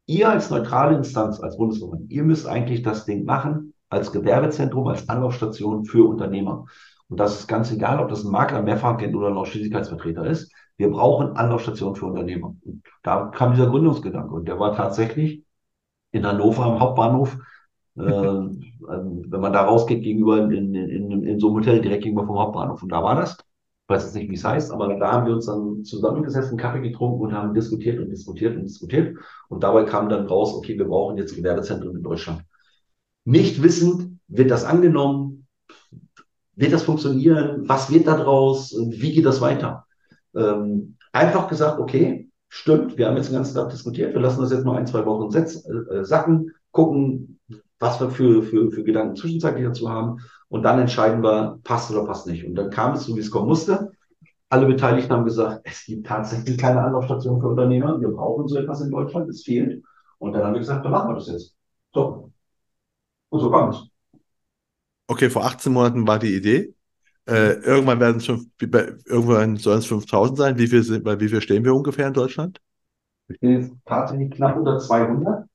ihr 0.07 0.29
als 0.29 0.51
neutrale 0.51 0.97
Instanz, 0.97 1.41
als 1.41 1.57
Bundesverband, 1.59 2.11
ihr 2.11 2.23
müsst 2.23 2.47
eigentlich 2.47 2.83
das 2.83 3.05
Ding 3.05 3.25
machen 3.25 3.75
als 3.89 4.13
Gewerbezentrum, 4.13 4.87
als 4.89 5.09
Anlaufstation 5.09 5.85
für 5.85 6.09
Unternehmer. 6.09 6.67
Und 7.09 7.19
das 7.19 7.41
ist 7.41 7.47
ganz 7.47 7.73
egal, 7.73 8.01
ob 8.01 8.09
das 8.09 8.25
ein 8.25 8.31
Makler, 8.31 8.63
Mehrfachagent 8.63 9.17
oder 9.17 9.29
ein 9.29 9.37
Ausschließlichkeitsvertreter 9.37 10.27
ist. 10.27 10.53
Wir 10.77 10.91
brauchen 10.91 11.37
Anlaufstationen 11.37 11.97
für 11.97 12.07
Unternehmer. 12.07 12.55
Und 12.65 12.83
da 13.03 13.27
kam 13.27 13.53
dieser 13.53 13.69
Gründungsgedanke. 13.69 14.35
Und 14.35 14.47
der 14.47 14.61
war 14.61 14.77
tatsächlich 14.77 15.43
in 16.13 16.27
Hannover 16.27 16.65
am 16.65 16.81
Hauptbahnhof 16.81 17.39
äh, 17.99 18.03
ähm, 18.89 19.25
wenn 19.29 19.41
man 19.41 19.53
da 19.53 19.63
rausgeht, 19.63 20.03
gegenüber 20.03 20.39
in, 20.39 20.53
in, 20.53 20.75
in, 20.75 21.23
in 21.25 21.41
so 21.41 21.49
einem 21.49 21.57
Hotel 21.57 21.81
direkt 21.81 22.05
gegenüber 22.05 22.27
vom 22.27 22.39
Hauptbahnhof. 22.39 22.83
Und 22.83 22.93
da 22.93 23.03
war 23.03 23.17
das. 23.17 23.37
Ich 23.37 23.95
weiß 23.95 24.05
jetzt 24.05 24.15
nicht, 24.15 24.31
wie 24.31 24.35
es 24.35 24.45
heißt, 24.45 24.71
aber 24.71 24.95
da 24.97 25.13
haben 25.13 25.27
wir 25.27 25.35
uns 25.35 25.47
dann 25.47 25.83
zusammengesessen, 25.83 26.59
Kaffee 26.59 26.83
getrunken 26.83 27.23
und 27.23 27.33
haben 27.33 27.55
diskutiert 27.55 27.99
und 27.99 28.11
diskutiert 28.11 28.55
und 28.55 28.65
diskutiert. 28.65 29.17
Und 29.49 29.63
dabei 29.63 29.85
kam 29.85 30.11
dann 30.11 30.27
raus, 30.27 30.55
okay, 30.55 30.79
wir 30.79 30.87
brauchen 30.87 31.17
jetzt 31.17 31.35
Gewerbezentren 31.35 31.97
in 31.97 32.03
Deutschland. 32.03 32.43
Nicht 33.29 33.63
wissend, 33.63 34.19
wird 34.29 34.51
das 34.51 34.65
angenommen? 34.65 35.47
Wird 36.57 36.73
das 36.73 36.85
funktionieren? 36.85 37.69
Was 37.69 37.93
wird 37.93 38.07
da 38.07 38.17
draus? 38.17 38.75
Wie 38.89 39.13
geht 39.13 39.27
das 39.27 39.43
weiter? 39.43 39.85
Ähm, 40.35 40.97
einfach 41.13 41.47
gesagt, 41.47 41.79
okay, 41.79 42.31
stimmt, 42.49 42.97
wir 42.97 43.07
haben 43.07 43.19
jetzt 43.19 43.29
den 43.29 43.35
ganzen 43.35 43.55
Tag 43.55 43.69
diskutiert, 43.69 44.15
wir 44.15 44.23
lassen 44.23 44.41
das 44.41 44.51
jetzt 44.51 44.65
mal 44.65 44.79
ein, 44.79 44.87
zwei 44.87 45.05
Wochen 45.05 45.31
setzen, 45.31 45.91
äh, 45.91 46.07
sacken, 46.07 46.53
gucken, 46.71 47.39
was 47.79 48.01
wir 48.01 48.09
für, 48.09 48.43
für, 48.43 48.71
für 48.71 48.83
Gedanken 48.83 49.15
zwischenzeitlich 49.15 49.67
dazu 49.67 49.91
haben. 49.91 50.21
Und 50.49 50.63
dann 50.63 50.79
entscheiden 50.79 51.23
wir, 51.23 51.59
passt 51.65 51.91
oder 51.91 52.07
passt 52.07 52.27
nicht. 52.27 52.47
Und 52.47 52.55
dann 52.55 52.71
kam 52.71 52.95
es 52.95 53.05
so, 53.05 53.15
wie 53.15 53.21
es 53.21 53.31
kommen 53.31 53.49
musste. 53.49 53.93
Alle 54.49 54.65
Beteiligten 54.65 55.13
haben 55.13 55.27
gesagt, 55.27 55.61
es 55.65 55.85
gibt 55.85 56.07
tatsächlich 56.07 56.57
keine 56.57 56.81
Anlaufstation 56.81 57.43
für 57.43 57.49
Unternehmer. 57.49 58.01
Wir 58.01 58.09
brauchen 58.09 58.49
so 58.49 58.57
etwas 58.57 58.81
in 58.81 58.91
Deutschland. 58.91 59.29
Es 59.29 59.45
fehlt. 59.45 59.85
Und 60.17 60.33
dann 60.33 60.45
haben 60.45 60.55
wir 60.55 60.61
gesagt, 60.61 60.83
dann 60.83 60.93
machen 60.93 61.11
wir 61.11 61.17
das 61.17 61.29
jetzt. 61.29 61.55
So. 61.93 62.28
Und 63.31 63.41
so 63.41 63.51
kam 63.51 63.71
es. 63.71 63.87
Okay, 65.07 65.31
vor 65.31 65.45
18 65.45 65.73
Monaten 65.73 66.07
war 66.07 66.19
die 66.19 66.35
Idee. 66.35 66.75
Äh, 67.27 67.55
irgendwann 67.61 68.01
werden 68.01 68.19
es 68.19 68.27
schon, 68.27 68.51
irgendwann 68.61 69.57
sollen 69.57 69.79
es 69.79 69.87
5000 69.87 70.39
sein. 70.39 70.59
Wie 70.59 70.67
viel, 70.67 70.83
sind, 70.83 71.05
bei 71.05 71.19
wie 71.21 71.29
viel 71.29 71.41
stehen 71.41 71.65
wir 71.65 71.75
ungefähr 71.75 72.09
in 72.09 72.15
Deutschland? 72.15 72.61
Wir 73.27 73.37
stehen 73.37 73.61
jetzt 73.61 73.75
tatsächlich 73.85 74.31
knapp 74.31 74.57
unter 74.57 74.79
200, 74.79 75.47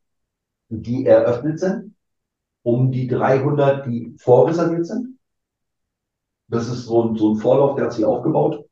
die 0.69 1.05
eröffnet 1.05 1.59
sind 1.59 1.93
um 2.63 2.91
die 2.91 3.07
300, 3.07 3.86
die 3.86 4.15
vorreserviert 4.17 4.88
sind. 4.88 5.19
Das 6.47 6.67
ist 6.67 6.86
so 6.86 7.03
ein, 7.03 7.15
so 7.15 7.34
ein 7.34 7.36
Vorlauf, 7.38 7.76
der 7.76 7.86
hat 7.86 7.93
sich 7.93 8.05
aufgebaut, 8.05 8.65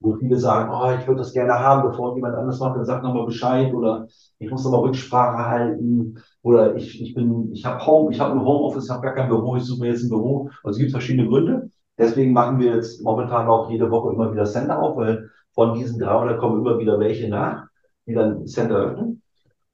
wo 0.00 0.14
viele 0.14 0.36
sagen, 0.38 0.70
oh, 0.72 0.90
ich 0.98 1.06
würde 1.06 1.18
das 1.20 1.32
gerne 1.32 1.54
haben, 1.54 1.88
bevor 1.88 2.14
jemand 2.14 2.36
anders 2.36 2.60
macht, 2.60 2.76
dann 2.76 2.84
sag 2.84 3.02
nochmal 3.02 3.26
Bescheid 3.26 3.72
oder 3.74 4.06
ich 4.38 4.50
muss 4.50 4.64
nochmal 4.64 4.82
Rücksprache 4.82 5.46
halten 5.46 6.18
oder 6.42 6.76
ich, 6.76 7.00
ich 7.02 7.14
bin, 7.14 7.52
ich 7.52 7.64
habe 7.64 7.84
Home, 7.84 8.12
ich 8.12 8.20
habe 8.20 8.32
ein 8.32 8.44
Homeoffice, 8.44 8.84
ich 8.84 8.90
habe 8.90 9.02
gar 9.02 9.14
kein 9.14 9.28
Büro, 9.28 9.56
ich 9.56 9.64
suche 9.64 9.80
mir 9.80 9.90
jetzt 9.90 10.04
ein 10.04 10.10
Büro. 10.10 10.50
Also 10.62 10.76
es 10.76 10.78
gibt 10.78 10.92
verschiedene 10.92 11.28
Gründe. 11.28 11.70
Deswegen 11.98 12.32
machen 12.32 12.60
wir 12.60 12.76
jetzt 12.76 13.02
momentan 13.02 13.48
auch 13.48 13.70
jede 13.70 13.90
Woche 13.90 14.12
immer 14.12 14.32
wieder 14.32 14.44
Center 14.44 14.80
auf, 14.80 14.96
weil 14.96 15.30
von 15.52 15.74
diesen 15.74 15.98
300 15.98 16.38
kommen 16.38 16.60
immer 16.60 16.78
wieder 16.78 17.00
welche 17.00 17.28
nach, 17.28 17.66
die 18.06 18.14
dann 18.14 18.46
Center 18.46 18.76
öffnen 18.76 19.22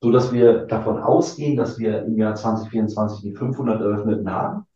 so 0.04 0.10
dass 0.10 0.34
wir 0.34 0.66
davon 0.66 0.98
ausgehen, 0.98 1.56
dass 1.56 1.78
wir 1.78 2.04
im 2.04 2.18
Jahr 2.18 2.34
2024 2.34 3.22
die 3.22 3.34
500 3.34 3.80
Eröffneten 3.80 4.30
haben, 4.30 4.66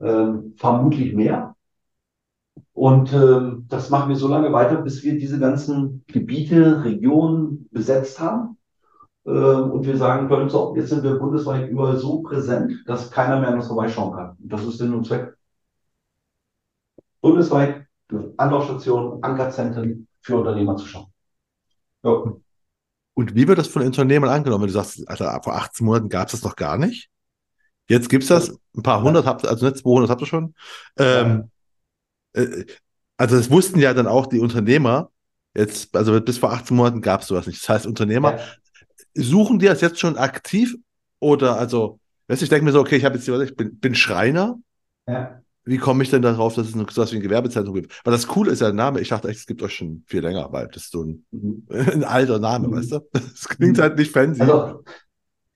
ähm, 0.00 0.54
vermutlich 0.56 1.14
mehr. 1.14 1.56
Und 2.78 3.12
ähm, 3.12 3.66
das 3.68 3.90
machen 3.90 4.08
wir 4.08 4.14
so 4.14 4.28
lange 4.28 4.52
weiter, 4.52 4.76
bis 4.76 5.02
wir 5.02 5.18
diese 5.18 5.40
ganzen 5.40 6.04
Gebiete, 6.06 6.84
Regionen 6.84 7.68
besetzt 7.72 8.20
haben. 8.20 8.56
Ähm, 9.26 9.72
und 9.72 9.84
wir 9.84 9.96
sagen 9.96 10.28
können, 10.28 10.48
so, 10.48 10.76
jetzt 10.76 10.90
sind 10.90 11.02
wir 11.02 11.18
bundesweit 11.18 11.68
überall 11.68 11.96
so 11.96 12.22
präsent, 12.22 12.84
dass 12.86 13.10
keiner 13.10 13.40
mehr 13.40 13.48
an 13.48 13.56
uns 13.56 13.66
vorbeischauen 13.66 14.14
kann. 14.14 14.36
Und 14.40 14.52
das 14.52 14.64
ist 14.64 14.78
Sinn 14.78 14.94
und 14.94 15.04
Zweck. 15.04 15.34
Bundesweit 17.20 17.88
Anlaufstationen, 18.36 19.24
Ankerzentren 19.24 20.06
für 20.20 20.36
Unternehmer 20.36 20.76
zu 20.76 20.86
schauen. 20.86 21.06
Ja. 22.04 22.22
Und 23.14 23.34
wie 23.34 23.48
wird 23.48 23.58
das 23.58 23.66
von 23.66 23.82
Unternehmen 23.82 24.30
angenommen? 24.30 24.68
Du 24.68 24.72
sagst, 24.72 25.02
also 25.08 25.24
vor 25.42 25.56
18 25.56 25.84
Monaten 25.84 26.08
gab 26.10 26.28
es 26.28 26.32
das 26.32 26.44
noch 26.44 26.54
gar 26.54 26.78
nicht. 26.78 27.10
Jetzt 27.88 28.08
gibt 28.08 28.22
es 28.22 28.28
das, 28.28 28.56
ein 28.76 28.84
paar 28.84 29.02
hundert 29.02 29.26
habt 29.26 29.44
also 29.44 29.66
nicht 29.66 29.78
200 29.78 30.10
habt 30.10 30.20
ihr 30.20 30.26
schon. 30.28 30.54
Ähm, 30.96 31.50
äh, 32.34 32.64
also 33.16 33.36
das 33.36 33.50
wussten 33.50 33.80
ja 33.80 33.94
dann 33.94 34.06
auch 34.06 34.26
die 34.26 34.40
Unternehmer, 34.40 35.10
jetzt, 35.56 35.94
also 35.96 36.20
bis 36.20 36.38
vor 36.38 36.52
18 36.52 36.76
Monaten 36.76 37.00
gab 37.00 37.22
es 37.22 37.26
sowas 37.26 37.46
nicht. 37.46 37.60
Das 37.62 37.68
heißt, 37.68 37.86
Unternehmer 37.86 38.38
ja. 38.38 38.44
suchen 39.14 39.58
die 39.58 39.66
das 39.66 39.80
jetzt 39.80 39.98
schon 39.98 40.16
aktiv 40.16 40.76
oder 41.18 41.58
also, 41.58 41.98
weißt 42.28 42.42
ich 42.42 42.48
denke 42.48 42.64
mir 42.64 42.72
so, 42.72 42.80
okay, 42.80 42.96
ich 42.96 43.04
habe 43.04 43.16
jetzt, 43.16 43.28
ich 43.28 43.56
bin, 43.56 43.78
bin 43.78 43.94
Schreiner. 43.94 44.58
Ja 45.08 45.40
wie 45.68 45.76
komme 45.76 46.02
ich 46.02 46.08
denn 46.08 46.22
darauf, 46.22 46.54
dass 46.54 46.68
es 46.68 46.72
so 46.72 46.80
etwas 46.80 47.12
wie 47.12 47.16
ein 47.16 47.22
Gewerbezentrum 47.22 47.74
gibt? 47.74 48.00
Weil 48.02 48.12
das 48.12 48.26
Coole 48.26 48.52
ist 48.52 48.60
ja 48.60 48.68
der 48.68 48.74
Name. 48.74 49.00
Ich 49.00 49.10
dachte 49.10 49.28
echt, 49.28 49.40
es 49.40 49.46
gibt 49.46 49.62
euch 49.62 49.74
schon 49.74 50.02
viel 50.06 50.22
länger, 50.22 50.50
weil 50.50 50.66
das 50.68 50.84
ist 50.84 50.92
so 50.92 51.02
ein, 51.02 51.26
mhm. 51.30 51.66
ein 51.68 52.04
alter 52.04 52.38
Name, 52.38 52.68
mhm. 52.68 52.72
weißt 52.72 52.92
du? 52.92 53.00
Das 53.12 53.48
klingt 53.48 53.76
mhm. 53.76 53.82
halt 53.82 53.98
nicht 53.98 54.10
fancy. 54.10 54.40
Also, 54.40 54.82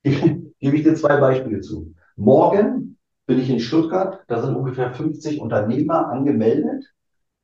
ich, 0.02 0.20
gebe 0.60 0.76
ich 0.76 0.82
dir 0.82 0.94
zwei 0.96 1.16
Beispiele 1.16 1.60
zu. 1.60 1.94
Morgen 2.16 2.98
bin 3.26 3.38
ich 3.38 3.50
in 3.50 3.60
Stuttgart, 3.60 4.20
da 4.28 4.42
sind 4.42 4.56
ungefähr 4.56 4.92
50 4.92 5.40
Unternehmer 5.40 6.08
angemeldet, 6.08 6.84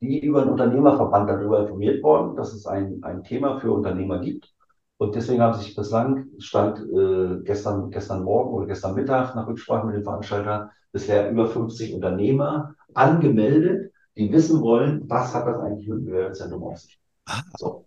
die 0.01 0.25
über 0.25 0.43
den 0.43 0.51
Unternehmerverband 0.51 1.29
darüber 1.29 1.61
informiert 1.61 2.03
worden, 2.03 2.37
dass 2.37 2.53
es 2.53 2.67
ein, 2.67 3.01
ein 3.03 3.25
Thema 3.25 3.59
für 3.59 3.73
Unternehmer 3.73 4.21
gibt. 4.21 4.53
Und 4.97 5.15
deswegen 5.15 5.43
haben 5.43 5.55
sich 5.55 5.77
bislang, 5.77 6.27
stand 6.39 6.81
äh, 6.81 7.43
gestern, 7.45 7.91
gestern 7.91 8.25
Morgen 8.25 8.53
oder 8.53 8.67
gestern 8.67 8.95
Mittag 8.95 9.35
nach 9.37 9.47
Rücksprache 9.47 9.87
mit 9.87 9.95
dem 9.95 10.05
Veranstalter, 10.05 10.71
bisher 10.93 11.31
über 11.31 11.47
50 11.47 11.95
Unternehmer 11.95 12.75
angemeldet, 12.95 13.93
die 14.17 14.33
wissen 14.33 14.61
wollen, 14.61 15.05
was 15.09 15.35
hat 15.35 15.47
das 15.47 15.61
eigentlich 15.61 15.89
mit 15.89 15.99
dem 15.99 16.07
Gewerbezentrum 16.07 16.65
auf 16.65 16.79
sich. 16.79 16.99
Ah. 17.27 17.43
So. 17.57 17.87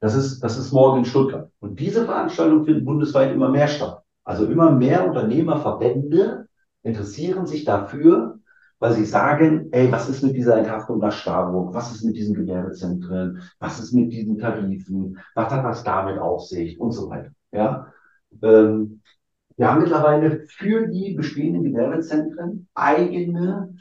Das 0.00 0.14
ist, 0.14 0.40
das 0.40 0.58
ist 0.58 0.72
morgen 0.72 0.98
in 0.98 1.04
Stuttgart. 1.04 1.50
Und 1.60 1.80
diese 1.80 2.04
Veranstaltungen 2.04 2.64
finden 2.64 2.84
bundesweit 2.84 3.32
immer 3.32 3.48
mehr 3.48 3.68
statt. 3.68 4.02
Also 4.24 4.44
immer 4.46 4.70
mehr 4.70 5.06
Unternehmerverbände 5.08 6.47
interessieren 6.82 7.46
sich 7.46 7.64
dafür, 7.64 8.38
weil 8.78 8.92
sie 8.92 9.04
sagen, 9.04 9.68
ey, 9.72 9.90
was 9.90 10.08
ist 10.08 10.22
mit 10.22 10.36
dieser 10.36 10.56
Enthaftung 10.56 10.98
nach 10.98 11.12
Starburg? 11.12 11.74
Was 11.74 11.92
ist 11.92 12.04
mit 12.04 12.16
diesen 12.16 12.34
Gewerbezentren? 12.34 13.42
Was 13.58 13.80
ist 13.80 13.92
mit 13.92 14.12
diesen 14.12 14.38
Tarifen? 14.38 15.18
Was 15.34 15.52
hat 15.52 15.64
das 15.64 15.82
damit 15.82 16.18
auf 16.18 16.44
sich? 16.44 16.78
Und 16.80 16.92
so 16.92 17.10
weiter. 17.10 17.30
Ja. 17.50 17.92
Ähm, 18.42 19.00
wir 19.56 19.68
haben 19.68 19.82
mittlerweile 19.82 20.46
für 20.46 20.86
die 20.86 21.14
bestehenden 21.14 21.64
Gewerbezentren 21.64 22.68
eigene 22.74 23.74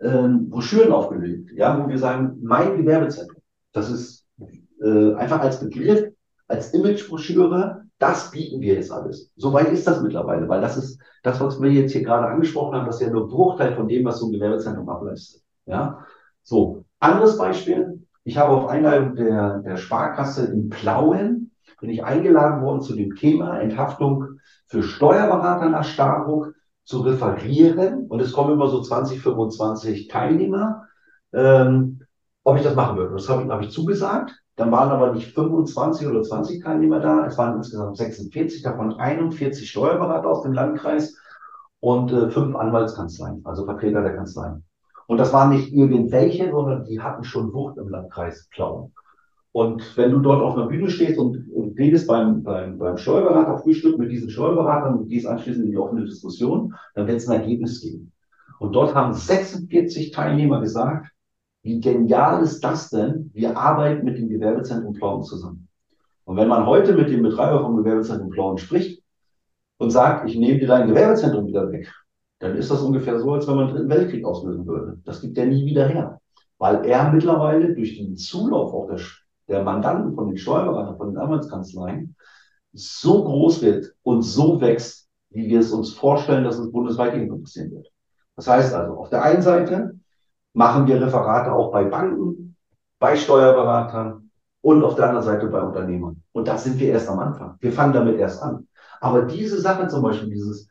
ähm, 0.00 0.48
Broschüren 0.48 0.92
aufgelegt, 0.92 1.50
ja, 1.56 1.82
wo 1.82 1.88
wir 1.88 1.98
sagen, 1.98 2.38
mein 2.42 2.76
Gewerbezentrum. 2.76 3.42
Das 3.72 3.90
ist 3.90 4.24
äh, 4.80 5.14
einfach 5.14 5.40
als 5.40 5.58
Begriff, 5.58 6.12
als 6.46 6.72
Imagebroschüre, 6.72 7.83
das 7.98 8.30
bieten 8.30 8.60
wir 8.60 8.74
jetzt 8.74 8.92
alles. 8.92 9.30
Soweit 9.36 9.70
ist 9.70 9.86
das 9.86 10.02
mittlerweile, 10.02 10.48
weil 10.48 10.60
das 10.60 10.76
ist 10.76 11.00
das, 11.22 11.40
was 11.40 11.60
wir 11.60 11.70
jetzt 11.70 11.92
hier 11.92 12.02
gerade 12.02 12.26
angesprochen 12.26 12.74
haben, 12.74 12.86
das 12.86 12.96
ist 12.96 13.06
ja 13.06 13.12
nur 13.12 13.28
Bruchteil 13.28 13.74
von 13.74 13.88
dem, 13.88 14.04
was 14.04 14.18
so 14.18 14.26
ein 14.26 14.32
Gewerbezentrum 14.32 14.88
ableistet. 14.88 15.42
Ja, 15.66 16.04
so. 16.42 16.84
Anderes 17.00 17.38
Beispiel. 17.38 18.06
Ich 18.24 18.38
habe 18.38 18.52
auf 18.54 18.68
Einladung 18.68 19.14
der, 19.14 19.58
der 19.58 19.76
Sparkasse 19.76 20.46
in 20.46 20.70
Plauen 20.70 21.44
bin 21.80 21.90
ich 21.90 22.02
eingeladen 22.02 22.62
worden 22.62 22.80
zu 22.80 22.96
dem 22.96 23.14
Thema 23.14 23.60
Enthaftung 23.60 24.38
für 24.66 24.82
Steuerberater 24.82 25.68
nach 25.68 25.84
Starbruck 25.84 26.54
zu 26.84 27.00
referieren. 27.00 28.06
Und 28.06 28.20
es 28.20 28.32
kommen 28.32 28.54
immer 28.54 28.68
so 28.68 28.80
20, 28.80 29.20
25 29.20 30.08
Teilnehmer, 30.08 30.84
ähm, 31.34 32.00
ob 32.42 32.56
ich 32.56 32.62
das 32.62 32.74
machen 32.74 32.96
würde. 32.96 33.14
Das 33.14 33.28
habe 33.28 33.42
ich, 33.42 33.48
hab 33.48 33.60
ich 33.60 33.70
zugesagt. 33.70 34.32
Dann 34.56 34.70
waren 34.70 34.90
aber 34.90 35.12
nicht 35.12 35.34
25 35.34 36.06
oder 36.06 36.22
20 36.22 36.62
Teilnehmer 36.62 37.00
da. 37.00 37.26
Es 37.26 37.36
waren 37.36 37.56
insgesamt 37.56 37.96
46, 37.96 38.62
davon 38.62 38.94
41 38.94 39.68
Steuerberater 39.68 40.28
aus 40.28 40.42
dem 40.42 40.52
Landkreis 40.52 41.16
und 41.80 42.12
äh, 42.12 42.30
fünf 42.30 42.54
Anwaltskanzleien, 42.54 43.42
also 43.44 43.64
Vertreter 43.64 44.02
der 44.02 44.14
Kanzleien. 44.14 44.64
Und 45.06 45.18
das 45.18 45.32
waren 45.32 45.50
nicht 45.50 45.72
irgendwelche, 45.72 46.50
sondern 46.50 46.84
die 46.84 47.00
hatten 47.00 47.24
schon 47.24 47.52
Wucht 47.52 47.76
im 47.76 47.88
Landkreis 47.88 48.48
Plauen. 48.50 48.92
Und 49.52 49.96
wenn 49.96 50.10
du 50.10 50.18
dort 50.18 50.42
auf 50.42 50.56
einer 50.56 50.66
Bühne 50.66 50.90
stehst 50.90 51.18
und, 51.18 51.48
und 51.52 51.78
redest 51.78 52.08
beim, 52.08 52.42
beim, 52.42 52.78
beim 52.78 52.96
Steuerberater 52.96 53.58
Frühstück 53.58 53.98
mit 53.98 54.10
diesen 54.10 54.30
Steuerberatern 54.30 54.98
und 54.98 55.08
gehst 55.08 55.26
anschließend 55.26 55.66
in 55.66 55.70
die 55.70 55.78
offene 55.78 56.04
Diskussion, 56.04 56.74
dann 56.94 57.06
wird 57.06 57.18
es 57.18 57.28
ein 57.28 57.40
Ergebnis 57.40 57.80
geben. 57.80 58.12
Und 58.58 58.72
dort 58.72 58.94
haben 58.94 59.12
46 59.12 60.10
Teilnehmer 60.10 60.60
gesagt, 60.60 61.13
wie 61.64 61.80
genial 61.80 62.42
ist 62.42 62.62
das 62.62 62.90
denn? 62.90 63.30
Wir 63.32 63.56
arbeiten 63.56 64.04
mit 64.04 64.18
dem 64.18 64.28
Gewerbezentrum 64.28 64.92
Plauen 64.92 65.22
zusammen. 65.24 65.66
Und 66.24 66.36
wenn 66.36 66.48
man 66.48 66.66
heute 66.66 66.92
mit 66.92 67.08
dem 67.08 67.22
Betreiber 67.22 67.62
vom 67.62 67.78
Gewerbezentrum 67.78 68.28
Plauen 68.28 68.58
spricht 68.58 69.02
und 69.78 69.90
sagt, 69.90 70.28
ich 70.28 70.36
nehme 70.36 70.58
dir 70.58 70.68
dein 70.68 70.88
Gewerbezentrum 70.88 71.46
wieder 71.46 71.72
weg, 71.72 71.90
dann 72.38 72.54
ist 72.56 72.70
das 72.70 72.82
ungefähr 72.82 73.18
so, 73.18 73.32
als 73.32 73.48
wenn 73.48 73.56
man 73.56 73.74
einen 73.74 73.88
Weltkrieg 73.88 74.26
auslösen 74.26 74.66
würde. 74.66 74.98
Das 75.06 75.22
gibt 75.22 75.38
er 75.38 75.46
nie 75.46 75.64
wieder 75.64 75.88
her. 75.88 76.20
Weil 76.58 76.84
er 76.84 77.10
mittlerweile 77.10 77.74
durch 77.74 77.96
den 77.96 78.14
Zulauf 78.14 78.74
auch 78.74 78.86
der, 78.88 79.00
der 79.48 79.62
Mandanten 79.62 80.14
von 80.14 80.28
den 80.28 80.36
Steuerberatern, 80.36 80.98
von 80.98 81.14
den 81.14 81.18
Anwaltskanzleien 81.18 82.14
so 82.74 83.24
groß 83.24 83.62
wird 83.62 83.94
und 84.02 84.20
so 84.20 84.60
wächst, 84.60 85.08
wie 85.30 85.48
wir 85.48 85.60
es 85.60 85.72
uns 85.72 85.94
vorstellen, 85.94 86.44
dass 86.44 86.58
es 86.58 86.70
bundesweit 86.70 87.14
irgendwo 87.14 87.38
passieren 87.38 87.70
wird. 87.70 87.90
Das 88.36 88.48
heißt 88.48 88.74
also, 88.74 88.98
auf 88.98 89.08
der 89.08 89.22
einen 89.22 89.40
Seite 89.40 89.98
machen 90.54 90.86
wir 90.86 91.00
Referate 91.00 91.52
auch 91.52 91.70
bei 91.70 91.84
Banken, 91.84 92.56
bei 92.98 93.16
Steuerberatern 93.16 94.30
und 94.62 94.82
auf 94.82 94.94
der 94.94 95.08
anderen 95.08 95.24
Seite 95.24 95.46
bei 95.48 95.60
Unternehmern. 95.60 96.22
Und 96.32 96.48
da 96.48 96.56
sind 96.56 96.80
wir 96.80 96.88
erst 96.88 97.08
am 97.10 97.18
Anfang. 97.18 97.56
Wir 97.60 97.72
fangen 97.72 97.92
damit 97.92 98.18
erst 98.18 98.42
an. 98.42 98.66
Aber 99.00 99.22
diese 99.22 99.60
Sache 99.60 99.88
zum 99.88 100.02
Beispiel, 100.02 100.30
dieses 100.30 100.68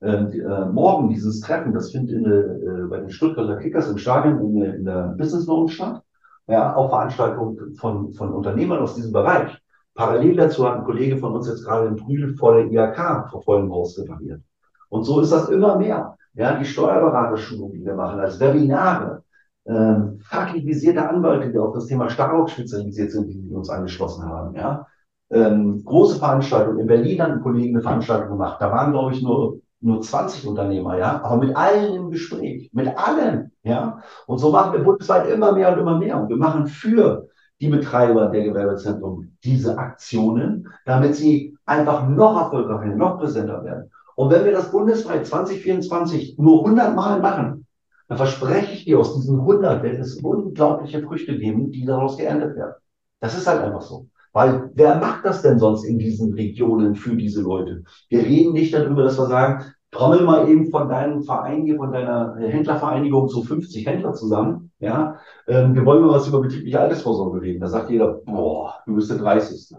äh, 0.00 0.38
äh, 0.38 0.66
morgen, 0.66 1.08
dieses 1.08 1.40
Treffen, 1.40 1.72
das 1.72 1.90
findet 1.90 2.16
in, 2.16 2.24
äh, 2.24 2.86
bei 2.88 2.98
den 2.98 3.10
Stuttgarter 3.10 3.56
Kickers 3.56 3.88
im 3.88 3.98
Stadion 3.98 4.40
in, 4.40 4.62
in 4.62 4.84
der 4.84 5.14
Business 5.16 5.46
Lounge 5.46 5.70
statt. 5.70 6.02
Ja, 6.48 6.74
auch 6.74 6.90
Veranstaltungen 6.90 7.74
von, 7.76 8.12
von 8.12 8.34
Unternehmern 8.34 8.80
aus 8.80 8.96
diesem 8.96 9.12
Bereich. 9.12 9.56
Parallel 9.94 10.36
dazu 10.36 10.66
hat 10.66 10.78
ein 10.78 10.84
Kollege 10.84 11.18
von 11.18 11.34
uns 11.34 11.48
jetzt 11.48 11.64
gerade 11.64 11.86
in 11.86 11.96
Brühl 11.96 12.36
vor 12.36 12.54
der 12.54 12.66
IHK 12.66 13.30
vor 13.30 13.42
vollem 13.42 13.72
Haus 13.72 13.98
repariert. 13.98 14.42
Und 14.88 15.04
so 15.04 15.20
ist 15.20 15.32
das 15.32 15.48
immer 15.48 15.76
mehr. 15.76 16.16
Ja, 16.34 16.58
die 16.58 16.64
Steuerberaterschulung, 16.64 17.72
die 17.72 17.84
wir 17.84 17.94
machen, 17.94 18.18
als 18.18 18.40
Webinare, 18.40 19.21
ähm, 19.66 20.18
fachlichisierte 20.22 21.08
Anwälte, 21.08 21.50
die 21.50 21.58
auf 21.58 21.74
das 21.74 21.86
Thema 21.86 22.10
Starrock 22.10 22.50
spezialisiert 22.50 23.12
sind, 23.12 23.28
die 23.28 23.54
uns 23.54 23.70
angeschlossen 23.70 24.24
haben. 24.24 24.54
Ja, 24.56 24.86
ähm, 25.30 25.84
große 25.84 26.18
Veranstaltungen. 26.18 26.80
In 26.80 26.86
Berlin 26.86 27.22
hat 27.22 27.30
ein 27.30 27.42
Kollege 27.42 27.70
eine 27.70 27.82
Veranstaltung 27.82 28.30
gemacht. 28.30 28.60
Da 28.60 28.70
waren, 28.70 28.92
glaube 28.92 29.12
ich, 29.12 29.22
nur 29.22 29.60
nur 29.82 30.00
20 30.00 30.46
Unternehmer, 30.46 30.96
ja, 30.96 31.20
aber 31.24 31.36
mit 31.44 31.56
allen 31.56 31.94
im 31.94 32.10
Gespräch, 32.10 32.70
mit 32.72 32.96
allen, 32.96 33.50
ja. 33.64 34.00
Und 34.26 34.38
so 34.38 34.52
machen 34.52 34.74
wir 34.74 34.84
bundesweit 34.84 35.28
immer 35.28 35.52
mehr 35.52 35.72
und 35.72 35.80
immer 35.80 35.98
mehr. 35.98 36.20
Und 36.20 36.28
wir 36.28 36.36
machen 36.36 36.66
für 36.66 37.28
die 37.60 37.68
Betreiber 37.68 38.26
der 38.26 38.44
Gewerbezentren 38.44 39.36
diese 39.44 39.76
Aktionen, 39.78 40.68
damit 40.84 41.16
sie 41.16 41.56
einfach 41.66 42.08
noch 42.08 42.40
erfolgreicher, 42.40 42.94
noch 42.96 43.18
präsenter 43.18 43.64
werden. 43.64 43.90
Und 44.14 44.30
wenn 44.30 44.44
wir 44.44 44.52
das 44.52 44.70
bundesweit 44.70 45.26
2024 45.26 46.38
nur 46.38 46.64
100 46.64 46.94
Mal 46.94 47.20
machen, 47.20 47.66
dann 48.12 48.18
verspreche 48.18 48.72
ich 48.72 48.84
dir, 48.84 48.98
aus 48.98 49.14
diesen 49.14 49.40
100 49.40 49.82
wird 49.82 49.98
es 49.98 50.16
unglaubliche 50.16 51.02
Früchte 51.02 51.38
geben, 51.38 51.70
die 51.70 51.86
daraus 51.86 52.18
geerntet 52.18 52.56
werden. 52.56 52.74
Das 53.20 53.34
ist 53.34 53.46
halt 53.46 53.62
einfach 53.62 53.80
so. 53.80 54.08
Weil 54.34 54.70
wer 54.74 54.96
macht 54.96 55.24
das 55.24 55.40
denn 55.40 55.58
sonst 55.58 55.84
in 55.84 55.98
diesen 55.98 56.34
Regionen 56.34 56.94
für 56.94 57.16
diese 57.16 57.40
Leute? 57.40 57.84
Wir 58.10 58.22
reden 58.22 58.52
nicht 58.52 58.74
darüber, 58.74 59.02
dass 59.02 59.18
wir 59.18 59.28
sagen, 59.28 59.64
trommel 59.90 60.24
mal 60.24 60.46
eben 60.46 60.70
von 60.70 60.90
deinem 60.90 61.22
Verein 61.22 61.62
hier, 61.62 61.76
von 61.76 61.90
deiner 61.90 62.36
Händlervereinigung 62.36 63.28
so 63.28 63.42
50 63.44 63.86
Händler 63.86 64.12
zusammen. 64.12 64.70
Ja, 64.78 65.18
ähm, 65.48 65.74
wir 65.74 65.86
wollen 65.86 66.02
mal 66.04 66.12
was 66.12 66.28
über 66.28 66.42
betriebliche 66.42 66.80
Altersvorsorge 66.80 67.40
reden. 67.40 67.60
Da 67.60 67.68
sagt 67.68 67.88
jeder, 67.88 68.20
boah, 68.26 68.74
du 68.84 68.94
bist 68.94 69.10
der 69.10 69.18
30. 69.18 69.74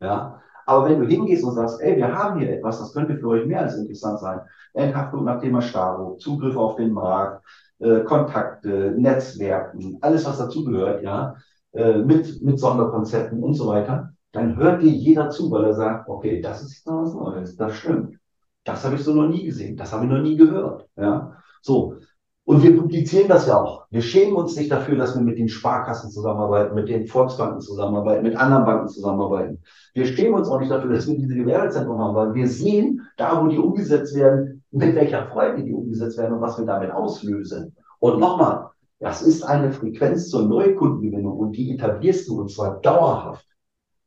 Ja, 0.00 0.40
aber 0.66 0.88
wenn 0.88 1.00
du 1.00 1.06
hingehst 1.06 1.44
und 1.44 1.54
sagst, 1.54 1.80
ey, 1.80 1.96
wir 1.96 2.12
haben 2.12 2.40
hier 2.40 2.50
etwas, 2.50 2.80
das 2.80 2.92
könnte 2.92 3.16
für 3.16 3.28
euch 3.28 3.46
mehr 3.46 3.60
als 3.60 3.76
interessant 3.76 4.18
sein. 4.18 4.40
Enthaftung 4.74 5.24
nach 5.24 5.40
Thema 5.40 5.62
Staro, 5.62 6.16
Zugriff 6.16 6.56
auf 6.56 6.74
den 6.74 6.90
Markt, 6.90 7.44
äh, 7.78 8.00
Kontakte, 8.00 8.94
Netzwerken, 8.96 9.98
alles 10.00 10.24
was 10.24 10.38
dazugehört, 10.38 11.02
ja, 11.02 11.34
äh, 11.72 11.98
mit, 11.98 12.42
mit 12.42 12.58
Sonderkonzepten 12.58 13.42
und 13.42 13.54
so 13.54 13.68
weiter, 13.68 14.12
dann 14.32 14.56
hört 14.56 14.82
dir 14.82 14.90
jeder 14.90 15.30
zu, 15.30 15.50
weil 15.50 15.64
er 15.64 15.74
sagt, 15.74 16.08
okay, 16.08 16.40
das 16.40 16.62
ist 16.62 16.74
jetzt 16.74 16.86
noch 16.86 17.02
was 17.02 17.14
Neues, 17.14 17.56
das 17.56 17.74
stimmt. 17.74 18.16
Das 18.64 18.84
habe 18.84 18.96
ich 18.96 19.04
so 19.04 19.14
noch 19.14 19.28
nie 19.28 19.44
gesehen, 19.44 19.76
das 19.76 19.92
habe 19.92 20.04
ich 20.04 20.10
noch 20.10 20.20
nie 20.20 20.36
gehört. 20.36 20.88
Ja, 20.96 21.36
so. 21.62 21.96
Und 22.44 22.62
wir 22.62 22.76
publizieren 22.76 23.28
das 23.28 23.48
ja 23.48 23.60
auch. 23.60 23.86
Wir 23.90 24.02
schämen 24.02 24.36
uns 24.36 24.56
nicht 24.56 24.70
dafür, 24.70 24.96
dass 24.96 25.16
wir 25.16 25.22
mit 25.22 25.36
den 25.36 25.48
Sparkassen 25.48 26.10
zusammenarbeiten, 26.10 26.76
mit 26.76 26.88
den 26.88 27.08
Volksbanken 27.08 27.60
zusammenarbeiten, 27.60 28.22
mit 28.22 28.36
anderen 28.36 28.64
Banken 28.64 28.88
zusammenarbeiten. 28.88 29.62
Wir 29.94 30.06
schämen 30.06 30.34
uns 30.34 30.48
auch 30.48 30.60
nicht 30.60 30.70
dafür, 30.70 30.92
dass 30.92 31.08
wir 31.08 31.18
diese 31.18 31.34
Gewerbezentren 31.34 31.98
haben, 31.98 32.14
weil 32.14 32.34
wir 32.34 32.48
sehen, 32.48 33.02
da 33.16 33.42
wo 33.42 33.48
die 33.48 33.58
umgesetzt 33.58 34.14
werden, 34.14 34.55
mit 34.76 34.94
welcher 34.94 35.26
Freude 35.28 35.62
die 35.62 35.72
umgesetzt 35.72 36.18
werden 36.18 36.34
und 36.34 36.42
was 36.42 36.58
wir 36.58 36.66
damit 36.66 36.90
auslösen. 36.90 37.74
Und 37.98 38.20
nochmal, 38.20 38.68
das 39.00 39.22
ist 39.22 39.42
eine 39.42 39.72
Frequenz 39.72 40.28
zur 40.28 40.42
Neukundengewinnung 40.42 41.38
und 41.38 41.52
die 41.52 41.72
etablierst 41.72 42.28
du 42.28 42.40
und 42.40 42.50
zwar 42.50 42.80
dauerhaft. 42.80 43.46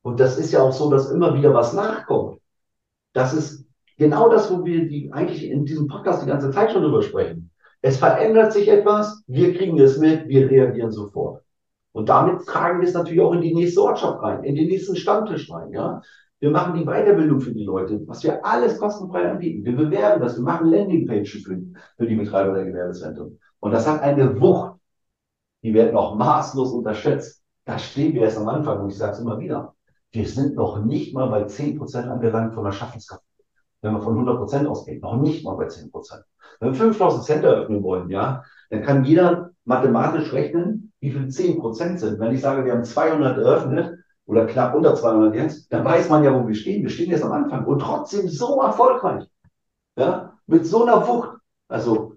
Und 0.03 0.19
das 0.19 0.37
ist 0.37 0.51
ja 0.51 0.61
auch 0.61 0.71
so, 0.71 0.89
dass 0.91 1.09
immer 1.09 1.33
wieder 1.33 1.53
was 1.53 1.73
nachkommt. 1.73 2.39
Das 3.13 3.33
ist 3.33 3.65
genau 3.97 4.29
das, 4.29 4.51
wo 4.51 4.63
wir 4.63 4.87
die 4.87 5.11
eigentlich 5.11 5.49
in 5.49 5.65
diesem 5.65 5.87
Podcast 5.87 6.23
die 6.23 6.29
ganze 6.29 6.51
Zeit 6.51 6.71
schon 6.71 6.83
drüber 6.83 7.01
sprechen. 7.01 7.49
Es 7.81 7.97
verändert 7.97 8.53
sich 8.53 8.67
etwas, 8.67 9.23
wir 9.25 9.55
kriegen 9.55 9.79
es 9.79 9.97
mit, 9.97 10.27
wir 10.27 10.49
reagieren 10.51 10.91
sofort. 10.91 11.41
Und 11.93 12.09
damit 12.09 12.45
tragen 12.45 12.81
wir 12.81 12.87
es 12.87 12.93
natürlich 12.93 13.21
auch 13.21 13.33
in 13.33 13.41
die 13.41 13.55
nächste 13.55 13.81
Ortschaft 13.81 14.21
rein, 14.21 14.43
in 14.43 14.55
den 14.55 14.67
nächsten 14.67 14.95
Stammtisch 14.95 15.51
rein. 15.51 15.71
Ja? 15.71 16.01
Wir 16.39 16.51
machen 16.51 16.75
die 16.75 16.85
Weiterbildung 16.85 17.41
für 17.41 17.51
die 17.51 17.65
Leute, 17.65 18.01
was 18.07 18.23
wir 18.23 18.45
alles 18.45 18.79
kostenfrei 18.79 19.29
anbieten. 19.29 19.65
Wir 19.65 19.75
bewerben 19.75 20.21
das, 20.21 20.37
wir 20.37 20.43
machen 20.43 20.67
Landingpages 20.67 21.29
für, 21.43 21.61
für 21.97 22.07
die 22.07 22.15
Betreiber 22.15 22.53
der 22.53 22.65
Gewerbezentren. 22.65 23.39
Und 23.59 23.71
das 23.71 23.87
hat 23.87 24.01
eine 24.01 24.39
Wucht, 24.39 24.79
die 25.63 25.73
werden 25.73 25.97
auch 25.97 26.15
maßlos 26.15 26.71
unterschätzt. 26.71 27.43
Da 27.65 27.77
stehen 27.77 28.13
wir 28.13 28.21
erst 28.21 28.37
am 28.37 28.47
Anfang 28.47 28.81
und 28.81 28.89
ich 28.89 28.97
sage 28.97 29.13
es 29.13 29.19
immer 29.19 29.37
wieder. 29.37 29.75
Wir 30.11 30.27
sind 30.27 30.55
noch 30.55 30.83
nicht 30.83 31.13
mal 31.13 31.29
bei 31.29 31.43
10% 31.43 32.07
angelangt 32.07 32.53
von 32.53 32.63
der 32.63 32.71
Schaffenskraft. 32.71 33.23
Wenn 33.81 33.93
wir 33.93 34.01
von 34.01 34.17
100% 34.17 34.65
ausgehen, 34.65 35.01
noch 35.01 35.17
nicht 35.17 35.43
mal 35.43 35.55
bei 35.55 35.67
10%. 35.67 35.91
Wenn 36.59 36.69
wir 36.69 36.75
5000 36.75 37.23
Center 37.23 37.49
öffnen 37.49 37.83
wollen, 37.83 38.09
ja, 38.09 38.43
dann 38.69 38.81
kann 38.83 39.03
jeder 39.03 39.51
mathematisch 39.65 40.33
rechnen, 40.33 40.93
wie 40.99 41.11
viel 41.11 41.27
10% 41.27 41.97
sind. 41.97 42.19
Wenn 42.19 42.33
ich 42.33 42.41
sage, 42.41 42.65
wir 42.65 42.73
haben 42.73 42.83
200 42.83 43.37
eröffnet 43.37 43.99
oder 44.29 44.45
knapp 44.45 44.75
unter 44.75 44.93
200 44.93 45.33
jetzt, 45.33 45.73
dann 45.73 45.83
weiß 45.83 46.07
man 46.09 46.23
ja, 46.23 46.31
wo 46.31 46.47
wir 46.47 46.53
stehen. 46.53 46.83
Wir 46.83 46.91
stehen 46.91 47.09
jetzt 47.09 47.23
am 47.23 47.31
Anfang 47.31 47.65
und 47.65 47.79
trotzdem 47.79 48.27
so 48.27 48.61
erfolgreich. 48.61 49.25
Ja, 49.97 50.37
mit 50.45 50.67
so 50.67 50.83
einer 50.83 51.07
Wucht. 51.07 51.39
Also, 51.67 52.13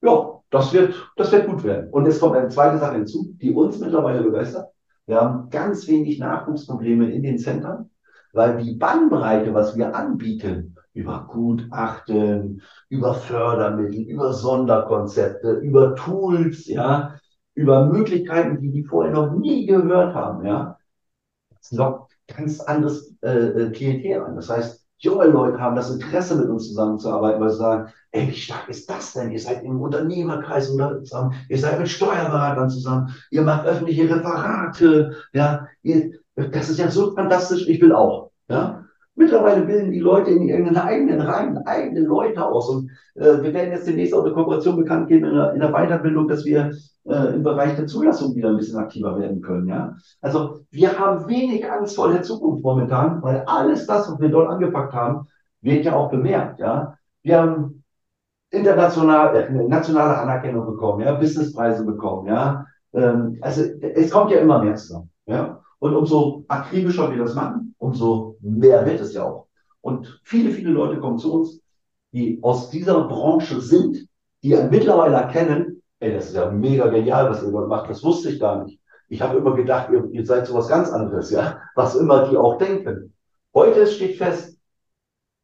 ja, 0.00 0.40
das 0.48 0.72
wird, 0.72 0.94
das 1.16 1.30
wird 1.32 1.46
gut 1.46 1.62
werden. 1.62 1.90
Und 1.90 2.06
jetzt 2.06 2.20
kommt 2.20 2.34
eine 2.34 2.48
zweite 2.48 2.78
Sache 2.78 2.94
hinzu, 2.94 3.34
die 3.42 3.52
uns 3.52 3.78
mittlerweile 3.78 4.22
begeistert. 4.22 4.68
Wir 5.04 5.20
haben 5.20 5.50
ganz 5.50 5.86
wenig 5.86 6.18
Nachwuchsprobleme 6.18 7.10
in 7.10 7.22
den 7.22 7.36
Zentren, 7.36 7.90
weil 8.32 8.56
die 8.62 8.76
Bandbreite, 8.76 9.52
was 9.52 9.76
wir 9.76 9.94
anbieten, 9.94 10.76
über 10.94 11.28
Gutachten, 11.30 12.62
über 12.88 13.12
Fördermittel, 13.12 14.00
über 14.00 14.32
Sonderkonzepte, 14.32 15.56
über 15.56 15.94
Tools, 15.94 16.66
ja, 16.68 17.16
über 17.54 17.84
Möglichkeiten, 17.84 18.62
die 18.62 18.70
die 18.70 18.84
vorher 18.84 19.12
noch 19.12 19.32
nie 19.32 19.66
gehört 19.66 20.14
haben, 20.14 20.46
ja. 20.46 20.78
Das 21.70 21.78
lockt 21.78 22.12
ganz 22.26 22.60
anderes 22.60 23.14
äh, 23.22 23.28
äh 23.28 23.70
Klientel 23.70 24.22
an. 24.22 24.36
Das 24.36 24.50
heißt, 24.50 24.84
junge 24.98 25.26
Leute 25.26 25.60
haben 25.60 25.76
das 25.76 25.90
Interesse, 25.90 26.36
mit 26.36 26.48
uns 26.48 26.68
zusammenzuarbeiten, 26.68 27.40
weil 27.40 27.50
sie 27.50 27.56
sagen, 27.56 27.92
ey, 28.12 28.28
wie 28.28 28.34
stark 28.34 28.68
ist 28.68 28.88
das 28.88 29.12
denn? 29.12 29.30
Ihr 29.30 29.40
seid 29.40 29.62
im 29.62 29.80
Unternehmerkreis 29.80 30.68
zusammen, 30.68 31.34
ihr 31.48 31.58
seid 31.58 31.78
mit 31.78 31.88
Steuerberatern 31.88 32.70
zusammen, 32.70 33.14
ihr 33.30 33.42
macht 33.42 33.66
öffentliche 33.66 34.08
Referate, 34.08 35.16
ja, 35.32 35.66
ihr, 35.82 36.12
das 36.36 36.70
ist 36.70 36.78
ja 36.78 36.90
so 36.90 37.14
fantastisch, 37.14 37.68
ich 37.68 37.80
will 37.80 37.92
auch, 37.92 38.30
ja. 38.48 38.83
Mittlerweile 39.16 39.64
bilden 39.64 39.92
die 39.92 40.00
Leute 40.00 40.30
in 40.30 40.42
ihren 40.42 40.76
eigenen 40.76 41.20
Reihen 41.20 41.58
eigene 41.66 42.00
Leute 42.00 42.44
aus. 42.44 42.68
Und 42.68 42.90
äh, 43.14 43.42
wir 43.42 43.54
werden 43.54 43.72
jetzt 43.72 43.86
demnächst 43.86 44.12
auch 44.12 44.24
eine 44.24 44.34
Kooperation 44.34 44.76
bekannt 44.76 45.08
geben 45.08 45.26
in 45.26 45.34
der, 45.34 45.52
in 45.52 45.60
der 45.60 45.70
Weiterbildung, 45.72 46.26
dass 46.26 46.44
wir 46.44 46.72
äh, 47.06 47.34
im 47.34 47.42
Bereich 47.42 47.76
der 47.76 47.86
Zulassung 47.86 48.34
wieder 48.34 48.48
ein 48.48 48.56
bisschen 48.56 48.78
aktiver 48.78 49.18
werden 49.18 49.40
können. 49.40 49.68
Ja? 49.68 49.96
Also 50.20 50.60
wir 50.70 50.98
haben 50.98 51.28
wenig 51.28 51.70
Angst 51.70 51.94
vor 51.96 52.10
der 52.10 52.22
Zukunft 52.22 52.64
momentan, 52.64 53.22
weil 53.22 53.44
alles 53.46 53.86
das, 53.86 54.10
was 54.10 54.20
wir 54.20 54.30
dort 54.30 54.48
angepackt 54.48 54.92
haben, 54.92 55.28
wird 55.60 55.84
ja 55.84 55.94
auch 55.94 56.10
bemerkt. 56.10 56.58
Ja? 56.58 56.96
Wir 57.22 57.40
haben 57.40 57.84
international, 58.50 59.36
äh, 59.36 59.50
nationale 59.68 60.18
Anerkennung 60.18 60.66
bekommen, 60.66 61.02
ja, 61.02 61.14
Businesspreise 61.14 61.84
bekommen, 61.84 62.28
ja. 62.28 62.66
Ähm, 62.92 63.38
also 63.40 63.62
es 63.80 64.10
kommt 64.10 64.30
ja 64.30 64.38
immer 64.38 64.62
mehr 64.62 64.76
zusammen. 64.76 65.10
Ja? 65.26 65.60
Und 65.84 65.94
umso 65.94 66.46
akribischer 66.48 67.10
wir 67.10 67.18
das 67.18 67.34
machen, 67.34 67.74
umso 67.76 68.38
mehr 68.40 68.86
wird 68.86 69.02
es 69.02 69.12
ja 69.12 69.24
auch. 69.24 69.48
Und 69.82 70.18
viele, 70.24 70.50
viele 70.50 70.70
Leute 70.70 70.98
kommen 70.98 71.18
zu 71.18 71.30
uns, 71.30 71.60
die 72.10 72.38
aus 72.40 72.70
dieser 72.70 73.06
Branche 73.06 73.60
sind, 73.60 74.08
die 74.42 74.56
mittlerweile 74.70 75.16
erkennen, 75.16 75.82
ey, 76.00 76.14
das 76.14 76.28
ist 76.28 76.36
ja 76.36 76.50
mega 76.50 76.86
genial, 76.86 77.28
was 77.28 77.42
ihr 77.42 77.50
dort 77.50 77.68
macht, 77.68 77.90
das 77.90 78.02
wusste 78.02 78.30
ich 78.30 78.40
gar 78.40 78.64
nicht. 78.64 78.80
Ich 79.10 79.20
habe 79.20 79.36
immer 79.36 79.54
gedacht, 79.54 79.90
ihr, 79.92 80.08
ihr 80.10 80.24
seid 80.24 80.46
so 80.46 80.54
was 80.54 80.68
ganz 80.68 80.90
anderes, 80.90 81.30
ja, 81.30 81.60
was 81.74 81.96
immer 81.96 82.30
die 82.30 82.38
auch 82.38 82.56
denken. 82.56 83.12
Heute 83.52 83.86
steht 83.86 84.16
fest, 84.16 84.58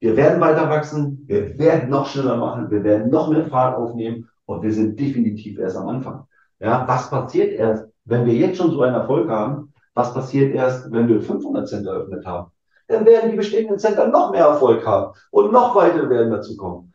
wir 0.01 0.17
werden 0.17 0.41
weiter 0.41 0.71
wachsen, 0.71 1.23
wir 1.27 1.59
werden 1.59 1.91
noch 1.91 2.07
schneller 2.07 2.39
machen, 2.39 2.71
wir 2.71 2.83
werden 2.83 3.11
noch 3.11 3.29
mehr 3.29 3.45
Fahrt 3.45 3.77
aufnehmen 3.77 4.27
und 4.47 4.63
wir 4.63 4.73
sind 4.73 4.99
definitiv 4.99 5.59
erst 5.59 5.77
am 5.77 5.89
Anfang. 5.89 6.25
Ja, 6.61 6.89
was 6.89 7.11
passiert 7.11 7.53
erst, 7.53 7.85
wenn 8.07 8.25
wir 8.25 8.33
jetzt 8.33 8.57
schon 8.57 8.71
so 8.71 8.81
einen 8.81 8.95
Erfolg 8.95 9.29
haben? 9.29 9.71
Was 10.01 10.15
passiert 10.15 10.55
erst, 10.55 10.91
wenn 10.91 11.09
wir 11.09 11.21
500 11.21 11.69
Center 11.69 11.93
eröffnet 11.93 12.25
haben? 12.25 12.51
Dann 12.89 13.05
werden 13.05 13.33
die 13.33 13.37
bestehenden 13.37 13.79
Center 13.79 14.09
noch 14.09 14.31
mehr 14.31 14.47
Erfolg 14.47 14.87
haben 14.87 15.13
und 15.31 15.53
noch 15.53 15.77
weitere 15.77 16.09
werden 16.09 16.31
dazu 16.31 16.57
kommen. 16.57 16.95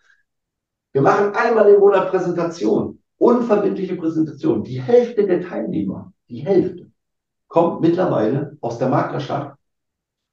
Wir 0.92 1.04
machen 1.04 1.36
einmal 1.36 1.70
im 1.70 1.80
Monat 1.80 2.10
Präsentation, 2.10 2.98
unverbindliche 3.18 3.96
Präsentation. 3.96 4.64
Die 4.64 4.82
Hälfte 4.82 5.28
der 5.28 5.48
Teilnehmer, 5.48 6.14
die 6.30 6.40
Hälfte, 6.40 6.90
kommt 7.48 7.82
mittlerweile 7.82 8.58
aus 8.60 8.80
der 8.80 8.90
Maklerstadt, 8.90 9.56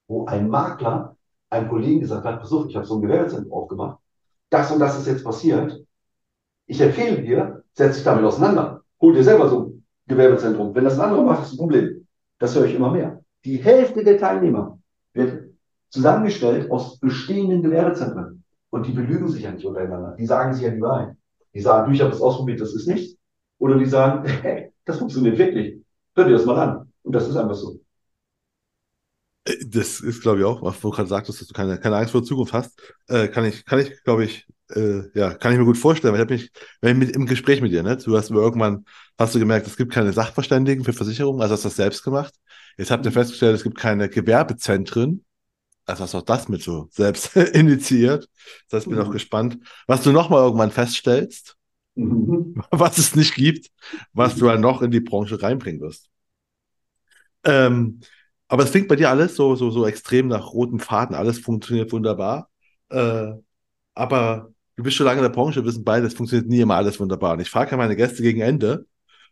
wo 0.09 0.25
ein 0.25 0.49
Makler 0.49 1.15
einem 1.51 1.69
Kollegen 1.69 2.01
gesagt 2.01 2.25
hat, 2.25 2.41
pass 2.41 2.53
auf, 2.55 2.69
ich 2.69 2.77
habe 2.77 2.87
so 2.87 2.95
ein 2.95 3.03
Gewerbezentrum 3.03 3.53
aufgemacht. 3.53 3.99
Das 4.49 4.73
und 4.73 4.79
das 4.79 4.99
ist 4.99 5.09
jetzt 5.09 5.25
passiert. 5.25 5.79
Ich 6.65 6.81
empfehle 6.81 7.21
dir, 7.21 7.65
setz 7.75 7.97
dich 7.97 8.05
damit 8.05 8.25
auseinander. 8.25 8.83
Hol 8.99 9.13
dir 9.13 9.25
selber 9.25 9.47
so 9.51 9.61
ein 9.61 9.87
Gewerbezentrum. 10.07 10.75
Wenn 10.75 10.85
das 10.85 10.99
ein 10.99 11.03
anderer 11.03 11.23
macht, 11.23 11.45
ist 11.45 11.53
ein 11.53 11.59
Problem. 11.59 12.03
Das 12.43 12.57
höre 12.57 12.65
ich 12.65 12.75
immer 12.75 12.91
mehr. 12.91 13.23
Die 13.45 13.59
Hälfte 13.59 14.03
der 14.03 14.19
Teilnehmer 14.19 14.77
wird 15.15 15.55
zusammengestellt 15.91 16.73
aus 16.73 16.99
bestehenden 16.99 17.63
Gewerbezentren. 17.63 18.43
Und 18.71 18.85
die 18.85 18.91
belügen 18.91 19.29
sich 19.29 19.45
ja 19.45 19.53
nicht 19.53 19.65
untereinander. 19.65 20.17
Die 20.19 20.27
sagen 20.27 20.53
sich 20.53 20.65
ja 20.65 20.71
die 20.71 20.81
Wahrheit. 20.81 21.15
Die 21.55 21.61
sagen, 21.61 21.87
du, 21.87 21.95
ich 21.95 22.01
habe 22.01 22.11
das 22.11 22.21
ausprobiert, 22.21 22.61
das 22.61 22.75
ist 22.75 22.89
nichts. 22.89 23.17
Oder 23.59 23.79
die 23.79 23.87
sagen, 23.87 24.29
hey, 24.43 24.73
das 24.85 24.99
funktioniert 24.99 25.39
wirklich. 25.39 25.85
Hör 26.17 26.25
dir 26.25 26.33
das 26.33 26.45
mal 26.45 26.59
an. 26.59 26.93
Und 27.05 27.13
das 27.13 27.29
ist 27.29 27.37
einfach 27.37 27.55
so. 27.55 27.79
Äh, 29.45 29.65
das 29.65 30.01
ist, 30.01 30.21
glaube 30.21 30.41
ich, 30.41 30.45
auch, 30.45 30.61
was 30.65 30.81
du 30.81 30.91
gerade 30.91 31.09
sagtest, 31.09 31.41
dass 31.41 31.47
du 31.47 31.55
keine, 31.55 31.79
keine 31.79 31.95
Angst 31.95 32.11
vor 32.11 32.23
der 32.23 32.27
Zukunft 32.27 32.55
hast. 32.55 32.77
Äh, 33.07 33.29
kann 33.29 33.45
ich, 33.45 33.65
kann 33.65 33.79
ich, 33.79 34.03
glaube 34.03 34.25
ich, 34.25 34.49
äh, 34.77 35.11
ja, 35.15 35.35
kann 35.35 35.53
ich 35.53 35.59
mir 35.59 35.65
gut 35.65 35.79
vorstellen. 35.79 36.15
Weil 36.15 36.21
ich 36.21 36.25
habe 36.25 36.35
mich, 36.35 36.51
wenn 36.81 36.93
ich 37.01 37.07
mit, 37.07 37.17
im 37.17 37.27
Gespräch 37.27 37.61
mit 37.61 37.73
dir, 37.73 37.83
ne, 37.83 37.97
du 37.97 38.17
hast 38.17 38.31
irgendwann, 38.31 38.85
hast 39.19 39.35
du 39.35 39.39
gemerkt, 39.39 39.67
es 39.67 39.77
gibt 39.77 39.93
keine 39.93 40.13
Sachverständigen 40.13 40.85
für 40.85 40.93
Versicherungen, 40.93 41.41
also 41.41 41.55
hast 41.55 41.65
du 41.65 41.69
das 41.69 41.77
selbst 41.77 42.03
gemacht. 42.03 42.35
Jetzt 42.79 42.91
habt 42.91 43.05
ihr 43.05 43.11
mhm. 43.11 43.15
festgestellt, 43.15 43.55
es 43.55 43.63
gibt 43.63 43.79
keine 43.79 44.09
Gewerbezentren, 44.09 45.25
also 45.87 46.05
hast 46.05 46.15
du 46.15 46.19
auch 46.19 46.23
das 46.23 46.49
mit 46.49 46.63
so 46.63 46.89
selbst 46.91 47.37
initiiert. 47.37 48.29
Das 48.69 48.79
heißt, 48.79 48.87
ich 48.87 48.91
bin 48.91 48.99
mhm. 48.99 49.07
auch 49.07 49.13
gespannt, 49.13 49.59
was 49.87 50.03
du 50.03 50.13
nochmal 50.13 50.43
irgendwann 50.43 50.71
feststellst, 50.71 51.57
mhm. 51.95 52.63
was 52.71 52.99
es 52.99 53.15
nicht 53.15 53.35
gibt, 53.35 53.69
was 54.13 54.37
du 54.37 54.47
dann 54.47 54.61
noch 54.61 54.83
in 54.83 54.91
die 54.91 55.01
Branche 55.01 55.43
reinbringen 55.43 55.81
wirst. 55.81 56.09
Ähm, 57.45 58.01
aber 58.49 58.65
es 58.65 58.71
klingt 58.71 58.89
bei 58.89 58.97
dir 58.97 59.11
alles 59.11 59.35
so, 59.35 59.57
so, 59.57 59.71
so 59.71 59.87
extrem 59.87 60.29
nach 60.29 60.53
rotem 60.53 60.79
Faden, 60.79 61.17
alles 61.17 61.39
funktioniert 61.39 61.91
wunderbar. 61.93 62.51
Äh, 62.91 63.33
aber 63.95 64.53
du 64.77 64.83
bist 64.83 64.97
schon 64.97 65.07
lange 65.07 65.19
in 65.19 65.25
der 65.25 65.31
Branche, 65.31 65.61
wir 65.61 65.67
wissen 65.67 65.85
beide, 65.85 66.07
es 66.07 66.15
funktioniert 66.15 66.49
nie 66.49 66.61
immer 66.61 66.77
alles 66.77 66.99
wunderbar. 67.01 67.35
Und 67.35 67.41
ich 67.41 67.51
frage 67.51 67.73
ja 67.73 67.77
meine 67.77 67.97
Gäste 67.97 68.23
gegen 68.23 68.41
Ende, 68.41 68.87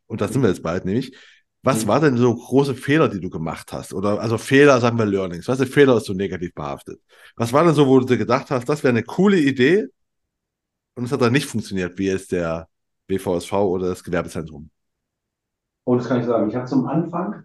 und 0.07 0.21
da 0.21 0.29
sind 0.29 0.43
wir 0.43 0.49
jetzt 0.49 0.63
bald 0.63 0.85
nämlich, 0.85 1.17
was 1.63 1.85
mhm. 1.85 1.89
war 1.89 2.01
denn 2.01 2.17
so 2.17 2.35
große 2.35 2.75
Fehler, 2.75 3.09
die 3.09 3.21
du 3.21 3.31
gemacht 3.31 3.73
hast? 3.73 3.93
Oder 3.93 4.21
also 4.21 4.39
Fehler, 4.39 4.81
sagen 4.81 4.99
wir 4.99 5.05
Learnings. 5.07 5.47
Was 5.47 5.61
ist 5.61 5.73
Fehler 5.73 5.97
ist 5.99 6.07
so 6.07 6.15
negativ 6.15 6.55
behaftet? 6.55 7.01
Was 7.37 7.53
war 7.53 7.65
denn 7.65 7.75
so, 7.75 7.87
wo 7.87 8.01
du 8.01 8.07
dir 8.07 8.17
gedacht 8.17 8.51
hast, 8.51 8.69
das 8.69 8.83
wäre 8.83 8.93
eine 8.93 9.03
coole 9.03 9.39
Idee 9.39 9.87
und 10.95 11.05
es 11.05 11.13
hat 11.13 11.21
dann 11.21 11.33
nicht 11.33 11.47
funktioniert, 11.47 11.99
wie 11.99 12.07
jetzt 12.07 12.33
der 12.33 12.69
BVSV 13.07 13.53
oder 13.53 13.89
das 13.89 14.03
Gewerbezentrum? 14.03 14.71
Und 15.85 15.95
oh, 15.95 15.99
das 15.99 16.09
kann 16.09 16.21
ich 16.21 16.27
sagen. 16.27 16.49
Ich 16.49 16.57
habe 16.57 16.67
zum 16.67 16.87
Anfang, 16.87 17.45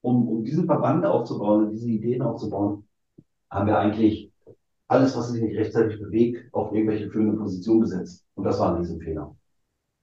um, 0.00 0.28
um 0.28 0.44
diesen 0.44 0.66
Verband 0.66 1.04
aufzubauen 1.04 1.64
und 1.64 1.70
diese 1.70 1.88
Ideen 1.88 2.22
aufzubauen, 2.22 2.86
haben 3.50 3.66
wir 3.66 3.78
eigentlich 3.78 4.29
alles, 4.90 5.16
was 5.16 5.30
sich 5.30 5.40
nicht 5.40 5.56
rechtzeitig 5.56 6.00
bewegt, 6.00 6.52
auf 6.52 6.72
irgendwelche 6.72 7.08
führende 7.10 7.36
Positionen 7.36 7.82
gesetzt. 7.82 8.26
Und 8.34 8.44
das 8.44 8.58
war 8.58 8.72
ein 8.72 8.78
Riesenfehler. 8.78 9.36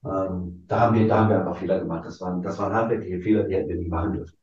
Ähm, 0.05 0.63
da, 0.65 0.79
haben 0.79 0.95
wir, 0.95 1.07
da 1.07 1.19
haben 1.19 1.29
wir 1.29 1.39
einfach 1.39 1.57
Fehler 1.57 1.79
gemacht. 1.79 2.05
Das 2.05 2.21
waren, 2.21 2.41
das 2.41 2.57
waren 2.57 2.73
handwerkliche 2.73 3.19
Fehler, 3.19 3.43
die 3.43 3.55
hätten 3.55 3.67
wir 3.67 3.75
nicht 3.75 3.89
machen 3.89 4.13
dürfen. 4.13 4.37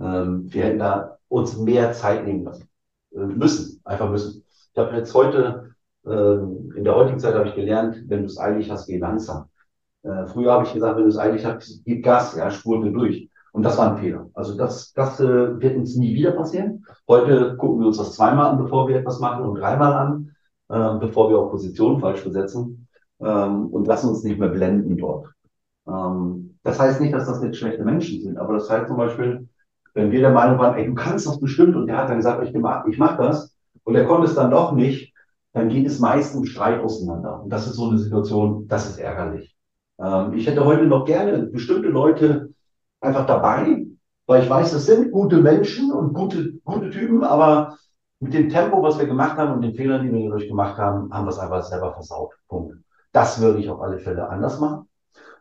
Ähm, 0.00 0.52
wir 0.52 0.64
hätten 0.64 0.78
da 0.78 1.18
uns 1.26 1.58
mehr 1.58 1.92
Zeit 1.92 2.24
nehmen 2.24 2.44
lassen. 2.44 2.68
Äh, 3.12 3.26
müssen, 3.26 3.80
einfach 3.84 4.08
müssen. 4.10 4.44
Ich 4.72 4.78
habe 4.78 4.96
jetzt 4.96 5.12
heute, 5.12 5.74
äh, 6.06 6.10
in 6.78 6.84
der 6.84 6.94
heutigen 6.94 7.18
Zeit 7.18 7.34
habe 7.34 7.48
ich 7.48 7.56
gelernt, 7.56 8.04
wenn 8.06 8.20
du 8.20 8.26
es 8.26 8.38
eilig 8.38 8.70
hast, 8.70 8.86
geh 8.86 8.98
langsam. 8.98 9.48
Äh, 10.04 10.26
früher 10.26 10.52
habe 10.52 10.66
ich 10.66 10.72
gesagt, 10.72 10.96
wenn 10.96 11.04
du 11.04 11.08
es 11.08 11.18
eilig 11.18 11.44
hast, 11.44 11.84
gib 11.84 12.04
Gas, 12.04 12.36
ja, 12.36 12.48
spur 12.52 12.80
durch. 12.92 13.28
Und 13.54 13.62
das 13.62 13.78
war 13.78 13.92
ein 13.92 13.98
Fehler. 13.98 14.30
Also 14.34 14.56
das, 14.56 14.92
das 14.94 15.20
äh, 15.20 15.60
wird 15.60 15.76
uns 15.76 15.94
nie 15.94 16.12
wieder 16.12 16.32
passieren. 16.32 16.84
Heute 17.06 17.56
gucken 17.56 17.78
wir 17.78 17.86
uns 17.86 17.98
das 17.98 18.16
zweimal 18.16 18.46
an, 18.46 18.58
bevor 18.58 18.88
wir 18.88 18.96
etwas 18.96 19.20
machen 19.20 19.44
und 19.44 19.60
dreimal 19.60 19.92
an, 19.92 20.30
äh, 20.68 20.98
bevor 20.98 21.30
wir 21.30 21.38
auch 21.38 21.52
Positionen 21.52 22.00
falsch 22.00 22.24
besetzen 22.24 22.88
ähm, 23.20 23.68
und 23.68 23.86
lassen 23.86 24.08
uns 24.08 24.24
nicht 24.24 24.40
mehr 24.40 24.48
blenden 24.48 24.96
dort. 24.96 25.28
Ähm, 25.86 26.58
das 26.64 26.80
heißt 26.80 27.00
nicht, 27.00 27.14
dass 27.14 27.26
das 27.26 27.44
jetzt 27.44 27.58
schlechte 27.58 27.84
Menschen 27.84 28.20
sind, 28.22 28.38
aber 28.38 28.54
das 28.54 28.68
heißt 28.68 28.88
zum 28.88 28.96
Beispiel, 28.96 29.48
wenn 29.94 30.10
wir 30.10 30.20
der 30.20 30.32
Meinung 30.32 30.58
waren, 30.58 30.76
ey, 30.76 30.86
du 30.86 30.94
kannst 30.94 31.24
das 31.28 31.38
bestimmt 31.38 31.76
und 31.76 31.86
der 31.86 31.98
hat 31.98 32.08
dann 32.08 32.16
gesagt, 32.16 32.42
ich, 32.42 32.52
ich 32.52 32.98
mach 32.98 33.16
das 33.18 33.56
und 33.84 33.94
er 33.94 34.06
konnte 34.06 34.26
es 34.26 34.34
dann 34.34 34.50
doch 34.50 34.72
nicht, 34.72 35.14
dann 35.52 35.68
geht 35.68 35.86
es 35.86 36.00
meist 36.00 36.34
im 36.34 36.44
Streit 36.44 36.82
auseinander. 36.82 37.40
Und 37.44 37.50
das 37.50 37.68
ist 37.68 37.76
so 37.76 37.88
eine 37.88 37.98
Situation, 37.98 38.66
das 38.66 38.90
ist 38.90 38.98
ärgerlich. 38.98 39.54
Ähm, 40.00 40.32
ich 40.32 40.48
hätte 40.48 40.64
heute 40.64 40.86
noch 40.86 41.04
gerne 41.04 41.38
bestimmte 41.46 41.88
Leute 41.88 42.53
einfach 43.04 43.26
dabei, 43.26 43.86
weil 44.26 44.42
ich 44.42 44.50
weiß, 44.50 44.72
das 44.72 44.86
sind 44.86 45.12
gute 45.12 45.36
Menschen 45.40 45.92
und 45.92 46.14
gute, 46.14 46.54
gute 46.64 46.90
Typen, 46.90 47.24
aber 47.24 47.76
mit 48.20 48.32
dem 48.34 48.48
Tempo, 48.48 48.82
was 48.82 48.98
wir 48.98 49.06
gemacht 49.06 49.36
haben 49.36 49.52
und 49.52 49.62
den 49.62 49.74
Fehlern, 49.74 50.02
die 50.04 50.12
wir 50.12 50.24
dadurch 50.24 50.48
gemacht 50.48 50.78
haben, 50.78 51.12
haben 51.12 51.26
wir 51.26 51.30
es 51.30 51.38
einfach 51.38 51.62
selber 51.62 51.92
versaut. 51.92 52.32
Punkt. 52.48 52.76
Das 53.12 53.40
würde 53.40 53.60
ich 53.60 53.68
auf 53.68 53.80
alle 53.80 53.98
Fälle 53.98 54.28
anders 54.28 54.58
machen. 54.58 54.88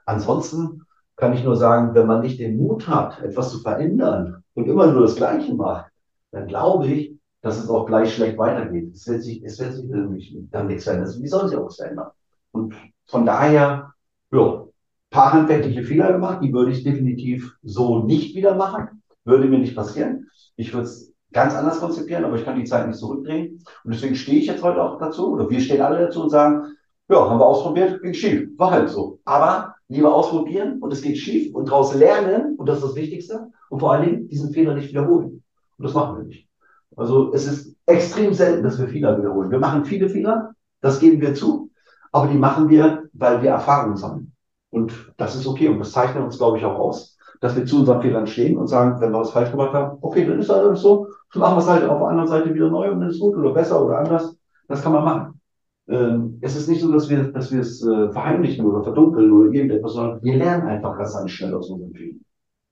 Ansonsten 0.05 0.83
kann 1.15 1.33
ich 1.33 1.43
nur 1.43 1.55
sagen, 1.55 1.93
wenn 1.95 2.07
man 2.07 2.21
nicht 2.21 2.39
den 2.39 2.57
Mut 2.57 2.87
hat, 2.87 3.21
etwas 3.21 3.51
zu 3.51 3.59
verändern 3.59 4.43
und 4.53 4.67
immer 4.67 4.87
nur 4.87 5.03
das 5.03 5.15
Gleiche 5.15 5.53
macht, 5.53 5.91
dann 6.31 6.47
glaube 6.47 6.87
ich, 6.87 7.15
dass 7.41 7.57
es 7.57 7.69
auch 7.69 7.85
gleich 7.85 8.13
schlecht 8.13 8.37
weitergeht. 8.37 8.93
Es 8.93 9.07
wird 9.07 9.23
sich, 9.23 9.43
es 9.43 9.59
wird 9.59 9.73
sich 9.73 10.37
dann 10.51 10.67
nichts 10.67 10.85
verändern. 10.85 11.13
Wie 11.19 11.27
soll 11.27 11.47
sich 11.47 11.57
auch 11.57 11.65
was 11.65 11.75
verändern? 11.75 12.09
Und 12.51 12.73
von 13.05 13.25
daher, 13.25 13.93
ja, 14.31 14.65
paar 15.13 15.31
handwerkliche 15.31 15.83
Fehler 15.83 16.11
gemacht, 16.11 16.39
die 16.43 16.51
würde 16.51 16.71
ich 16.71 16.83
definitiv 16.83 17.55
so 17.61 18.03
nicht 18.03 18.35
wieder 18.35 18.55
machen. 18.55 19.03
Würde 19.23 19.47
mir 19.47 19.59
nicht 19.59 19.75
passieren. 19.75 20.27
Ich 20.57 20.73
würde 20.73 20.87
es 20.87 21.13
ganz 21.31 21.53
anders 21.53 21.79
konzipieren, 21.79 22.25
aber 22.25 22.35
ich 22.35 22.43
kann 22.43 22.59
die 22.59 22.65
Zeit 22.65 22.87
nicht 22.87 22.99
zurückdrehen. 22.99 23.63
Und 23.83 23.93
deswegen 23.93 24.15
stehe 24.15 24.39
ich 24.39 24.47
jetzt 24.47 24.63
heute 24.63 24.83
auch 24.83 24.99
dazu, 24.99 25.31
oder 25.31 25.49
wir 25.49 25.61
stehen 25.61 25.81
alle 25.81 25.99
dazu 25.99 26.23
und 26.23 26.29
sagen, 26.29 26.63
ja, 27.09 27.29
haben 27.29 27.39
wir 27.39 27.45
ausprobiert, 27.45 28.01
ging 28.01 28.13
schief. 28.13 28.49
War 28.57 28.71
halt 28.71 28.89
so. 28.89 29.19
Aber 29.23 29.75
lieber 29.87 30.13
ausprobieren 30.13 30.79
und 30.79 30.91
es 30.91 31.01
geht 31.01 31.17
schief 31.17 31.53
und 31.53 31.69
daraus 31.69 31.93
lernen, 31.93 32.55
und 32.55 32.67
das 32.67 32.77
ist 32.77 32.85
das 32.85 32.95
Wichtigste, 32.95 33.51
und 33.69 33.79
vor 33.79 33.93
allen 33.93 34.05
Dingen 34.05 34.27
diesen 34.27 34.51
Fehler 34.51 34.73
nicht 34.73 34.89
wiederholen. 34.89 35.43
Und 35.77 35.85
das 35.85 35.93
machen 35.93 36.17
wir 36.17 36.23
nicht. 36.25 36.47
Also 36.95 37.31
es 37.33 37.45
ist 37.45 37.75
extrem 37.85 38.33
selten, 38.33 38.63
dass 38.63 38.79
wir 38.79 38.87
Fehler 38.87 39.17
wiederholen. 39.17 39.51
Wir 39.51 39.59
machen 39.59 39.85
viele 39.85 40.09
Fehler, 40.09 40.53
das 40.81 40.99
geben 40.99 41.21
wir 41.21 41.33
zu, 41.33 41.71
aber 42.11 42.27
die 42.27 42.37
machen 42.37 42.69
wir, 42.69 43.03
weil 43.13 43.41
wir 43.41 43.51
Erfahrung 43.51 43.95
sammeln. 43.95 44.32
Und 44.73 45.13
das 45.17 45.35
ist 45.35 45.45
okay 45.45 45.67
und 45.69 45.77
das 45.77 45.91
zeichnet 45.91 46.23
uns, 46.23 46.39
glaube 46.39 46.57
ich, 46.57 46.65
auch 46.65 46.79
aus, 46.79 47.15
dass 47.41 47.55
wir 47.55 47.63
zu 47.63 47.81
unseren 47.81 48.01
Fehlern 48.01 48.25
stehen 48.25 48.57
und 48.57 48.65
sagen, 48.65 48.99
wenn 48.99 49.11
wir 49.11 49.19
was 49.19 49.29
falsch 49.29 49.51
gemacht 49.51 49.71
haben, 49.73 49.99
okay, 50.01 50.25
dann 50.25 50.39
ist 50.39 50.49
das 50.49 50.57
alles 50.57 50.81
so, 50.81 51.07
machen 51.35 51.57
wir 51.57 51.59
es 51.59 51.69
halt 51.69 51.87
auf 51.87 51.99
der 51.99 52.07
anderen 52.07 52.27
Seite 52.27 52.53
wieder 52.53 52.69
neu 52.71 52.89
und 52.89 52.99
dann 52.99 53.09
ist 53.09 53.15
es 53.17 53.21
gut 53.21 53.35
oder 53.35 53.53
besser 53.53 53.85
oder 53.85 53.99
anders. 53.99 54.35
Das 54.67 54.81
kann 54.81 54.93
man 54.93 55.05
machen. 55.05 55.41
Ähm, 55.87 56.39
es 56.41 56.55
ist 56.55 56.67
nicht 56.67 56.81
so, 56.81 56.91
dass 56.91 57.07
wir, 57.07 57.31
dass 57.31 57.51
wir 57.51 57.59
es 57.61 57.85
äh, 57.85 58.11
verheimlichen 58.11 58.65
oder 58.65 58.81
verdunkeln 58.83 59.31
oder 59.31 59.51
irgendetwas, 59.51 59.93
sondern 59.93 60.23
wir 60.23 60.37
lernen 60.37 60.67
einfach 60.67 60.97
ganz 60.97 61.29
schnell 61.29 61.53
aus 61.53 61.69
unseren 61.69 61.93
Fehlern. 61.93 62.21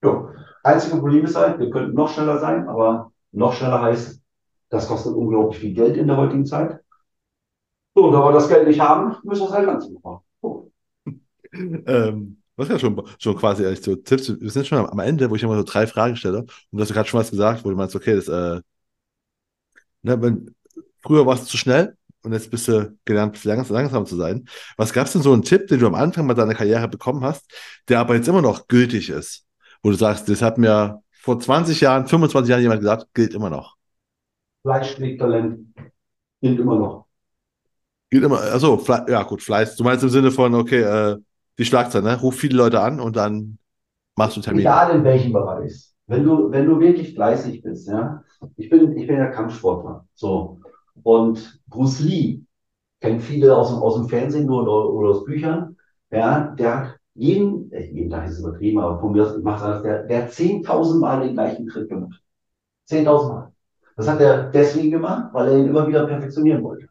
Jo. 0.04 0.30
Einzige 0.64 0.98
Problem 0.98 1.26
ist 1.26 1.36
halt, 1.36 1.60
wir 1.60 1.70
könnten 1.70 1.94
noch 1.94 2.10
schneller 2.10 2.40
sein, 2.40 2.68
aber 2.68 3.12
noch 3.32 3.54
schneller 3.54 3.82
heißt, 3.82 4.20
das 4.70 4.88
kostet 4.88 5.14
unglaublich 5.14 5.60
viel 5.60 5.76
Geld 5.76 5.98
in 5.98 6.08
der 6.08 6.18
heutigen 6.18 6.48
Zeit. 6.48 6.80
So, 7.94 8.06
und 8.06 8.14
da 8.14 8.24
wir 8.24 8.32
das 8.32 8.50
Geld 8.50 8.68
nicht 8.68 8.80
haben, 8.80 9.18
müssen 9.24 9.42
wir 9.42 9.50
es 9.50 9.54
halt 9.54 9.68
langsam 9.68 9.98
machen. 10.02 10.22
Ähm, 11.54 12.38
was 12.56 12.70
ja 12.70 12.80
schon, 12.80 13.02
schon 13.18 13.36
quasi 13.36 13.66
eigentlich 13.66 13.82
so 13.84 13.96
Tipps. 13.96 14.30
Wir 14.40 14.50
sind 14.50 14.68
schon 14.68 14.78
am 14.78 15.00
Ende, 15.00 15.30
wo 15.30 15.36
ich 15.36 15.44
immer 15.44 15.56
so 15.56 15.64
drei 15.64 15.88
Fragen 15.88 16.16
stelle. 16.16 16.40
Und 16.40 16.50
du 16.72 16.80
hast 16.80 16.94
gerade 16.94 17.10
schon 17.10 17.20
was 17.20 17.32
gesagt, 17.32 17.66
wo 17.66 17.70
du 17.70 17.76
meinst, 17.76 17.96
okay, 17.96 18.16
das, 18.16 18.28
äh, 18.28 18.62
ne, 20.04 20.22
wenn, 20.22 20.56
früher 21.02 21.26
war 21.26 21.36
es 21.36 21.46
zu 21.46 21.58
schnell 21.58 21.98
und 22.24 22.34
jetzt 22.34 22.52
bist 22.52 22.68
du 22.68 22.98
gelernt, 23.06 23.44
langsam, 23.44 23.76
langsam 23.76 24.06
zu 24.06 24.16
sein. 24.16 24.48
Was 24.78 24.94
gab 24.94 25.08
es 25.08 25.14
denn 25.14 25.22
so 25.22 25.34
einen 25.34 25.44
Tipp, 25.44 25.68
den 25.68 25.80
du 25.80 25.88
am 25.88 25.96
Anfang 25.96 26.26
mal 26.26 26.34
deiner 26.34 26.54
Karriere 26.54 26.88
bekommen 26.88 27.24
hast, 27.24 27.52
der 27.88 28.00
aber 28.00 28.16
jetzt 28.16 28.28
immer 28.28 28.42
noch 28.42 28.68
gültig 28.68 29.10
ist? 29.10 29.46
Wo 29.82 29.90
du 29.90 29.96
sagst, 29.96 30.30
das 30.30 30.42
hat 30.42 30.58
mir 30.58 31.02
vor 31.14 31.40
20 31.40 31.82
Jahren, 31.82 32.08
25 32.08 32.50
Jahren 32.50 32.62
jemand 32.62 32.82
gesagt, 32.82 33.08
gilt 33.14 33.34
immer 33.34 33.50
noch. 33.50 33.76
Fleisch 34.62 34.94
schlägt 34.94 35.20
Talent. 35.20 35.74
Gilt 36.42 36.60
immer 36.60 36.78
noch. 36.78 37.06
Gilt 38.10 38.24
immer, 38.24 38.40
also 38.40 38.84
ja 39.08 39.24
gut, 39.24 39.42
Fleiß. 39.42 39.76
Du 39.76 39.84
meinst 39.84 40.04
im 40.04 40.10
Sinne 40.10 40.32
von, 40.32 40.54
okay, 40.54 40.82
äh, 40.82 41.18
die 41.58 41.66
Schlagzeile, 41.66 42.04
ne? 42.04 42.20
Ruf 42.20 42.36
viele 42.36 42.58
Leute 42.58 42.82
an 42.82 43.00
und 43.00 43.16
dann 43.16 43.58
machst 44.16 44.38
du 44.38 44.42
Termine. 44.42 44.64
Egal 44.64 44.96
in 44.96 45.04
welchem 45.04 45.34
Bereich. 45.34 45.92
Wenn 46.08 46.24
du, 46.24 46.52
wenn 46.52 46.66
du 46.66 46.80
wirklich 46.80 47.14
fleißig 47.14 47.62
bist, 47.62 47.88
ja. 47.88 48.24
Ich 48.58 48.70
bin, 48.70 48.98
ich 48.98 49.08
bin 49.08 49.18
ja 49.18 49.28
Kampfsportler. 49.28 50.06
So. 50.14 50.60
Und 51.04 51.62
Bruce 51.68 52.02
Lee 52.02 52.42
kennt 53.00 53.22
viele 53.22 53.56
aus, 53.56 53.72
aus 53.72 53.96
dem 53.96 54.10
Fernsehen 54.10 54.50
oder, 54.50 54.90
oder 54.90 55.10
aus 55.10 55.26
Büchern. 55.26 55.78
Ja, 56.12 56.54
der 56.58 56.80
hat 56.80 57.00
jeden, 57.14 57.72
äh, 57.72 57.86
jeden 57.92 58.10
Tag 58.10 58.26
ist 58.26 58.34
es 58.34 58.40
übertrieben, 58.40 58.80
aber 58.80 59.00
von 59.00 59.12
mir 59.12 59.24
aus 59.24 59.38
macht 59.42 59.64
alles, 59.64 59.84
der, 59.84 60.04
der 60.04 60.24
hat 60.24 60.32
10.000 60.32 61.00
Mal 61.00 61.22
den 61.26 61.34
gleichen 61.34 61.68
Tritt 61.68 61.90
gemacht. 61.90 62.22
10.000 62.86 63.30
Mal. 63.34 63.52
Das 63.96 64.08
hat 64.08 64.20
er 64.22 64.50
deswegen 64.50 64.92
gemacht, 64.92 65.34
weil 65.34 65.50
er 65.50 65.58
ihn 65.60 65.68
immer 65.68 65.88
wieder 65.88 66.06
perfektionieren 66.08 66.64
wollte. 66.64 66.88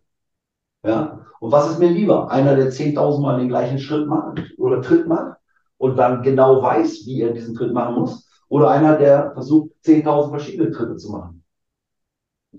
Ja. 0.85 1.10
Und 1.41 1.53
was 1.53 1.71
ist 1.71 1.79
mir 1.79 1.89
lieber? 1.89 2.31
Einer, 2.31 2.55
der 2.55 2.71
10.000 2.71 3.21
Mal 3.21 3.39
den 3.39 3.49
gleichen 3.49 3.79
Schritt 3.79 4.07
macht 4.07 4.41
oder 4.59 4.83
Tritt 4.83 5.09
macht 5.09 5.39
und 5.79 5.97
dann 5.97 6.23
genau 6.23 6.63
weiß, 6.63 7.07
wie 7.07 7.23
er 7.23 7.33
diesen 7.33 7.55
Tritt 7.55 7.73
machen 7.73 7.97
muss. 7.97 8.29
Oder 8.49 8.71
einer, 8.71 8.97
der 8.97 9.33
versucht, 9.33 9.71
10.000 9.85 10.31
verschiedene 10.31 10.71
Tritte 10.71 10.97
zu 10.97 11.11
machen. 11.11 11.43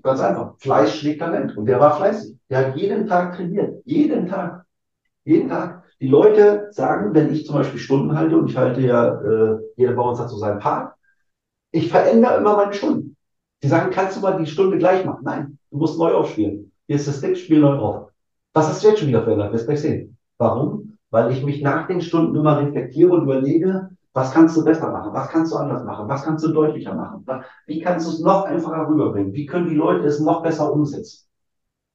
Ganz 0.02 0.20
einfach. 0.20 0.56
Fleiß 0.58 0.96
schlägt 0.96 1.20
Talent. 1.20 1.56
Und 1.58 1.66
der 1.68 1.80
war 1.80 1.96
fleißig. 1.96 2.38
Der 2.50 2.68
hat 2.68 2.76
jeden 2.76 3.08
Tag 3.08 3.36
trainiert. 3.36 3.82
Jeden 3.86 4.28
Tag. 4.28 4.66
Jeden 5.26 5.50
Tag. 5.50 5.84
Die 6.00 6.08
Leute 6.08 6.70
sagen, 6.72 7.14
wenn 7.14 7.32
ich 7.32 7.46
zum 7.46 7.56
Beispiel 7.56 7.80
Stunden 7.80 8.18
halte, 8.18 8.38
und 8.38 8.50
ich 8.50 8.58
halte 8.58 8.82
ja, 8.82 9.22
äh, 9.22 9.60
jeder 9.76 9.94
bei 9.94 10.02
uns 10.02 10.20
hat 10.20 10.30
so 10.30 10.38
seinen 10.38 10.60
Part, 10.60 10.96
ich 11.72 11.92
verändere 11.92 12.38
immer 12.38 12.56
meine 12.56 12.74
Stunden. 12.74 13.16
Die 13.62 13.68
sagen, 13.68 13.92
kannst 13.92 14.18
du 14.18 14.22
mal 14.22 14.38
die 14.38 14.50
Stunde 14.50 14.80
gleich 14.80 15.06
machen? 15.06 15.24
Nein, 15.24 15.60
du 15.70 15.78
musst 15.78 16.00
neu 16.00 16.14
aufspielen. 16.14 16.72
Hier 16.88 16.96
ist 16.96 17.08
das 17.08 17.20
Stick, 17.20 17.38
spiel 17.38 17.60
neu 17.60 17.76
auf. 17.76 18.11
Was 18.54 18.68
hast 18.68 18.84
du 18.84 18.90
jetzt 18.90 19.00
schon 19.00 19.08
wieder 19.08 19.24
verändert? 19.24 19.54
Wirst 19.54 19.66
gleich 19.66 19.82
sehen. 19.82 20.18
Warum? 20.38 20.98
Weil 21.10 21.32
ich 21.32 21.44
mich 21.44 21.62
nach 21.62 21.88
den 21.88 22.02
Stunden 22.02 22.36
immer 22.36 22.60
reflektiere 22.60 23.12
und 23.12 23.24
überlege, 23.24 23.90
was 24.14 24.34
kannst 24.34 24.58
du 24.58 24.64
besser 24.64 24.92
machen? 24.92 25.14
Was 25.14 25.30
kannst 25.30 25.54
du 25.54 25.58
anders 25.58 25.84
machen? 25.86 26.10
Was 26.10 26.24
kannst 26.24 26.44
du 26.44 26.52
deutlicher 26.52 26.94
machen? 26.94 27.26
Wie 27.66 27.80
kannst 27.82 28.08
du 28.08 28.12
es 28.12 28.20
noch 28.20 28.44
einfacher 28.44 28.88
rüberbringen? 28.90 29.34
Wie 29.34 29.46
können 29.46 29.70
die 29.70 29.76
Leute 29.76 30.06
es 30.06 30.20
noch 30.20 30.44
besser 30.44 30.72
umsetzen? 30.72 31.28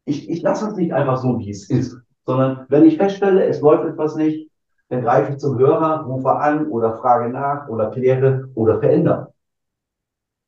Ich, 0.05 0.29
ich 0.31 0.43
lasse 0.43 0.69
es 0.69 0.77
nicht 0.77 0.93
einfach 0.93 1.19
so, 1.19 1.39
wie 1.39 1.51
es 1.51 1.69
ist, 1.69 1.99
sondern 2.25 2.67
wenn 2.69 2.85
ich 2.85 2.97
feststelle, 2.97 3.45
es 3.45 3.61
läuft 3.61 3.85
etwas 3.85 4.17
nicht, 4.17 4.51
dann 4.89 5.03
greife 5.03 5.33
ich 5.33 5.39
zum 5.39 5.59
Hörer, 5.59 6.05
rufe 6.05 6.31
an 6.31 6.69
oder 6.69 6.97
frage 6.99 7.31
nach 7.31 7.69
oder 7.69 7.91
kläre 7.91 8.49
oder 8.55 8.79
verändere. 8.79 9.33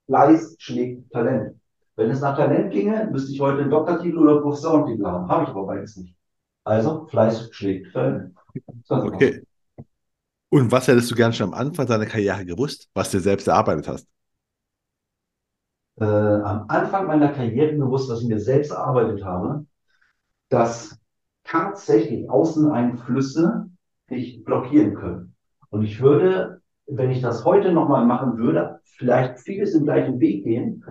Fleiß 0.06 0.56
schlägt 0.58 1.12
Talent. 1.12 1.57
Wenn 1.98 2.12
es 2.12 2.20
nach 2.20 2.36
Talent 2.36 2.70
ginge, 2.70 3.08
müsste 3.10 3.32
ich 3.32 3.40
heute 3.40 3.60
einen 3.62 3.70
Doktortitel 3.70 4.18
oder 4.18 4.40
Professorentitel 4.40 5.04
haben. 5.04 5.28
Habe 5.28 5.42
ich 5.42 5.48
aber 5.48 5.66
beides 5.66 5.96
nicht. 5.96 6.16
Also 6.62 7.08
Fleiß 7.08 7.50
schlägt 7.50 7.92
Talent. 7.92 8.36
Okay. 8.88 9.42
Und 10.48 10.70
was 10.70 10.86
hättest 10.86 11.10
du 11.10 11.16
gern 11.16 11.32
schon 11.32 11.48
am 11.48 11.54
Anfang 11.54 11.88
deiner 11.88 12.06
Karriere 12.06 12.46
gewusst, 12.46 12.88
was 12.94 13.10
du 13.10 13.18
selbst 13.18 13.48
erarbeitet 13.48 13.88
hast? 13.88 14.06
Äh, 15.96 16.04
am 16.04 16.66
Anfang 16.68 17.08
meiner 17.08 17.32
Karriere 17.32 17.76
gewusst, 17.76 18.08
was 18.08 18.22
ich 18.22 18.28
mir 18.28 18.38
selbst 18.38 18.70
erarbeitet 18.70 19.24
habe, 19.24 19.66
dass 20.50 20.96
tatsächlich 21.42 22.30
Außeneinflüsse 22.30 23.70
dich 24.08 24.44
blockieren 24.44 24.94
können. 24.94 25.34
Und 25.70 25.82
ich 25.82 26.00
würde, 26.00 26.62
wenn 26.86 27.10
ich 27.10 27.22
das 27.22 27.44
heute 27.44 27.72
nochmal 27.72 28.06
machen 28.06 28.38
würde, 28.38 28.78
vielleicht 28.84 29.40
vieles 29.40 29.74
im 29.74 29.82
gleichen 29.82 30.20
Weg 30.20 30.44
gehen, 30.44 30.84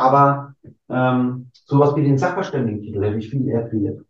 aber 0.00 0.54
ähm, 0.88 1.50
sowas 1.52 1.94
wie 1.96 2.02
den 2.02 2.18
Sachverständigentitel 2.18 3.04
hätte 3.04 3.18
ich 3.18 3.30
viel 3.30 3.46
eher 3.48 3.68
kreiert. 3.68 4.04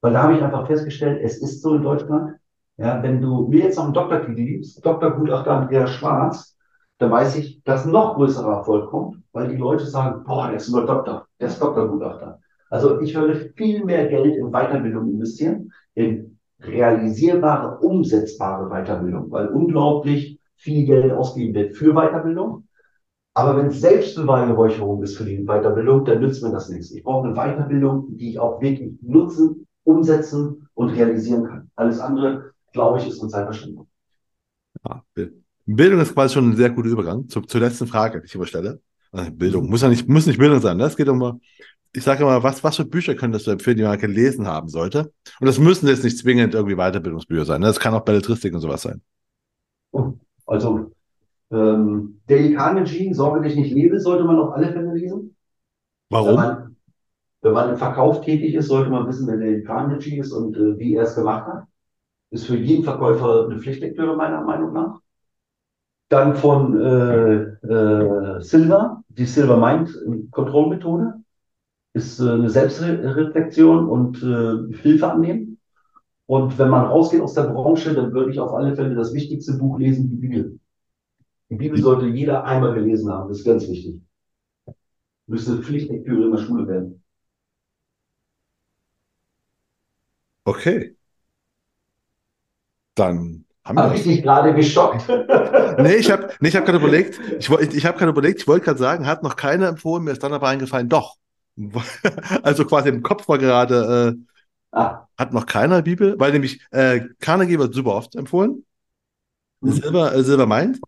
Weil 0.00 0.12
da 0.12 0.22
habe 0.24 0.34
ich 0.34 0.42
einfach 0.42 0.66
festgestellt, 0.66 1.20
es 1.22 1.40
ist 1.40 1.62
so 1.62 1.74
in 1.74 1.82
Deutschland, 1.82 2.36
ja, 2.76 3.02
wenn 3.02 3.20
du 3.20 3.48
mir 3.48 3.64
jetzt 3.64 3.76
noch 3.76 3.84
einen 3.84 3.94
Doktortitel 3.94 4.44
gibst, 4.44 4.84
Dr. 4.84 5.12
Gutachter 5.12 5.52
Andreas 5.52 5.90
Schwarz, 5.90 6.56
dann 6.98 7.10
weiß 7.10 7.36
ich, 7.36 7.62
dass 7.64 7.84
noch 7.84 8.14
größerer 8.14 8.58
Erfolg 8.58 8.90
kommt, 8.90 9.22
weil 9.32 9.48
die 9.48 9.56
Leute 9.56 9.84
sagen, 9.86 10.24
boah, 10.24 10.48
der 10.48 10.56
ist 10.56 10.70
nur 10.70 10.86
Doktor, 10.86 11.26
der 11.40 11.48
ist 11.48 11.60
Doktorgutachter. 11.60 12.40
Also 12.70 13.00
ich 13.00 13.14
würde 13.14 13.52
viel 13.56 13.84
mehr 13.84 14.08
Geld 14.08 14.36
in 14.36 14.50
Weiterbildung 14.50 15.10
investieren, 15.10 15.72
in 15.94 16.38
realisierbare, 16.60 17.78
umsetzbare 17.78 18.70
Weiterbildung, 18.70 19.30
weil 19.30 19.48
unglaublich 19.48 20.40
viel 20.56 20.86
Geld 20.86 21.12
ausgegeben 21.12 21.54
wird 21.54 21.76
für 21.76 21.92
Weiterbildung. 21.92 22.68
Aber 23.34 23.56
wenn 23.56 23.66
es 23.66 23.80
Selbstbeweihräucherung 23.80 25.02
ist 25.02 25.16
für 25.16 25.24
die 25.24 25.44
Weiterbildung, 25.44 26.04
dann 26.04 26.20
nützt 26.20 26.42
mir 26.42 26.50
das 26.50 26.68
nichts. 26.68 26.90
Ich 26.90 27.02
brauche 27.02 27.26
eine 27.26 27.34
Weiterbildung, 27.34 28.16
die 28.16 28.30
ich 28.30 28.38
auch 28.38 28.60
wirklich 28.60 28.92
nutzen, 29.00 29.66
umsetzen 29.84 30.68
und 30.74 30.90
realisieren 30.90 31.44
kann. 31.44 31.70
Alles 31.74 31.98
andere, 31.98 32.52
glaube 32.72 32.98
ich, 32.98 33.08
ist 33.08 33.20
eine 33.20 33.30
Zeitverschwendung. 33.30 33.88
Ja, 34.86 35.02
Bildung 35.64 36.00
ist 36.00 36.14
quasi 36.14 36.34
schon 36.34 36.50
ein 36.50 36.56
sehr 36.56 36.70
guter 36.70 36.88
Übergang 36.88 37.28
zur, 37.28 37.46
zur 37.46 37.60
letzten 37.60 37.86
Frage, 37.86 38.20
die 38.20 38.26
ich 38.26 38.34
überstelle. 38.34 38.80
Also 39.12 39.30
Bildung 39.30 39.68
muss 39.68 39.82
ja 39.82 39.88
nicht, 39.88 40.08
muss 40.08 40.26
nicht 40.26 40.38
Bildung 40.38 40.60
sein. 40.60 40.76
Ne? 40.76 40.90
geht 40.96 41.08
um, 41.08 41.40
ich 41.94 42.02
sage 42.02 42.22
immer, 42.22 42.42
was, 42.42 42.64
was 42.64 42.76
für 42.76 42.84
Bücher 42.84 43.14
könntest 43.14 43.46
du 43.46 43.50
empfehlen, 43.50 43.76
die 43.76 43.82
man 43.82 43.98
gelesen 43.98 44.46
haben 44.46 44.68
sollte? 44.68 45.12
Und 45.40 45.46
das 45.46 45.58
müssen 45.58 45.86
jetzt 45.88 46.04
nicht 46.04 46.18
zwingend 46.18 46.54
irgendwie 46.54 46.76
Weiterbildungsbücher 46.76 47.44
sein. 47.44 47.60
Ne? 47.60 47.66
Das 47.66 47.80
kann 47.80 47.94
auch 47.94 48.04
Belletristik 48.04 48.54
und 48.54 48.60
sowas 48.60 48.82
sein. 48.82 49.02
Oh, 49.92 50.14
also, 50.46 50.90
ähm, 51.52 52.20
Dale 52.26 52.54
Carnegie, 52.54 53.12
Sorge 53.14 53.42
dich 53.42 53.56
nicht 53.56 53.72
lebe, 53.72 54.00
sollte 54.00 54.24
man 54.24 54.38
auf 54.38 54.54
alle 54.54 54.72
Fälle 54.72 54.94
lesen. 54.94 55.36
Warum? 56.10 56.28
Wenn 56.28 56.36
man, 56.36 56.76
wenn 57.42 57.52
man 57.52 57.70
im 57.70 57.76
Verkauf 57.76 58.22
tätig 58.22 58.54
ist, 58.54 58.68
sollte 58.68 58.90
man 58.90 59.06
wissen, 59.06 59.26
wer 59.28 59.36
Dale 59.36 59.62
Carnegie 59.62 60.18
ist 60.18 60.32
und 60.32 60.56
äh, 60.56 60.78
wie 60.78 60.94
er 60.94 61.04
es 61.04 61.14
gemacht 61.14 61.46
hat. 61.46 61.64
Ist 62.30 62.46
für 62.46 62.56
jeden 62.56 62.84
Verkäufer 62.84 63.46
eine 63.46 63.58
Pflichtlektüre 63.58 64.16
meiner 64.16 64.42
Meinung 64.42 64.72
nach. 64.72 65.00
Dann 66.08 66.34
von 66.34 66.78
äh, 66.80 67.34
äh, 67.66 68.40
Silver, 68.40 69.02
die 69.08 69.24
Silver 69.24 69.56
Mind 69.56 69.90
Kontrollmethode, 70.30 71.14
ist 71.94 72.20
äh, 72.20 72.30
eine 72.30 72.50
Selbstreflexion 72.50 73.88
und 73.88 74.22
äh, 74.22 74.76
Hilfe 74.76 75.10
annehmen. 75.10 75.58
Und 76.26 76.58
wenn 76.58 76.68
man 76.68 76.86
rausgeht 76.86 77.20
aus 77.20 77.34
der 77.34 77.44
Branche, 77.44 77.94
dann 77.94 78.12
würde 78.12 78.30
ich 78.30 78.40
auf 78.40 78.54
alle 78.54 78.74
Fälle 78.74 78.94
das 78.94 79.12
wichtigste 79.12 79.54
Buch 79.58 79.78
lesen, 79.78 80.08
die 80.08 80.16
Bibel. 80.16 80.58
Die 81.52 81.58
Bibel 81.58 81.78
sollte 81.78 82.06
jeder 82.06 82.44
einmal 82.44 82.72
gelesen 82.72 83.12
haben, 83.12 83.28
das 83.28 83.40
ist 83.40 83.44
ganz 83.44 83.68
wichtig. 83.68 84.00
Müsste 85.26 85.62
Pflichtlektüre 85.62 86.24
in 86.24 86.32
der 86.32 86.38
Schule 86.38 86.66
werden. 86.66 87.04
Okay. 90.44 90.96
Dann 92.94 93.44
haben 93.66 93.76
wir. 93.76 93.82
Habe 93.82 93.96
ich 93.96 94.02
dich 94.02 94.22
gerade 94.22 94.54
geschockt? 94.54 95.06
nee, 95.78 95.96
ich 95.96 96.10
habe 96.10 96.32
nee, 96.40 96.48
hab 96.48 96.64
gerade 96.64 96.78
überlegt, 96.78 97.20
ich, 97.38 97.50
ich, 97.50 97.74
ich 97.74 97.84
habe 97.84 97.98
gerade 97.98 98.12
überlegt, 98.12 98.40
ich 98.40 98.48
wollte 98.48 98.64
gerade 98.64 98.78
sagen, 98.78 99.06
hat 99.06 99.22
noch 99.22 99.36
keiner 99.36 99.68
empfohlen, 99.68 100.04
mir 100.04 100.12
ist 100.12 100.22
dann 100.22 100.32
aber 100.32 100.48
eingefallen, 100.48 100.88
doch. 100.88 101.16
also 102.42 102.64
quasi 102.64 102.88
im 102.88 103.02
Kopf 103.02 103.28
war 103.28 103.36
gerade, 103.36 104.16
äh, 104.16 104.76
ah. 104.78 105.06
hat 105.18 105.34
noch 105.34 105.44
keiner 105.44 105.82
Bibel, 105.82 106.18
weil 106.18 106.32
nämlich 106.32 106.62
äh, 106.70 107.08
Carnegie 107.20 107.58
wird 107.58 107.74
super 107.74 107.94
oft 107.94 108.16
empfohlen. 108.16 108.64
Mhm. 109.60 109.72
Silber, 109.72 110.14
äh, 110.14 110.24
Silber 110.24 110.46
meint, 110.46 110.80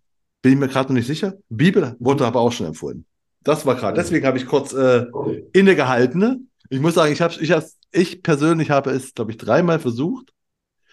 bin 0.44 0.52
ich 0.52 0.58
mir 0.58 0.68
gerade 0.68 0.90
noch 0.90 0.96
nicht 0.98 1.06
sicher. 1.06 1.38
Bibel 1.48 1.96
wurde 1.98 2.26
aber 2.26 2.40
auch 2.40 2.52
schon 2.52 2.66
empfohlen. 2.66 3.06
Das 3.44 3.64
war 3.64 3.76
gerade. 3.76 3.96
Deswegen 3.96 4.26
habe 4.26 4.36
ich 4.36 4.44
kurz 4.44 4.74
äh, 4.74 5.06
innegehalten. 5.54 6.20
Ne? 6.20 6.38
Ich 6.68 6.80
muss 6.80 6.92
sagen, 6.92 7.14
ich 7.14 7.22
habe 7.22 7.32
ich 7.40 7.50
ich 7.92 8.22
persönlich 8.22 8.70
habe 8.70 8.90
es, 8.90 9.14
glaube 9.14 9.30
ich, 9.30 9.38
dreimal 9.38 9.78
versucht, 9.78 10.34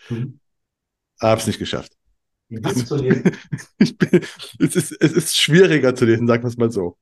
Mhm. 0.10 0.40
habe 1.22 1.42
es 1.42 1.48
nicht 1.48 1.60
geschafft. 1.60 1.92
Bin, 2.50 2.62
es, 4.60 4.76
ist, 4.76 4.92
es 5.00 5.12
ist 5.12 5.38
schwieriger 5.38 5.94
zu 5.96 6.06
lesen, 6.06 6.28
sagen 6.28 6.44
wir 6.44 6.48
es 6.48 6.58
mal 6.58 6.72
so. 6.72 6.98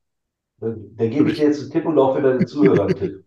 da 0.60 1.06
gebe 1.08 1.30
ich 1.30 1.38
dir 1.38 1.46
jetzt 1.46 1.62
einen 1.62 1.72
Tipp 1.72 1.86
und 1.86 2.00
auch 2.00 2.16
für 2.16 2.22
deine 2.24 2.46
Zuhörer 2.46 2.88
einen 2.88 2.96
Tipp. 2.96 3.26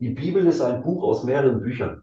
Die 0.00 0.10
Bibel 0.10 0.44
ist 0.46 0.60
ein 0.60 0.82
Buch 0.82 1.04
aus 1.04 1.22
mehreren 1.22 1.60
Büchern. 1.60 2.02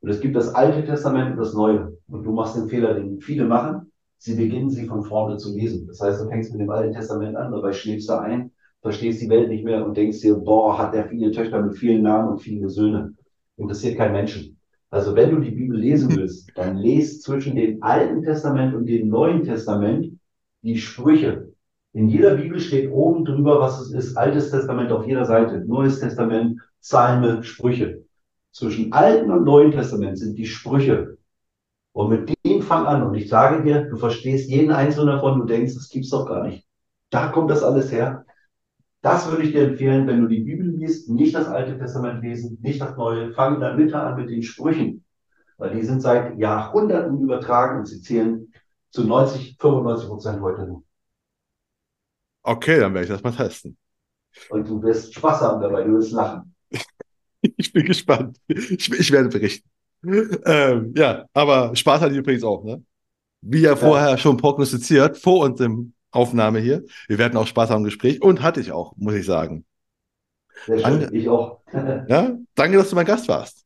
Und 0.00 0.10
es 0.10 0.20
gibt 0.20 0.34
das 0.34 0.54
Alte 0.54 0.84
Testament 0.84 1.32
und 1.32 1.36
das 1.38 1.54
Neue. 1.54 1.96
Und 2.08 2.24
du 2.24 2.32
machst 2.32 2.56
den 2.56 2.68
Fehler, 2.68 2.94
den 2.94 3.20
viele 3.20 3.44
machen. 3.44 3.92
Sie 4.18 4.34
beginnen 4.34 4.70
sie 4.70 4.86
von 4.86 5.04
vorne 5.04 5.36
zu 5.36 5.54
lesen. 5.54 5.86
Das 5.86 6.00
heißt, 6.00 6.20
du 6.20 6.28
fängst 6.28 6.52
mit 6.52 6.60
dem 6.60 6.70
Alten 6.70 6.92
Testament 6.92 7.36
an, 7.36 7.52
dabei 7.52 7.72
schläfst 7.72 8.08
du 8.08 8.14
ein, 8.14 8.50
verstehst 8.82 9.22
die 9.22 9.28
Welt 9.28 9.48
nicht 9.48 9.64
mehr 9.64 9.84
und 9.84 9.96
denkst 9.96 10.20
dir, 10.20 10.34
boah, 10.34 10.76
hat 10.76 10.94
der 10.94 11.08
viele 11.08 11.30
Töchter 11.30 11.62
mit 11.62 11.76
vielen 11.76 12.02
Namen 12.02 12.32
und 12.32 12.42
viele 12.42 12.68
Söhne. 12.68 13.14
Interessiert 13.56 13.96
kein 13.96 14.12
Menschen. 14.12 14.58
Also 14.90 15.14
wenn 15.14 15.30
du 15.30 15.40
die 15.40 15.50
Bibel 15.50 15.78
lesen 15.78 16.14
willst, 16.16 16.50
dann 16.56 16.76
lest 16.76 17.22
zwischen 17.22 17.56
dem 17.56 17.82
Alten 17.82 18.22
Testament 18.22 18.74
und 18.74 18.86
dem 18.86 19.08
Neuen 19.08 19.44
Testament 19.44 20.18
die 20.62 20.78
Sprüche. 20.78 21.52
In 21.92 22.08
jeder 22.08 22.36
Bibel 22.36 22.58
steht 22.60 22.90
oben 22.90 23.24
drüber, 23.24 23.60
was 23.60 23.80
es 23.80 23.92
ist. 23.92 24.16
Altes 24.16 24.50
Testament 24.50 24.90
auf 24.92 25.06
jeder 25.06 25.24
Seite, 25.24 25.64
Neues 25.66 26.00
Testament, 26.00 26.60
Psalme, 26.80 27.42
Sprüche. 27.42 28.04
Zwischen 28.52 28.92
Alten 28.92 29.30
und 29.30 29.44
Neuen 29.44 29.72
Testament 29.72 30.18
sind 30.18 30.38
die 30.38 30.46
Sprüche. 30.46 31.18
Und 31.98 32.10
mit 32.10 32.32
dem 32.46 32.62
fang 32.62 32.86
an. 32.86 33.02
Und 33.02 33.14
ich 33.16 33.28
sage 33.28 33.60
dir, 33.64 33.82
du 33.82 33.96
verstehst 33.96 34.48
jeden 34.48 34.70
einzelnen 34.70 35.16
davon, 35.16 35.40
du 35.40 35.46
denkst, 35.46 35.74
das 35.74 35.88
gibt's 35.88 36.10
doch 36.10 36.26
gar 36.26 36.46
nicht. 36.46 36.64
Da 37.10 37.26
kommt 37.26 37.50
das 37.50 37.64
alles 37.64 37.90
her. 37.90 38.24
Das 39.00 39.28
würde 39.28 39.42
ich 39.42 39.50
dir 39.50 39.64
empfehlen, 39.64 40.06
wenn 40.06 40.20
du 40.20 40.28
die 40.28 40.44
Bibel 40.44 40.68
liest, 40.68 41.10
nicht 41.10 41.34
das 41.34 41.48
Alte 41.48 41.76
Testament 41.76 42.22
lesen, 42.22 42.56
nicht 42.62 42.80
das 42.80 42.96
Neue. 42.96 43.32
Fang 43.32 43.56
in 43.56 43.60
der 43.62 43.74
Mitte 43.74 44.00
an 44.00 44.14
mit 44.14 44.30
den 44.30 44.44
Sprüchen. 44.44 45.04
Weil 45.56 45.74
die 45.74 45.82
sind 45.82 46.00
seit 46.00 46.38
Jahrhunderten 46.38 47.20
übertragen 47.20 47.80
und 47.80 47.86
sie 47.86 48.00
zählen 48.00 48.52
zu 48.90 49.02
90, 49.02 49.56
95 49.58 50.08
Prozent 50.08 50.40
heute 50.40 50.68
noch. 50.68 50.84
Okay, 52.44 52.78
dann 52.78 52.94
werde 52.94 53.06
ich 53.06 53.10
das 53.10 53.24
mal 53.24 53.32
testen. 53.32 53.76
Und 54.50 54.68
du 54.68 54.80
wirst 54.84 55.14
Spaß 55.14 55.40
haben 55.40 55.60
dabei, 55.60 55.82
du 55.82 55.94
wirst 55.94 56.12
lachen. 56.12 56.54
Ich 57.56 57.72
bin 57.72 57.86
gespannt. 57.86 58.36
Ich, 58.46 58.88
ich 58.92 59.10
werde 59.10 59.28
berichten. 59.28 59.68
Ähm, 60.44 60.94
ja, 60.96 61.26
aber 61.32 61.74
Spaß 61.74 62.00
hatte 62.02 62.12
ich 62.12 62.18
übrigens 62.18 62.44
auch, 62.44 62.62
ne? 62.64 62.82
Wie 63.40 63.60
ja 63.60 63.76
vorher 63.76 64.16
schon 64.18 64.36
prognostiziert, 64.36 65.16
vor 65.18 65.44
unserem 65.44 65.92
Aufnahme 66.10 66.60
hier. 66.60 66.84
Wir 67.08 67.18
werden 67.18 67.36
auch 67.36 67.46
Spaß 67.46 67.70
haben 67.70 67.78
im 67.80 67.84
Gespräch 67.84 68.22
und 68.22 68.42
hatte 68.42 68.60
ich 68.60 68.72
auch, 68.72 68.94
muss 68.96 69.14
ich 69.14 69.26
sagen. 69.26 69.64
Sehr 70.66 70.78
schön, 70.78 71.00
Danke. 71.00 71.16
ich 71.16 71.28
auch. 71.28 71.60
Ja, 72.08 72.36
danke, 72.54 72.78
dass 72.78 72.90
du 72.90 72.96
mein 72.96 73.06
Gast 73.06 73.28
warst. 73.28 73.64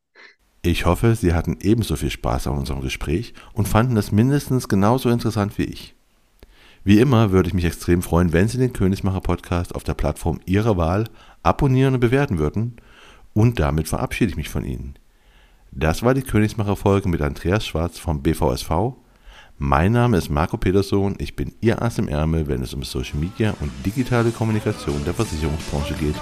Ich 0.63 0.87
hoffe, 0.87 1.17
Sie 1.17 1.35
hatten 1.35 1.59
ebenso 1.61 1.97
viel 1.97 2.11
Spaß 2.11 2.47
an 2.47 2.57
unserem 2.57 2.83
Gespräch 2.83 3.35
und 3.53 3.67
fanden 3.67 3.97
es 3.97 4.13
mindestens 4.13 4.69
genauso 4.69 5.11
interessant 5.11 5.59
wie 5.59 5.65
ich. 5.65 5.95
Wie 6.85 7.01
immer 7.01 7.31
würde 7.31 7.49
ich 7.49 7.55
mich 7.55 7.65
extrem 7.65 8.03
freuen, 8.03 8.33
wenn 8.33 8.49
Sie 8.49 8.59
den 8.59 8.73
Königsmacher 8.73 9.21
Podcast 9.21 9.75
auf 9.75 9.85
der 9.85 9.95
Plattform 9.95 10.41
Ihrer 10.47 10.77
Wahl 10.77 11.05
abonnieren 11.43 11.95
und 11.95 12.01
bewerten 12.01 12.39
würden. 12.39 12.77
Und 13.35 13.59
damit 13.59 13.89
verabschiede 13.89 14.31
ich 14.31 14.37
mich 14.37 14.49
von 14.49 14.65
Ihnen. 14.65 14.99
Das 15.75 16.03
war 16.03 16.13
die 16.13 16.21
Königsmacher 16.21 16.77
Folge 16.77 17.09
mit 17.09 17.23
Andreas 17.23 17.67
Schwarz 17.67 17.99
vom 17.99 18.23
BVSV. 18.23 18.71
Mein 19.57 19.93
Name 19.93 20.19
ist 20.19 20.29
Marco 20.29 20.59
Peterson. 20.59 21.15
Ich 21.19 21.35
bin 21.35 21.55
Ihr 21.63 21.81
Ass 21.81 21.97
im 21.97 22.09
Ärmel, 22.09 22.47
wenn 22.47 22.63
es 22.63 22.75
um 22.75 22.83
Social 22.83 23.19
Media 23.19 23.55
und 23.59 23.73
digitale 23.87 24.33
Kommunikation 24.33 25.03
der 25.07 25.15
Versicherungsbranche 25.15 25.95
geht. 25.95 26.17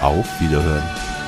Auf 0.00 0.40
Wiederhören. 0.40 1.23